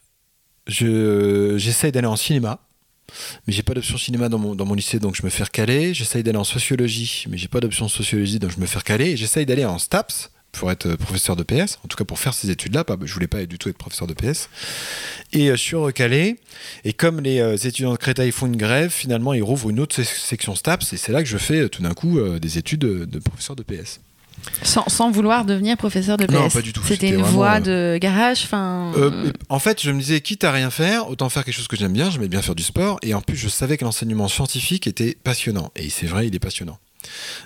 je- 0.67 1.55
j'essaye 1.57 1.91
d'aller 1.91 2.07
en 2.07 2.15
cinéma. 2.15 2.59
Mais 3.47 3.53
j'ai 3.53 3.63
pas 3.63 3.73
d'option 3.73 3.97
cinéma 3.97 4.29
dans 4.29 4.37
mon, 4.39 4.55
dans 4.55 4.65
mon 4.65 4.73
lycée, 4.73 4.99
donc 4.99 5.15
je 5.15 5.23
me 5.23 5.29
fais 5.29 5.43
recaler. 5.43 5.93
J'essaye 5.93 6.21
d'aller 6.23 6.37
en 6.37 6.43
sociologie, 6.43 7.25
mais 7.29 7.37
j'ai 7.37 7.47
pas 7.47 7.59
d'option 7.61 7.87
sociologie, 7.87 8.39
donc 8.39 8.51
je 8.51 8.59
me 8.59 8.65
fais 8.65 8.77
recaler. 8.79 9.15
J'essaye 9.17 9.45
d'aller 9.45 9.65
en 9.65 9.77
STAPS 9.79 10.31
pour 10.55 10.71
être 10.71 10.85
euh, 10.87 10.97
professeur 10.97 11.35
de 11.35 11.43
PS, 11.43 11.79
en 11.83 11.87
tout 11.87 11.97
cas 11.97 12.03
pour 12.05 12.19
faire 12.19 12.33
ces 12.33 12.49
études-là. 12.49 12.83
Je 13.03 13.13
voulais 13.13 13.27
pas 13.27 13.45
du 13.45 13.57
tout 13.57 13.69
être 13.69 13.77
professeur 13.77 14.07
de 14.07 14.13
PS. 14.13 14.49
Et 15.33 15.49
euh, 15.49 15.55
je 15.55 15.61
suis 15.61 15.75
recalé. 15.75 16.37
Et 16.83 16.93
comme 16.93 17.21
les 17.21 17.39
euh, 17.39 17.55
étudiants 17.55 17.91
de 17.91 17.97
Créteil 17.97 18.31
font 18.31 18.47
une 18.47 18.57
grève, 18.57 18.89
finalement, 18.91 19.33
ils 19.33 19.43
rouvrent 19.43 19.69
une 19.69 19.79
autre 19.79 19.95
se- 19.95 20.03
section 20.03 20.55
STAPS. 20.55 20.93
Et 20.93 20.97
c'est 20.97 21.11
là 21.11 21.21
que 21.23 21.29
je 21.29 21.37
fais 21.37 21.69
tout 21.69 21.81
d'un 21.81 21.93
coup 21.93 22.19
des 22.39 22.57
études 22.57 22.79
de, 22.81 23.19
professeur 23.19 23.55
de 23.55 23.63
PS. 23.63 23.99
Sans, 24.61 24.87
sans 24.89 25.11
vouloir 25.11 25.45
devenir 25.45 25.75
professeur 25.77 26.17
de 26.17 26.25
PS. 26.25 26.33
Non, 26.33 26.49
pas 26.49 26.61
du 26.61 26.73
tout. 26.73 26.81
C'était 26.85 27.09
une 27.09 27.21
voie 27.21 27.59
euh, 27.67 27.93
de 27.93 27.97
garage. 27.97 28.43
Enfin. 28.43 28.91
Euh, 28.97 29.31
en 29.49 29.59
fait, 29.59 29.81
je 29.81 29.91
me 29.91 29.99
disais, 29.99 30.21
quitte 30.21 30.43
à 30.43 30.51
rien 30.51 30.69
faire, 30.69 31.09
autant 31.09 31.29
faire 31.29 31.43
quelque 31.43 31.55
chose 31.55 31.67
que 31.67 31.75
j'aime 31.77 31.93
bien. 31.93 32.09
J'aimais 32.11 32.27
bien 32.27 32.41
faire 32.41 32.55
du 32.55 32.63
sport. 32.63 32.99
Et 33.01 33.13
en 33.13 33.21
plus, 33.21 33.37
je 33.37 33.47
savais 33.49 33.77
que 33.77 33.85
l'enseignement 33.85 34.27
scientifique 34.27 34.87
était 34.87 35.17
passionnant. 35.23 35.71
Et 35.75 35.89
c'est 35.89 36.05
vrai, 36.05 36.27
il 36.27 36.35
est 36.35 36.39
passionnant. 36.39 36.77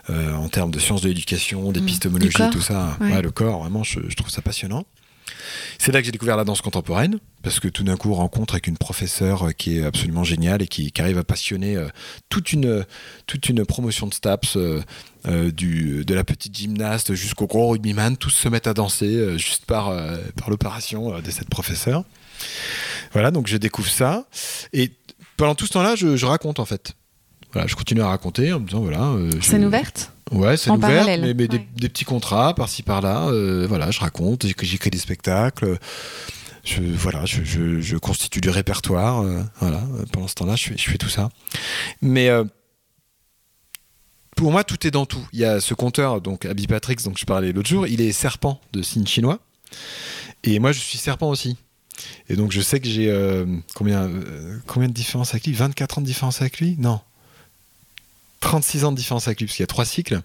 Euh, 0.10 0.34
en 0.34 0.49
termes 0.49 0.72
de 0.72 0.80
sciences 0.80 1.01
de 1.01 1.07
l'éducation, 1.10 1.72
d'épistémologie, 1.72 2.30
Du 2.30 2.36
corps. 2.36 2.49
tout 2.49 2.62
ça. 2.62 2.97
Ouais. 3.01 3.12
Ouais, 3.14 3.22
le 3.22 3.32
corps, 3.32 3.60
vraiment, 3.62 3.84
je, 3.84 3.99
je 4.07 4.16
trouve 4.16 4.30
ça 4.30 4.41
passionnant. 4.41 4.86
C'est 5.78 5.91
là 5.91 5.99
que 5.99 6.05
j'ai 6.05 6.12
découvert 6.12 6.36
la 6.38 6.43
danse 6.43 6.62
contemporaine, 6.62 7.20
parce 7.43 7.60
que 7.60 7.68
tout 7.68 7.84
d'un 7.84 7.95
coup, 7.95 8.14
rencontre 8.14 8.55
avec 8.55 8.68
une 8.68 8.78
professeure 8.78 9.47
euh, 9.47 9.51
qui 9.51 9.78
est 9.78 9.84
absolument 9.84 10.24
géniale 10.24 10.62
et 10.62 10.68
qui, 10.68 10.91
qui 10.91 11.01
arrive 11.01 11.18
à 11.18 11.24
passionner 11.24 11.76
euh, 11.76 11.88
toute, 12.30 12.51
une, 12.51 12.86
toute 13.28 13.47
une 13.47 13.64
promotion 13.66 14.07
de 14.07 14.14
STAPS, 14.14 14.57
euh, 14.57 14.82
euh, 15.28 15.51
du, 15.51 16.03
de 16.03 16.14
la 16.14 16.24
petite 16.24 16.57
gymnaste 16.57 17.14
jusqu'au 17.14 17.45
gros 17.47 17.70
rugbyman, 17.70 18.18
tous 18.18 18.30
se 18.32 18.49
mettent 18.49 18.68
à 18.68 18.74
danser 18.74 19.38
juste 19.38 19.66
par, 19.66 19.93
par 20.36 20.49
l'opération 20.49 21.20
de 21.20 21.32
cette 21.32 21.49
professeure. 21.49 22.03
Voilà, 23.14 23.30
donc 23.32 23.47
je 23.47 23.57
découvre 23.57 23.89
ça. 23.89 24.28
Et 24.74 24.91
pendant 25.38 25.55
tout 25.55 25.66
ce 25.66 25.74
temps-là, 25.74 25.95
je, 25.95 26.16
je 26.16 26.26
raconte 26.26 26.60
en 26.60 26.66
fait. 26.66 26.93
Voilà, 27.54 27.68
je 27.68 27.76
continue 27.76 28.02
à 28.02 28.08
raconter 28.10 28.54
en 28.54 28.60
me 28.60 28.66
disant 28.68 28.82
voilà. 28.82 29.02
euh, 29.10 29.32
Scène 29.41 29.66
ouverte 29.66 30.12
Ouais, 30.32 30.56
c'est 30.58 30.70
En 30.70 30.76
ouvert, 30.78 30.89
parallèle, 30.89 31.22
mais, 31.22 31.34
mais 31.34 31.47
des, 31.47 31.58
ouais. 31.58 31.68
des 31.78 31.89
petits 31.89 32.06
contrats 32.06 32.54
par-ci 32.54 32.84
par-là. 32.84 33.30
euh, 33.30 33.66
voilà, 33.68 33.89
je 33.89 34.00
raconte, 34.00 34.45
j'écris 34.62 34.91
des 34.91 35.00
spectacles. 35.00 35.80
Je, 36.64 36.82
voilà, 36.84 37.26
je, 37.26 37.43
je- 37.43 37.80
je 37.82 37.97
constitue 37.97 38.39
du 38.41 38.50
répertoire. 38.52 39.22
euh, 39.22 39.41
voilà, 39.60 39.82
pendant 40.12 40.28
ce 40.28 40.36
temps-là, 40.36 40.56
je 40.56 40.66
fais, 40.70 40.78
je 40.78 40.89
fais 40.89 40.97
tout 41.00 41.10
ça. 41.10 41.30
Mais 42.04 42.30
euh, 42.30 42.43
pour 44.36 44.52
moi, 44.52 44.64
tout 44.64 44.86
est 44.88 44.91
dans 44.91 45.06
tout. 45.06 45.26
Il 45.34 45.39
y 45.39 45.45
a 45.45 45.60
ce 45.60 45.74
conteur, 45.74 46.22
donc 46.22 46.45
Abby 46.45 46.68
Patrick, 46.68 47.04
dont 47.04 47.14
je 47.18 47.26
parlais 47.26 47.52
l'autre 47.52 47.70
jour, 47.70 47.88
il 47.88 48.00
est 48.02 48.12
serpent 48.12 48.62
de 48.74 48.82
signe 48.82 49.06
chinois. 49.08 49.39
Et 50.43 50.60
moi, 50.60 50.72
je 50.72 50.80
suis 50.80 50.97
serpent 50.97 51.30
aussi. 51.30 51.58
Et 52.30 52.36
donc, 52.36 52.52
je 52.52 52.62
sais 52.62 52.80
que 52.80 52.88
j'ai 52.88 53.10
euh, 53.10 53.45
combien, 53.76 54.04
euh, 54.04 54.58
combien 54.68 54.88
de 54.88 54.93
différence 54.93 55.32
avec 55.32 55.45
lui? 55.47 55.54
24 55.54 55.97
ans 55.97 56.02
de 56.02 56.06
différence 56.06 56.39
avec 56.41 56.60
lui? 56.60 56.76
Non. 56.78 57.02
36 58.39 58.85
ans 58.85 58.91
de 58.91 58.97
différence 58.97 59.27
avec 59.27 59.39
lui, 59.39 59.47
parce 59.47 59.55
qu'il 59.55 59.63
y 59.63 59.65
a 59.65 59.67
trois 59.67 59.85
cycles. 59.85 60.21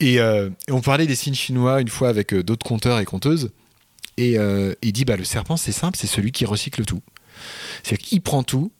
Et, 0.00 0.20
euh, 0.20 0.50
on 0.68 0.80
parlait 0.80 1.06
des 1.06 1.14
signes 1.14 1.34
chinois 1.34 1.80
une 1.80 1.88
fois 1.88 2.08
avec 2.08 2.32
euh, 2.32 2.42
d'autres 2.42 2.66
conteurs 2.66 2.98
et 2.98 3.04
conteuses. 3.04 3.50
Et 4.16 4.38
euh, 4.38 4.74
il 4.82 4.92
dit 4.92 5.04
bah, 5.04 5.16
le 5.16 5.24
serpent, 5.24 5.56
c'est 5.56 5.72
simple, 5.72 5.98
c'est 5.98 6.06
celui 6.06 6.32
qui 6.32 6.44
recycle 6.44 6.84
tout. 6.84 7.02
C'est-à-dire 7.82 8.06
qu'il 8.06 8.20
prend 8.20 8.42
tout, 8.42 8.70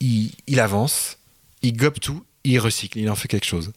il, 0.00 0.32
avance, 0.58 1.18
il 1.62 1.76
gobe 1.76 1.98
tout, 2.00 2.24
il 2.44 2.58
recycle, 2.58 2.98
il 2.98 3.10
en 3.10 3.14
fait 3.14 3.28
quelque 3.28 3.46
chose. 3.46 3.72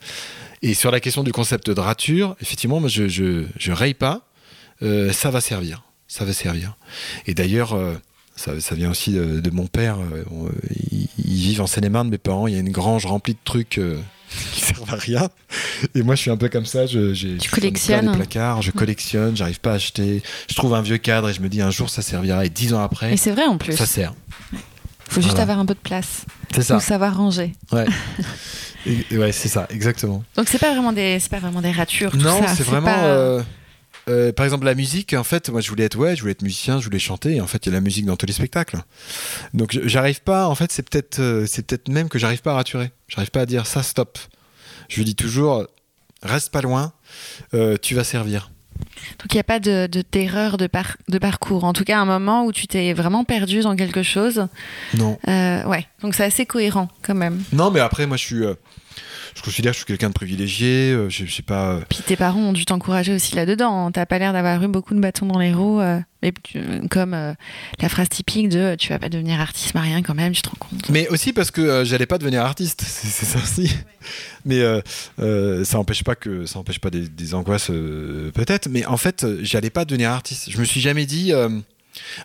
Et 0.62 0.74
sur 0.74 0.92
la 0.92 1.00
question 1.00 1.24
du 1.24 1.32
concept 1.32 1.70
de 1.70 1.80
rature, 1.80 2.36
effectivement, 2.42 2.80
moi, 2.80 2.90
je, 2.90 3.08
je, 3.08 3.46
je 3.58 3.72
raye 3.72 3.94
pas, 3.94 4.28
ça 4.82 5.32
va 5.32 5.42
servir. 5.42 5.84
Ça 6.08 6.24
va 6.24 6.34
servir. 6.34 6.78
Et 7.26 7.34
d'ailleurs, 7.34 7.76
ça, 8.36 8.60
ça 8.60 8.76
vient 8.76 8.92
aussi 8.92 9.12
de, 9.12 9.40
de 9.40 9.50
mon 9.50 9.68
père. 9.68 9.98
euh, 10.00 10.24
ils, 10.92 11.08
ils 11.18 11.36
vivent 11.42 11.62
en 11.62 11.68
Seine-et-Marne, 11.68 12.10
mes 12.10 12.18
parents. 12.18 12.48
Il 12.48 12.54
y 12.54 12.58
a 12.58 12.60
une 12.60 12.72
grange 12.72 13.06
remplie 13.06 13.34
de 13.34 13.40
trucs 13.44 13.78
euh, 13.78 13.98
qui 14.54 14.62
servent 14.62 14.94
à 14.94 14.98
rien. 14.98 15.30
Et 15.96 16.04
moi, 16.04 16.16
je 16.16 16.22
suis 16.22 16.32
un 16.32 16.38
peu 16.38 16.50
comme 16.50 16.66
ça. 16.66 16.86
Je, 16.86 17.14
j'ai, 17.14 17.38
Tu 17.38 17.50
je 17.50 17.56
collectionnes. 17.56 18.12
de 18.12 18.16
placards, 18.16 18.62
je 18.62 18.72
collectionne, 18.72 19.36
j'arrive 19.38 19.60
pas 19.60 19.72
à 19.72 19.76
acheter. 19.76 20.22
Je 20.50 20.56
trouve 20.56 20.74
un 20.74 20.82
vieux 20.82 20.98
cadre 20.98 21.30
et 21.30 21.34
je 21.34 21.42
me 21.42 21.50
dis 21.50 21.62
un 21.62 21.72
jour 21.72 21.90
ça 21.90 22.02
servira. 22.02 22.46
Et 22.46 22.50
dix 22.50 22.74
ans 22.74 22.82
après, 22.82 23.14
Et 23.14 23.18
c'est 23.18 23.32
vrai 23.32 23.46
en 23.46 23.58
plus. 23.58 23.76
ça 23.78 23.86
sert. 23.86 24.14
faut 25.10 25.22
juste 25.22 25.28
voilà. 25.32 25.44
avoir 25.44 25.60
un 25.60 25.66
peu 25.66 25.74
de 25.74 25.80
place. 25.80 26.26
C'est 26.54 26.62
ça. 26.64 26.78
Ou 26.78 26.80
savoir 26.82 27.16
ranger. 27.18 27.54
Ouais. 27.72 27.86
Et- 28.86 29.18
ouais, 29.18 29.32
c'est 29.32 29.48
ça, 29.48 29.66
exactement. 29.72 30.24
Donc 30.36 30.48
c'est 30.48 30.60
pas 30.60 30.72
vraiment 30.72 30.94
des, 30.94 31.18
pas 31.32 31.40
vraiment 31.40 31.62
des 31.62 31.72
ratures. 31.72 32.12
tout 32.12 32.18
Non, 32.18 32.40
c'est 32.56 32.64
vraiment. 32.64 32.86
pas- 32.86 33.06
euh, 33.06 33.42
euh, 34.08 34.32
par 34.32 34.46
exemple, 34.46 34.66
la 34.66 34.76
musique, 34.76 35.14
en 35.14 35.24
fait, 35.24 35.50
moi 35.50 35.62
je 35.62 35.70
voulais 35.70 35.84
être, 35.86 35.98
ouais, 35.98 36.16
je 36.16 36.22
voulais 36.22 36.32
être 36.34 36.42
musicien, 36.44 36.80
je 36.80 36.86
voulais 36.86 37.00
chanter, 37.00 37.36
et 37.36 37.42
en 37.42 37.48
fait, 37.48 37.66
il 37.66 37.70
y 37.70 37.72
a 37.72 37.76
la 37.76 37.82
musique 37.82 38.06
dans 38.06 38.16
tous 38.18 38.26
les 38.26 38.34
spectacles. 38.34 38.78
Donc 39.54 39.78
j'arrive 39.86 40.22
pas, 40.22 40.48
en 40.48 40.56
fait, 40.56 40.72
c'est 40.72 40.88
peut-être 40.88 41.20
euh, 41.20 41.46
c'est 41.48 41.66
peut-être 41.66 41.90
même 41.90 42.10
que 42.10 42.20
j'arrive 42.20 42.42
pas 42.42 42.52
à 42.52 42.56
raturer. 42.56 42.92
J'arrive 43.08 43.32
pas 43.32 43.42
à 43.42 43.46
dire 43.46 43.66
ça, 43.68 43.84
stop. 43.84 44.18
Je 44.90 44.98
lui 44.98 45.06
dis 45.06 45.16
toujours, 45.16 45.66
reste 46.22 46.52
pas 46.52 46.62
loin, 46.62 46.94
euh, 47.54 47.78
tu 47.82 47.96
vas 47.96 48.04
servir. 48.04 48.52
Donc 49.20 49.32
il 49.32 49.36
n'y 49.38 49.40
a 49.40 49.44
pas 49.46 49.60
de, 49.60 49.88
de 49.88 50.02
terreur 50.02 50.58
de, 50.58 50.68
par- 50.68 50.98
de 51.08 51.18
parcours. 51.18 51.64
En 51.64 51.72
tout 51.72 51.86
cas, 51.86 51.98
un 51.98 52.06
moment 52.06 52.46
où 52.46 52.52
tu 52.52 52.68
t'es 52.68 52.92
vraiment 52.94 53.24
perdu 53.24 53.62
dans 53.62 53.76
quelque 53.76 54.04
chose. 54.04 54.48
Non. 54.98 55.18
Euh, 55.30 55.64
ouais. 55.64 55.88
Donc 56.02 56.14
c'est 56.14 56.26
assez 56.26 56.46
cohérent 56.46 56.90
quand 57.02 57.16
même. 57.16 57.42
Non, 57.54 57.72
mais 57.72 57.80
après, 57.80 58.06
moi 58.06 58.18
je 58.18 58.26
suis. 58.26 58.44
euh, 58.44 58.54
je 59.36 59.42
considère 59.42 59.72
que 59.72 59.76
je 59.76 59.80
suis 59.80 59.86
quelqu'un 59.86 60.08
de 60.10 60.14
privilégié, 60.14 60.92
euh, 60.94 61.10
je 61.10 61.26
je 61.26 61.34
sais 61.36 61.42
pas. 61.44 61.74
euh, 61.74 61.82
Puis 61.90 62.00
tes 62.06 62.16
parents 62.16 62.40
ont 62.40 62.54
dû 62.54 62.66
t'encourager 62.66 63.14
aussi 63.14 63.36
là-dedans. 63.36 63.92
T'as 63.92 64.06
pas 64.06 64.18
l'air 64.18 64.34
d'avoir 64.34 64.64
eu 64.64 64.68
beaucoup 64.68 64.96
de 64.96 65.00
bâtons 65.00 65.26
dans 65.28 65.40
les 65.40 65.54
roues. 65.54 65.82
euh, 65.82 66.00
mais 66.24 66.34
tu- 66.42 66.60
comme 66.90 67.14
euh, 67.14 67.34
la 67.82 67.90
phrase 67.90 68.10
typique 68.10 68.50
de 68.50 68.76
tu 68.80 68.90
vas 68.90 68.98
pas 68.98 69.10
devenir 69.10 69.40
artiste 69.40 69.76
Marien 69.76 70.02
quand 70.02 70.16
même, 70.16 70.34
tu 70.34 70.42
te 70.42 70.50
rends 70.50 70.56
compte. 70.58 70.90
Mais 70.90 71.08
aussi 71.10 71.34
parce 71.34 71.52
que 71.52 71.62
euh, 71.62 71.86
j'allais 71.86 72.06
pas 72.08 72.18
devenir 72.18 72.42
artiste, 72.44 72.82
c'est 72.88 73.26
ça 73.26 73.38
aussi. 73.40 73.72
Mais 74.46 74.62
ça 75.64 75.80
empêche 75.80 76.04
pas 76.04 76.16
que 76.16 76.46
ça 76.46 76.60
empêche 76.60 76.80
pas 76.80 76.90
des, 76.90 77.08
des 77.10 77.34
angoisses 77.34 77.68
peut-être. 78.34 78.68
Mais 78.70 78.86
en 78.86 78.98
fait, 78.98 79.26
j'allais 79.42 79.70
pas 79.70 79.86
devenir 79.86 80.12
artiste. 80.12 80.50
Je 80.50 80.58
me 80.60 80.64
suis 80.66 80.82
jamais 80.82 81.06
dit. 81.06 81.32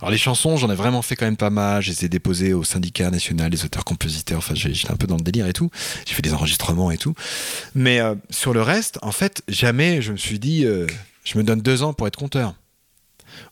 Alors 0.01 0.11
les 0.11 0.19
chansons, 0.19 0.57
j'en 0.57 0.71
ai 0.71 0.75
vraiment 0.75 1.03
fait 1.03 1.17
quand 1.17 1.25
même 1.27 1.37
pas 1.37 1.51
mal. 1.51 1.83
Je 1.83 1.91
les 1.91 2.05
ai 2.05 2.09
déposées 2.09 2.53
au 2.53 2.65
syndicat 2.65 3.11
national 3.11 3.51
des 3.51 3.65
auteurs-compositeurs. 3.65 4.39
Enfin, 4.39 4.55
j'ai- 4.55 4.75
j'étais 4.75 4.93
un 4.93 4.97
peu 4.97 5.07
dans 5.07 5.17
le 5.17 5.23
délire 5.23 5.47
et 5.47 5.53
tout. 5.53 5.71
J'ai 6.07 6.15
fait 6.15 6.23
des 6.23 6.33
enregistrements 6.35 6.91
et 6.91 6.99
tout. 6.99 7.15
Mais 7.75 8.01
euh, 8.01 8.15
sur 8.31 8.53
le 8.53 8.63
reste, 8.63 8.99
en 9.03 9.13
fait, 9.13 9.43
jamais 9.49 10.03
je 10.03 10.13
me 10.13 10.17
suis 10.17 10.39
dit, 10.39 10.65
euh, 10.65 10.87
je 11.25 11.39
me 11.39 11.43
donne 11.45 11.61
deux 11.61 11.83
ans 11.83 11.93
pour 11.93 12.07
être 12.07 12.17
conteur 12.17 12.55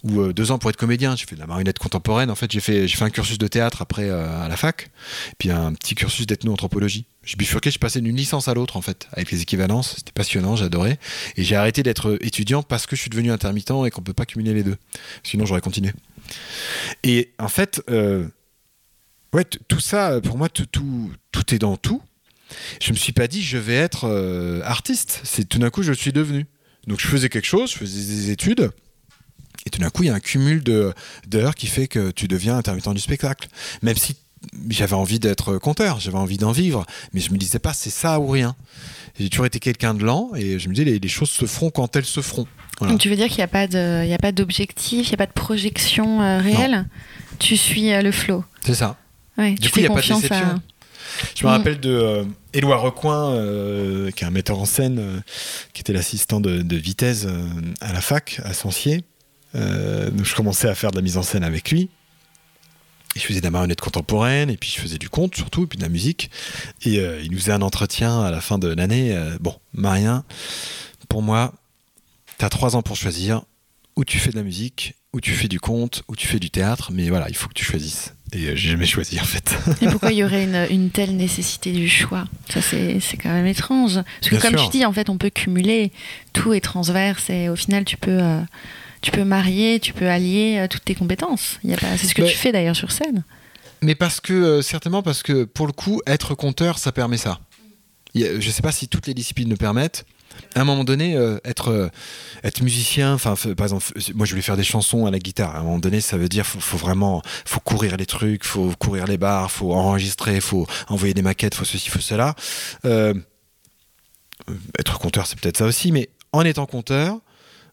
ou 0.02 0.20
euh, 0.20 0.32
deux 0.32 0.50
ans 0.50 0.58
pour 0.58 0.70
être 0.70 0.76
comédien. 0.76 1.14
J'ai 1.16 1.24
fait 1.26 1.34
de 1.36 1.40
la 1.40 1.46
marionnette 1.46 1.78
contemporaine. 1.78 2.30
En 2.30 2.34
fait, 2.34 2.50
j'ai 2.50 2.60
fait, 2.60 2.88
j'ai 2.88 3.02
un 3.02 3.10
cursus 3.10 3.38
de 3.38 3.46
théâtre 3.46 3.80
après 3.80 4.10
à 4.10 4.48
la 4.48 4.56
fac, 4.56 4.90
puis 5.38 5.50
un 5.50 5.72
petit 5.72 5.94
cursus 5.94 6.26
d'ethno-anthropologie. 6.26 7.06
J'ai 7.24 7.36
bifurqué, 7.36 7.70
je 7.70 7.78
passais 7.78 8.00
d'une 8.00 8.16
licence 8.16 8.48
à 8.48 8.54
l'autre 8.54 8.76
en 8.76 8.82
fait, 8.82 9.06
avec 9.12 9.30
les 9.30 9.42
équivalences. 9.42 9.94
C'était 9.98 10.12
passionnant, 10.12 10.56
j'adorais. 10.56 10.98
Et 11.36 11.44
j'ai 11.44 11.56
arrêté 11.56 11.82
d'être 11.82 12.18
étudiant 12.22 12.62
parce 12.62 12.86
que 12.86 12.96
je 12.96 13.00
suis 13.02 13.10
devenu 13.10 13.30
intermittent 13.30 13.72
et 13.86 13.90
qu'on 13.90 14.02
peut 14.02 14.14
pas 14.14 14.26
cumuler 14.26 14.54
les 14.54 14.62
deux. 14.62 14.76
Sinon, 15.22 15.46
j'aurais 15.46 15.60
continué. 15.60 15.92
Et 17.02 17.32
en 17.38 17.48
fait, 17.48 17.82
euh, 17.90 18.26
ouais, 19.32 19.44
tout 19.44 19.80
ça, 19.80 20.20
pour 20.20 20.38
moi, 20.38 20.48
tout, 20.48 20.66
tout, 20.66 21.54
est 21.54 21.58
dans 21.58 21.76
tout. 21.76 22.02
Je 22.80 22.92
me 22.92 22.96
suis 22.96 23.12
pas 23.12 23.28
dit, 23.28 23.42
je 23.42 23.58
vais 23.58 23.74
être 23.74 24.04
euh, 24.04 24.60
artiste. 24.62 25.20
C'est 25.24 25.48
tout 25.48 25.58
d'un 25.58 25.70
coup, 25.70 25.82
je 25.82 25.92
suis 25.92 26.12
devenu. 26.12 26.46
Donc, 26.86 27.00
je 27.00 27.06
faisais 27.06 27.28
quelque 27.28 27.46
chose, 27.46 27.72
je 27.72 27.78
faisais 27.78 28.14
des 28.14 28.30
études. 28.30 28.70
Et 29.66 29.70
tout 29.70 29.80
d'un 29.80 29.90
coup, 29.90 30.04
il 30.04 30.06
y 30.06 30.10
a 30.10 30.14
un 30.14 30.20
cumul 30.20 30.62
d'heures 30.62 31.54
qui 31.54 31.66
fait 31.66 31.88
que 31.88 32.10
tu 32.10 32.28
deviens 32.28 32.56
intermittent 32.56 32.88
du 32.94 33.00
spectacle. 33.00 33.48
Même 33.82 33.96
si 33.96 34.16
j'avais 34.70 34.94
envie 34.94 35.18
d'être 35.18 35.58
conteur, 35.58 36.00
j'avais 36.00 36.18
envie 36.18 36.36
d'en 36.38 36.52
vivre, 36.52 36.84
mais 37.12 37.20
je 37.20 37.32
me 37.32 37.38
disais 37.38 37.58
pas 37.58 37.72
c'est 37.72 37.90
ça 37.90 38.20
ou 38.20 38.28
rien. 38.28 38.54
J'ai 39.18 39.28
toujours 39.28 39.46
été 39.46 39.58
quelqu'un 39.58 39.94
de 39.94 40.04
lent 40.04 40.30
et 40.36 40.58
je 40.58 40.68
me 40.68 40.74
disais 40.74 40.84
les, 40.84 40.98
les 40.98 41.08
choses 41.08 41.30
se 41.30 41.44
feront 41.46 41.70
quand 41.70 41.96
elles 41.96 42.04
se 42.04 42.20
feront. 42.20 42.46
Voilà. 42.78 42.92
Donc 42.92 43.00
tu 43.00 43.08
veux 43.08 43.16
dire 43.16 43.26
qu'il 43.28 43.38
n'y 43.38 43.42
a 43.44 43.48
pas 43.48 43.66
de, 43.66 44.04
il 44.04 44.08
y 44.08 44.14
a 44.14 44.18
pas 44.18 44.30
d'objectif, 44.32 45.06
il 45.08 45.10
n'y 45.10 45.14
a 45.14 45.16
pas 45.16 45.26
de 45.26 45.32
projection 45.32 46.22
euh, 46.22 46.38
réelle? 46.40 46.86
Tu 47.40 47.56
suis 47.56 47.92
euh, 47.92 48.02
le 48.02 48.12
flow. 48.12 48.44
C'est 48.64 48.74
ça. 48.74 48.96
Ouais, 49.36 49.52
Du 49.54 49.60
tu 49.62 49.70
coup, 49.70 49.78
il 49.80 49.82
y 49.82 49.86
a 49.86 49.90
pas 49.90 50.00
de 50.00 50.06
déception. 50.06 50.36
à- 50.36 50.58
Je 51.34 51.44
me 51.44 51.50
Mm. 51.50 51.52
rappelle 51.56 51.80
de 51.80 51.90
euh, 51.90 52.24
Éloi 52.52 52.76
Recoin, 52.76 53.32
euh, 53.32 54.10
qui 54.12 54.22
est 54.22 54.26
un 54.26 54.30
metteur 54.30 54.58
en 54.60 54.64
scène, 54.66 55.22
qui 55.72 55.80
était 55.80 55.92
l'assistant 55.92 56.40
de, 56.40 56.62
de 56.62 56.76
Vitesse 56.76 57.26
à 57.80 57.92
la 57.92 58.00
fac, 58.00 58.40
à 58.44 58.52
Sancier. 58.52 59.04
Donc 59.54 60.24
je 60.24 60.34
commençais 60.36 60.68
à 60.68 60.74
faire 60.76 60.90
de 60.92 60.96
la 60.96 61.02
mise 61.02 61.16
en 61.16 61.22
scène 61.22 61.42
avec 61.44 61.70
lui. 61.72 61.88
Je 63.16 63.20
faisais 63.22 63.40
de 63.40 63.44
la 63.44 63.50
marionnette 63.50 63.80
contemporaine, 63.80 64.48
et 64.50 64.56
puis 64.56 64.72
je 64.74 64.80
faisais 64.80 64.98
du 64.98 65.08
conte 65.08 65.34
surtout, 65.34 65.64
et 65.64 65.66
puis 65.66 65.76
de 65.78 65.82
la 65.82 65.88
musique. 65.88 66.30
Et 66.82 66.98
euh, 66.98 67.20
il 67.22 67.32
nous 67.32 67.38
faisait 67.38 67.52
un 67.52 67.62
entretien 67.62 68.22
à 68.22 68.30
la 68.30 68.40
fin 68.40 68.58
de 68.58 68.68
l'année. 68.68 69.12
euh, 69.16 69.36
bon, 69.40 69.56
Marien, 69.72 70.24
pour 71.08 71.22
moi, 71.22 71.52
tu 72.38 72.44
as 72.44 72.48
trois 72.48 72.76
ans 72.76 72.82
pour 72.82 72.96
choisir 72.96 73.42
où 73.96 74.04
tu 74.04 74.18
fais 74.18 74.30
de 74.30 74.36
la 74.36 74.44
musique, 74.44 74.94
où 75.12 75.20
tu 75.20 75.32
fais 75.32 75.48
du 75.48 75.58
conte, 75.58 76.02
où 76.06 76.14
tu 76.14 76.28
fais 76.28 76.38
du 76.38 76.50
théâtre, 76.50 76.90
mais 76.92 77.08
voilà, 77.08 77.28
il 77.28 77.34
faut 77.34 77.48
que 77.48 77.54
tu 77.54 77.64
choisisses. 77.64 78.14
Et 78.32 78.44
euh, 78.44 78.54
j'ai 78.54 78.68
jamais 78.70 78.86
choisi 78.86 79.18
en 79.18 79.24
fait. 79.24 79.56
Et 79.80 79.86
pourquoi 79.88 80.12
il 80.12 80.18
y 80.18 80.22
aurait 80.24 80.44
une, 80.44 80.66
une 80.70 80.90
telle 80.90 81.16
nécessité 81.16 81.72
du 81.72 81.88
choix? 81.88 82.26
Ça, 82.50 82.60
c'est 82.60 83.00
c'est 83.00 83.16
quand 83.16 83.30
même 83.32 83.46
étrange. 83.46 83.94
Parce 83.94 84.28
que 84.28 84.36
Bien 84.36 84.40
comme 84.40 84.58
sûr. 84.58 84.70
tu 84.70 84.78
dis, 84.78 84.84
en 84.84 84.92
fait, 84.92 85.08
on 85.08 85.16
peut 85.16 85.30
cumuler. 85.30 85.90
Tout 86.34 86.52
est 86.52 86.60
transverse 86.60 87.30
et 87.30 87.48
au 87.48 87.56
final, 87.56 87.84
tu 87.86 87.96
peux, 87.96 88.20
euh, 88.22 88.40
tu 89.00 89.10
peux 89.10 89.24
marier, 89.24 89.80
tu 89.80 89.92
peux 89.92 90.08
allier 90.08 90.58
euh, 90.58 90.68
toutes 90.68 90.84
tes 90.84 90.94
compétences. 90.94 91.58
C'est 91.62 92.06
ce 92.06 92.14
que 92.14 92.22
Mais- 92.22 92.28
tu 92.28 92.36
fais 92.36 92.52
d'ailleurs 92.52 92.76
sur 92.76 92.90
scène. 92.92 93.24
Mais 93.82 93.94
parce 93.94 94.20
que, 94.20 94.32
euh, 94.32 94.62
certainement 94.62 95.02
parce 95.02 95.22
que 95.22 95.44
pour 95.44 95.66
le 95.66 95.72
coup, 95.72 96.00
être 96.06 96.34
conteur, 96.34 96.78
ça 96.78 96.90
permet 96.92 97.16
ça. 97.16 97.38
A- 98.16 98.40
je 98.40 98.50
sais 98.50 98.62
pas 98.62 98.72
si 98.72 98.88
toutes 98.88 99.06
les 99.06 99.14
disciplines 99.14 99.48
le 99.50 99.56
permettent. 99.56 100.04
À 100.54 100.60
un 100.60 100.64
moment 100.64 100.84
donné, 100.84 101.16
euh, 101.16 101.38
être, 101.44 101.68
euh, 101.68 101.88
être 102.44 102.60
musicien, 102.62 103.14
enfin, 103.14 103.34
par 103.56 103.64
exemple, 103.66 103.84
moi 104.14 104.24
je 104.26 104.30
voulais 104.32 104.42
faire 104.42 104.56
des 104.56 104.62
chansons 104.64 105.06
à 105.06 105.10
la 105.10 105.18
guitare. 105.18 105.56
À 105.56 105.60
un 105.60 105.62
moment 105.62 105.78
donné, 105.78 106.00
ça 106.00 106.16
veut 106.16 106.28
dire 106.28 106.46
faut, 106.46 106.60
faut 106.60 106.76
vraiment, 106.76 107.22
faut 107.44 107.60
courir 107.60 107.96
les 107.96 108.06
trucs, 108.06 108.44
faut 108.44 108.72
courir 108.78 109.06
les 109.06 109.18
bars, 109.18 109.50
faut 109.50 109.72
enregistrer, 109.72 110.40
faut 110.40 110.66
envoyer 110.88 111.14
des 111.14 111.22
maquettes, 111.22 111.54
faut 111.54 111.64
ceci, 111.64 111.88
faut 111.88 112.00
cela. 112.00 112.34
Être 114.78 114.98
conteur, 114.98 115.26
c'est 115.26 115.38
peut-être 115.38 115.58
ça 115.58 115.66
aussi, 115.66 115.92
mais 115.92 116.08
en 116.32 116.42
étant 116.42 116.66
conteur, 116.66 117.18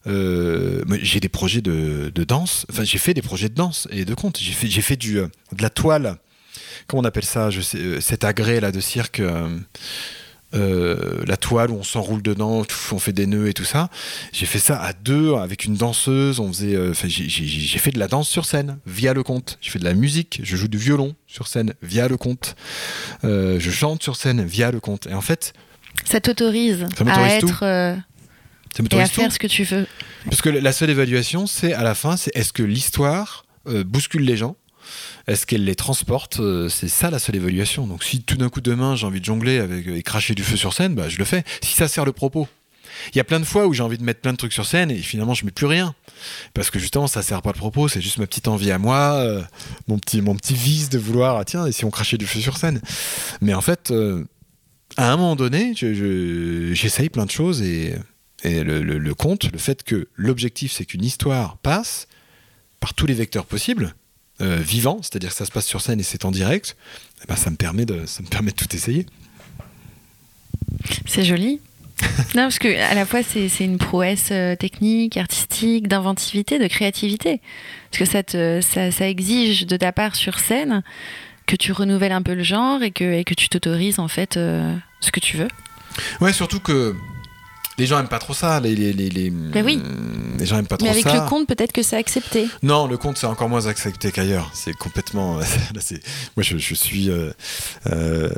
euh, 0.06 0.82
j'ai 1.02 1.20
des 1.20 1.28
projets 1.28 1.60
de, 1.62 2.10
de 2.14 2.24
danse. 2.24 2.66
Enfin, 2.70 2.84
j'ai 2.84 2.98
fait 2.98 3.14
des 3.14 3.22
projets 3.22 3.48
de 3.48 3.54
danse 3.54 3.88
et 3.90 4.04
de 4.04 4.14
conte. 4.14 4.38
J'ai 4.40 4.52
fait, 4.52 4.66
j'ai 4.68 4.82
fait 4.82 4.96
du, 4.96 5.18
euh, 5.18 5.28
de 5.52 5.62
la 5.62 5.70
toile. 5.70 6.16
Comment 6.86 7.02
on 7.02 7.04
appelle 7.04 7.24
ça? 7.24 7.50
Je 7.50 7.60
sais, 7.60 7.78
euh, 7.78 8.00
cet 8.00 8.24
agrès 8.24 8.60
là 8.60 8.70
de 8.72 8.80
cirque. 8.80 9.20
euh, 10.54 11.24
la 11.26 11.36
toile 11.36 11.70
où 11.70 11.74
on 11.74 11.82
s'enroule 11.82 12.22
dedans, 12.22 12.64
on 12.92 12.98
fait 12.98 13.12
des 13.12 13.26
nœuds 13.26 13.48
et 13.48 13.52
tout 13.52 13.64
ça. 13.64 13.90
J'ai 14.32 14.46
fait 14.46 14.60
ça 14.60 14.80
à 14.80 14.92
deux 14.92 15.34
avec 15.34 15.64
une 15.64 15.74
danseuse. 15.74 16.38
On 16.40 16.48
faisait, 16.52 16.74
euh, 16.76 16.94
j'ai- 16.94 17.78
fait 17.78 17.90
de 17.90 17.98
la 17.98 18.06
danse 18.08 18.28
sur 18.28 18.44
scène 18.46 18.78
via 18.86 19.12
le 19.12 19.22
conte. 19.22 19.58
J'ai 19.60 19.70
fait 19.70 19.80
de 19.80 19.84
la 19.84 19.92
musique. 19.92 20.40
Je 20.44 20.56
joue 20.56 20.68
du 20.68 20.78
violon 20.78 21.14
sur 21.26 21.46
scène 21.48 21.74
via 21.82 22.08
le 22.08 22.16
conte. 22.16 22.54
Euh, 23.24 23.58
je 23.60 23.70
chante 23.70 24.02
sur 24.02 24.16
scène 24.16 24.44
via 24.44 24.70
le 24.70 24.80
conte. 24.80 25.08
Et 25.08 25.14
en 25.14 25.20
fait, 25.20 25.52
Ça 26.04 26.20
t'autorise 26.20 26.86
à 27.00 27.40
tout. 27.40 27.48
être 27.48 27.62
euh, 27.64 27.94
ça 27.96 28.00
me 28.02 28.65
et 28.84 29.00
à 29.00 29.06
faire 29.06 29.32
ce 29.32 29.38
que 29.38 29.46
tu 29.46 29.64
veux. 29.64 29.86
Parce 30.24 30.42
que 30.42 30.48
la 30.48 30.72
seule 30.72 30.90
évaluation, 30.90 31.46
c'est 31.46 31.72
à 31.72 31.82
la 31.82 31.94
fin, 31.94 32.16
c'est 32.16 32.30
est-ce 32.36 32.52
que 32.52 32.62
l'histoire 32.62 33.44
euh, 33.68 33.84
bouscule 33.84 34.22
les 34.24 34.36
gens? 34.36 34.56
Est-ce 35.26 35.46
qu'elle 35.46 35.64
les 35.64 35.74
transporte? 35.74 36.38
Euh, 36.40 36.68
C'est 36.68 36.88
ça 36.88 37.10
la 37.10 37.18
seule 37.18 37.36
évaluation. 37.36 37.86
Donc 37.86 38.04
si 38.04 38.22
tout 38.22 38.36
d'un 38.36 38.48
coup 38.48 38.60
demain 38.60 38.94
j'ai 38.96 39.06
envie 39.06 39.20
de 39.20 39.24
jongler 39.24 39.58
avec, 39.58 39.86
et 39.88 40.02
cracher 40.02 40.34
du 40.34 40.44
feu 40.44 40.56
sur 40.56 40.72
scène, 40.72 40.94
bah, 40.94 41.08
je 41.08 41.18
le 41.18 41.24
fais. 41.24 41.42
Si 41.62 41.74
ça 41.74 41.88
sert 41.88 42.04
le 42.04 42.12
propos. 42.12 42.46
Il 43.12 43.16
y 43.18 43.20
a 43.20 43.24
plein 43.24 43.40
de 43.40 43.44
fois 43.44 43.66
où 43.66 43.74
j'ai 43.74 43.82
envie 43.82 43.98
de 43.98 44.04
mettre 44.04 44.20
plein 44.20 44.32
de 44.32 44.38
trucs 44.38 44.52
sur 44.54 44.64
scène 44.64 44.90
et 44.90 44.96
finalement 44.98 45.34
je 45.34 45.44
mets 45.44 45.50
plus 45.50 45.66
rien. 45.66 45.94
Parce 46.54 46.70
que 46.70 46.78
justement 46.78 47.08
ça 47.08 47.20
sert 47.22 47.42
pas 47.42 47.50
le 47.52 47.58
propos, 47.58 47.88
c'est 47.88 48.00
juste 48.00 48.16
ma 48.18 48.26
petite 48.26 48.48
envie 48.48 48.70
à 48.70 48.78
moi, 48.78 49.14
euh, 49.16 49.42
mon, 49.88 49.98
petit, 49.98 50.22
mon 50.22 50.34
petit 50.36 50.54
vice 50.54 50.88
de 50.88 50.98
vouloir, 50.98 51.36
ah, 51.36 51.44
tiens, 51.44 51.66
et 51.66 51.72
si 51.72 51.84
on 51.84 51.90
crachait 51.90 52.16
du 52.16 52.26
feu 52.26 52.40
sur 52.40 52.56
scène 52.56 52.80
Mais 53.42 53.52
en 53.54 53.60
fait, 53.60 53.90
euh, 53.90 54.24
à 54.96 55.12
un 55.12 55.16
moment 55.16 55.36
donné, 55.36 55.74
je- 55.76 55.92
je- 55.92 56.72
j'essaye 56.74 57.10
plein 57.10 57.26
de 57.26 57.30
choses 57.30 57.60
et, 57.60 57.96
et 58.42 58.62
le, 58.62 58.82
le, 58.82 58.98
le 58.98 59.14
conte, 59.14 59.50
le 59.50 59.58
fait 59.58 59.82
que 59.82 60.08
l'objectif 60.14 60.72
c'est 60.72 60.84
qu'une 60.84 61.04
histoire 61.04 61.56
passe 61.58 62.08
par 62.80 62.94
tous 62.94 63.06
les 63.06 63.14
vecteurs 63.14 63.46
possibles, 63.46 63.94
euh, 64.42 64.56
vivants, 64.56 64.98
c'est-à-dire 65.02 65.30
que 65.30 65.34
ça 65.34 65.46
se 65.46 65.50
passe 65.50 65.66
sur 65.66 65.80
scène 65.80 65.98
et 65.98 66.02
c'est 66.02 66.24
en 66.24 66.30
direct, 66.30 66.76
eh 67.22 67.26
ben, 67.26 67.36
ça, 67.36 67.50
me 67.50 67.56
permet 67.56 67.86
de, 67.86 68.04
ça 68.04 68.22
me 68.22 68.28
permet 68.28 68.50
de 68.50 68.56
tout 68.56 68.74
essayer. 68.74 69.06
C'est 71.06 71.24
joli. 71.24 71.60
non, 72.34 72.42
parce 72.42 72.58
que 72.58 72.68
à 72.68 72.94
la 72.94 73.06
fois 73.06 73.22
c'est 73.22 73.48
c'est 73.48 73.64
une 73.64 73.78
prouesse 73.78 74.28
euh, 74.30 74.54
technique, 74.54 75.16
artistique, 75.16 75.88
d'inventivité, 75.88 76.58
de 76.58 76.66
créativité. 76.66 77.40
Parce 77.90 77.98
que 78.00 78.04
ça, 78.04 78.22
te, 78.22 78.60
ça, 78.60 78.90
ça 78.90 79.08
exige 79.08 79.66
de 79.66 79.78
ta 79.78 79.92
part 79.92 80.14
sur 80.14 80.38
scène 80.38 80.82
que 81.46 81.56
tu 81.56 81.72
renouvelles 81.72 82.12
un 82.12 82.22
peu 82.22 82.34
le 82.34 82.42
genre 82.42 82.82
et 82.82 82.90
que, 82.90 83.04
et 83.04 83.24
que 83.24 83.32
tu 83.32 83.48
t'autorises 83.48 83.98
en 83.98 84.08
fait 84.08 84.36
euh, 84.36 84.76
ce 85.00 85.10
que 85.10 85.20
tu 85.20 85.38
veux. 85.38 85.48
Ouais, 86.20 86.34
surtout 86.34 86.60
que 86.60 86.94
les 87.78 87.86
gens 87.86 87.98
aiment 88.00 88.08
pas 88.08 88.18
trop 88.18 88.34
ça. 88.34 88.60
Les, 88.60 88.74
les, 88.74 88.92
les, 88.92 89.08
les, 89.10 89.30
Ben 89.30 89.64
oui. 89.64 89.82
les 90.38 90.46
gens 90.46 90.58
aiment 90.58 90.66
pas 90.66 90.76
trop 90.76 90.86
Mais 90.86 90.92
avec 90.92 91.04
ça. 91.04 91.22
le 91.22 91.28
compte, 91.28 91.46
peut-être 91.46 91.72
que 91.72 91.82
c'est 91.82 91.96
accepté. 91.96 92.48
Non, 92.62 92.86
le 92.86 92.96
conte 92.96 93.18
c'est 93.18 93.26
encore 93.26 93.48
moins 93.48 93.66
accepté 93.66 94.12
qu'ailleurs. 94.12 94.50
C'est 94.54 94.72
complètement. 94.74 95.38
là, 95.74 95.80
c'est- 95.80 96.02
moi, 96.36 96.42
je, 96.42 96.56
je 96.58 96.74
suis 96.74 97.10
euh, 97.10 97.32
euh, 97.86 98.30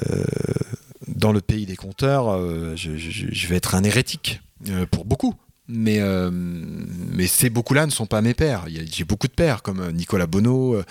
dans 1.06 1.32
le 1.32 1.40
pays 1.40 1.66
des 1.66 1.76
conteurs, 1.76 2.30
euh, 2.34 2.74
je, 2.76 2.96
je- 2.96 3.26
je 3.30 3.46
vais 3.46 3.56
être 3.56 3.74
un 3.74 3.82
hérétique 3.84 4.40
euh, 4.68 4.86
pour 4.90 5.04
beaucoup. 5.04 5.34
Mais, 5.70 5.98
euh, 6.00 6.30
mais 6.32 7.26
ces 7.26 7.50
beaucoup-là 7.50 7.84
ne 7.84 7.90
sont 7.90 8.06
pas 8.06 8.22
mes 8.22 8.32
pères. 8.32 8.64
J'ai 8.90 9.04
beaucoup 9.04 9.26
de 9.28 9.32
pères, 9.34 9.62
comme 9.62 9.80
euh, 9.80 9.92
Nicolas 9.92 10.26
Bonneau, 10.26 10.82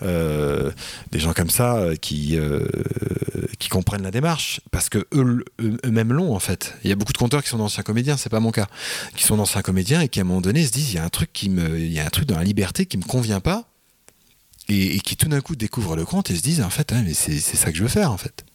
euh, 0.00 0.70
des 1.10 1.18
gens 1.18 1.34
comme 1.34 1.50
ça 1.50 1.88
qui, 2.00 2.38
qui 3.58 3.68
comprennent 3.68 4.02
la 4.02 4.10
démarche, 4.10 4.60
parce 4.70 4.88
que 4.88 5.06
eux, 5.12 5.44
eux- 5.60 5.76
eux-mêmes 5.84 6.14
l'ont 6.14 6.34
en 6.34 6.38
fait. 6.38 6.74
Il 6.82 6.88
y 6.88 6.92
a 6.92 6.96
beaucoup 6.96 7.12
de 7.12 7.18
conteurs 7.18 7.42
qui 7.42 7.50
sont 7.50 7.58
d'anciens 7.58 7.82
comédiens, 7.82 8.16
c'est 8.16 8.30
pas 8.30 8.40
mon 8.40 8.52
cas, 8.52 8.68
qui 9.16 9.24
sont 9.24 9.36
d'anciens 9.36 9.60
comédiens 9.60 10.00
et 10.00 10.08
qui 10.08 10.18
à 10.18 10.22
un 10.22 10.24
moment 10.24 10.40
donné 10.40 10.64
se 10.64 10.72
disent 10.72 10.92
il 10.92 10.96
y 10.96 10.98
a 10.98 11.04
un 11.04 11.10
truc 11.10 11.30
qui 11.34 11.50
me, 11.50 11.78
il 11.78 11.92
y 11.92 12.00
a 12.00 12.06
un 12.06 12.10
truc 12.10 12.24
dans 12.24 12.36
la 12.38 12.44
liberté 12.44 12.86
qui 12.86 12.96
me 12.96 13.04
convient 13.04 13.40
pas, 13.40 13.68
et, 14.68 14.98
qui 15.00 15.16
tout 15.16 15.28
d'un 15.28 15.42
coup 15.42 15.56
découvrent 15.56 15.96
le 15.96 16.06
conte 16.06 16.30
et 16.30 16.36
se 16.36 16.42
disent 16.42 16.62
en 16.62 16.70
fait 16.70 16.94
c'est 17.12 17.38
ça 17.38 17.70
que 17.70 17.76
je 17.76 17.82
veux 17.82 17.88
faire 17.90 18.10
en 18.10 18.16
fait. 18.16 18.46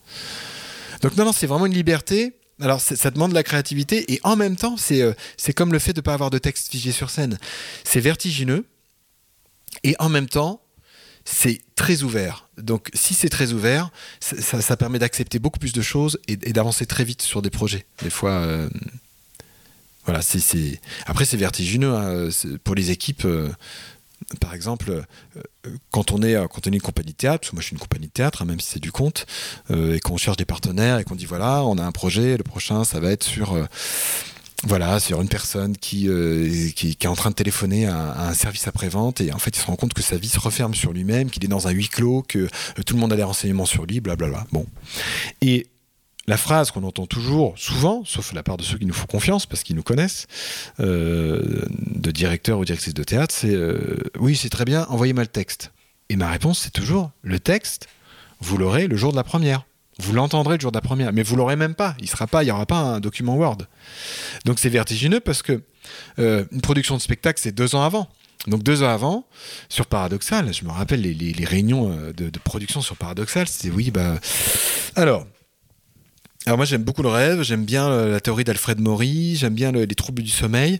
Donc 1.03 1.15
non 1.17 1.25
non 1.25 1.33
c'est 1.33 1.45
vraiment 1.45 1.67
une 1.67 1.73
liberté. 1.75 2.33
Alors 2.59 2.81
ça 2.81 3.11
demande 3.11 3.31
de 3.31 3.35
la 3.35 3.43
créativité 3.43 4.11
et 4.11 4.19
en 4.23 4.35
même 4.35 4.55
temps 4.55 4.77
c'est 4.77 5.01
euh, 5.01 5.13
c'est 5.37 5.53
comme 5.53 5.71
le 5.71 5.79
fait 5.79 5.93
de 5.93 5.99
ne 5.99 6.03
pas 6.03 6.13
avoir 6.13 6.29
de 6.31 6.39
texte 6.39 6.71
figé 6.71 6.91
sur 6.91 7.09
scène. 7.09 7.37
C'est 7.83 7.99
vertigineux 7.99 8.65
et 9.83 9.95
en 9.99 10.09
même 10.09 10.27
temps 10.27 10.61
c'est 11.23 11.61
très 11.75 12.03
ouvert. 12.03 12.49
Donc 12.57 12.89
si 12.93 13.13
c'est 13.13 13.29
très 13.29 13.51
ouvert, 13.51 13.91
ça, 14.19 14.77
permet 14.77 14.97
d'accepter 14.97 15.39
beaucoup 15.39 15.59
plus 15.59 15.73
de 15.73 15.81
choses 15.81 16.19
et, 16.27 16.37
d'avancer 16.37 16.85
très 16.85 17.03
vite 17.03 17.21
sur 17.21 17.41
des 17.41 17.49
projets. 17.49 17.85
Des 18.01 18.09
fois, 18.09 18.31
euh, 18.31 18.69
voilà, 20.05 20.21
c'est 20.21 20.79
après 21.05 21.25
c'est 21.25 21.37
vertigineux 21.37 21.93
hein, 21.93 22.29
c'est- 22.31 22.57
pour 22.57 22.75
les 22.75 22.91
équipes. 22.91 23.25
euh, 23.25 23.49
par 24.41 24.53
exemple, 24.53 24.91
euh, 24.91 25.41
quand 25.91 26.11
on 26.11 26.21
est 26.21 26.35
euh, 26.35 26.47
quand 26.47 26.67
on 26.67 26.71
est 26.71 26.75
une 26.75 26.81
compagnie 26.81 27.11
de 27.11 27.17
théâtre, 27.17 27.41
parce 27.41 27.51
que 27.51 27.55
moi 27.55 27.61
je 27.61 27.67
suis 27.67 27.73
une 27.75 27.79
compagnie 27.79 28.07
de 28.07 28.11
théâtre, 28.11 28.41
hein, 28.41 28.45
même 28.45 28.59
si 28.59 28.71
c'est 28.71 28.79
du 28.79 28.91
conte, 28.91 29.25
euh, 29.71 29.95
et 29.95 29.99
qu'on 29.99 30.17
cherche 30.17 30.37
des 30.37 30.45
partenaires 30.45 30.99
et 30.99 31.03
qu'on 31.03 31.15
dit 31.15 31.25
voilà, 31.25 31.63
on 31.63 31.77
a 31.77 31.83
un 31.83 31.91
projet, 31.91 32.35
le 32.35 32.43
prochain 32.43 32.83
ça 32.83 32.99
va 32.99 33.11
être 33.11 33.23
sur 33.23 33.53
euh, 33.53 33.65
voilà, 34.63 34.99
sur 34.99 35.21
une 35.21 35.29
personne 35.29 35.77
qui, 35.77 36.09
qui, 36.75 36.97
est 36.99 37.05
en 37.05 37.15
train 37.15 37.29
de 37.29 37.35
téléphoner 37.35 37.85
à, 37.85 38.09
à 38.09 38.29
un 38.29 38.33
service 38.33 38.67
après-vente 38.67 39.21
et 39.21 39.31
en 39.31 39.37
fait 39.37 39.55
il 39.55 39.59
se 39.59 39.67
rend 39.67 39.75
compte 39.75 39.93
que 39.93 40.01
sa 40.01 40.17
vie 40.17 40.29
se 40.29 40.39
referme 40.39 40.73
sur 40.73 40.93
lui-même, 40.93 41.29
qu'il 41.29 41.45
est 41.45 41.47
dans 41.47 41.67
un 41.67 41.71
huis 41.71 41.89
clos, 41.89 42.23
que 42.27 42.49
tout 42.83 42.95
le 42.95 42.99
monde 42.99 43.13
a 43.13 43.15
des 43.15 43.23
renseignements 43.23 43.67
sur 43.67 43.85
lui, 43.85 43.99
blablabla. 43.99 44.47
Bon. 44.51 44.65
Et 45.41 45.67
la 46.27 46.37
phrase 46.37 46.71
qu'on 46.71 46.83
entend 46.83 47.05
toujours, 47.05 47.53
souvent, 47.57 48.03
sauf 48.05 48.33
la 48.33 48.43
part 48.43 48.57
de 48.57 48.63
ceux 48.63 48.77
qui 48.77 48.85
nous 48.85 48.93
font 48.93 49.05
confiance 49.05 49.45
parce 49.45 49.63
qu'ils 49.63 49.77
nous 49.77 49.83
connaissent, 49.83 50.27
euh, 50.81 51.61
de 51.69 52.11
directeur 52.11 52.59
ou 52.59 52.65
directrice 52.65 52.93
de 52.93 53.03
théâtre, 53.03 53.33
c'est 53.35 53.55
euh, 53.55 53.97
oui, 54.19 54.35
c'est 54.35 54.49
très 54.49 54.65
bien, 54.65 54.85
envoyez-moi 54.89 55.23
le 55.23 55.29
texte. 55.29 55.71
Et 56.09 56.17
ma 56.17 56.29
réponse, 56.29 56.59
c'est 56.59 56.71
toujours 56.71 57.11
le 57.21 57.39
texte, 57.39 57.87
vous 58.41 58.57
l'aurez 58.57 58.87
le 58.87 58.97
jour 58.97 59.11
de 59.11 59.17
la 59.17 59.23
première. 59.23 59.65
Vous 59.99 60.13
l'entendrez 60.13 60.57
le 60.57 60.61
jour 60.61 60.71
de 60.71 60.77
la 60.77 60.81
première, 60.81 61.11
mais 61.11 61.23
vous 61.23 61.35
l'aurez 61.35 61.55
même 61.55 61.73
pas. 61.73 61.95
Il 61.99 62.07
sera 62.07 62.27
pas, 62.27 62.43
il 62.43 62.47
y 62.47 62.51
aura 62.51 62.67
pas 62.67 62.77
un 62.77 62.99
document 62.99 63.35
Word. 63.35 63.57
Donc 64.45 64.59
c'est 64.59 64.69
vertigineux 64.69 65.21
parce 65.21 65.41
que 65.41 65.63
euh, 66.19 66.45
une 66.51 66.61
production 66.61 66.95
de 66.97 67.01
spectacle, 67.01 67.39
c'est 67.41 67.53
deux 67.53 67.73
ans 67.73 67.81
avant. 67.81 68.07
Donc 68.45 68.63
deux 68.63 68.83
ans 68.83 68.89
avant, 68.89 69.25
sur 69.69 69.87
Paradoxal, 69.87 70.53
je 70.53 70.63
me 70.65 70.69
rappelle 70.69 71.01
les, 71.01 71.45
réunions 71.45 71.89
de, 71.89 72.29
de 72.29 72.39
production 72.39 72.81
sur 72.81 72.95
Paradoxal, 72.95 73.47
c'était 73.47 73.73
oui, 73.73 73.91
bah. 73.91 74.19
Alors. 74.95 75.25
Alors 76.47 76.55
moi 76.55 76.65
j'aime 76.65 76.83
beaucoup 76.83 77.03
le 77.03 77.09
rêve, 77.09 77.41
j'aime 77.43 77.65
bien 77.65 77.89
la 77.89 78.21
théorie 78.21 78.45
d'Alfred 78.45 78.79
Maury, 78.79 79.35
j'aime 79.35 79.53
bien 79.53 79.73
le- 79.73 79.83
les 79.83 79.95
troubles 79.95 80.23
du 80.23 80.29
sommeil, 80.29 80.79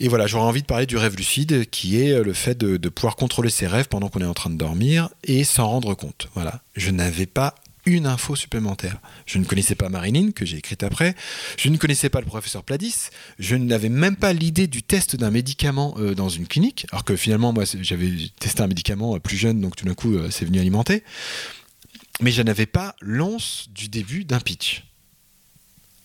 et 0.00 0.08
voilà 0.08 0.26
j'aurais 0.26 0.46
envie 0.46 0.62
de 0.62 0.66
parler 0.66 0.86
du 0.86 0.96
rêve 0.96 1.16
lucide, 1.16 1.68
qui 1.68 2.00
est 2.00 2.12
euh, 2.12 2.24
le 2.24 2.32
fait 2.32 2.56
de, 2.56 2.88
pouvoir 2.88 3.14
contrôler 3.16 3.50
ses 3.50 3.66
rêves 3.66 3.88
pendant 3.88 4.08
qu'on 4.08 4.20
est 4.22 4.24
en 4.24 4.32
train 4.32 4.48
de 4.48 4.56
dormir 4.56 5.10
et 5.24 5.44
s'en 5.44 5.68
rendre 5.68 5.92
compte. 5.92 6.30
Voilà, 6.32 6.62
je 6.76 6.90
n'avais 6.90 7.26
pas 7.26 7.56
une 7.84 8.06
info 8.06 8.36
supplémentaire. 8.36 9.02
Je 9.26 9.36
ne 9.36 9.44
connaissais 9.44 9.74
pas 9.74 9.90
Marilyn, 9.90 10.30
que 10.30 10.46
j'ai 10.46 10.56
écrite 10.56 10.82
après. 10.82 11.14
Je 11.58 11.68
ne 11.68 11.76
connaissais 11.76 12.08
pas 12.08 12.20
le 12.20 12.26
professeur 12.26 12.62
Pladis. 12.62 13.10
Je 13.38 13.54
n'avais 13.54 13.90
même 13.90 14.16
pas 14.16 14.32
l'idée 14.32 14.66
du 14.66 14.82
test 14.82 15.16
d'un 15.16 15.30
médicament 15.30 15.94
euh, 15.98 16.14
dans 16.14 16.30
une 16.30 16.46
clinique. 16.46 16.86
Alors 16.90 17.04
que 17.04 17.16
finalement, 17.16 17.52
moi, 17.52 17.64
j'avais 17.82 18.12
testé 18.40 18.62
un 18.62 18.66
médicament 18.66 19.16
euh, 19.16 19.18
plus 19.18 19.36
jeune, 19.36 19.60
donc 19.60 19.76
tout 19.76 19.84
d'un 19.84 19.94
coup, 19.94 20.16
c'est 20.30 20.46
venu 20.46 20.58
alimenter. 20.58 21.02
Mais 22.22 22.30
je 22.30 22.40
n'avais 22.40 22.66
pas 22.66 22.94
l'once 23.02 23.66
du 23.74 23.88
début 23.88 24.24
d'un 24.24 24.40
pitch. 24.40 24.84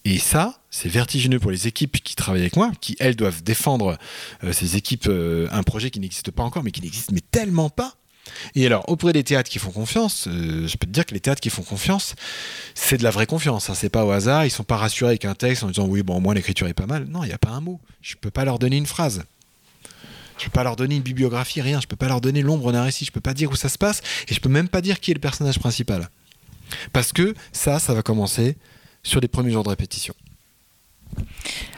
Et 0.07 0.19
ça, 0.19 0.53
c'est 0.69 0.87
vertigineux 0.87 1.37
pour 1.37 1.51
les 1.51 1.67
équipes 1.67 2.01
qui 2.01 2.15
travaillent 2.15 2.43
avec 2.43 2.55
moi, 2.55 2.71
qui, 2.79 2.95
elles, 2.97 3.17
doivent 3.17 3.43
défendre 3.43 3.97
euh, 4.45 4.53
ces 4.53 4.77
équipes, 4.77 5.07
euh, 5.09 5.49
un 5.51 5.63
projet 5.63 5.91
qui 5.91 5.99
n'existe 5.99 6.31
pas 6.31 6.43
encore, 6.43 6.63
mais 6.63 6.71
qui 6.71 6.81
n'existe 6.81 7.11
mais 7.11 7.19
tellement 7.19 7.69
pas. 7.69 7.93
Et 8.55 8.65
alors, 8.65 8.87
auprès 8.87 9.11
des 9.11 9.25
théâtres 9.25 9.49
qui 9.49 9.59
font 9.59 9.71
confiance, 9.71 10.29
euh, 10.29 10.65
je 10.65 10.77
peux 10.77 10.87
te 10.87 10.93
dire 10.93 11.05
que 11.05 11.13
les 11.13 11.19
théâtres 11.19 11.41
qui 11.41 11.49
font 11.49 11.61
confiance, 11.61 12.15
c'est 12.73 12.95
de 12.95 13.03
la 13.03 13.11
vraie 13.11 13.25
confiance. 13.25 13.69
Hein, 13.69 13.73
c'est 13.75 13.89
pas 13.89 14.05
au 14.05 14.11
hasard. 14.11 14.45
Ils 14.45 14.49
sont 14.49 14.63
pas 14.63 14.77
rassurés 14.77 15.09
avec 15.09 15.25
un 15.25 15.35
texte 15.35 15.63
en 15.63 15.67
disant 15.67 15.85
oui, 15.85 16.03
bon, 16.03 16.15
au 16.15 16.19
moins 16.21 16.33
l'écriture 16.33 16.69
est 16.69 16.73
pas 16.73 16.85
mal. 16.85 17.03
Non, 17.09 17.25
il 17.25 17.27
n'y 17.27 17.33
a 17.33 17.37
pas 17.37 17.51
un 17.51 17.59
mot. 17.59 17.81
Je 18.01 18.15
peux 18.15 18.31
pas 18.31 18.45
leur 18.45 18.59
donner 18.59 18.77
une 18.77 18.85
phrase. 18.85 19.25
Je 20.37 20.45
peux 20.45 20.51
pas 20.51 20.63
leur 20.63 20.77
donner 20.77 20.95
une 20.95 21.03
bibliographie, 21.03 21.59
rien. 21.59 21.81
Je 21.81 21.87
peux 21.87 21.97
pas 21.97 22.07
leur 22.07 22.21
donner 22.21 22.43
l'ombre 22.43 22.71
d'un 22.71 22.83
récit. 22.83 23.03
Je 23.03 23.11
peux 23.11 23.19
pas 23.19 23.33
dire 23.33 23.51
où 23.51 23.57
ça 23.57 23.67
se 23.67 23.77
passe. 23.77 24.01
Et 24.29 24.33
je 24.33 24.39
peux 24.39 24.47
même 24.47 24.69
pas 24.69 24.79
dire 24.79 25.01
qui 25.01 25.11
est 25.11 25.15
le 25.15 25.19
personnage 25.19 25.59
principal. 25.59 26.09
Parce 26.93 27.11
que 27.11 27.35
ça, 27.51 27.79
ça 27.79 27.93
va 27.93 28.03
commencer 28.03 28.55
sur 29.07 29.21
les 29.21 29.27
premiers 29.27 29.51
jours 29.51 29.63
de 29.63 29.69
répétition. 29.69 30.13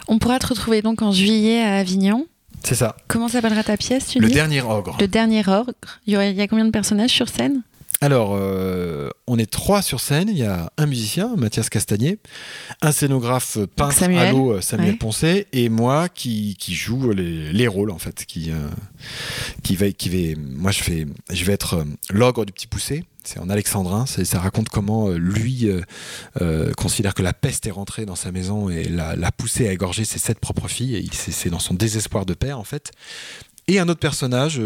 On 0.08 0.18
pourra 0.20 0.40
te 0.40 0.48
retrouver 0.48 0.82
donc 0.82 1.02
en 1.02 1.12
juillet 1.12 1.62
à 1.62 1.78
Avignon. 1.78 2.28
C'est 2.64 2.76
ça. 2.76 2.98
Comment 3.08 3.28
s'appellera 3.30 3.64
ta 3.64 3.78
pièce, 3.78 4.08
tu 4.08 4.20
Le 4.20 4.28
dis? 4.28 4.34
dernier 4.34 4.62
ogre. 4.62 4.98
Le 5.00 5.08
dernier 5.08 5.48
ogre. 5.48 5.74
Il 6.08 6.14
y, 6.14 6.34
y 6.34 6.42
a 6.42 6.48
combien 6.48 6.66
de 6.66 6.72
personnages 6.72 7.12
sur 7.12 7.30
scène? 7.30 7.62
Alors, 8.02 8.32
euh, 8.34 9.10
on 9.28 9.38
est 9.38 9.50
trois 9.50 9.82
sur 9.82 10.00
scène. 10.00 10.30
Il 10.30 10.38
y 10.38 10.44
a 10.44 10.72
un 10.78 10.86
musicien, 10.86 11.36
Mathias 11.38 11.70
Castagnier, 11.70 12.18
un 12.82 12.92
scénographe 12.92 13.58
peintre 13.76 13.94
Samuel. 13.94 14.20
à 14.28 14.32
l'eau, 14.32 14.62
Samuel 14.62 14.92
Ouais. 14.92 14.96
Poncet, 14.98 15.48
et 15.54 15.68
moi 15.70 16.08
qui, 16.10 16.56
qui 16.58 16.74
joue 16.76 17.12
les, 17.12 17.52
les 17.54 17.68
rôles 17.68 17.92
en 17.92 18.00
fait. 18.00 18.26
Qui, 18.26 18.52
euh, 18.52 18.68
qui 19.64 19.76
va, 19.76 19.92
qui 19.92 20.10
va, 20.10 20.40
moi, 20.42 20.72
je, 20.72 20.80
fais, 20.82 21.08
je 21.32 21.44
vais 21.46 21.54
être 21.54 21.76
euh, 21.76 21.84
l'ogre 22.10 22.46
du 22.46 22.54
petit 22.54 22.68
poussé. 22.68 23.04
C'est 23.24 23.40
en 23.40 23.50
alexandrin. 23.50 24.06
Ça 24.06 24.40
raconte 24.40 24.70
comment 24.70 25.10
euh, 25.10 25.18
lui 25.18 25.68
euh, 25.68 25.82
euh, 26.42 26.72
considère 26.74 27.14
que 27.14 27.22
la 27.22 27.34
peste 27.34 27.68
est 27.68 27.72
rentrée 27.72 28.06
dans 28.06 28.16
sa 28.16 28.32
maison 28.32 28.70
et 28.70 28.86
l'a, 28.86 29.32
poussé 29.32 29.68
à 29.68 29.74
égorger 29.74 30.06
ses 30.06 30.20
sept 30.20 30.40
propres 30.40 30.68
filles. 30.68 30.96
Et 30.96 31.06
c'est, 31.12 31.50
dans 31.50 31.60
son 31.60 31.74
désespoir 31.74 32.26
de 32.26 32.34
père 32.34 32.60
en 32.60 32.64
fait. 32.64 32.92
Et 33.68 33.80
un 33.80 33.88
autre 33.88 34.00
personnage, 34.00 34.60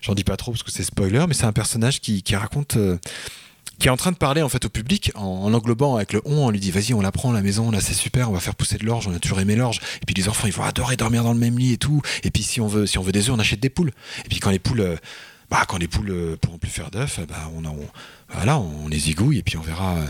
j'en 0.00 0.14
dis 0.14 0.24
pas 0.24 0.36
trop 0.36 0.50
parce 0.50 0.64
que 0.64 0.72
c'est 0.72 0.82
spoiler, 0.82 1.24
mais 1.28 1.34
c'est 1.34 1.44
un 1.44 1.52
personnage 1.52 2.00
qui, 2.00 2.24
raconte, 2.34 2.76
qui 3.78 3.86
est 3.86 3.90
en 3.90 3.96
train 3.96 4.10
de 4.10 4.16
parler 4.16 4.42
en 4.42 4.48
fait 4.48 4.64
au 4.64 4.68
public 4.68 5.12
en, 5.14 5.22
en 5.22 5.50
l'englobant 5.50 5.94
avec 5.94 6.12
le 6.12 6.22
on. 6.24 6.46
On 6.46 6.50
lui 6.50 6.58
dit 6.58 6.72
vas-y, 6.72 6.92
on 6.92 7.00
la 7.00 7.12
prend 7.12 7.30
la 7.30 7.40
maison, 7.40 7.70
là 7.70 7.80
c'est 7.80 7.94
super, 7.94 8.30
on 8.30 8.32
va 8.32 8.40
faire 8.40 8.56
pousser 8.56 8.78
de 8.78 8.84
l'orge, 8.84 9.06
on 9.06 9.14
a 9.14 9.20
toujours 9.20 9.38
aimé 9.38 9.54
l'orge. 9.54 9.80
Et 10.02 10.06
puis 10.06 10.14
les 10.16 10.28
enfants 10.28 10.48
ils 10.48 10.52
vont 10.52 10.64
adorer 10.64 10.96
dormir 10.96 11.22
dans 11.22 11.32
le 11.32 11.38
même 11.38 11.56
lit 11.56 11.74
et 11.74 11.78
tout. 11.78 12.02
Et 12.24 12.32
puis 12.32 12.42
si 12.42 12.60
on 12.60 12.66
veut, 12.66 12.86
si 12.86 12.98
on 12.98 13.02
veut 13.02 13.12
des 13.12 13.28
œufs, 13.28 13.36
on 13.36 13.38
achète 13.38 13.60
des 13.60 13.70
poules. 13.70 13.92
Et 14.24 14.28
puis 14.28 14.40
quand 14.40 14.50
les 14.50 14.58
poules, 14.58 14.98
bah 15.52 15.64
quand 15.68 15.78
les 15.78 15.88
poules 15.88 16.10
euh, 16.10 16.36
pourront 16.40 16.58
plus 16.58 16.70
faire 16.70 16.90
d'œufs, 16.90 17.18
euh, 17.18 17.26
bah 17.26 17.48
on, 17.56 17.64
on- 17.64 17.88
voilà, 18.34 18.58
on 18.58 18.88
les 18.88 18.98
zigouille 18.98 19.38
et 19.38 19.42
puis 19.42 19.56
on 19.56 19.60
verra. 19.62 19.96
euh, 19.96 20.06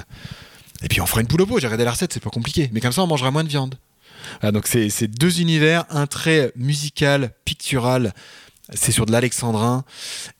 et 0.83 0.89
puis 0.89 1.01
on 1.01 1.07
fera 1.07 1.21
une 1.21 1.27
poule 1.27 1.43
au 1.43 1.47
pot. 1.47 1.59
J'ai 1.61 1.67
regardé 1.67 1.85
la 1.85 1.91
recette, 1.93 2.13
c'est 2.13 2.23
pas 2.23 2.31
compliqué. 2.31 2.71
Mais 2.73 2.81
comme 2.81 2.93
ça, 2.93 3.03
on 3.03 3.07
mangera 3.07 3.31
moins 3.31 3.45
de 3.45 3.49
viande. 3.49 3.75
Voilà, 4.41 4.53
donc 4.53 4.67
c'est 4.69 5.07
deux 5.09 5.41
univers, 5.41 5.85
un 5.91 6.07
trait 6.07 6.53
musical, 6.57 7.33
pictural, 7.45 8.13
c'est 8.73 8.93
sur 8.93 9.05
de 9.07 9.13
l'alexandrin, 9.13 9.85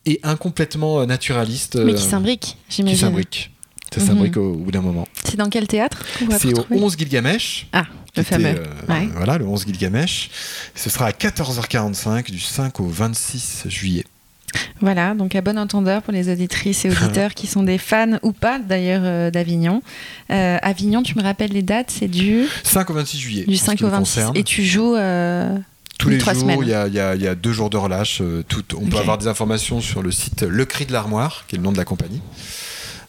et 0.05 0.19
un 0.23 0.35
complètement 0.37 1.01
euh, 1.01 1.05
naturaliste. 1.05 1.75
Mais 1.75 1.93
qui 1.93 2.03
s'imbrique, 2.03 2.57
qui 2.69 2.77
j'imagine. 2.77 2.97
s'imbrique. 2.99 3.51
Ça 3.93 3.99
Mhm. 4.01 4.07
s'imbrique 4.07 4.37
au, 4.37 4.53
au 4.53 4.57
bout 4.57 4.71
d'un 4.71 4.81
moment. 4.81 5.07
C'est 5.23 5.37
dans 5.37 5.49
quel 5.49 5.67
théâtre 5.67 6.03
C'est 6.39 6.53
au 6.53 6.61
retrouver 6.61 6.79
11 6.81 6.97
Gilgamesh. 6.97 7.67
Ah, 7.73 7.83
qui 7.83 7.91
le 8.15 8.21
était, 8.23 8.31
fameux. 8.35 8.47
euh, 8.59 8.65
Ouais. 8.89 9.07
Voilà, 9.15 9.37
le 9.37 9.45
11 9.45 9.65
Gilgamesh. 9.65 10.29
Ce 10.75 10.89
sera 10.89 11.05
à 11.07 11.11
14h45 11.11 12.31
du 12.31 12.39
5 12.39 12.79
au 12.79 12.87
26 12.87 13.63
juillet. 13.67 14.05
Voilà, 14.81 15.13
donc 15.13 15.35
à 15.35 15.41
bon 15.41 15.57
entendeur 15.57 16.01
pour 16.01 16.11
les 16.13 16.31
auditrices 16.31 16.85
et 16.85 16.89
auditeurs 16.91 17.33
qui 17.33 17.47
sont 17.47 17.63
des 17.63 17.77
fans 17.77 18.17
ou 18.21 18.31
pas 18.33 18.59
d'ailleurs 18.59 19.01
euh, 19.05 19.31
d'Avignon. 19.31 19.81
Euh, 20.31 20.57
Avignon, 20.61 21.03
tu 21.03 21.17
me 21.17 21.23
rappelles 21.23 21.51
les 21.51 21.61
dates, 21.61 21.91
c'est 21.91 22.07
du, 22.07 22.45
5 22.63 22.89
au 22.89 22.93
26 22.93 23.17
juillet. 23.17 23.43
du 23.47 23.53
en 23.55 23.57
ce 23.57 23.65
5 23.65 23.75
qui 23.77 23.83
au 23.83 23.87
me 23.87 23.91
26. 23.91 23.99
concerne. 24.15 24.37
Et 24.37 24.43
tu 24.43 24.63
joues 24.63 24.95
euh, 24.95 25.57
Tous 25.99 26.09
les 26.09 26.17
trois 26.17 26.33
jours, 26.33 26.41
semaines. 26.43 26.59
il 26.61 26.67
y 26.67 26.71
y 26.71 26.99
a- 26.99 27.15
il 27.15 27.21
y 27.21 27.27
a 27.27 27.35
deux 27.35 27.53
jours 27.53 27.69
de 27.69 27.77
relâche. 27.77 28.21
tout- 28.47 28.63
on 28.75 28.85
peut 28.87 28.97
avoir 28.97 29.17
des 29.17 29.27
informations 29.27 29.79
sur 29.81 30.01
le 30.01 30.11
site 30.11 30.43
Le 30.43 30.65
Cri 30.65 30.85
de 30.85 30.91
l'Armoire, 30.93 31.45
qui 31.47 31.55
est 31.55 31.57
le 31.59 31.63
nom 31.63 31.71
de 31.71 31.77
la 31.77 31.85
compagnie, 31.85 32.21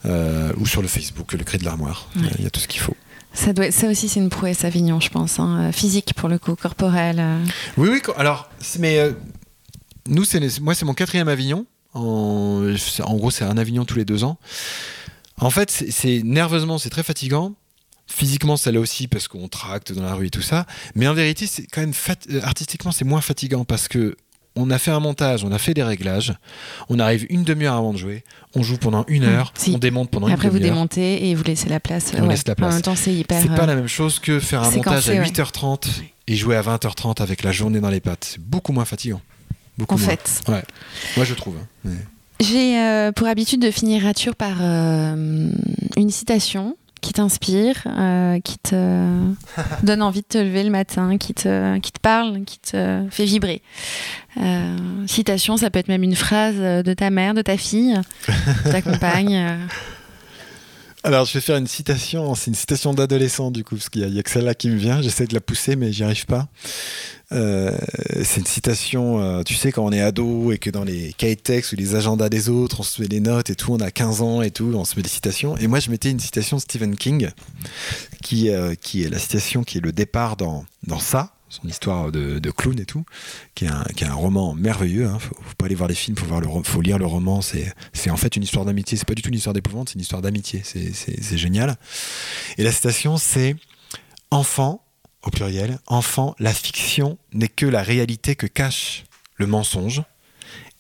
ou 0.05 0.67
sur 0.67 0.83
le 0.83 0.89
Facebook 0.89 1.33
Le 1.33 1.45
Cri 1.45 1.59
de 1.59 1.65
l'Armoire. 1.65 2.09
Ouais. 2.17 2.23
Il 2.39 2.45
y 2.45 2.47
a 2.47 2.51
tout 2.51 2.61
ce 2.61 2.69
qu'il 2.69 2.81
faut. 2.81 2.97
ça, 3.33 3.53
doit, 3.53 3.71
ça 3.71 3.89
aussi, 3.89 4.09
c'est 4.09 4.21
une 4.21 4.29
prouesse 4.29 4.65
Avignon, 4.65 5.01
je 5.01 5.09
pense. 5.09 5.39
hein, 5.41 5.71
Physique 5.73 6.13
pour 6.15 6.29
le 6.29 6.39
coup, 6.39 6.55
corporelle. 6.55 7.23
Oui, 7.77 7.89
oui. 7.91 8.01
Alors, 8.17 8.49
mais 8.79 9.11
nous, 10.09 10.25
c'est 10.25 10.61
moi, 10.61 10.75
c'est 10.75 10.85
mon 10.85 10.95
quatrième 10.95 11.29
Avignon. 11.29 11.67
En, 11.95 12.67
gros, 13.15 13.31
c'est 13.31 13.45
un 13.45 13.57
Avignon 13.57 13.85
tous 13.85 13.97
les 13.97 14.05
deux 14.05 14.25
ans. 14.25 14.39
En 15.41 15.51
fait, 15.51 15.71
c'est- 15.71 15.91
c'est 15.91 16.23
nerveusement, 16.25 16.79
c'est 16.79 16.91
très 16.91 17.03
fatigant. 17.03 17.53
Physiquement, 18.07 18.57
ça 18.57 18.71
l'est 18.71 18.79
aussi 18.79 19.07
parce 19.09 19.29
qu'on 19.29 19.49
tracte 19.49 19.93
dans 19.93 20.03
la 20.03 20.15
rue 20.15 20.27
et 20.27 20.31
tout 20.31 20.43
ça. 20.43 20.67
Mais 20.95 21.07
en 21.09 21.15
vérité, 21.15 21.47
c'est 21.47 21.67
quand 21.67 21.81
même 21.81 21.95
fat- 21.95 22.15
euh, 22.31 22.41
artistiquement, 22.43 22.93
c'est 22.93 23.05
moins 23.05 23.21
fatigant 23.21 23.65
parce 23.65 23.89
que 23.89 24.17
on 24.57 24.71
a 24.71 24.79
fait 24.79 24.91
un 24.93 25.01
montage, 25.01 25.43
on 25.43 25.51
a 25.53 25.59
fait 25.59 25.75
des 25.75 25.83
réglages, 25.83 26.35
on 26.89 26.99
arrive 27.01 27.27
une 27.31 27.43
demi-heure 27.43 27.75
avant 27.75 27.93
de 27.93 27.99
jouer, 27.99 28.23
on 28.55 28.63
joue 28.63 28.77
pendant 28.77 29.05
une 29.09 29.25
heure, 29.25 29.53
si. 29.57 29.73
on 29.75 29.79
démonte 29.79 30.11
pendant 30.11 30.29
Après, 30.29 30.47
une 30.47 30.53
vous 30.53 30.59
demi-heure. 30.59 30.75
démontez 30.75 31.29
et 31.29 31.35
vous 31.35 31.43
laissez 31.43 31.69
la 31.69 31.81
place. 31.81 32.13
On 32.17 32.23
ouais. 32.23 32.29
laisse 32.29 32.47
la 32.47 32.55
place. 32.55 32.71
En 32.71 32.75
même 32.75 32.83
temps, 32.83 32.95
c'est 32.95 33.13
hyper. 33.15 33.41
C'est 33.41 33.49
pas 33.49 33.63
euh, 33.65 33.67
la 33.67 33.75
même 33.75 33.89
chose 33.89 34.19
que 34.21 34.39
faire 34.39 34.63
un 34.63 34.71
montage 34.71 35.09
à 35.09 35.13
ouais. 35.15 35.25
8h30 35.25 35.89
et 36.29 36.37
jouer 36.37 36.55
à 36.57 36.63
20h30 36.63 37.21
avec 37.21 37.43
la 37.43 37.51
journée 37.53 37.81
dans 37.81 37.91
les 37.91 38.01
pattes. 38.01 38.25
C'est 38.33 38.41
beaucoup 38.41 38.73
moins 38.73 38.85
fatigant. 38.85 39.21
Beaucoup 39.79 39.95
En 39.95 39.99
moins. 39.99 40.09
fait. 40.09 40.43
Ouais. 40.49 40.63
Moi, 41.17 41.25
je 41.25 41.35
trouve. 41.35 41.57
hein. 41.87 41.91
J'ai 42.41 42.79
euh, 42.79 43.13
pour 43.13 43.27
habitude 43.29 43.61
de 43.61 43.71
finir 43.71 44.03
Rature 44.03 44.35
par 44.37 44.57
euh, 44.61 45.51
une 45.97 46.11
citation 46.11 46.77
qui 47.01 47.13
t'inspire, 47.13 47.77
euh, 47.87 48.41
qui 48.41 48.59
te 48.59 48.75
donne 49.83 50.03
envie 50.03 50.23
de 50.23 50.27
te 50.27 50.39
lever 50.39 50.63
le 50.65 50.71
matin, 50.71 51.17
qui 51.19 51.35
te, 51.35 51.79
qui 51.79 51.93
te 51.93 52.01
parle, 52.01 52.43
qui 52.45 52.59
te 52.59 53.05
fait 53.11 53.25
vibrer. 53.25 53.63
Citation, 55.07 55.57
ça 55.57 55.71
peut 55.71 55.79
être 55.79 55.89
même 55.89 56.03
une 56.03 56.17
phrase 56.17 56.57
de 56.57 56.95
ta 56.95 57.11
mère, 57.11 57.35
de 57.35 57.43
ta 57.43 57.57
fille, 57.57 57.99
de 58.67 58.71
ta 58.73 58.83
compagne. 58.83 59.59
Alors, 61.07 61.27
je 61.27 61.35
vais 61.35 61.43
faire 61.43 61.59
une 61.59 61.67
citation. 61.67 62.35
C'est 62.35 62.51
une 62.51 62.55
citation 62.55 62.95
d'adolescent, 62.95 63.51
du 63.51 63.63
coup, 63.63 63.77
parce 63.77 63.91
qu'il 63.91 64.09
y 64.09 64.19
a, 64.19 64.23
que 64.23 64.31
celle-là 64.31 64.55
qui 64.55 64.71
me 64.71 64.77
vient. 64.77 65.03
J'essaie 65.03 65.27
de 65.27 65.35
la 65.35 65.41
pousser, 65.43 65.77
mais 65.77 65.93
j'y 65.93 66.03
arrive 66.03 66.25
pas. 66.25 66.49
Euh, 67.33 67.77
c'est 68.23 68.41
une 68.41 68.47
citation, 68.47 69.21
euh, 69.21 69.43
tu 69.43 69.53
sais, 69.53 69.71
quand 69.71 69.85
on 69.85 69.93
est 69.93 70.01
ado 70.01 70.51
et 70.51 70.57
que 70.57 70.71
dans 70.71 70.83
les 70.83 71.13
cahiers 71.13 71.37
de 71.37 71.73
ou 71.73 71.77
les 71.77 71.95
agendas 71.95 72.31
des 72.31 72.49
autres, 72.49 72.81
on 72.81 72.83
se 72.83 73.03
met 73.03 73.09
des 73.09 73.21
notes 73.21 73.51
et 73.51 73.55
tout, 73.55 73.75
on 73.75 73.81
a 73.81 73.91
15 73.91 74.23
ans 74.23 74.41
et 74.41 74.51
tout, 74.51 74.73
on 74.75 74.87
se 74.87 74.97
met 74.97 75.03
des 75.03 75.11
citations. 75.11 75.59
Et 75.59 75.67
moi, 75.67 75.79
je 75.79 75.91
mettais 75.91 76.11
une 76.11 76.21
citation 76.21 76.57
de 76.57 76.63
Stephen 76.63 76.97
King, 76.97 77.29
qui, 78.23 78.49
euh, 78.49 78.75
qui 78.75 79.03
est 79.03 79.11
la 79.11 79.19
citation 79.19 79.63
qui 79.63 79.79
est 79.79 79.83
le 79.83 79.93
départ 79.93 80.39
dans, 80.39 80.65
dans 80.87 81.01
ça, 81.01 81.34
son 81.55 81.69
histoire 81.69 82.13
de, 82.13 82.51
clown 82.51 82.79
et 82.79 82.85
tout, 82.85 83.05
qui 83.55 83.65
est 83.65 83.69
un, 84.05 84.15
roman 84.15 84.55
merveilleux. 84.55 85.07
Hein. 85.07 85.19
Faut, 85.19 85.35
faut 85.35 85.55
pas 85.57 85.67
aller 85.67 85.75
voir 85.75 85.89
les 85.89 85.95
films, 85.95 86.17
faut, 86.17 86.27
voir 86.27 86.41
le, 86.41 86.49
faut 86.65 86.81
lire 86.81 86.99
le 86.99 87.07
roman. 87.07 87.41
C'est, 87.43 88.11
en 88.11 88.17
fait 88.17 88.37
une 88.37 88.43
histoire 88.43 88.65
d'amitié. 88.65 88.99
C'est 88.99 89.07
pas 89.07 89.15
du 89.15 89.23
tout 89.23 89.29
une 89.29 89.37
histoire 89.37 89.55
d'épouvante, 89.55 89.91
c'est 89.91 89.95
une 89.95 90.01
histoire 90.01 90.23
d'amitié. 90.23 90.63
C'est, 90.65 91.37
génial. 91.37 91.77
Et 92.59 92.63
la 92.65 92.73
citation, 92.73 93.17
c'est 93.17 93.57
Enfant, 94.31 94.85
au 95.23 95.31
pluriel, 95.31 95.79
enfant, 95.87 96.35
la 96.41 96.53
fiction 96.53 97.19
n'est 97.33 97.47
que 97.47 97.67
la 97.67 97.85
réalité 97.85 98.35
que 98.35 98.49
cache 98.49 99.05
le 99.37 99.47
mensonge. 99.47 100.03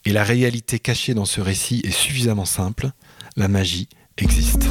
Et 0.05 0.12
la 0.12 0.24
réalité 0.24 0.80
cachée 0.80 1.14
dans 1.14 1.24
ce 1.24 1.40
récit 1.40 1.80
est 1.84 1.92
suffisamment 1.92 2.46
simple. 2.46 2.90
La 3.36 3.46
magie 3.46 3.88
existe. 4.16 4.66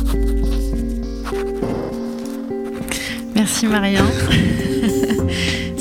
Merci 3.34 3.68
Marion. 3.68 4.06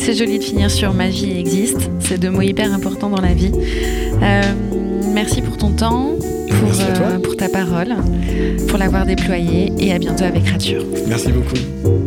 C'est 0.05 0.15
joli 0.15 0.41
de 0.41 0.45
finir 0.45 0.69
sur 0.69 0.93
magie 0.95 1.39
existe. 1.39 1.89
C'est 2.01 2.19
deux 2.19 2.31
mots 2.31 2.43
hyper 2.43 2.73
importants 2.75 3.09
dans 3.09 3.21
la 3.21 3.35
vie. 3.35 3.53
Euh, 4.21 4.43
merci 5.15 5.41
pour 5.43 5.57
ton 5.57 5.71
temps, 5.71 6.11
pour, 6.51 6.81
euh, 6.81 7.19
pour 7.21 7.37
ta 7.37 7.49
parole, 7.49 7.95
pour 8.67 8.79
l'avoir 8.79 9.07
déployée 9.07 9.73
et 9.79 9.93
à 9.93 9.99
bientôt 10.01 10.25
avec 10.25 10.49
Rature. 10.49 10.85
Merci 11.07 11.31
beaucoup. 11.31 12.02